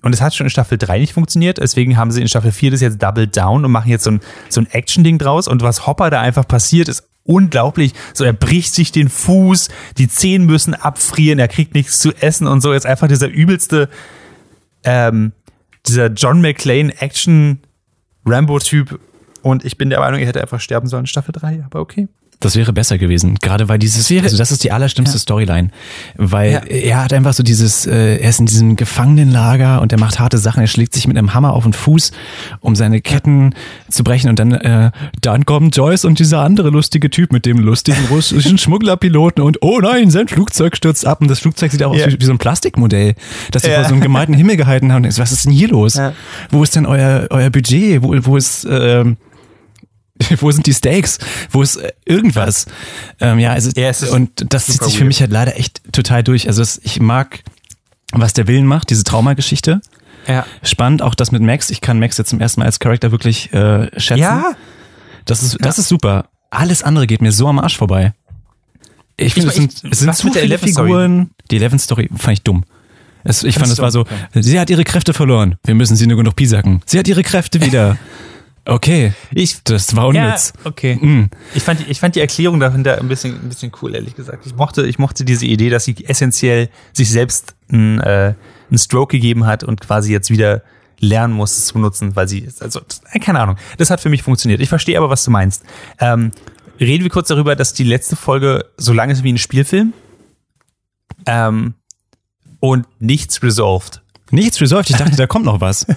Und 0.02 0.12
es 0.12 0.20
hat 0.20 0.34
schon 0.34 0.46
in 0.46 0.50
Staffel 0.50 0.78
3 0.78 0.98
nicht 0.98 1.14
funktioniert, 1.14 1.58
deswegen 1.58 1.96
haben 1.96 2.10
sie 2.10 2.20
in 2.20 2.28
Staffel 2.28 2.52
4 2.52 2.72
das 2.72 2.80
jetzt 2.80 3.00
Double 3.02 3.26
Down 3.26 3.64
und 3.64 3.70
machen 3.70 3.88
jetzt 3.88 4.04
so 4.04 4.10
ein, 4.10 4.20
so 4.48 4.60
ein 4.60 4.66
Action-Ding 4.66 5.18
draus. 5.18 5.48
Und 5.48 5.62
was 5.62 5.86
Hopper 5.86 6.10
da 6.10 6.20
einfach 6.20 6.46
passiert, 6.46 6.88
ist 6.88 7.04
unglaublich. 7.24 7.94
So, 8.12 8.24
er 8.24 8.32
bricht 8.32 8.74
sich 8.74 8.92
den 8.92 9.08
Fuß, 9.08 9.68
die 9.98 10.08
Zehen 10.08 10.44
müssen 10.44 10.74
abfrieren, 10.74 11.38
er 11.38 11.48
kriegt 11.48 11.74
nichts 11.74 12.00
zu 12.00 12.12
essen 12.20 12.46
und 12.46 12.60
so. 12.60 12.72
Jetzt 12.72 12.86
einfach 12.86 13.08
dieser 13.08 13.28
übelste, 13.28 13.88
ähm, 14.84 15.32
dieser 15.86 16.08
John 16.08 16.40
McClane 16.40 16.92
Action 17.00 17.60
Rambo-Typ. 18.24 19.00
Und 19.42 19.64
ich 19.64 19.76
bin 19.76 19.90
der 19.90 20.00
Meinung, 20.00 20.20
er 20.20 20.26
hätte 20.26 20.40
einfach 20.40 20.60
sterben 20.60 20.86
sollen 20.86 21.06
Staffel 21.06 21.32
3, 21.32 21.64
aber 21.64 21.80
okay. 21.80 22.08
Das 22.42 22.56
wäre 22.56 22.72
besser 22.72 22.98
gewesen, 22.98 23.36
gerade 23.40 23.68
weil 23.68 23.78
dieses, 23.78 24.10
also 24.10 24.36
das 24.36 24.50
ist 24.50 24.64
die 24.64 24.72
allerschlimmste 24.72 25.18
Storyline, 25.18 25.70
weil 26.16 26.52
Ja. 26.52 26.58
er 26.64 27.04
hat 27.04 27.12
einfach 27.12 27.32
so 27.34 27.42
dieses, 27.42 27.86
äh, 27.86 28.16
er 28.18 28.28
ist 28.30 28.40
in 28.40 28.46
diesem 28.46 28.74
Gefangenenlager 28.76 29.80
und 29.80 29.92
er 29.92 29.98
macht 30.00 30.18
harte 30.18 30.38
Sachen, 30.38 30.60
er 30.60 30.66
schlägt 30.66 30.92
sich 30.94 31.06
mit 31.06 31.16
einem 31.16 31.34
Hammer 31.34 31.52
auf 31.54 31.62
den 31.62 31.72
Fuß, 31.72 32.10
um 32.60 32.74
seine 32.74 33.00
Ketten 33.00 33.54
zu 33.88 34.02
brechen 34.02 34.28
und 34.28 34.38
dann, 34.38 34.52
äh, 34.52 34.90
dann 35.20 35.46
kommen 35.46 35.70
Joyce 35.70 36.04
und 36.04 36.18
dieser 36.18 36.40
andere 36.40 36.70
lustige 36.70 37.10
Typ 37.10 37.32
mit 37.32 37.46
dem 37.46 37.58
lustigen 37.58 38.04
russischen 38.10 38.58
Schmugglerpiloten 38.58 39.42
und 39.42 39.58
oh 39.62 39.78
nein, 39.80 40.10
sein 40.10 40.26
Flugzeug 40.28 40.76
stürzt 40.76 41.06
ab 41.06 41.20
und 41.20 41.28
das 41.28 41.38
Flugzeug 41.38 41.70
sieht 41.70 41.82
auch 41.84 41.94
Ja. 41.94 42.06
aus 42.06 42.12
wie, 42.12 42.20
wie 42.20 42.24
so 42.24 42.32
ein 42.32 42.38
Plastikmodell, 42.38 43.14
das 43.52 43.62
sie 43.62 43.68
Ja. 43.70 43.76
vor 43.76 43.84
so 43.84 43.94
einem 43.94 44.02
gemalten 44.02 44.34
Himmel 44.34 44.56
gehalten 44.56 44.92
haben. 44.92 45.04
Was 45.04 45.30
ist 45.30 45.44
denn 45.44 45.52
hier 45.52 45.68
los? 45.68 45.94
Ja. 45.94 46.12
Wo 46.50 46.62
ist 46.64 46.74
denn 46.74 46.86
euer, 46.86 47.28
euer 47.30 47.50
Budget? 47.50 48.02
Wo, 48.02 48.14
wo 48.22 48.36
ist, 48.36 48.66
ähm, 48.68 49.16
wo 50.40 50.50
sind 50.50 50.66
die 50.66 50.72
Stakes? 50.74 51.18
Wo 51.50 51.62
ist 51.62 51.76
äh, 51.76 51.92
irgendwas? 52.04 52.66
Ähm, 53.20 53.38
ja, 53.38 53.52
also 53.52 53.70
Ja, 53.76 53.88
es 53.88 54.02
ist 54.02 54.10
und 54.10 54.52
das 54.52 54.66
zieht 54.66 54.82
sich 54.82 54.94
für 54.94 55.00
weird. 55.00 55.08
mich 55.08 55.20
halt 55.20 55.30
leider 55.30 55.58
echt 55.58 55.80
total 55.92 56.22
durch. 56.22 56.48
Also 56.48 56.62
es, 56.62 56.80
ich 56.82 57.00
mag, 57.00 57.42
was 58.12 58.32
der 58.32 58.46
Willen 58.46 58.66
macht, 58.66 58.90
diese 58.90 59.04
Traumageschichte. 59.04 59.80
Ja. 60.26 60.46
Spannend, 60.62 61.02
auch 61.02 61.14
das 61.14 61.32
mit 61.32 61.42
Max. 61.42 61.70
Ich 61.70 61.80
kann 61.80 61.98
Max 61.98 62.16
jetzt 62.18 62.30
zum 62.30 62.40
ersten 62.40 62.60
Mal 62.60 62.66
als 62.66 62.78
Charakter 62.78 63.10
wirklich 63.10 63.52
äh, 63.52 63.88
schätzen. 63.98 64.20
Ja, 64.20 64.52
Das 65.24 65.42
ist, 65.42 65.58
das 65.60 65.78
ist 65.78 65.88
super. 65.88 66.26
Alles 66.50 66.82
andere 66.82 67.06
geht 67.06 67.22
mir 67.22 67.32
so 67.32 67.48
am 67.48 67.58
Arsch 67.58 67.76
vorbei. 67.76 68.12
Ich 69.16 69.34
finde, 69.34 69.48
es 69.48 69.56
sind, 69.56 69.72
es 69.90 70.00
sind 70.00 70.14
zu 70.14 70.28
viele 70.28 70.40
Eleven-Story? 70.40 70.88
Figuren. 70.88 71.30
Die 71.50 71.56
Eleven-Story 71.56 72.10
fand 72.16 72.38
ich 72.38 72.42
dumm. 72.42 72.64
Es, 73.24 73.44
ich 73.44 73.54
fand, 73.54 73.70
es 73.70 73.78
war 73.78 73.90
so, 73.92 74.04
du? 74.32 74.42
sie 74.42 74.58
hat 74.58 74.68
ihre 74.68 74.84
Kräfte 74.84 75.14
verloren. 75.14 75.56
Wir 75.64 75.74
müssen 75.74 75.96
sie 75.96 76.06
nur 76.06 76.16
genug 76.16 76.34
piesacken. 76.34 76.82
Sie 76.86 76.98
hat 76.98 77.06
ihre 77.06 77.22
Kräfte 77.22 77.60
wieder. 77.60 77.96
Okay, 78.64 79.12
ich, 79.32 79.64
das 79.64 79.96
war 79.96 80.14
ja, 80.14 80.24
unnütz. 80.26 80.52
okay. 80.64 80.94
Mm. 80.94 81.30
Ich 81.54 81.64
fand, 81.64 81.80
die- 81.80 81.90
ich 81.90 81.98
fand 81.98 82.14
die 82.14 82.20
Erklärung 82.20 82.60
dahinter 82.60 82.98
ein 82.98 83.08
bisschen, 83.08 83.34
ein 83.42 83.48
bisschen 83.48 83.72
cool, 83.82 83.94
ehrlich 83.94 84.14
gesagt. 84.14 84.46
Ich 84.46 84.54
mochte, 84.54 84.86
ich 84.86 84.98
mochte 85.00 85.24
diese 85.24 85.46
Idee, 85.46 85.68
dass 85.68 85.84
sie 85.84 85.96
essentiell 86.06 86.68
sich 86.92 87.10
selbst 87.10 87.56
einen, 87.70 87.98
äh, 88.00 88.34
einen 88.70 88.78
Stroke 88.78 89.16
gegeben 89.16 89.46
hat 89.46 89.64
und 89.64 89.80
quasi 89.80 90.12
jetzt 90.12 90.30
wieder 90.30 90.62
lernen 91.00 91.34
muss, 91.34 91.58
es 91.58 91.66
zu 91.66 91.74
benutzen, 91.74 92.14
weil 92.14 92.28
sie, 92.28 92.48
also, 92.60 92.80
äh, 93.10 93.18
keine 93.18 93.40
Ahnung. 93.40 93.56
Das 93.78 93.90
hat 93.90 94.00
für 94.00 94.08
mich 94.10 94.22
funktioniert. 94.22 94.60
Ich 94.60 94.68
verstehe 94.68 94.96
aber, 94.96 95.10
was 95.10 95.24
du 95.24 95.32
meinst. 95.32 95.64
Ähm, 95.98 96.30
reden 96.78 97.02
wir 97.02 97.10
kurz 97.10 97.26
darüber, 97.28 97.56
dass 97.56 97.72
die 97.74 97.82
letzte 97.84 98.14
Folge 98.14 98.66
so 98.76 98.92
lang 98.92 99.10
ist 99.10 99.24
wie 99.24 99.32
ein 99.32 99.38
Spielfilm. 99.38 99.92
Ähm, 101.26 101.74
und 102.60 102.86
nichts 103.00 103.42
resolved. 103.42 104.02
Nichts 104.30 104.60
resolved. 104.60 104.88
Ich 104.90 104.96
dachte, 104.96 105.16
da 105.16 105.26
kommt 105.26 105.46
noch 105.46 105.60
was. 105.60 105.84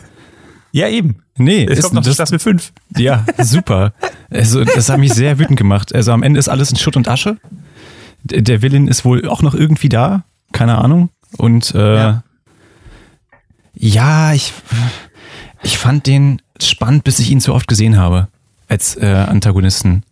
Ja, 0.71 0.89
eben. 0.89 1.23
Nee, 1.37 1.65
Es 1.65 1.79
ist, 1.79 1.83
kommt 1.83 1.95
noch 1.95 2.03
das, 2.03 2.13
Staffel 2.15 2.39
5. 2.39 2.71
ja, 2.97 3.25
super. 3.41 3.93
Also, 4.29 4.63
das 4.63 4.89
hat 4.89 4.99
mich 4.99 5.13
sehr 5.13 5.37
wütend 5.37 5.57
gemacht. 5.57 5.93
Also 5.93 6.11
am 6.13 6.23
Ende 6.23 6.39
ist 6.39 6.47
alles 6.47 6.71
in 6.71 6.77
Schutt 6.77 6.95
und 6.95 7.07
Asche. 7.09 7.37
D- 8.23 8.41
Der 8.41 8.61
Villain 8.61 8.87
ist 8.87 9.03
wohl 9.05 9.27
auch 9.27 9.41
noch 9.41 9.53
irgendwie 9.53 9.89
da. 9.89 10.23
Keine 10.53 10.77
Ahnung. 10.77 11.09
Und 11.37 11.75
äh, 11.75 11.95
Ja. 11.95 12.23
ja, 13.73 14.33
ich, 14.33 14.53
ich 15.63 15.77
fand 15.77 16.07
den 16.07 16.41
spannend, 16.61 17.03
bis 17.03 17.19
ich 17.19 17.29
ihn 17.31 17.41
zu 17.41 17.53
oft 17.53 17.67
gesehen 17.67 17.97
habe. 17.97 18.27
Als 18.67 18.95
äh, 18.95 19.05
Antagonisten. 19.05 20.03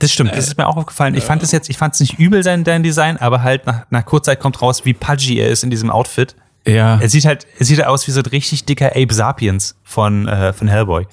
Das 0.00 0.12
stimmt, 0.12 0.32
das 0.34 0.48
ist 0.48 0.56
mir 0.58 0.66
auch 0.66 0.76
aufgefallen. 0.76 1.14
Ich 1.14 1.24
fand 1.24 1.42
es 1.42 1.52
jetzt, 1.52 1.68
ich 1.68 1.76
fand 1.76 1.94
es 1.94 2.00
nicht 2.00 2.18
übel, 2.18 2.42
sein, 2.42 2.64
dein 2.64 2.82
Design, 2.82 3.18
aber 3.18 3.42
halt 3.42 3.66
nach, 3.66 3.82
nach 3.90 4.04
kurzer 4.04 4.32
Zeit 4.32 4.40
kommt 4.40 4.60
raus, 4.62 4.84
wie 4.84 4.94
pudgy 4.94 5.38
er 5.38 5.48
ist 5.48 5.62
in 5.62 5.70
diesem 5.70 5.90
Outfit. 5.90 6.34
Ja. 6.66 7.00
Er 7.00 7.08
sieht 7.08 7.24
halt, 7.24 7.46
er 7.58 7.66
sieht 7.66 7.78
halt 7.78 7.88
aus 7.88 8.06
wie 8.06 8.10
so 8.10 8.20
ein 8.20 8.26
richtig 8.26 8.64
dicker 8.64 8.92
Abe 8.94 9.12
Sapiens 9.12 9.76
von, 9.82 10.28
äh, 10.28 10.52
von 10.52 10.68
Hellboy. 10.68 11.06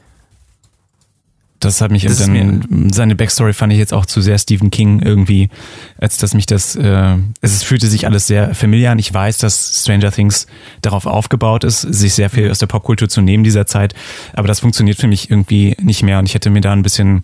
Das 1.59 1.81
hat 1.81 1.89
mich 1.89 2.03
Das 2.03 2.17
dann 2.17 2.91
seine 2.93 3.15
Backstory 3.15 3.53
fand 3.53 3.73
ich 3.73 3.79
jetzt 3.79 3.93
auch 3.93 4.05
zu 4.05 4.21
sehr 4.21 4.37
Stephen 4.37 4.69
King 4.69 5.01
irgendwie, 5.01 5.49
als 5.97 6.17
dass 6.17 6.35
mich 6.35 6.45
das 6.45 6.75
äh, 6.75 7.15
es 7.41 7.63
fühlte 7.63 7.87
sich 7.87 8.05
alles 8.05 8.27
sehr 8.27 8.53
familiar 8.53 8.91
an. 8.91 8.99
Ich 8.99 9.11
weiß, 9.11 9.39
dass 9.39 9.81
Stranger 9.81 10.11
Things 10.11 10.45
darauf 10.81 11.07
aufgebaut 11.07 11.63
ist, 11.63 11.81
sich 11.81 12.13
sehr 12.13 12.29
viel 12.29 12.51
aus 12.51 12.59
der 12.59 12.67
Popkultur 12.67 13.09
zu 13.09 13.21
nehmen 13.21 13.43
dieser 13.43 13.65
Zeit, 13.65 13.95
aber 14.33 14.47
das 14.47 14.59
funktioniert 14.59 14.99
für 14.99 15.07
mich 15.07 15.31
irgendwie 15.31 15.75
nicht 15.81 16.03
mehr 16.03 16.19
und 16.19 16.25
ich 16.25 16.35
hätte 16.35 16.51
mir 16.51 16.61
da 16.61 16.73
ein 16.73 16.83
bisschen 16.83 17.23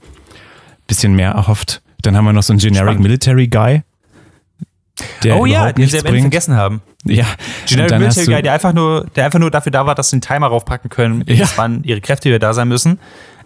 bisschen 0.87 1.13
mehr 1.13 1.31
erhofft. 1.31 1.83
Dann 2.01 2.17
haben 2.17 2.25
wir 2.25 2.33
noch 2.33 2.43
so 2.43 2.53
einen 2.53 2.59
generic 2.59 2.85
Spannend. 2.85 3.03
Military 3.03 3.47
Guy. 3.47 3.83
Der 5.23 5.39
oh 5.39 5.45
ja, 5.45 5.69
überhaupt 5.69 5.77
den 5.77 5.91
wir 5.91 6.21
vergessen 6.21 6.55
haben. 6.55 6.81
Ja, 7.05 7.25
Generic 7.67 7.89
dann 7.89 8.01
Military 8.01 8.25
Guy, 8.27 8.41
der 8.41 8.53
einfach 8.53 8.73
nur, 8.73 9.05
der 9.15 9.25
einfach 9.25 9.39
nur 9.39 9.51
dafür 9.51 9.71
da 9.71 9.85
war, 9.85 9.93
dass 9.95 10.09
sie 10.09 10.15
einen 10.15 10.21
Timer 10.21 10.47
raufpacken 10.47 10.89
können, 10.89 11.23
Ja. 11.27 11.35
bis 11.45 11.57
wann 11.57 11.83
ihre 11.83 11.99
Kräfte 12.01 12.29
wieder 12.29 12.39
da 12.39 12.53
sein 12.53 12.67
müssen. 12.67 12.99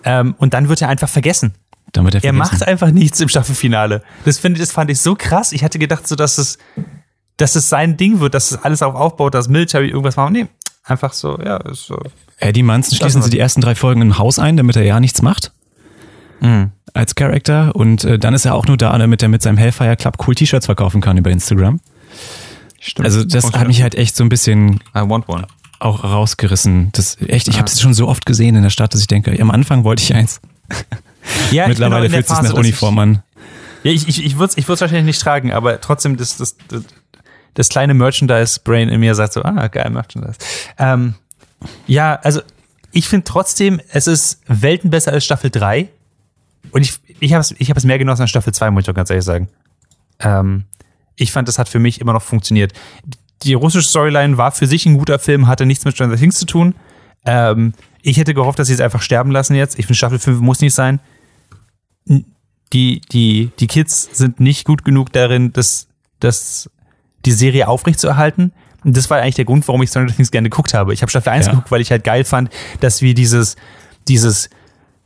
Ähm, 0.03 0.35
und 0.37 0.53
dann 0.53 0.69
wird 0.69 0.81
er 0.81 0.89
einfach 0.89 1.09
vergessen. 1.09 1.53
Damit 1.93 2.13
er 2.13 2.17
Er 2.17 2.33
vergessen. 2.33 2.37
macht 2.37 2.67
einfach 2.67 2.91
nichts 2.91 3.19
im 3.19 3.29
Staffelfinale. 3.29 4.03
Das, 4.25 4.37
finde, 4.37 4.59
das 4.59 4.71
fand 4.71 4.91
ich 4.91 4.99
so 4.99 5.15
krass. 5.15 5.51
Ich 5.53 5.63
hatte 5.63 5.79
gedacht, 5.79 6.07
so, 6.07 6.15
dass 6.15 6.37
es, 6.37 6.57
dass 7.37 7.55
es 7.55 7.69
sein 7.69 7.97
Ding 7.97 8.19
wird, 8.19 8.33
dass 8.33 8.51
es 8.51 8.63
alles 8.63 8.81
auf 8.83 8.93
aufbaut, 8.93 9.33
dass 9.33 9.47
Military 9.47 9.87
irgendwas 9.87 10.17
machen. 10.17 10.33
Nee, 10.33 10.47
einfach 10.83 11.13
so, 11.13 11.39
ja, 11.43 11.57
ist 11.57 11.85
so. 11.87 11.97
Eddie 12.39 12.61
Munson 12.63 12.95
schließen 12.97 13.21
sie 13.23 13.29
die 13.31 13.39
ersten 13.39 13.61
drei 13.61 13.73
Folgen 13.73 14.01
im 14.01 14.17
Haus 14.19 14.37
ein, 14.37 14.57
damit 14.57 14.75
er 14.75 14.83
ja 14.83 14.99
nichts 14.99 15.21
macht. 15.23 15.51
Mhm. 16.41 16.71
Als 16.93 17.15
Charakter. 17.15 17.75
Und 17.75 18.03
äh, 18.03 18.19
dann 18.19 18.33
ist 18.35 18.45
er 18.45 18.53
auch 18.53 18.67
nur 18.67 18.77
da, 18.77 18.95
damit 18.97 19.23
er 19.23 19.29
mit 19.29 19.41
seinem 19.41 19.57
Hellfire 19.57 19.95
Club 19.95 20.17
cool 20.27 20.35
T-Shirts 20.35 20.67
verkaufen 20.67 21.01
kann 21.01 21.17
über 21.17 21.31
Instagram. 21.31 21.79
Stimmt. 22.79 23.05
Also 23.05 23.23
das 23.23 23.51
hat 23.53 23.67
mich 23.67 23.81
halt 23.81 23.95
echt 23.95 24.15
so 24.15 24.23
ein 24.23 24.29
bisschen 24.29 24.79
auch 25.79 26.03
rausgerissen. 26.03 26.89
Das 26.93 27.17
echt, 27.27 27.47
ich 27.47 27.57
habe 27.57 27.69
es 27.69 27.79
schon 27.79 27.93
so 27.93 28.07
oft 28.07 28.25
gesehen 28.25 28.55
in 28.55 28.63
der 28.63 28.69
Stadt, 28.69 28.93
dass 28.93 29.01
ich 29.01 29.07
denke, 29.07 29.39
am 29.39 29.51
Anfang 29.51 29.83
wollte 29.83 30.03
ich 30.03 30.13
eins. 30.13 30.41
Ja, 31.51 31.67
Mittlerweile 31.67 32.07
der 32.07 32.19
fühlt 32.19 32.27
sich 32.27 32.37
Phase, 32.37 32.49
nach 32.49 32.57
Uniform 32.57 32.99
an. 32.99 33.23
Ich, 33.83 33.83
ja, 33.83 33.91
ich, 33.91 34.07
ich, 34.07 34.25
ich 34.25 34.37
würde 34.37 34.51
es 34.51 34.57
ich 34.57 34.67
würd's 34.67 34.81
wahrscheinlich 34.81 35.05
nicht 35.05 35.21
tragen, 35.21 35.51
aber 35.51 35.81
trotzdem 35.81 36.15
das, 36.17 36.37
das, 36.37 36.55
das, 36.69 36.83
das 37.53 37.69
kleine 37.69 37.93
Merchandise-Brain 37.93 38.89
in 38.89 38.99
mir 38.99 39.15
sagt 39.15 39.33
so, 39.33 39.43
ah, 39.43 39.67
geil, 39.67 39.89
Merchandise. 39.89 40.37
Ähm, 40.77 41.15
ja, 41.85 42.15
also 42.23 42.41
ich 42.91 43.07
finde 43.07 43.25
trotzdem, 43.25 43.81
es 43.91 44.07
ist 44.07 44.41
Welten 44.47 44.89
besser 44.89 45.11
als 45.11 45.25
Staffel 45.25 45.49
3. 45.49 45.89
Und 46.71 46.81
ich, 46.81 46.99
ich 47.19 47.33
habe 47.33 47.41
es 47.41 47.53
ich 47.57 47.69
es 47.69 47.83
mehr 47.83 47.97
genossen 47.97 48.21
als 48.21 48.29
Staffel 48.29 48.53
2, 48.53 48.71
muss 48.71 48.81
ich 48.81 48.85
doch 48.87 48.93
ganz 48.93 49.09
ehrlich 49.09 49.25
sagen. 49.25 49.49
Ähm, 50.19 50.63
ich 51.17 51.31
fand, 51.31 51.47
das 51.47 51.59
hat 51.59 51.67
für 51.67 51.79
mich 51.79 51.99
immer 51.99 52.13
noch 52.13 52.21
funktioniert. 52.21 52.71
Die 53.43 53.53
russische 53.53 53.87
Storyline 53.89 54.37
war 54.37 54.51
für 54.51 54.67
sich 54.67 54.85
ein 54.85 54.97
guter 54.97 55.19
Film, 55.19 55.47
hatte 55.47 55.65
nichts 55.65 55.83
mit 55.83 55.93
Stranger 55.95 56.15
Things 56.15 56.39
zu 56.39 56.45
tun. 56.45 56.75
Ähm, 57.25 57.73
ich 58.01 58.17
hätte 58.17 58.33
gehofft, 58.33 58.57
dass 58.59 58.67
sie 58.67 58.73
es 58.73 58.79
einfach 58.81 59.01
sterben 59.01 59.31
lassen 59.31 59.55
jetzt. 59.55 59.77
Ich 59.77 59.85
finde, 59.85 59.97
Staffel 59.97 60.19
5 60.19 60.39
muss 60.39 60.61
nicht 60.61 60.73
sein. 60.73 60.99
Die, 62.73 63.01
die, 63.11 63.51
die 63.59 63.67
Kids 63.67 64.09
sind 64.13 64.39
nicht 64.39 64.65
gut 64.65 64.83
genug 64.83 65.11
darin, 65.13 65.53
das, 65.53 65.87
das, 66.19 66.69
die 67.25 67.31
Serie 67.31 67.67
aufrechtzuerhalten. 67.67 68.53
Und 68.83 68.95
das 68.95 69.09
war 69.09 69.19
eigentlich 69.21 69.35
der 69.35 69.45
Grund, 69.45 69.67
warum 69.67 69.81
ich 69.83 69.89
Stranger 69.89 70.13
Things 70.13 70.31
gerne 70.31 70.49
geguckt 70.49 70.73
habe. 70.73 70.93
Ich 70.93 71.01
habe 71.01 71.09
Staffel 71.09 71.29
1 71.29 71.45
Ja. 71.47 71.51
geguckt, 71.53 71.71
weil 71.71 71.81
ich 71.81 71.91
halt 71.91 72.03
geil 72.03 72.23
fand, 72.23 72.49
dass 72.79 73.01
wir 73.01 73.13
dieses, 73.13 73.55
dieses 74.07 74.49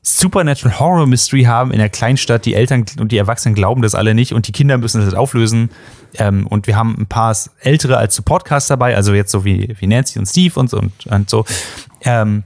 Supernatural 0.03 0.79
Horror 0.79 1.05
Mystery 1.05 1.43
haben 1.43 1.71
in 1.71 1.77
der 1.77 1.89
Kleinstadt. 1.89 2.45
Die 2.45 2.55
Eltern 2.55 2.85
und 2.99 3.11
die 3.11 3.17
Erwachsenen 3.17 3.53
glauben 3.53 3.83
das 3.83 3.93
alle 3.93 4.15
nicht 4.15 4.33
und 4.33 4.47
die 4.47 4.51
Kinder 4.51 4.77
müssen 4.77 5.03
das 5.05 5.13
auflösen. 5.13 5.69
Ähm, 6.15 6.47
und 6.47 6.67
wir 6.67 6.75
haben 6.75 6.95
ein 6.97 7.05
paar 7.05 7.35
ältere 7.59 7.97
als 7.97 8.15
Supportcast 8.15 8.69
dabei, 8.69 8.95
also 8.95 9.13
jetzt 9.13 9.31
so 9.31 9.45
wie, 9.45 9.75
wie 9.79 9.87
Nancy 9.87 10.17
und 10.17 10.25
Steve 10.25 10.59
und 10.59 10.69
so 10.69 10.79
und, 10.79 11.05
und 11.07 11.29
so. 11.29 11.45
Ähm, 12.01 12.43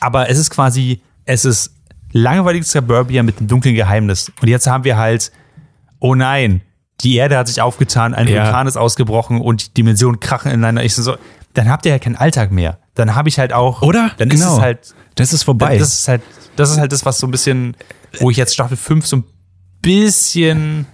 aber 0.00 0.30
es 0.30 0.38
ist 0.38 0.50
quasi, 0.50 1.02
es 1.26 1.44
ist 1.44 1.74
langweiliges 2.12 2.72
Suburbia 2.72 3.22
mit 3.22 3.38
einem 3.38 3.48
dunklen 3.48 3.74
Geheimnis. 3.74 4.32
Und 4.40 4.48
jetzt 4.48 4.66
haben 4.66 4.84
wir 4.84 4.96
halt, 4.96 5.30
oh 6.00 6.14
nein, 6.14 6.62
die 7.02 7.16
Erde 7.16 7.36
hat 7.36 7.48
sich 7.48 7.60
aufgetan, 7.60 8.14
ein 8.14 8.26
Ja. 8.26 8.44
Vulkan 8.44 8.66
ist 8.66 8.76
ausgebrochen 8.76 9.40
und 9.40 9.68
die 9.68 9.74
Dimensionen 9.74 10.18
krachen 10.18 10.50
ineinander. 10.50 10.82
Ich 10.82 10.94
so, 10.94 11.16
dann 11.54 11.68
habt 11.68 11.86
ihr 11.86 11.92
ja 11.92 11.98
keinen 11.98 12.16
Alltag 12.16 12.50
mehr. 12.50 12.78
Dann 12.94 13.14
habe 13.14 13.28
ich 13.28 13.38
halt 13.38 13.52
auch, 13.52 13.82
Oder? 13.82 14.10
Dann 14.18 14.28
Genau. 14.28 14.46
ist 14.46 14.52
es 14.54 14.60
halt, 14.60 14.94
Das 15.14 15.32
ist 15.32 15.42
vorbei. 15.44 15.78
das 15.78 15.92
ist 16.00 16.08
halt, 16.08 16.22
das 16.56 16.70
ist 16.70 16.78
halt 16.78 16.92
das, 16.92 17.04
was 17.04 17.18
so 17.18 17.26
ein 17.26 17.30
bisschen, 17.30 17.76
wo 18.18 18.30
ich 18.30 18.36
jetzt 18.36 18.52
Staffel 18.54 18.76
5 18.76 19.06
so 19.06 19.16
ein 19.18 19.24
bisschen 19.82 20.86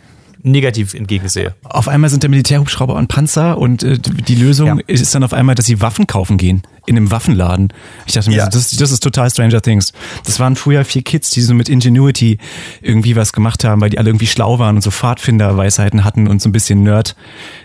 negativ 0.47 0.95
entgegensehe. 0.95 1.55
auf 1.65 1.89
einmal 1.89 2.09
sind 2.09 2.23
der 2.23 2.31
Militärhubschrauber 2.31 2.95
und 2.95 3.09
Panzer 3.09 3.59
und 3.59 3.83
äh, 3.83 3.99
die 3.99 4.35
Lösung 4.37 4.67
Ja. 4.79 4.85
ist 4.87 5.15
dann 5.15 5.25
auf 5.25 5.33
einmal, 5.33 5.55
dass 5.57 5.67
sie 5.67 5.81
Waffen 5.81 6.07
kaufen 6.07 6.37
gehen 6.39 6.63
in 6.87 6.97
einem 6.97 7.11
Waffenladen. 7.11 7.73
Ich 8.07 8.13
dachte 8.15 8.31
mir, 8.31 8.37
Ja. 8.37 8.45
so, 8.45 8.51
das, 8.53 8.71
das 8.71 8.93
ist 8.93 9.03
total 9.03 9.29
Stranger 9.29 9.61
Things. 9.61 9.93
Das 10.25 10.39
waren 10.39 10.55
früher 10.55 10.85
vier 10.85 11.03
Kids, 11.03 11.31
die 11.31 11.41
so 11.41 11.53
mit 11.53 11.69
Ingenuity 11.69 12.39
irgendwie 12.81 13.17
was 13.17 13.33
gemacht 13.33 13.65
haben, 13.65 13.81
weil 13.81 13.91
die 13.91 13.99
alle 13.99 14.09
irgendwie 14.09 14.29
schlau 14.29 14.59
waren 14.61 14.77
und 14.77 14.83
so 14.83 14.91
Pfadfinder-Weisheiten 14.93 16.05
hatten 16.05 16.29
und 16.29 16.41
so 16.41 16.49
ein 16.49 16.53
bisschen 16.53 16.85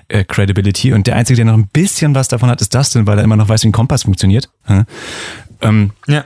Nerd-Credibility. 0.09 0.93
Und 0.93 1.07
der 1.07 1.15
Einzige, 1.15 1.35
der 1.37 1.45
noch 1.45 1.53
ein 1.57 1.67
bisschen 1.67 2.15
was 2.15 2.27
davon 2.27 2.49
hat, 2.49 2.61
ist 2.61 2.73
Dustin, 2.73 3.07
weil 3.07 3.17
er 3.17 3.23
immer 3.23 3.35
noch 3.37 3.47
weiß, 3.49 3.63
wie 3.63 3.69
ein 3.69 3.73
Kompass 3.73 4.03
funktioniert. 4.03 4.49
Hm? 4.65 4.85
Ähm, 5.61 5.91
Ja. 6.07 6.25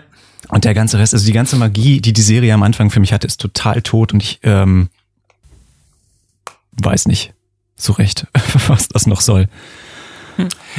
und 0.50 0.64
der 0.64 0.74
ganze 0.74 0.98
Rest, 1.00 1.14
also 1.14 1.26
die 1.26 1.34
ganze 1.34 1.56
Magie, 1.58 2.00
die 2.02 2.14
die 2.14 2.22
Serie 2.22 2.54
am 2.54 2.64
Anfang 2.64 2.90
für 2.92 3.00
mich 3.00 3.12
hatte, 3.14 3.28
ist 3.28 3.42
total 3.42 3.82
tot 3.82 4.14
und 4.14 4.24
ich 4.24 4.40
ähm, 4.44 4.90
weiß 6.82 7.08
nicht 7.08 7.34
so 7.76 7.94
recht, 7.94 8.28
was 8.68 8.88
das 8.88 9.08
noch 9.08 9.22
soll. 9.22 9.48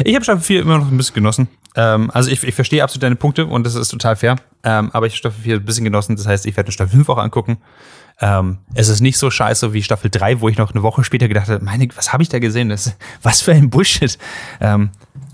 Ich 0.05 0.15
habe 0.15 0.25
Staffel 0.25 0.43
4 0.43 0.61
immer 0.63 0.79
noch 0.79 0.91
ein 0.91 0.97
bisschen 0.97 1.15
genossen. 1.15 1.49
Ähm, 1.75 2.11
also 2.11 2.31
ich, 2.31 2.43
ich 2.43 2.55
verstehe 2.55 2.83
absolut 2.83 3.03
deine 3.03 3.17
Punkte 3.17 3.47
und 3.47 3.65
das 3.65 3.75
ist 3.75 3.89
total 3.89 4.17
fair. 4.17 4.37
Ähm, 4.65 4.91
aber 4.93 5.07
ich 5.07 5.13
habe 5.13 5.19
Staffel 5.19 5.43
4 5.43 5.57
ein 5.57 5.65
bisschen 5.65 5.85
genossen. 5.85 6.17
Das 6.17 6.27
heißt, 6.27 6.47
ich 6.47 6.57
werde 6.57 6.73
Staffel 6.73 6.97
5 6.97 7.09
auch 7.09 7.19
angucken. 7.19 7.59
Ähm, 8.21 8.59
es 8.75 8.89
ist 8.89 9.01
nicht 9.01 9.19
so 9.19 9.31
scheiße 9.31 9.73
wie 9.73 9.83
Staffel 9.83 10.11
3, 10.11 10.41
wo 10.41 10.49
ich 10.49 10.57
noch 10.57 10.73
eine 10.73 10.83
Woche 10.83 11.05
später 11.05 11.29
gedacht 11.29 11.49
habe, 11.49 11.65
meine, 11.65 11.89
was 11.97 12.13
habe 12.13 12.23
ich 12.23 12.29
da 12.29 12.39
gesehen? 12.39 12.71
Das, 12.71 12.97
was 13.23 13.43
für 13.43 13.53
ein 13.53 13.71
Bullshit. 13.71 14.19
Ähm, 14.61 14.91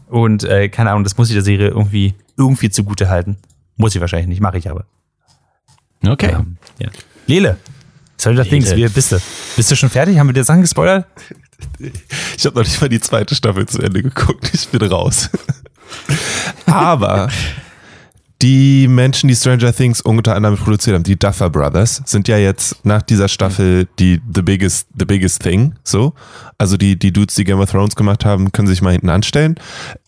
und 0.08 0.44
äh, 0.44 0.68
keine 0.68 0.90
Ahnung, 0.90 1.04
das 1.04 1.16
muss 1.16 1.28
ich 1.28 1.34
der 1.34 1.44
Serie 1.44 1.68
irgendwie, 1.68 2.14
irgendwie 2.36 2.70
zugute 2.70 3.08
halten. 3.08 3.38
Muss 3.76 3.94
ich 3.94 4.00
wahrscheinlich 4.00 4.28
nicht, 4.28 4.40
mache 4.40 4.58
ich 4.58 4.68
aber. 4.68 4.84
Okay. 6.04 6.32
Ähm, 6.32 6.56
ja. 6.78 6.88
Lele, 7.26 7.56
Stranger 8.22 8.44
Things, 8.44 8.76
wie 8.76 8.88
bist 8.88 9.10
du? 9.10 9.18
Bist 9.56 9.68
du 9.72 9.74
schon 9.74 9.90
fertig? 9.90 10.16
Haben 10.16 10.28
wir 10.28 10.32
dir 10.32 10.44
Sachen 10.44 10.60
gespoilert? 10.60 11.06
Ich 12.36 12.44
habe 12.44 12.56
noch 12.58 12.64
nicht 12.64 12.80
mal 12.80 12.88
die 12.88 12.98
zweite 13.00 13.36
Staffel 13.36 13.66
zu 13.66 13.80
Ende 13.80 14.02
geguckt. 14.02 14.50
Ich 14.52 14.68
bin 14.68 14.82
raus. 14.82 15.30
Aber 16.66 17.28
die 18.42 18.88
Menschen, 18.88 19.28
die 19.28 19.36
Stranger 19.36 19.72
Things 19.72 20.00
unter 20.00 20.34
anderem 20.34 20.56
produziert 20.56 20.96
haben, 20.96 21.04
die 21.04 21.16
Duffer 21.16 21.48
Brothers, 21.48 22.02
sind 22.04 22.26
ja 22.26 22.38
jetzt 22.38 22.84
nach 22.84 23.00
dieser 23.00 23.28
Staffel 23.28 23.86
die 24.00 24.20
the 24.34 24.42
biggest, 24.42 24.88
the 24.98 25.04
biggest 25.04 25.42
thing. 25.42 25.74
So, 25.84 26.12
also 26.58 26.76
die 26.76 26.98
die 26.98 27.12
Dudes, 27.12 27.36
die 27.36 27.44
Game 27.44 27.60
of 27.60 27.70
Thrones 27.70 27.94
gemacht 27.94 28.24
haben, 28.24 28.50
können 28.50 28.66
sich 28.66 28.82
mal 28.82 28.90
hinten 28.90 29.10
anstellen. 29.10 29.54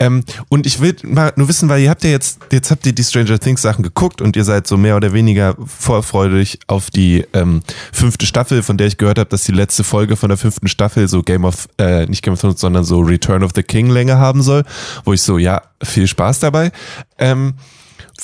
Ähm, 0.00 0.24
und 0.48 0.66
ich 0.66 0.80
will 0.80 0.96
mal 1.04 1.32
nur 1.36 1.48
wissen, 1.48 1.68
weil 1.68 1.80
ihr 1.80 1.90
habt 1.90 2.02
ja 2.02 2.10
jetzt 2.10 2.40
jetzt 2.50 2.72
habt 2.72 2.84
ihr 2.86 2.92
die 2.92 3.04
Stranger 3.04 3.38
Things 3.38 3.62
Sachen 3.62 3.84
geguckt 3.84 4.20
und 4.20 4.34
ihr 4.34 4.44
seid 4.44 4.66
so 4.66 4.76
mehr 4.76 4.96
oder 4.96 5.12
weniger 5.12 5.56
vorfreudig 5.66 6.58
auf 6.66 6.90
die 6.90 7.24
ähm, 7.34 7.62
fünfte 7.92 8.26
Staffel, 8.26 8.64
von 8.64 8.76
der 8.76 8.88
ich 8.88 8.98
gehört 8.98 9.18
habe, 9.18 9.30
dass 9.30 9.44
die 9.44 9.52
letzte 9.52 9.84
Folge 9.84 10.16
von 10.16 10.28
der 10.28 10.38
fünften 10.38 10.66
Staffel 10.66 11.06
so 11.06 11.22
Game 11.22 11.44
of 11.44 11.68
äh, 11.78 12.06
nicht 12.06 12.22
Game 12.22 12.34
of 12.34 12.40
Thrones, 12.40 12.60
sondern 12.60 12.82
so 12.82 12.98
Return 12.98 13.44
of 13.44 13.52
the 13.54 13.62
King 13.62 13.90
Länge 13.90 14.18
haben 14.18 14.42
soll, 14.42 14.64
wo 15.04 15.12
ich 15.12 15.22
so 15.22 15.38
ja 15.38 15.62
viel 15.82 16.08
Spaß 16.08 16.40
dabei. 16.40 16.72
Ähm, 17.18 17.54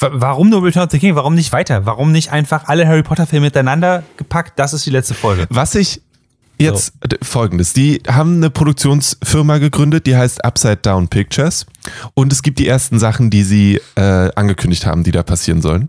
Warum 0.00 0.48
nur 0.50 0.62
Return 0.64 0.84
of 0.84 0.90
the 0.90 0.98
King? 0.98 1.14
Warum 1.16 1.34
nicht 1.34 1.52
weiter? 1.52 1.86
Warum 1.86 2.12
nicht 2.12 2.32
einfach 2.32 2.64
alle 2.68 2.86
Harry 2.86 3.02
Potter 3.02 3.26
Filme 3.26 3.46
miteinander 3.46 4.02
gepackt? 4.16 4.58
Das 4.58 4.72
ist 4.72 4.86
die 4.86 4.90
letzte 4.90 5.14
Folge. 5.14 5.46
Was 5.50 5.74
ich 5.74 6.00
jetzt 6.58 6.92
d- 7.10 7.16
folgendes, 7.22 7.72
die 7.72 8.02
haben 8.06 8.36
eine 8.36 8.50
Produktionsfirma 8.50 9.58
gegründet, 9.58 10.06
die 10.06 10.16
heißt 10.16 10.44
Upside 10.44 10.76
Down 10.78 11.08
Pictures 11.08 11.64
und 12.14 12.32
es 12.32 12.42
gibt 12.42 12.58
die 12.58 12.68
ersten 12.68 12.98
Sachen, 12.98 13.30
die 13.30 13.42
sie 13.44 13.80
äh, 13.94 14.30
angekündigt 14.34 14.84
haben, 14.86 15.02
die 15.02 15.10
da 15.10 15.22
passieren 15.22 15.62
sollen. 15.62 15.88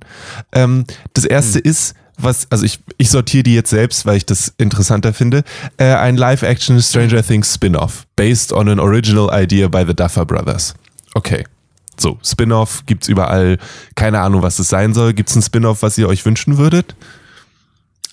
Ähm, 0.53 0.85
das 1.13 1.25
erste 1.25 1.59
ist 1.59 1.93
was, 2.17 2.45
also 2.51 2.65
ich, 2.65 2.79
ich 2.97 3.09
sortiere 3.09 3.41
die 3.43 3.55
jetzt 3.55 3.71
selbst, 3.71 4.05
weil 4.05 4.15
ich 4.15 4.25
das 4.27 4.53
interessanter 4.59 5.11
finde, 5.11 5.43
äh, 5.77 5.85
ein 5.95 6.17
Live-Action 6.17 6.79
Stranger 6.81 7.23
Things 7.25 7.53
Spin-off, 7.55 8.05
based 8.15 8.53
on 8.53 8.69
an 8.69 8.79
original 8.79 9.29
idea 9.33 9.67
by 9.67 9.83
the 9.87 9.95
Duffer 9.95 10.23
Brothers. 10.25 10.75
Okay. 11.15 11.43
So, 12.01 12.17
Spin-off 12.23 12.83
gibt's 12.87 13.07
überall. 13.07 13.57
Keine 13.95 14.19
Ahnung, 14.21 14.41
was 14.41 14.57
es 14.59 14.69
sein 14.69 14.93
soll. 14.93 15.13
Gibt's 15.13 15.35
ein 15.35 15.41
Spin-off, 15.41 15.83
was 15.83 15.97
ihr 15.97 16.07
euch 16.07 16.25
wünschen 16.25 16.57
würdet? 16.57 16.95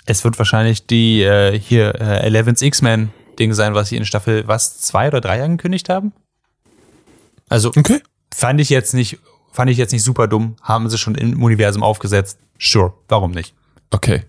Es 0.05 0.24
wird 0.24 0.39
wahrscheinlich 0.39 0.86
die 0.86 1.23
äh, 1.23 1.59
hier 1.59 1.94
äh, 2.01 2.20
Elevens 2.27 2.60
X-Men 2.62 3.10
Ding 3.39 3.55
sein, 3.55 3.74
was 3.74 3.89
sie 3.90 3.97
in 3.97 4.05
Staffel 4.05 4.47
was 4.47 4.81
zwei 4.81 5.09
oder 5.09 5.20
drei 5.20 5.43
angekündigt 5.43 5.89
haben. 5.89 6.12
Also 7.48 7.70
Okay. 7.77 8.01
fand 8.35 8.60
ich 8.60 8.69
jetzt 8.69 8.94
nicht 8.94 9.19
fand 9.52 9.70
ich 9.70 9.78
jetzt 9.78 9.93
nicht 9.93 10.05
super 10.05 10.28
dumm. 10.28 10.56
Haben 10.62 10.89
sie 10.90 10.98
schon 10.98 11.15
im 11.15 11.43
Universum 11.43 11.82
aufgesetzt. 11.82 12.39
Sure, 12.59 12.93
warum 13.09 13.31
nicht? 13.31 13.55
Okay. 13.90 14.24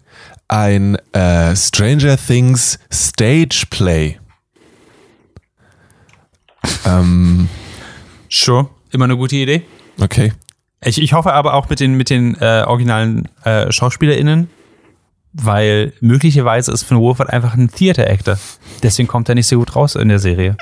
Ein 0.48 0.96
äh, 1.14 1.56
Stranger 1.56 2.18
Things 2.18 2.80
Stage 2.92 3.66
Play. 3.70 4.18
ähm, 6.86 7.50
Sure, 8.30 8.70
immer 8.92 9.06
eine 9.06 9.18
gute 9.18 9.36
Idee. 9.36 9.64
okay. 10.02 10.34
Ich, 10.82 11.02
ich 11.02 11.12
hoffe 11.12 11.34
aber 11.34 11.56
auch 11.56 11.68
mit 11.70 11.82
den, 11.82 11.96
mit 11.96 12.10
den 12.10 12.36
äh, 12.40 12.64
originalen 12.66 13.28
äh, 13.44 13.70
SchauspielerInnen, 13.70 14.50
weil 15.34 15.92
möglicherweise 16.00 16.72
ist 16.72 16.84
Finn 16.84 17.00
Wolfhard 17.00 17.30
einfach 17.30 17.54
ein 17.54 17.70
Theater-Actor. 17.70 18.40
Deswegen 18.82 19.10
kommt 19.10 19.28
er 19.28 19.36
nicht 19.36 19.48
so 19.48 19.58
gut 19.58 19.76
raus 19.76 19.96
in 19.96 20.08
der 20.08 20.20
Serie. 20.20 20.56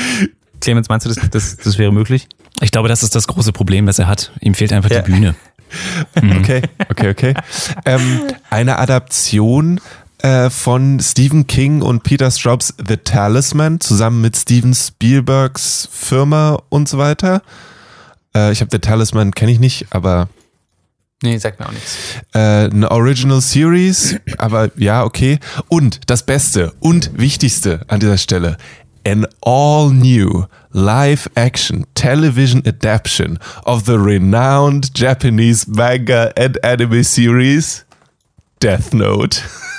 Clemens, 0.60 0.88
meinst 0.88 1.06
du, 1.06 1.10
das, 1.14 1.30
das, 1.30 1.56
das 1.58 1.78
wäre 1.78 1.92
möglich? 1.92 2.26
Ich 2.60 2.72
glaube, 2.72 2.88
das 2.88 3.04
ist 3.04 3.14
das 3.14 3.28
große 3.28 3.52
Problem, 3.52 3.86
das 3.86 4.00
er 4.00 4.08
hat. 4.08 4.32
Ihm 4.40 4.54
fehlt 4.54 4.72
einfach 4.72 4.90
Ja. 4.90 5.02
die 5.02 5.12
Bühne. 5.12 5.34
Okay, 6.40 6.60
okay, 6.90 7.08
okay. 7.08 7.34
ähm, 7.86 8.20
eine 8.50 8.78
Adaption 8.78 9.80
äh, 10.22 10.50
von 10.50 11.00
Stephen 11.00 11.46
King 11.46 11.82
und 11.82 12.02
Peter 12.02 12.30
Straubs 12.30 12.74
The 12.78 12.96
Talisman 12.96 13.80
zusammen 13.80 14.20
mit 14.20 14.36
Steven 14.36 14.74
Spielbergs 14.74 15.88
Firma 15.90 16.62
und 16.68 16.88
so 16.88 16.98
weiter. 16.98 17.42
Äh, 18.34 18.52
ich 18.52 18.60
habe 18.60 18.70
The 18.70 18.78
Talisman, 18.78 19.32
kenne 19.32 19.52
ich 19.52 19.60
nicht, 19.60 19.86
aber 19.90 20.28
Nee, 21.24 21.38
sagt 21.38 21.60
mir 21.60 21.66
auch 21.66 21.72
nichts. 21.72 21.96
Äh, 22.34 22.38
eine 22.38 22.90
Original 22.90 23.40
Series, 23.40 24.16
aber 24.38 24.70
ja, 24.76 25.04
okay. 25.04 25.38
Und 25.68 26.00
das 26.10 26.24
Beste 26.24 26.72
und 26.80 27.16
Wichtigste 27.16 27.82
an 27.86 28.00
dieser 28.00 28.18
Stelle, 28.18 28.56
an 29.06 29.26
all 29.40 29.90
new 29.92 30.46
live 30.72 31.28
action 31.36 31.86
television 31.94 32.62
adaptation 32.66 33.38
of 33.64 33.84
the 33.86 33.96
renowned 33.96 34.90
Japanese 34.94 35.64
manga 35.68 36.32
and 36.36 36.62
anime 36.64 37.04
series 37.04 37.84
Death 38.60 38.92
Note. 38.92 39.42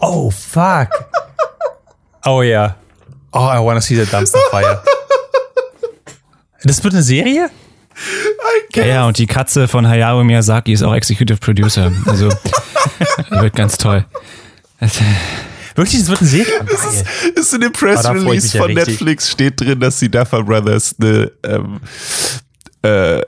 Oh, 0.00 0.30
fuck. 0.30 0.88
oh 2.26 2.42
ja. 2.42 2.76
Oh, 3.32 3.48
I 3.48 3.58
wanna 3.58 3.80
see 3.80 3.96
the 3.96 4.10
dumpster 4.10 4.38
fire. 4.50 4.82
Das 6.64 6.82
wird 6.84 6.94
eine 6.94 7.02
Serie? 7.02 7.50
Ja, 8.74 8.84
ja, 8.84 9.06
und 9.06 9.18
die 9.18 9.26
Katze 9.26 9.68
von 9.68 9.86
Hayao 9.86 10.22
Miyazaki 10.24 10.72
ist 10.72 10.82
auch 10.82 10.94
Executive 10.94 11.38
Producer. 11.38 11.92
Also 12.06 12.30
wird 13.30 13.54
ganz 13.54 13.76
toll. 13.78 14.04
Wirklich, 15.74 16.00
es 16.00 16.08
wird 16.08 16.20
eine 16.20 16.28
Serie? 16.28 16.60
Ist, 16.66 17.38
ist 17.38 17.54
in 17.54 17.60
dem 17.62 17.72
Press 17.72 18.06
Release 18.08 18.56
ja 18.56 18.62
von 18.62 18.72
richtig. 18.72 19.00
Netflix 19.00 19.30
steht 19.30 19.60
drin, 19.60 19.80
dass 19.80 19.98
die 19.98 20.10
Duffer 20.10 20.42
Brothers 20.42 20.94
eine 21.00 21.30
ähm, 21.44 21.80
äh, 22.82 23.22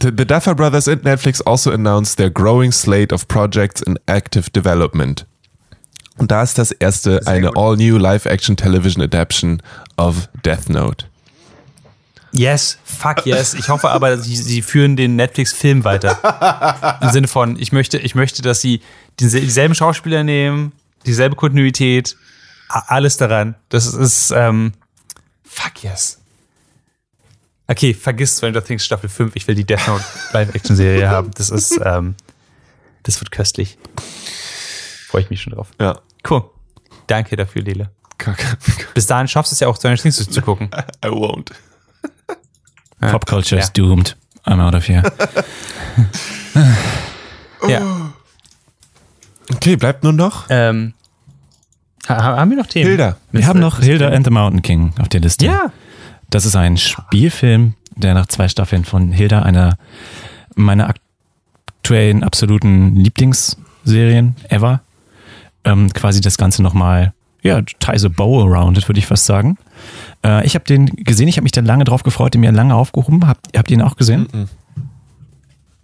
The, 0.00 0.10
the 0.16 0.26
Duffer 0.26 0.54
Brothers 0.54 0.88
and 0.88 1.04
Netflix 1.04 1.40
also 1.40 1.70
announced 1.70 2.18
their 2.18 2.28
growing 2.28 2.72
slate 2.72 3.12
of 3.12 3.28
projects 3.28 3.80
in 3.80 3.96
active 4.06 4.50
development. 4.50 5.24
Und 6.16 6.30
da 6.30 6.42
ist 6.42 6.58
das 6.58 6.70
erste 6.70 7.26
eine 7.26 7.50
all-new 7.56 7.98
live-action 7.98 8.56
television 8.56 9.02
adaptation 9.02 9.60
of 9.96 10.28
Death 10.44 10.68
Note. 10.68 11.06
Yes, 12.32 12.78
fuck 12.84 13.26
yes. 13.26 13.54
Ich 13.54 13.68
hoffe 13.68 13.90
aber, 13.90 14.18
sie, 14.18 14.34
sie 14.36 14.62
führen 14.62 14.96
den 14.96 15.14
Netflix-Film 15.16 15.84
weiter. 15.84 16.98
Im 17.00 17.10
Sinne 17.10 17.28
von, 17.28 17.58
ich 17.58 17.70
möchte, 17.72 17.98
ich 17.98 18.14
möchte, 18.14 18.42
dass 18.42 18.60
sie 18.60 18.80
diese- 19.20 19.40
dieselben 19.40 19.74
Schauspieler 19.74 20.24
nehmen, 20.24 20.72
dieselbe 21.06 21.36
Kontinuität, 21.36 22.16
alles 22.68 23.16
daran. 23.18 23.54
Das 23.68 23.86
ist, 23.86 24.32
ähm, 24.34 24.72
fuck 25.44 25.84
yes. 25.84 26.18
Okay, 27.68 27.94
vergiss 27.94 28.36
Stranger 28.36 28.62
Things 28.64 28.84
Staffel 28.84 29.08
5. 29.08 29.36
Ich 29.36 29.46
will 29.46 29.54
die 29.54 29.64
Death 29.64 29.86
Note 29.86 30.04
Live-Action-Serie 30.32 31.08
haben. 31.08 31.30
Das 31.36 31.50
ist, 31.50 31.78
ähm, 31.84 32.14
das 33.04 33.20
wird 33.20 33.30
köstlich. 33.30 33.78
Freue 35.14 35.22
ich 35.22 35.30
mich 35.30 35.42
schon 35.42 35.52
drauf. 35.52 35.68
Ja. 35.80 36.00
Cool. 36.28 36.42
Danke 37.06 37.36
dafür, 37.36 37.62
Lele. 37.62 37.90
Kacke. 38.18 38.58
Bis 38.94 39.06
dahin 39.06 39.28
schaffst 39.28 39.52
du 39.52 39.54
es 39.54 39.60
ja 39.60 39.68
auch, 39.68 39.76
Stranger 39.76 39.96
Things 39.96 40.16
zu 40.28 40.42
gucken. 40.42 40.70
I 41.04 41.08
won't. 41.08 41.50
Pop 42.98 43.24
Culture 43.24 43.60
Ja. 43.60 43.64
is 43.64 43.72
doomed. 43.72 44.16
I'm 44.44 44.60
out 44.60 44.74
of 44.74 44.88
here. 44.88 45.02
Ja. 47.68 48.12
Okay, 49.52 49.76
bleibt 49.76 50.02
nur 50.04 50.12
noch 50.12 50.46
Ähm, 50.50 50.92
ha- 52.08 52.36
haben 52.36 52.50
wir 52.50 52.56
noch 52.58 52.66
Themen? 52.66 52.88
Hilda. 52.88 53.16
Wir 53.32 53.46
haben 53.46 53.60
noch 53.60 53.78
Hilda 53.80 54.08
and 54.10 54.24
the 54.24 54.30
Mountain 54.30 54.62
King 54.62 54.92
auf 55.00 55.08
der 55.08 55.20
Liste. 55.20 55.46
Ja. 55.46 55.72
Das 56.30 56.44
ist 56.44 56.56
ein 56.56 56.76
Spielfilm, 56.76 57.74
der 57.96 58.14
nach 58.14 58.26
zwei 58.26 58.48
Staffeln 58.48 58.84
von 58.84 59.12
Hilda, 59.12 59.42
einer 59.42 59.78
meiner 60.56 60.88
aktuellen 60.90 62.22
absoluten 62.22 62.96
Lieblingsserien 62.96 64.36
ever, 64.48 64.80
ähm, 65.64 65.92
quasi 65.92 66.20
das 66.20 66.38
Ganze 66.38 66.62
nochmal, 66.62 67.12
ja, 67.42 67.60
ties 67.62 68.04
a 68.04 68.08
bow 68.08 68.42
around 68.42 68.78
it, 68.78 68.88
würde 68.88 68.98
ich 68.98 69.06
fast 69.06 69.26
sagen. 69.26 69.56
Äh, 70.24 70.46
ich 70.46 70.54
habe 70.54 70.64
den 70.64 70.86
gesehen, 70.86 71.28
ich 71.28 71.36
habe 71.36 71.42
mich 71.44 71.52
da 71.52 71.60
lange 71.60 71.84
drauf 71.84 72.02
gefreut, 72.02 72.34
den 72.34 72.40
mir 72.40 72.52
lange 72.52 72.74
aufgehoben. 72.74 73.26
Habt, 73.26 73.56
habt 73.56 73.70
ihr 73.70 73.76
ihn 73.76 73.82
auch 73.82 73.96
gesehen? 73.96 74.48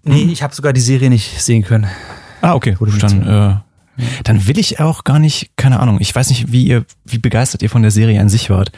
Nee, 0.02 0.22
ich 0.22 0.42
habe 0.42 0.54
sogar 0.54 0.72
die 0.72 0.80
Serie 0.80 1.10
nicht 1.10 1.42
sehen 1.42 1.62
können. 1.62 1.86
Ah, 2.40 2.54
okay. 2.54 2.76
Dann, 3.00 3.26
äh, 3.26 3.54
dann 4.24 4.46
will 4.46 4.58
ich 4.58 4.80
auch 4.80 5.04
gar 5.04 5.18
nicht, 5.18 5.50
keine 5.56 5.80
Ahnung, 5.80 5.98
ich 6.00 6.14
weiß 6.14 6.30
nicht, 6.30 6.52
wie 6.52 6.64
ihr, 6.64 6.84
wie 7.04 7.18
begeistert 7.18 7.62
ihr 7.62 7.68
von 7.70 7.82
der 7.82 7.90
Serie 7.90 8.20
an 8.20 8.28
sich 8.30 8.48
wart. 8.48 8.72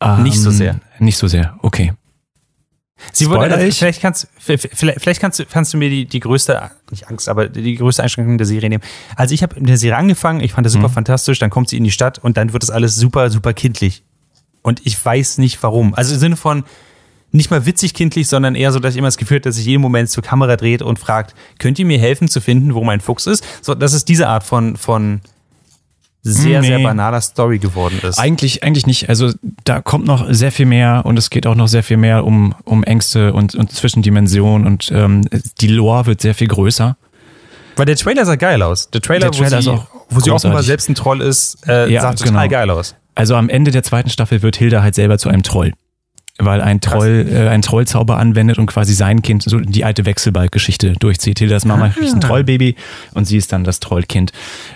Ähm, 0.00 0.22
Nicht 0.22 0.38
so 0.40 0.50
sehr. 0.50 0.80
Nicht 0.98 1.18
so 1.18 1.28
sehr, 1.28 1.54
okay. 1.60 1.92
Sie 3.12 3.28
wurde, 3.28 3.46
Spoiler 3.46 3.64
ich? 3.64 3.78
vielleicht 3.78 4.00
kannst, 4.00 4.28
vielleicht, 4.38 5.20
kannst 5.20 5.38
du, 5.38 5.46
kannst 5.46 5.74
du 5.74 5.78
mir 5.78 5.90
die, 5.90 6.06
die 6.06 6.20
größte, 6.20 6.70
nicht 6.90 7.08
Angst, 7.08 7.28
aber 7.28 7.48
die 7.48 7.74
größte 7.74 8.02
Einschränkung 8.02 8.38
der 8.38 8.46
Serie 8.46 8.68
nehmen. 8.68 8.84
Also 9.16 9.34
ich 9.34 9.42
habe 9.42 9.58
mit 9.58 9.68
der 9.68 9.78
Serie 9.78 9.96
angefangen, 9.96 10.40
ich 10.40 10.52
fand 10.52 10.64
das 10.64 10.72
super 10.72 10.88
fantastisch, 10.88 11.38
dann 11.38 11.50
kommt 11.50 11.68
sie 11.68 11.76
in 11.76 11.84
die 11.84 11.90
Stadt 11.90 12.18
und 12.18 12.36
dann 12.36 12.52
wird 12.52 12.62
das 12.62 12.70
alles 12.70 12.94
super, 12.94 13.30
super 13.30 13.52
kindlich. 13.52 14.02
Und 14.62 14.80
ich 14.84 15.02
weiß 15.04 15.38
nicht 15.38 15.62
warum. 15.62 15.94
Also 15.94 16.14
im 16.14 16.20
Sinne 16.20 16.36
von 16.36 16.64
nicht 17.32 17.50
mal 17.50 17.66
witzig 17.66 17.94
kindlich, 17.94 18.28
sondern 18.28 18.54
eher 18.54 18.72
so, 18.72 18.78
dass 18.78 18.94
ich 18.94 18.98
immer 18.98 19.08
das 19.08 19.16
Gefühl 19.16 19.36
habe, 19.36 19.42
dass 19.42 19.56
sich 19.56 19.64
jeden 19.64 19.80
Moment 19.80 20.10
zur 20.10 20.22
Kamera 20.22 20.56
dreht 20.56 20.82
und 20.82 20.98
fragt, 20.98 21.34
könnt 21.58 21.78
ihr 21.78 21.86
mir 21.86 21.98
helfen 21.98 22.28
zu 22.28 22.40
finden, 22.40 22.74
wo 22.74 22.84
mein 22.84 23.00
Fuchs 23.00 23.26
ist? 23.26 23.44
So, 23.62 23.74
das 23.74 23.94
ist 23.94 24.08
diese 24.08 24.28
Art 24.28 24.44
von, 24.44 24.76
von 24.76 25.22
sehr, 26.22 26.60
Nee. 26.60 26.68
sehr 26.68 26.78
banaler 26.78 27.20
Story 27.20 27.58
geworden 27.58 27.98
ist. 28.02 28.18
Eigentlich, 28.18 28.62
eigentlich 28.62 28.86
nicht. 28.86 29.08
Also 29.08 29.32
da 29.64 29.80
kommt 29.80 30.06
noch 30.06 30.26
sehr 30.32 30.52
viel 30.52 30.66
mehr 30.66 31.02
und 31.04 31.18
es 31.18 31.30
geht 31.30 31.46
auch 31.46 31.56
noch 31.56 31.66
sehr 31.68 31.82
viel 31.82 31.96
mehr 31.96 32.24
um, 32.24 32.54
um 32.64 32.84
Ängste 32.84 33.32
und, 33.32 33.54
und 33.56 33.72
Zwischendimensionen 33.72 34.66
und 34.66 34.90
ähm, 34.94 35.22
die 35.60 35.66
Lore 35.66 36.06
wird 36.06 36.20
sehr 36.20 36.34
viel 36.34 36.48
größer. 36.48 36.96
Weil 37.76 37.86
der 37.86 37.96
Trailer 37.96 38.24
sah 38.24 38.36
geil 38.36 38.62
aus. 38.62 38.90
Der 38.90 39.00
Trailer, 39.00 39.30
Der 39.30 39.32
Trailer 39.32 39.56
wo, 39.58 39.62
sie, 39.62 39.70
ist 39.70 39.74
auch 39.76 39.86
wo 40.10 40.20
sie 40.20 40.30
offenbar 40.30 40.62
selbst 40.62 40.88
ein 40.88 40.94
Troll 40.94 41.20
ist, 41.22 41.66
äh, 41.66 41.90
Ja, 41.90 42.02
sah 42.02 42.12
total 42.14 42.48
genau. 42.48 42.60
geil 42.60 42.70
aus. 42.70 42.94
Also 43.14 43.34
am 43.34 43.48
Ende 43.48 43.70
der 43.70 43.82
zweiten 43.82 44.10
Staffel 44.10 44.42
wird 44.42 44.56
Hilda 44.56 44.82
halt 44.82 44.94
selber 44.94 45.18
zu 45.18 45.28
einem 45.28 45.42
Troll. 45.42 45.72
Weil 46.38 46.60
ein 46.62 46.80
Troll, 46.80 47.26
äh, 47.30 47.48
ein 47.48 47.60
Trollzauber 47.62 48.16
anwendet 48.16 48.58
und 48.58 48.66
quasi 48.66 48.94
sein 48.94 49.20
Kind 49.22 49.42
so 49.42 49.58
die 49.60 49.84
alte 49.84 50.06
Wechselbalg-Geschichte 50.06 50.94
durchzieht. 50.98 51.38
Hildas 51.38 51.64
Mama 51.66 51.90
kriegt 51.90 52.12
ein 52.12 52.20
Trollbaby 52.22 52.74
und 53.12 53.26
sie 53.26 53.36
ist 53.36 53.52
dann 53.52 53.64
das 53.64 53.80
Trollkind. 53.80 54.32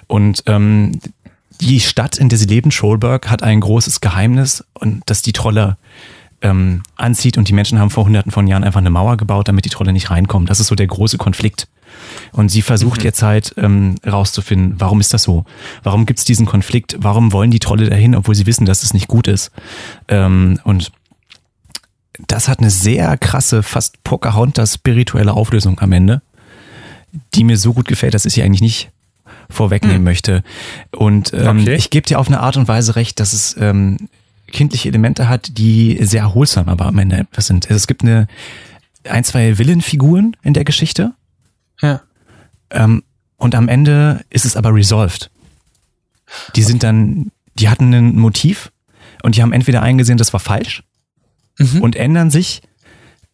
Und 0.07 0.43
ähm, 0.47 1.01
die 1.61 1.81
Stadt, 1.81 2.19
in 2.19 2.29
der 2.29 2.39
sie 2.39 2.47
leben, 2.47 2.71
Scholberg, 2.71 3.29
hat 3.31 3.43
ein 3.43 3.61
großes 3.61 4.01
Geheimnis 4.01 4.65
und 4.75 5.03
das 5.07 5.23
die 5.23 5.33
Trolle 5.33 5.77
ähm, 6.43 6.83
anzieht 6.97 7.39
und 7.39 7.49
die 7.49 7.53
Menschen 7.53 7.79
haben 7.79 7.91
vor 7.91 8.05
hunderten 8.05 8.31
von 8.31 8.47
Jahren 8.47 8.65
einfach 8.65 8.81
eine 8.81 8.91
Mauer 8.91 9.17
gebaut, 9.17 9.49
damit 9.49 9.65
die 9.65 9.71
Trolle 9.71 9.93
nicht 9.93 10.11
reinkommen. 10.11 10.47
Das 10.47 10.61
ist 10.61 10.67
so 10.69 10.75
der 10.75 10.87
große 10.87 11.19
Konflikt. 11.19 11.69
Und 12.33 12.51
sie 12.51 12.63
versucht 12.63 13.03
jetzt 13.05 13.23
halt 13.23 13.55
ähm, 13.57 13.97
rauszufinden, 14.07 14.75
warum 14.79 15.01
ist 15.01 15.15
das 15.15 15.23
so? 15.23 15.45
Warum 15.83 16.05
gibt 16.05 16.19
es 16.19 16.25
diesen 16.25 16.47
Konflikt? 16.47 16.97
Warum 16.99 17.33
wollen 17.33 17.51
die 17.51 17.59
Trolle 17.59 17.89
dahin, 17.89 18.15
obwohl 18.15 18.35
sie 18.35 18.47
wissen, 18.47 18.67
dass 18.67 18.83
es 18.83 18.93
nicht 18.93 19.09
gut 19.09 19.29
ist? 19.29 19.51
Ähm, 20.09 20.61
und 20.65 20.93
das 22.27 22.49
hat 22.49 22.61
eine 22.61 22.71
sehr 22.71 23.17
krasse, 23.17 23.63
fast 23.63 24.03
Pocahontas-spirituelle 24.05 25.33
Auflösung 25.33 25.81
am 25.81 25.93
Ende, 25.93 26.23
die 27.35 27.45
mir 27.45 27.57
so 27.57 27.73
gut 27.73 27.89
gefällt, 27.89 28.15
dass 28.15 28.27
ich 28.27 28.35
sie 28.35 28.43
eigentlich 28.43 28.63
nicht 28.63 28.91
vorwegnehmen 29.51 30.03
möchte. 30.05 30.43
Und 30.93 31.33
ähm, 31.35 31.61
Okay. 31.61 31.75
ich 31.75 31.91
gebe 31.91 32.07
dir 32.07 32.19
auf 32.19 32.29
eine 32.29 32.41
Art 32.41 32.57
und 32.57 32.69
Weise 32.69 32.97
recht, 32.97 33.21
dass 33.21 33.33
es 33.33 33.57
ähm, 33.59 34.09
kindliche 34.49 34.89
Elemente 34.89 35.29
hat, 35.29 35.59
die 35.59 35.99
sehr 36.03 36.35
wholesome 36.35 36.71
aber 36.71 36.87
am 36.87 36.99
Ende 36.99 37.17
etwas 37.19 37.47
sind. 37.47 37.67
Also 37.67 37.77
es 37.77 37.87
gibt 37.87 38.03
eine 38.03 38.27
ein, 39.09 39.25
zwei 39.25 39.57
Villain-Figuren 39.59 40.37
in 40.43 40.53
der 40.55 40.65
Geschichte, 40.65 41.13
Ja. 41.81 42.01
ähm, 42.71 43.03
und 43.37 43.55
am 43.55 43.69
Ende 43.69 44.25
ist 44.31 44.45
es 44.45 44.57
aber 44.57 44.75
resolved. 44.75 45.31
Die 46.57 46.63
sind 46.63 46.83
dann, 46.83 47.31
die 47.55 47.69
hatten 47.69 47.93
ein 47.95 48.17
Motiv 48.19 48.73
und 49.23 49.37
die 49.37 49.43
haben 49.43 49.53
entweder 49.53 49.83
eingesehen, 49.83 50.19
das 50.19 50.33
war 50.33 50.41
falsch 50.41 50.83
und 51.81 51.95
ändern 51.97 52.31
sich 52.31 52.63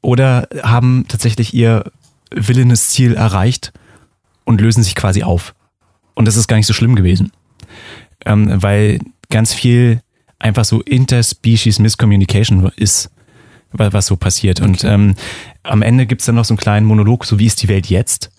oder 0.03 0.49
haben 0.63 1.07
tatsächlich 1.09 1.55
ihr 1.55 1.91
willendes 2.35 2.91
Ziel 2.91 3.15
erreicht 3.15 3.73
und 4.45 4.61
lösen 4.61 4.83
sich 4.83 4.95
quasi 4.95 5.23
auf. 5.23 5.55
Und 6.15 6.27
das 6.27 6.37
ist 6.37 6.49
gar 6.49 6.57
nicht 6.57 6.67
so 6.67 6.73
schlimm 6.73 6.95
gewesen. 6.95 7.33
Ähm, 8.25 8.63
weil 8.63 9.01
ganz 9.31 9.53
viel 9.55 10.01
einfach 10.39 10.65
so 10.65 10.81
Interspecies 10.83 11.79
Miscommunication 11.79 12.71
ist, 12.77 13.11
wa- 13.73 13.93
was 13.93 14.07
so 14.07 14.17
passiert. 14.17 14.61
Und 14.61 14.85
ähm, 14.85 15.15
am 15.63 15.83
Ende 15.83 16.07
gibt's 16.07 16.27
dann 16.27 16.35
noch 16.35 16.45
so 16.45 16.53
einen 16.55 16.59
kleinen 16.59 16.87
Monolog, 16.87 17.25
so 17.25 17.39
wie 17.39 17.47
ist 17.47 17.63
die 17.63 17.69
Welt 17.69 17.87
jetzt? 17.87 18.31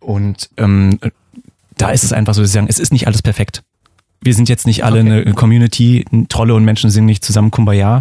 Und 0.00 0.50
ähm, 0.56 0.98
da 1.76 1.90
ist 1.90 2.04
es 2.04 2.12
einfach 2.12 2.34
so, 2.34 2.40
dass 2.42 2.50
sie 2.50 2.54
sagen, 2.54 2.66
es 2.68 2.78
ist 2.78 2.92
nicht 2.92 3.06
alles 3.06 3.22
perfekt. 3.22 3.62
Wir 4.20 4.34
sind 4.34 4.48
jetzt 4.48 4.66
nicht 4.66 4.84
alle 4.84 5.00
eine 5.00 5.34
Community, 5.34 6.04
Trolle 6.28 6.54
und 6.54 6.64
Menschen 6.64 6.90
singen 6.90 7.06
nicht 7.06 7.24
zusammen 7.24 7.50
Kumbaya. 7.50 8.00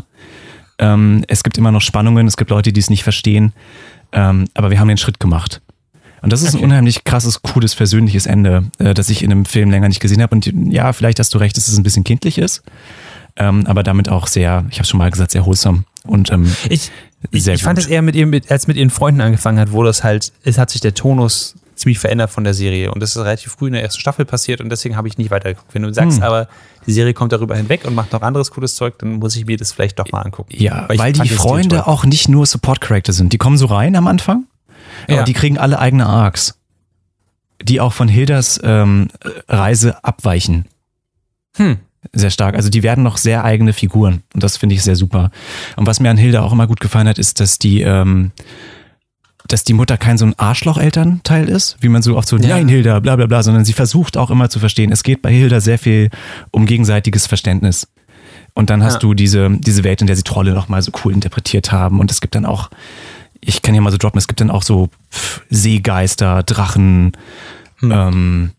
Ähm, 0.80 1.24
es 1.28 1.44
gibt 1.44 1.58
immer 1.58 1.72
noch 1.72 1.82
Spannungen, 1.82 2.28
es 2.28 2.38
gibt 2.38 2.50
Leute, 2.50 2.72
die 2.74 2.80
es 2.80 2.90
nicht 2.90 3.04
verstehen, 3.04 3.54
ähm, 4.12 4.46
aber 4.54 4.72
wir 4.72 4.80
haben 4.80 4.88
den 4.88 4.98
Schritt 4.98 5.20
gemacht. 5.20 5.62
Und 6.24 6.32
das 6.32 6.42
ist 6.42 6.56
ein 6.56 6.64
unheimlich 6.64 7.04
krasses, 7.04 7.42
cooles, 7.42 7.74
versöhnliches 7.74 8.26
Ende, 8.26 8.64
äh, 8.80 8.94
das 8.94 9.10
ich 9.10 9.24
in 9.24 9.32
einem 9.32 9.46
Film 9.46 9.70
länger 9.70 9.90
nicht 9.90 10.00
gesehen 10.00 10.22
habe. 10.22 10.34
Und 10.34 10.52
ja, 10.72 10.94
vielleicht 10.94 11.20
hast 11.20 11.34
du 11.34 11.38
recht, 11.38 11.58
dass 11.58 11.68
es 11.68 11.78
ein 11.78 11.84
bisschen 11.84 12.06
kindlich 12.06 12.38
ist, 12.38 12.64
ähm, 13.36 13.66
aber 13.68 13.84
damit 13.84 14.08
auch 14.10 14.28
sehr, 14.28 14.66
ich 14.70 14.80
habe 14.80 14.88
schon 14.88 15.00
mal 15.00 15.12
gesagt, 15.12 15.32
sehr 15.32 15.46
wholesome. 15.46 15.84
Und 16.06 16.32
ähm, 16.32 16.50
Ich, 16.70 16.92
ich, 17.32 17.48
ich 17.48 17.64
fand 17.64 17.78
es 17.78 17.88
eher 17.88 18.02
mit 18.02 18.16
ihr, 18.16 18.30
als 18.50 18.68
mit 18.68 18.78
ihren 18.78 18.90
Freunden 18.90 19.20
angefangen 19.22 19.60
hat, 19.60 19.74
wo 19.74 19.84
das 19.84 20.04
halt, 20.04 20.32
es 20.44 20.58
hat 20.58 20.70
sich 20.70 20.80
der 20.82 20.94
Tonus 20.94 21.56
ziemlich 21.76 22.00
verändert 22.00 22.30
von 22.30 22.44
der 22.46 22.54
Serie. 22.54 22.92
Und 22.92 23.02
das 23.02 23.16
ist 23.16 23.18
relativ 23.18 23.52
früh 23.54 23.68
in 23.68 23.74
der 23.74 23.84
ersten 23.84 24.00
Staffel 24.00 24.24
passiert 24.26 24.62
und 24.62 24.70
deswegen 24.70 24.96
habe 24.96 25.08
ich 25.10 25.18
nicht 25.18 25.32
weitergeguckt. 25.32 25.74
Wenn 25.74 25.82
du 25.82 25.94
sagst, 25.94 26.18
Hm. 26.18 26.24
aber 26.24 26.48
die 26.88 26.94
Serie 26.94 27.14
kommt 27.14 27.34
darüber 27.34 27.56
hinweg 27.58 27.84
und 27.86 27.96
macht 27.96 28.14
noch 28.14 28.22
anderes 28.22 28.52
cooles 28.52 28.76
Zeug, 28.76 28.98
dann 29.00 29.14
muss 29.16 29.36
ich 29.36 29.46
mir 29.46 29.58
das 29.58 29.72
vielleicht 29.74 30.00
doch 30.00 30.10
mal 30.12 30.22
angucken. 30.22 30.54
Ja, 30.56 30.86
weil, 30.88 30.98
fand 30.98 31.24
die 31.24 31.30
Freunde 31.30 31.88
auch 31.88 32.06
nicht 32.06 32.30
nur 32.30 32.46
Support-Charakter 32.46 33.12
sind. 33.12 33.34
Die 33.34 33.38
kommen 33.38 33.58
so 33.58 33.66
rein 33.66 33.96
am 33.96 34.08
Anfang 34.08 34.46
Aber 35.08 35.18
Ja. 35.18 35.24
die 35.24 35.34
kriegen 35.34 35.58
alle 35.58 35.80
eigene 35.80 36.06
Arcs, 36.06 36.60
die 37.62 37.80
auch 37.80 37.94
von 37.94 38.08
Hildas 38.08 38.60
ähm, 38.64 39.08
Reise 39.48 40.04
abweichen. 40.04 40.66
Hm. 41.58 41.78
Sehr 42.12 42.32
stark. 42.32 42.56
Also 42.56 42.70
die 42.70 42.84
werden 42.84 43.04
noch 43.04 43.16
sehr 43.18 43.46
eigene 43.46 43.72
Figuren 43.72 44.24
und 44.34 44.44
das 44.44 44.58
finde 44.58 44.76
ich 44.76 44.84
sehr 44.84 44.96
super. 44.98 45.32
Und 45.78 45.88
was 45.88 46.00
mir 46.02 46.10
an 46.10 46.18
Hilda 46.18 46.42
auch 46.42 46.52
immer 46.52 46.68
gut 46.68 46.82
gefallen 46.82 47.08
hat, 47.08 47.18
ist, 47.18 47.40
dass 47.40 47.60
die, 47.60 47.82
ähm, 47.82 48.32
dass 49.48 49.64
die 49.64 49.74
Mutter 49.74 49.98
kein 49.98 50.18
so 50.18 50.26
ein 50.26 50.38
Arschloch-Elternteil 50.38 51.48
ist, 51.48 51.78
wie 51.80 51.88
man 51.90 52.02
so 52.02 52.18
oft 52.18 52.28
so, 52.28 52.38
Ja. 52.38 52.50
nein, 52.50 52.68
Hilda, 52.68 53.00
bla 53.00 53.16
bla 53.16 53.26
bla, 53.28 53.42
sondern 53.44 53.64
sie 53.66 53.74
versucht 53.74 54.18
auch 54.18 54.32
immer 54.32 54.50
zu 54.50 54.60
verstehen. 54.60 54.92
Es 54.92 55.04
geht 55.04 55.22
bei 55.22 55.32
Hilda 55.32 55.62
sehr 55.62 55.80
viel 55.80 56.10
um 56.52 56.66
gegenseitiges 56.66 57.28
Verständnis. 57.28 57.88
Und 58.54 58.70
dann 58.70 58.84
hast 58.84 58.96
Ja. 58.96 59.00
du 59.00 59.14
diese, 59.14 59.50
diese 59.52 59.84
Welt, 59.84 60.02
in 60.02 60.08
der 60.08 60.16
sie 60.16 60.24
Trolle 60.24 60.54
nochmal 60.54 60.82
so 60.82 60.92
cool 61.04 61.14
interpretiert 61.14 61.72
haben. 61.72 62.00
Und 62.00 62.12
es 62.12 62.20
gibt 62.22 62.36
dann 62.36 62.46
auch, 62.46 62.70
ich 63.46 63.62
kann 63.62 63.76
ja 63.76 63.82
mal 63.82 63.92
so 63.92 63.98
droppen, 63.98 64.18
es 64.18 64.28
gibt 64.28 64.42
dann 64.42 64.52
auch 64.52 64.64
so 64.64 64.90
Seegeister, 65.50 66.44
Drachen, 66.44 67.14
ähm, 67.82 68.52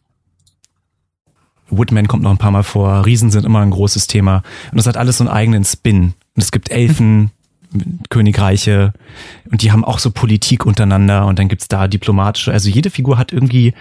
Woodman 1.70 2.08
kommt 2.08 2.22
noch 2.22 2.30
ein 2.30 2.38
paar 2.38 2.50
Mal 2.50 2.62
vor, 2.62 3.06
Riesen 3.06 3.30
sind 3.30 3.44
immer 3.44 3.60
ein 3.60 3.70
großes 3.70 4.06
Thema. 4.06 4.42
Und 4.70 4.76
das 4.76 4.86
hat 4.86 4.96
alles 4.96 5.18
so 5.18 5.24
einen 5.24 5.32
eigenen 5.32 5.64
Spin. 5.64 6.14
Und 6.34 6.42
es 6.42 6.52
gibt 6.52 6.70
Elfen, 6.70 7.30
Königreiche 8.10 8.92
und 9.50 9.62
die 9.62 9.72
haben 9.72 9.84
auch 9.84 9.98
so 9.98 10.10
Politik 10.10 10.66
untereinander 10.66 11.26
und 11.26 11.38
dann 11.38 11.48
gibt's 11.48 11.68
da 11.68 11.88
diplomatische, 11.88 12.52
also 12.52 12.68
jede 12.68 12.90
Figur 12.90 13.18
hat 13.18 13.32
irgendwie 13.32 13.74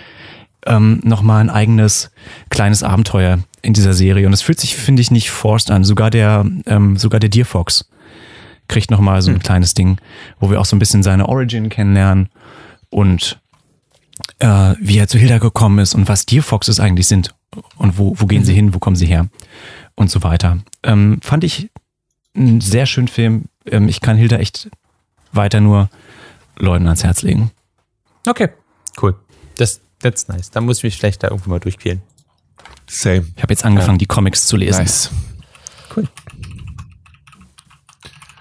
ähm, 0.65 0.99
nochmal 1.03 1.41
ein 1.41 1.49
eigenes 1.49 2.09
kleines 2.49 2.83
Abenteuer 2.83 3.39
in 3.61 3.73
dieser 3.73 3.93
Serie. 3.93 4.27
Und 4.27 4.33
es 4.33 4.41
fühlt 4.41 4.59
sich, 4.59 4.75
finde 4.75 5.01
ich, 5.01 5.11
nicht 5.11 5.29
forced 5.29 5.71
an. 5.71 5.83
Sogar 5.83 6.09
der, 6.09 6.45
ähm, 6.65 6.97
sogar 6.97 7.19
der 7.19 7.29
Deer 7.29 7.45
Fox 7.45 7.85
kriegt 8.73 8.89
nochmal 8.89 9.21
so 9.21 9.29
ein 9.29 9.37
kleines 9.37 9.75
Ding, 9.75 9.99
wo 10.39 10.49
wir 10.49 10.59
auch 10.59 10.65
so 10.65 10.75
ein 10.75 10.79
bisschen 10.79 11.03
seine 11.03 11.29
Origin 11.29 11.69
kennenlernen 11.69 12.29
und 12.89 13.39
äh, 14.39 14.73
wie 14.79 14.97
er 14.97 15.07
zu 15.07 15.19
Hilda 15.19 15.37
gekommen 15.37 15.77
ist 15.77 15.93
und 15.93 16.09
was 16.09 16.25
Deer 16.25 16.41
Foxes 16.41 16.79
eigentlich 16.79 17.07
sind 17.07 17.35
und 17.77 17.99
wo, 17.99 18.15
wo 18.17 18.25
gehen 18.25 18.43
sie 18.43 18.53
hin, 18.55 18.73
wo 18.73 18.79
kommen 18.79 18.95
sie 18.95 19.05
her 19.05 19.27
und 19.93 20.09
so 20.09 20.23
weiter. 20.23 20.57
Ähm, 20.81 21.19
fand 21.21 21.43
ich 21.43 21.69
einen 22.35 22.61
sehr 22.61 22.87
schönen 22.87 23.07
Film. 23.07 23.45
Ähm, 23.67 23.87
ich 23.87 24.01
kann 24.01 24.17
Hilda 24.17 24.37
echt 24.37 24.71
weiter 25.31 25.59
nur 25.59 25.89
Leuten 26.57 26.87
ans 26.87 27.03
Herz 27.03 27.21
legen. 27.21 27.51
Okay, 28.27 28.49
cool. 29.03 29.15
Das, 29.57 29.81
that's 29.99 30.27
nice. 30.29 30.49
Da 30.49 30.61
muss 30.61 30.79
ich 30.79 30.83
mich 30.83 30.97
vielleicht 30.97 31.21
da 31.21 31.27
irgendwo 31.27 31.51
mal 31.51 31.59
durchquälen. 31.59 32.01
Same. 32.87 33.27
Ich 33.35 33.43
habe 33.43 33.53
jetzt 33.53 33.65
angefangen, 33.65 33.99
die 33.99 34.07
Comics 34.07 34.47
zu 34.47 34.57
lesen. 34.57 34.79
Nice. 34.79 35.11
Cool. 35.95 36.07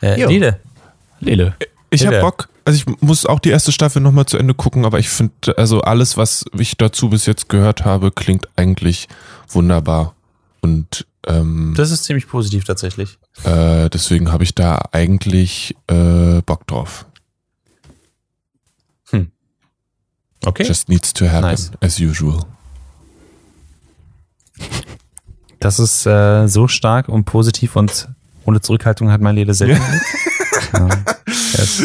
Äh, 0.02 0.20
Jo. 0.20 0.28
Lede. 0.28 0.60
Lele. 1.20 1.54
Ich 1.90 2.06
habe. 2.06 2.20
Bock. 2.20 2.48
Also 2.64 2.76
ich 2.76 3.00
muss 3.02 3.26
auch 3.26 3.40
die 3.40 3.50
erste 3.50 3.72
Staffel 3.72 4.00
nochmal 4.02 4.26
zu 4.26 4.38
Ende 4.38 4.54
gucken, 4.54 4.84
aber 4.84 4.98
ich 5.00 5.08
finde, 5.08 5.56
also 5.56 5.80
alles, 5.80 6.16
was 6.16 6.44
ich 6.56 6.76
dazu 6.76 7.08
bis 7.10 7.26
jetzt 7.26 7.48
gehört 7.48 7.84
habe, 7.84 8.12
klingt 8.12 8.46
eigentlich 8.56 9.08
wunderbar. 9.48 10.14
Und 10.60 11.06
ähm, 11.26 11.74
Das 11.76 11.90
ist 11.90 12.04
ziemlich 12.04 12.28
positiv 12.28 12.64
tatsächlich. 12.64 13.18
äh, 13.44 13.88
deswegen 13.90 14.30
habe 14.30 14.44
ich 14.44 14.54
da 14.54 14.80
eigentlich 14.92 15.74
äh, 15.88 16.40
Bock 16.42 16.66
drauf. 16.66 17.06
Okay. 20.44 20.64
Just 20.66 20.88
needs 20.88 21.12
to 21.12 21.26
happen, 21.28 21.42
Nice. 21.50 21.70
as 21.80 22.00
usual. 22.00 22.44
Das 25.60 25.78
ist 25.78 26.04
äh, 26.04 26.48
so 26.48 26.66
stark 26.66 27.08
und 27.08 27.24
positiv 27.26 27.76
und 27.76 28.08
ohne 28.44 28.60
Zurückhaltung 28.60 29.10
hat 29.10 29.20
mein 29.20 29.34
Lede 29.36 29.54
selten. 29.54 29.80
ja. 30.74 30.88
Das, 31.56 31.82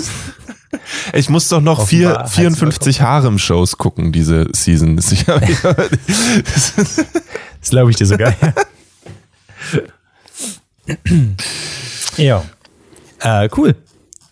Ich 1.14 1.30
muss 1.30 1.48
doch 1.50 1.62
noch 1.62 1.88
vier, 1.88 2.10
Offenbar 2.10 2.28
54 2.28 3.02
Harem-Shows 3.02 3.78
gucken, 3.78 4.12
diese 4.12 4.48
Season. 4.54 4.96
Das 4.98 5.12
ist- 5.12 5.28
das 5.28 6.74
glaube 7.70 7.92
ich 7.92 7.98
dir 7.98 8.06
sogar. 8.06 8.34
ja. 12.18 12.44
Äh, 13.20 13.50
cool. 13.58 13.76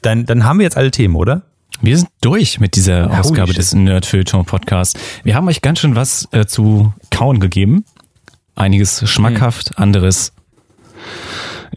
Dann, 0.02 0.26
dann 0.26 0.44
haben 0.44 0.60
wir 0.60 0.64
jetzt 0.64 0.78
alle 0.78 0.92
Themen, 0.92 1.16
oder? 1.16 1.44
Wir 1.82 1.98
sind 1.98 2.10
durch 2.22 2.60
mit 2.60 2.76
dieser 2.76 3.10
Holy 3.10 3.20
Ausgabe 3.20 3.54
des 3.54 3.74
Nerdfilter 3.74 4.44
Podcasts. 4.44 5.00
Wir 5.24 5.36
haben 5.36 5.48
euch 5.48 5.62
ganz 5.62 5.80
schön 5.80 5.96
was 5.96 6.28
äh, 6.32 6.46
zu 6.46 6.94
kauen 7.12 7.40
gegeben. 7.40 7.86
Einiges 8.56 9.10
schmackhaft, 9.10 9.78
anderes 9.78 10.32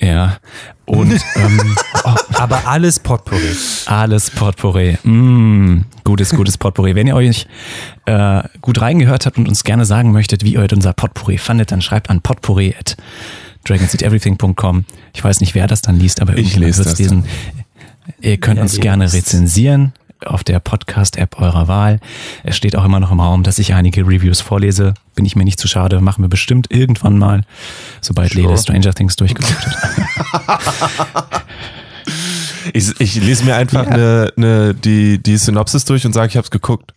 ja. 0.01 0.39
Und 0.87 1.13
ähm, 1.37 1.77
oh, 2.05 2.15
Aber 2.35 2.67
alles 2.67 2.99
Potpourri. 2.99 3.55
alles 3.87 4.31
Potpourri. 4.31 4.97
Mm, 5.03 5.85
gutes, 6.05 6.31
gutes 6.31 6.57
Potpourri. 6.57 6.95
Wenn 6.95 7.07
ihr 7.07 7.15
euch 7.17 7.47
äh, 8.07 8.43
gut 8.63 8.81
reingehört 8.81 9.27
habt 9.27 9.37
und 9.39 9.49
uns 9.49 9.65
gerne 9.65 9.85
sagen 9.85 10.13
möchtet, 10.13 10.45
wie 10.45 10.55
ihr 10.55 10.67
unser 10.73 10.93
Potpourri 10.95 11.39
fandet, 11.39 11.73
dann 11.73 11.83
schreibt 11.83 12.09
an 12.11 12.21
potpourri 12.23 12.75
at 12.79 12.97
dragonseateverything.com. 13.65 14.85
Ich 15.15 15.23
weiß 15.23 15.41
nicht, 15.41 15.55
wer 15.55 15.67
das 15.67 15.83
dann 15.83 15.99
liest, 15.99 16.21
aber 16.23 16.37
Ich 16.39 16.57
lese 16.57 16.85
das 16.85 16.99
lesen. 16.99 17.25
Ihr 18.21 18.39
könnt 18.39 18.57
Ja, 18.57 18.63
uns 18.63 18.79
gerne 18.81 19.13
rezensieren 19.13 19.93
auf 20.25 20.45
der 20.45 20.59
Podcast-App 20.61 21.41
eurer 21.41 21.69
Wahl. 21.69 22.01
Es 22.45 22.57
steht 22.57 22.75
auch 22.77 22.85
immer 22.85 23.01
noch 23.01 23.11
im 23.13 23.21
Raum, 23.21 23.43
dass 23.43 23.59
ich 23.59 23.75
einige 23.75 24.03
Reviews 24.07 24.41
vorlese. 24.41 24.95
Bin 25.15 25.25
ich 25.25 25.37
mir 25.37 25.45
nicht 25.45 25.61
zu 25.61 25.69
schade, 25.69 26.01
machen 26.01 26.23
wir 26.25 26.29
bestimmt 26.29 26.67
irgendwann 26.71 27.19
mal, 27.19 27.43
sobald 28.01 28.33
Sure. 28.33 28.43
Lele 28.47 28.59
Stranger 28.59 28.93
Things 28.95 29.17
durchgeguckt 29.17 29.67
hat. 29.67 31.29
ich, 32.73 33.01
ich 33.01 33.15
lese 33.17 33.45
mir 33.45 33.55
einfach 33.57 33.85
Ja. 33.87 33.93
eine, 33.93 34.33
eine, 34.37 34.75
die, 34.75 35.23
die 35.23 35.37
Synopsis 35.37 35.85
durch 35.85 36.05
und 36.07 36.13
sage, 36.13 36.29
ich 36.29 36.37
habe 36.37 36.45
es 36.45 36.51
geguckt. 36.51 36.95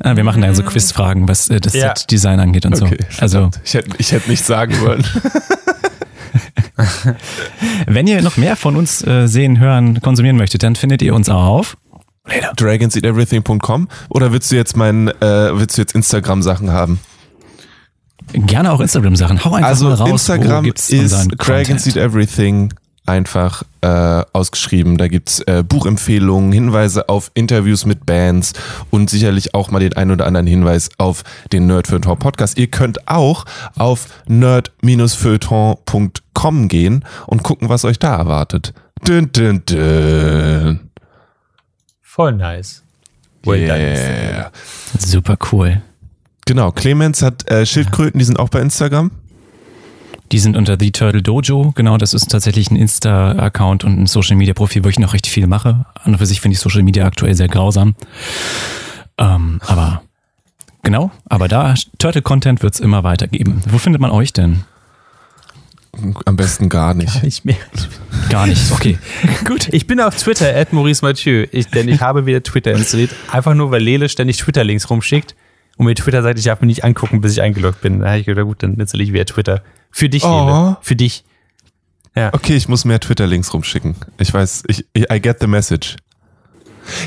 Ah, 0.00 0.14
wir 0.16 0.24
machen 0.24 0.42
da 0.42 0.54
so 0.54 0.62
Quizfragen, 0.62 1.28
was 1.28 1.48
äh, 1.50 1.60
das 1.60 1.74
Ja. 1.74 1.88
Set-Design 1.96 2.38
angeht 2.40 2.66
und 2.66 2.80
Okay, 2.80 2.98
so. 3.10 3.20
Also, 3.20 3.50
ich 3.64 3.74
hätte 3.74 3.90
ich 3.98 4.12
hätte 4.12 4.30
nichts 4.30 4.46
sagen 4.46 4.80
wollen. 4.80 5.04
wenn 7.86 8.06
ihr 8.06 8.22
noch 8.22 8.36
mehr 8.36 8.56
von 8.56 8.76
uns 8.76 9.06
äh, 9.06 9.26
sehen, 9.26 9.58
hören, 9.58 10.00
konsumieren 10.00 10.36
möchtet, 10.36 10.62
dann 10.62 10.76
findet 10.76 11.02
ihr 11.02 11.14
uns 11.14 11.28
auf 11.28 11.76
dragonseateverything.com 12.56 13.88
oder 14.10 14.32
willst 14.32 14.50
du 14.52 14.56
jetzt 14.56 14.76
meinen, 14.76 15.08
äh, 15.08 15.58
willst 15.58 15.76
du 15.76 15.82
jetzt 15.82 15.94
Instagram-Sachen 15.94 16.70
haben? 16.72 17.00
gerne 18.32 18.72
auch 18.72 18.80
Instagram-Sachen. 18.80 19.44
Hau 19.44 19.54
einfach 19.54 19.80
mal 19.80 19.90
Also 19.90 19.90
raus. 19.90 20.10
Instagram 20.10 20.64
ist 20.66 20.92
unseren 20.92 21.28
Einfach 23.08 23.62
äh, 23.80 24.22
ausgeschrieben. 24.32 24.98
Da 24.98 25.08
gibt's 25.08 25.40
äh, 25.40 25.64
Buchempfehlungen, 25.66 26.52
Hinweise 26.52 27.08
auf 27.08 27.30
Interviews 27.32 27.86
mit 27.86 28.04
Bands 28.04 28.52
und 28.90 29.08
sicherlich 29.08 29.54
auch 29.54 29.70
mal 29.70 29.78
den 29.78 29.94
ein 29.94 30.10
oder 30.10 30.26
anderen 30.26 30.46
Hinweis 30.46 30.90
auf 30.98 31.24
den 31.52 31.66
Nerd 31.66 31.86
Feuilleton 31.86 32.18
Podcast. 32.18 32.58
Ihr 32.58 32.66
könnt 32.66 33.08
auch 33.08 33.46
auf 33.76 34.08
nerd-feuilleton.com 34.26 36.68
gehen 36.68 37.04
und 37.26 37.42
gucken, 37.42 37.70
was 37.70 37.86
euch 37.86 37.98
da 37.98 38.14
erwartet. 38.14 38.74
Dün, 39.06 39.32
dün, 39.32 39.62
dün. 39.64 40.80
Voll 42.02 42.32
nice. 42.32 42.82
Well 43.44 43.66
done. 43.66 43.78
Yeah. 43.78 44.50
Super 44.98 45.36
cool. 45.50 45.80
Genau, 46.46 46.72
Clemens 46.72 47.22
hat 47.22 47.50
äh, 47.50 47.64
Schildkröten, 47.64 48.18
die 48.18 48.24
sind 48.24 48.38
auch 48.38 48.48
bei 48.48 48.60
Instagram. 48.60 49.10
Die 50.30 50.38
sind 50.38 50.56
unter 50.56 50.76
The 50.78 50.90
Turtle 50.90 51.22
Dojo. 51.22 51.72
Genau, 51.74 51.96
das 51.96 52.12
ist 52.12 52.30
tatsächlich 52.30 52.70
ein 52.70 52.76
Insta-Account 52.76 53.84
und 53.84 53.98
ein 53.98 54.06
Social-Media-Profil, 54.06 54.84
wo 54.84 54.88
ich 54.88 54.98
noch 54.98 55.14
recht 55.14 55.26
viel 55.26 55.46
mache. 55.46 55.86
An 55.94 56.12
und 56.12 56.18
für 56.18 56.26
sich 56.26 56.40
finde 56.40 56.54
ich 56.54 56.60
Social 56.60 56.82
Media 56.82 57.06
aktuell 57.06 57.34
sehr 57.34 57.48
grausam. 57.48 57.94
Ähm, 59.16 59.60
aber 59.66 60.02
genau, 60.82 61.10
aber 61.28 61.48
da 61.48 61.74
Turtle-Content 61.98 62.62
wird's 62.62 62.78
immer 62.78 63.04
weitergeben. 63.04 63.62
Wo 63.68 63.78
findet 63.78 64.02
man 64.02 64.10
euch 64.10 64.32
denn? 64.32 64.64
Am 66.26 66.36
besten 66.36 66.68
gar 66.68 66.92
nicht. 66.94 67.22
Nicht 67.22 67.44
mehr. 67.44 67.56
Gar 68.28 68.46
nicht. 68.46 68.70
Okay, 68.70 68.98
gut. 69.44 69.68
Ich 69.72 69.86
bin 69.86 70.00
auf 70.00 70.14
Twitter, 70.16 70.54
at 70.54 70.72
Maurice 70.74 71.04
Mathieu, 71.04 71.46
ich, 71.50 71.68
denn 71.68 71.88
ich 71.88 72.00
habe 72.02 72.26
wieder 72.26 72.42
Twitter 72.42 72.72
installiert. 72.72 73.10
Einfach 73.32 73.54
nur, 73.54 73.70
weil 73.70 73.82
Lele 73.82 74.08
ständig 74.08 74.36
Twitter-Links 74.36 74.90
rumschickt 74.90 75.34
und 75.78 75.86
mir 75.86 75.94
Twitter 75.94 76.22
sagt, 76.22 76.38
ich 76.38 76.44
darf 76.44 76.60
mir 76.60 76.66
nicht 76.66 76.84
angucken, 76.84 77.20
bis 77.22 77.32
ich 77.32 77.40
eingeloggt 77.40 77.80
bin. 77.80 78.00
Da 78.00 78.08
habe 78.08 78.18
ich 78.18 78.26
gedacht, 78.26 78.44
gut, 78.44 78.62
dann 78.62 78.74
installiere 78.74 79.06
ich 79.08 79.12
wieder 79.14 79.24
Twitter. 79.24 79.62
Für 79.90 80.08
dich, 80.10 80.22
Oh. 80.24 80.76
Für 80.82 80.96
dich. 80.96 81.24
Ja. 82.14 82.30
Okay, 82.34 82.56
ich 82.56 82.68
muss 82.68 82.84
mehr 82.84 83.00
Twitter-Links 83.00 83.54
rumschicken. 83.54 83.94
Ich 84.18 84.34
weiß, 84.34 84.64
ich, 84.66 84.84
I 84.94 85.20
get 85.20 85.38
the 85.40 85.46
message. 85.46 85.96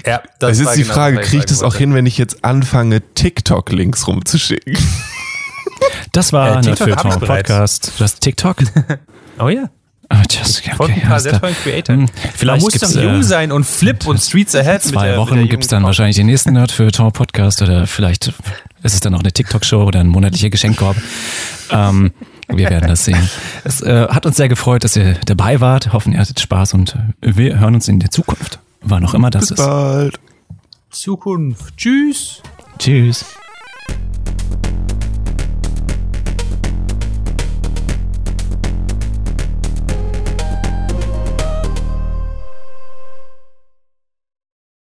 ja 0.05 0.21
Es 0.39 0.59
ist 0.59 0.65
war 0.65 0.75
die 0.75 0.83
genau 0.83 0.93
Frage, 0.93 1.17
kriege 1.21 1.37
ich 1.39 1.45
das 1.45 1.63
auch 1.63 1.75
hin, 1.75 1.93
wenn 1.93 2.05
ich 2.05 2.17
jetzt 2.17 2.43
anfange, 2.45 3.01
TikTok-Links 3.13 4.07
rumzuschicken? 4.07 4.77
Das 6.13 6.31
war 6.33 6.57
Äh, 6.57 6.61
TikTok. 6.61 7.19
Podcast. 7.25 7.93
Du 7.97 8.03
hast 8.03 8.21
TikTok? 8.21 8.57
Oh 9.39 9.49
ja. 9.49 9.69
Ah, 10.13 10.23
just, 10.29 10.59
okay, 10.59 10.75
Folgt 10.75 10.93
ein 10.95 11.01
paar 11.01 11.19
sehr 11.21 11.39
tollen 11.39 11.55
Creator. 11.63 11.95
Hm, 11.95 12.01
Man 12.01 12.09
Vielleicht 12.35 12.61
muss 12.63 12.73
gibt's 12.73 12.93
doch 12.93 13.01
jung 13.01 13.19
äh, 13.21 13.23
sein 13.23 13.51
und 13.53 13.63
Flip 13.65 14.05
und 14.05 14.17
Streets 14.19 14.53
Ahead. 14.55 14.83
mit 14.83 14.93
zwei 14.93 15.03
der- 15.07 15.11
mit 15.11 15.19
Wochen 15.19 15.35
der 15.35 15.43
gibt's 15.47 15.65
jungen 15.67 15.69
dann 15.69 15.81
Frau. 15.83 15.87
wahrscheinlich 15.87 16.15
den 16.17 16.25
nächsten 16.25 16.53
Nerd 16.53 16.71
für 16.71 16.91
Tor 16.91 17.11
Podcast 17.13 17.61
oder 17.61 17.87
vielleicht 17.87 18.27
ist 18.83 18.93
es 18.93 18.99
dann 18.99 19.15
auch 19.15 19.19
eine 19.21 19.31
TikTok-Show 19.31 19.83
oder 19.83 20.01
ein 20.01 20.07
monatlicher 20.09 20.49
Geschenkkorb. 20.49 20.97
ähm, 21.71 22.11
wir 22.49 22.69
werden 22.69 22.89
das 22.89 23.05
sehen. 23.05 23.29
Es 23.63 23.79
äh, 23.81 24.07
hat 24.09 24.25
uns 24.25 24.35
sehr 24.35 24.49
gefreut, 24.49 24.83
dass 24.83 24.97
ihr 24.97 25.15
dabei 25.25 25.61
wart. 25.61 25.93
Hoffen, 25.93 26.11
ihr 26.11 26.19
hattet 26.19 26.39
Spaß 26.41 26.73
und 26.73 26.97
wir 27.21 27.59
hören 27.59 27.75
uns 27.75 27.87
in 27.87 27.99
der 27.99 28.11
Zukunft. 28.11 28.59
Wann 28.81 29.05
auch 29.05 29.13
immer 29.13 29.29
das 29.29 29.43
Bis 29.47 29.51
ist. 29.51 29.57
bald. 29.65 30.19
Zukunft. 30.89 31.77
Tschüss. 31.77 32.41
Tschüss. 32.79 33.23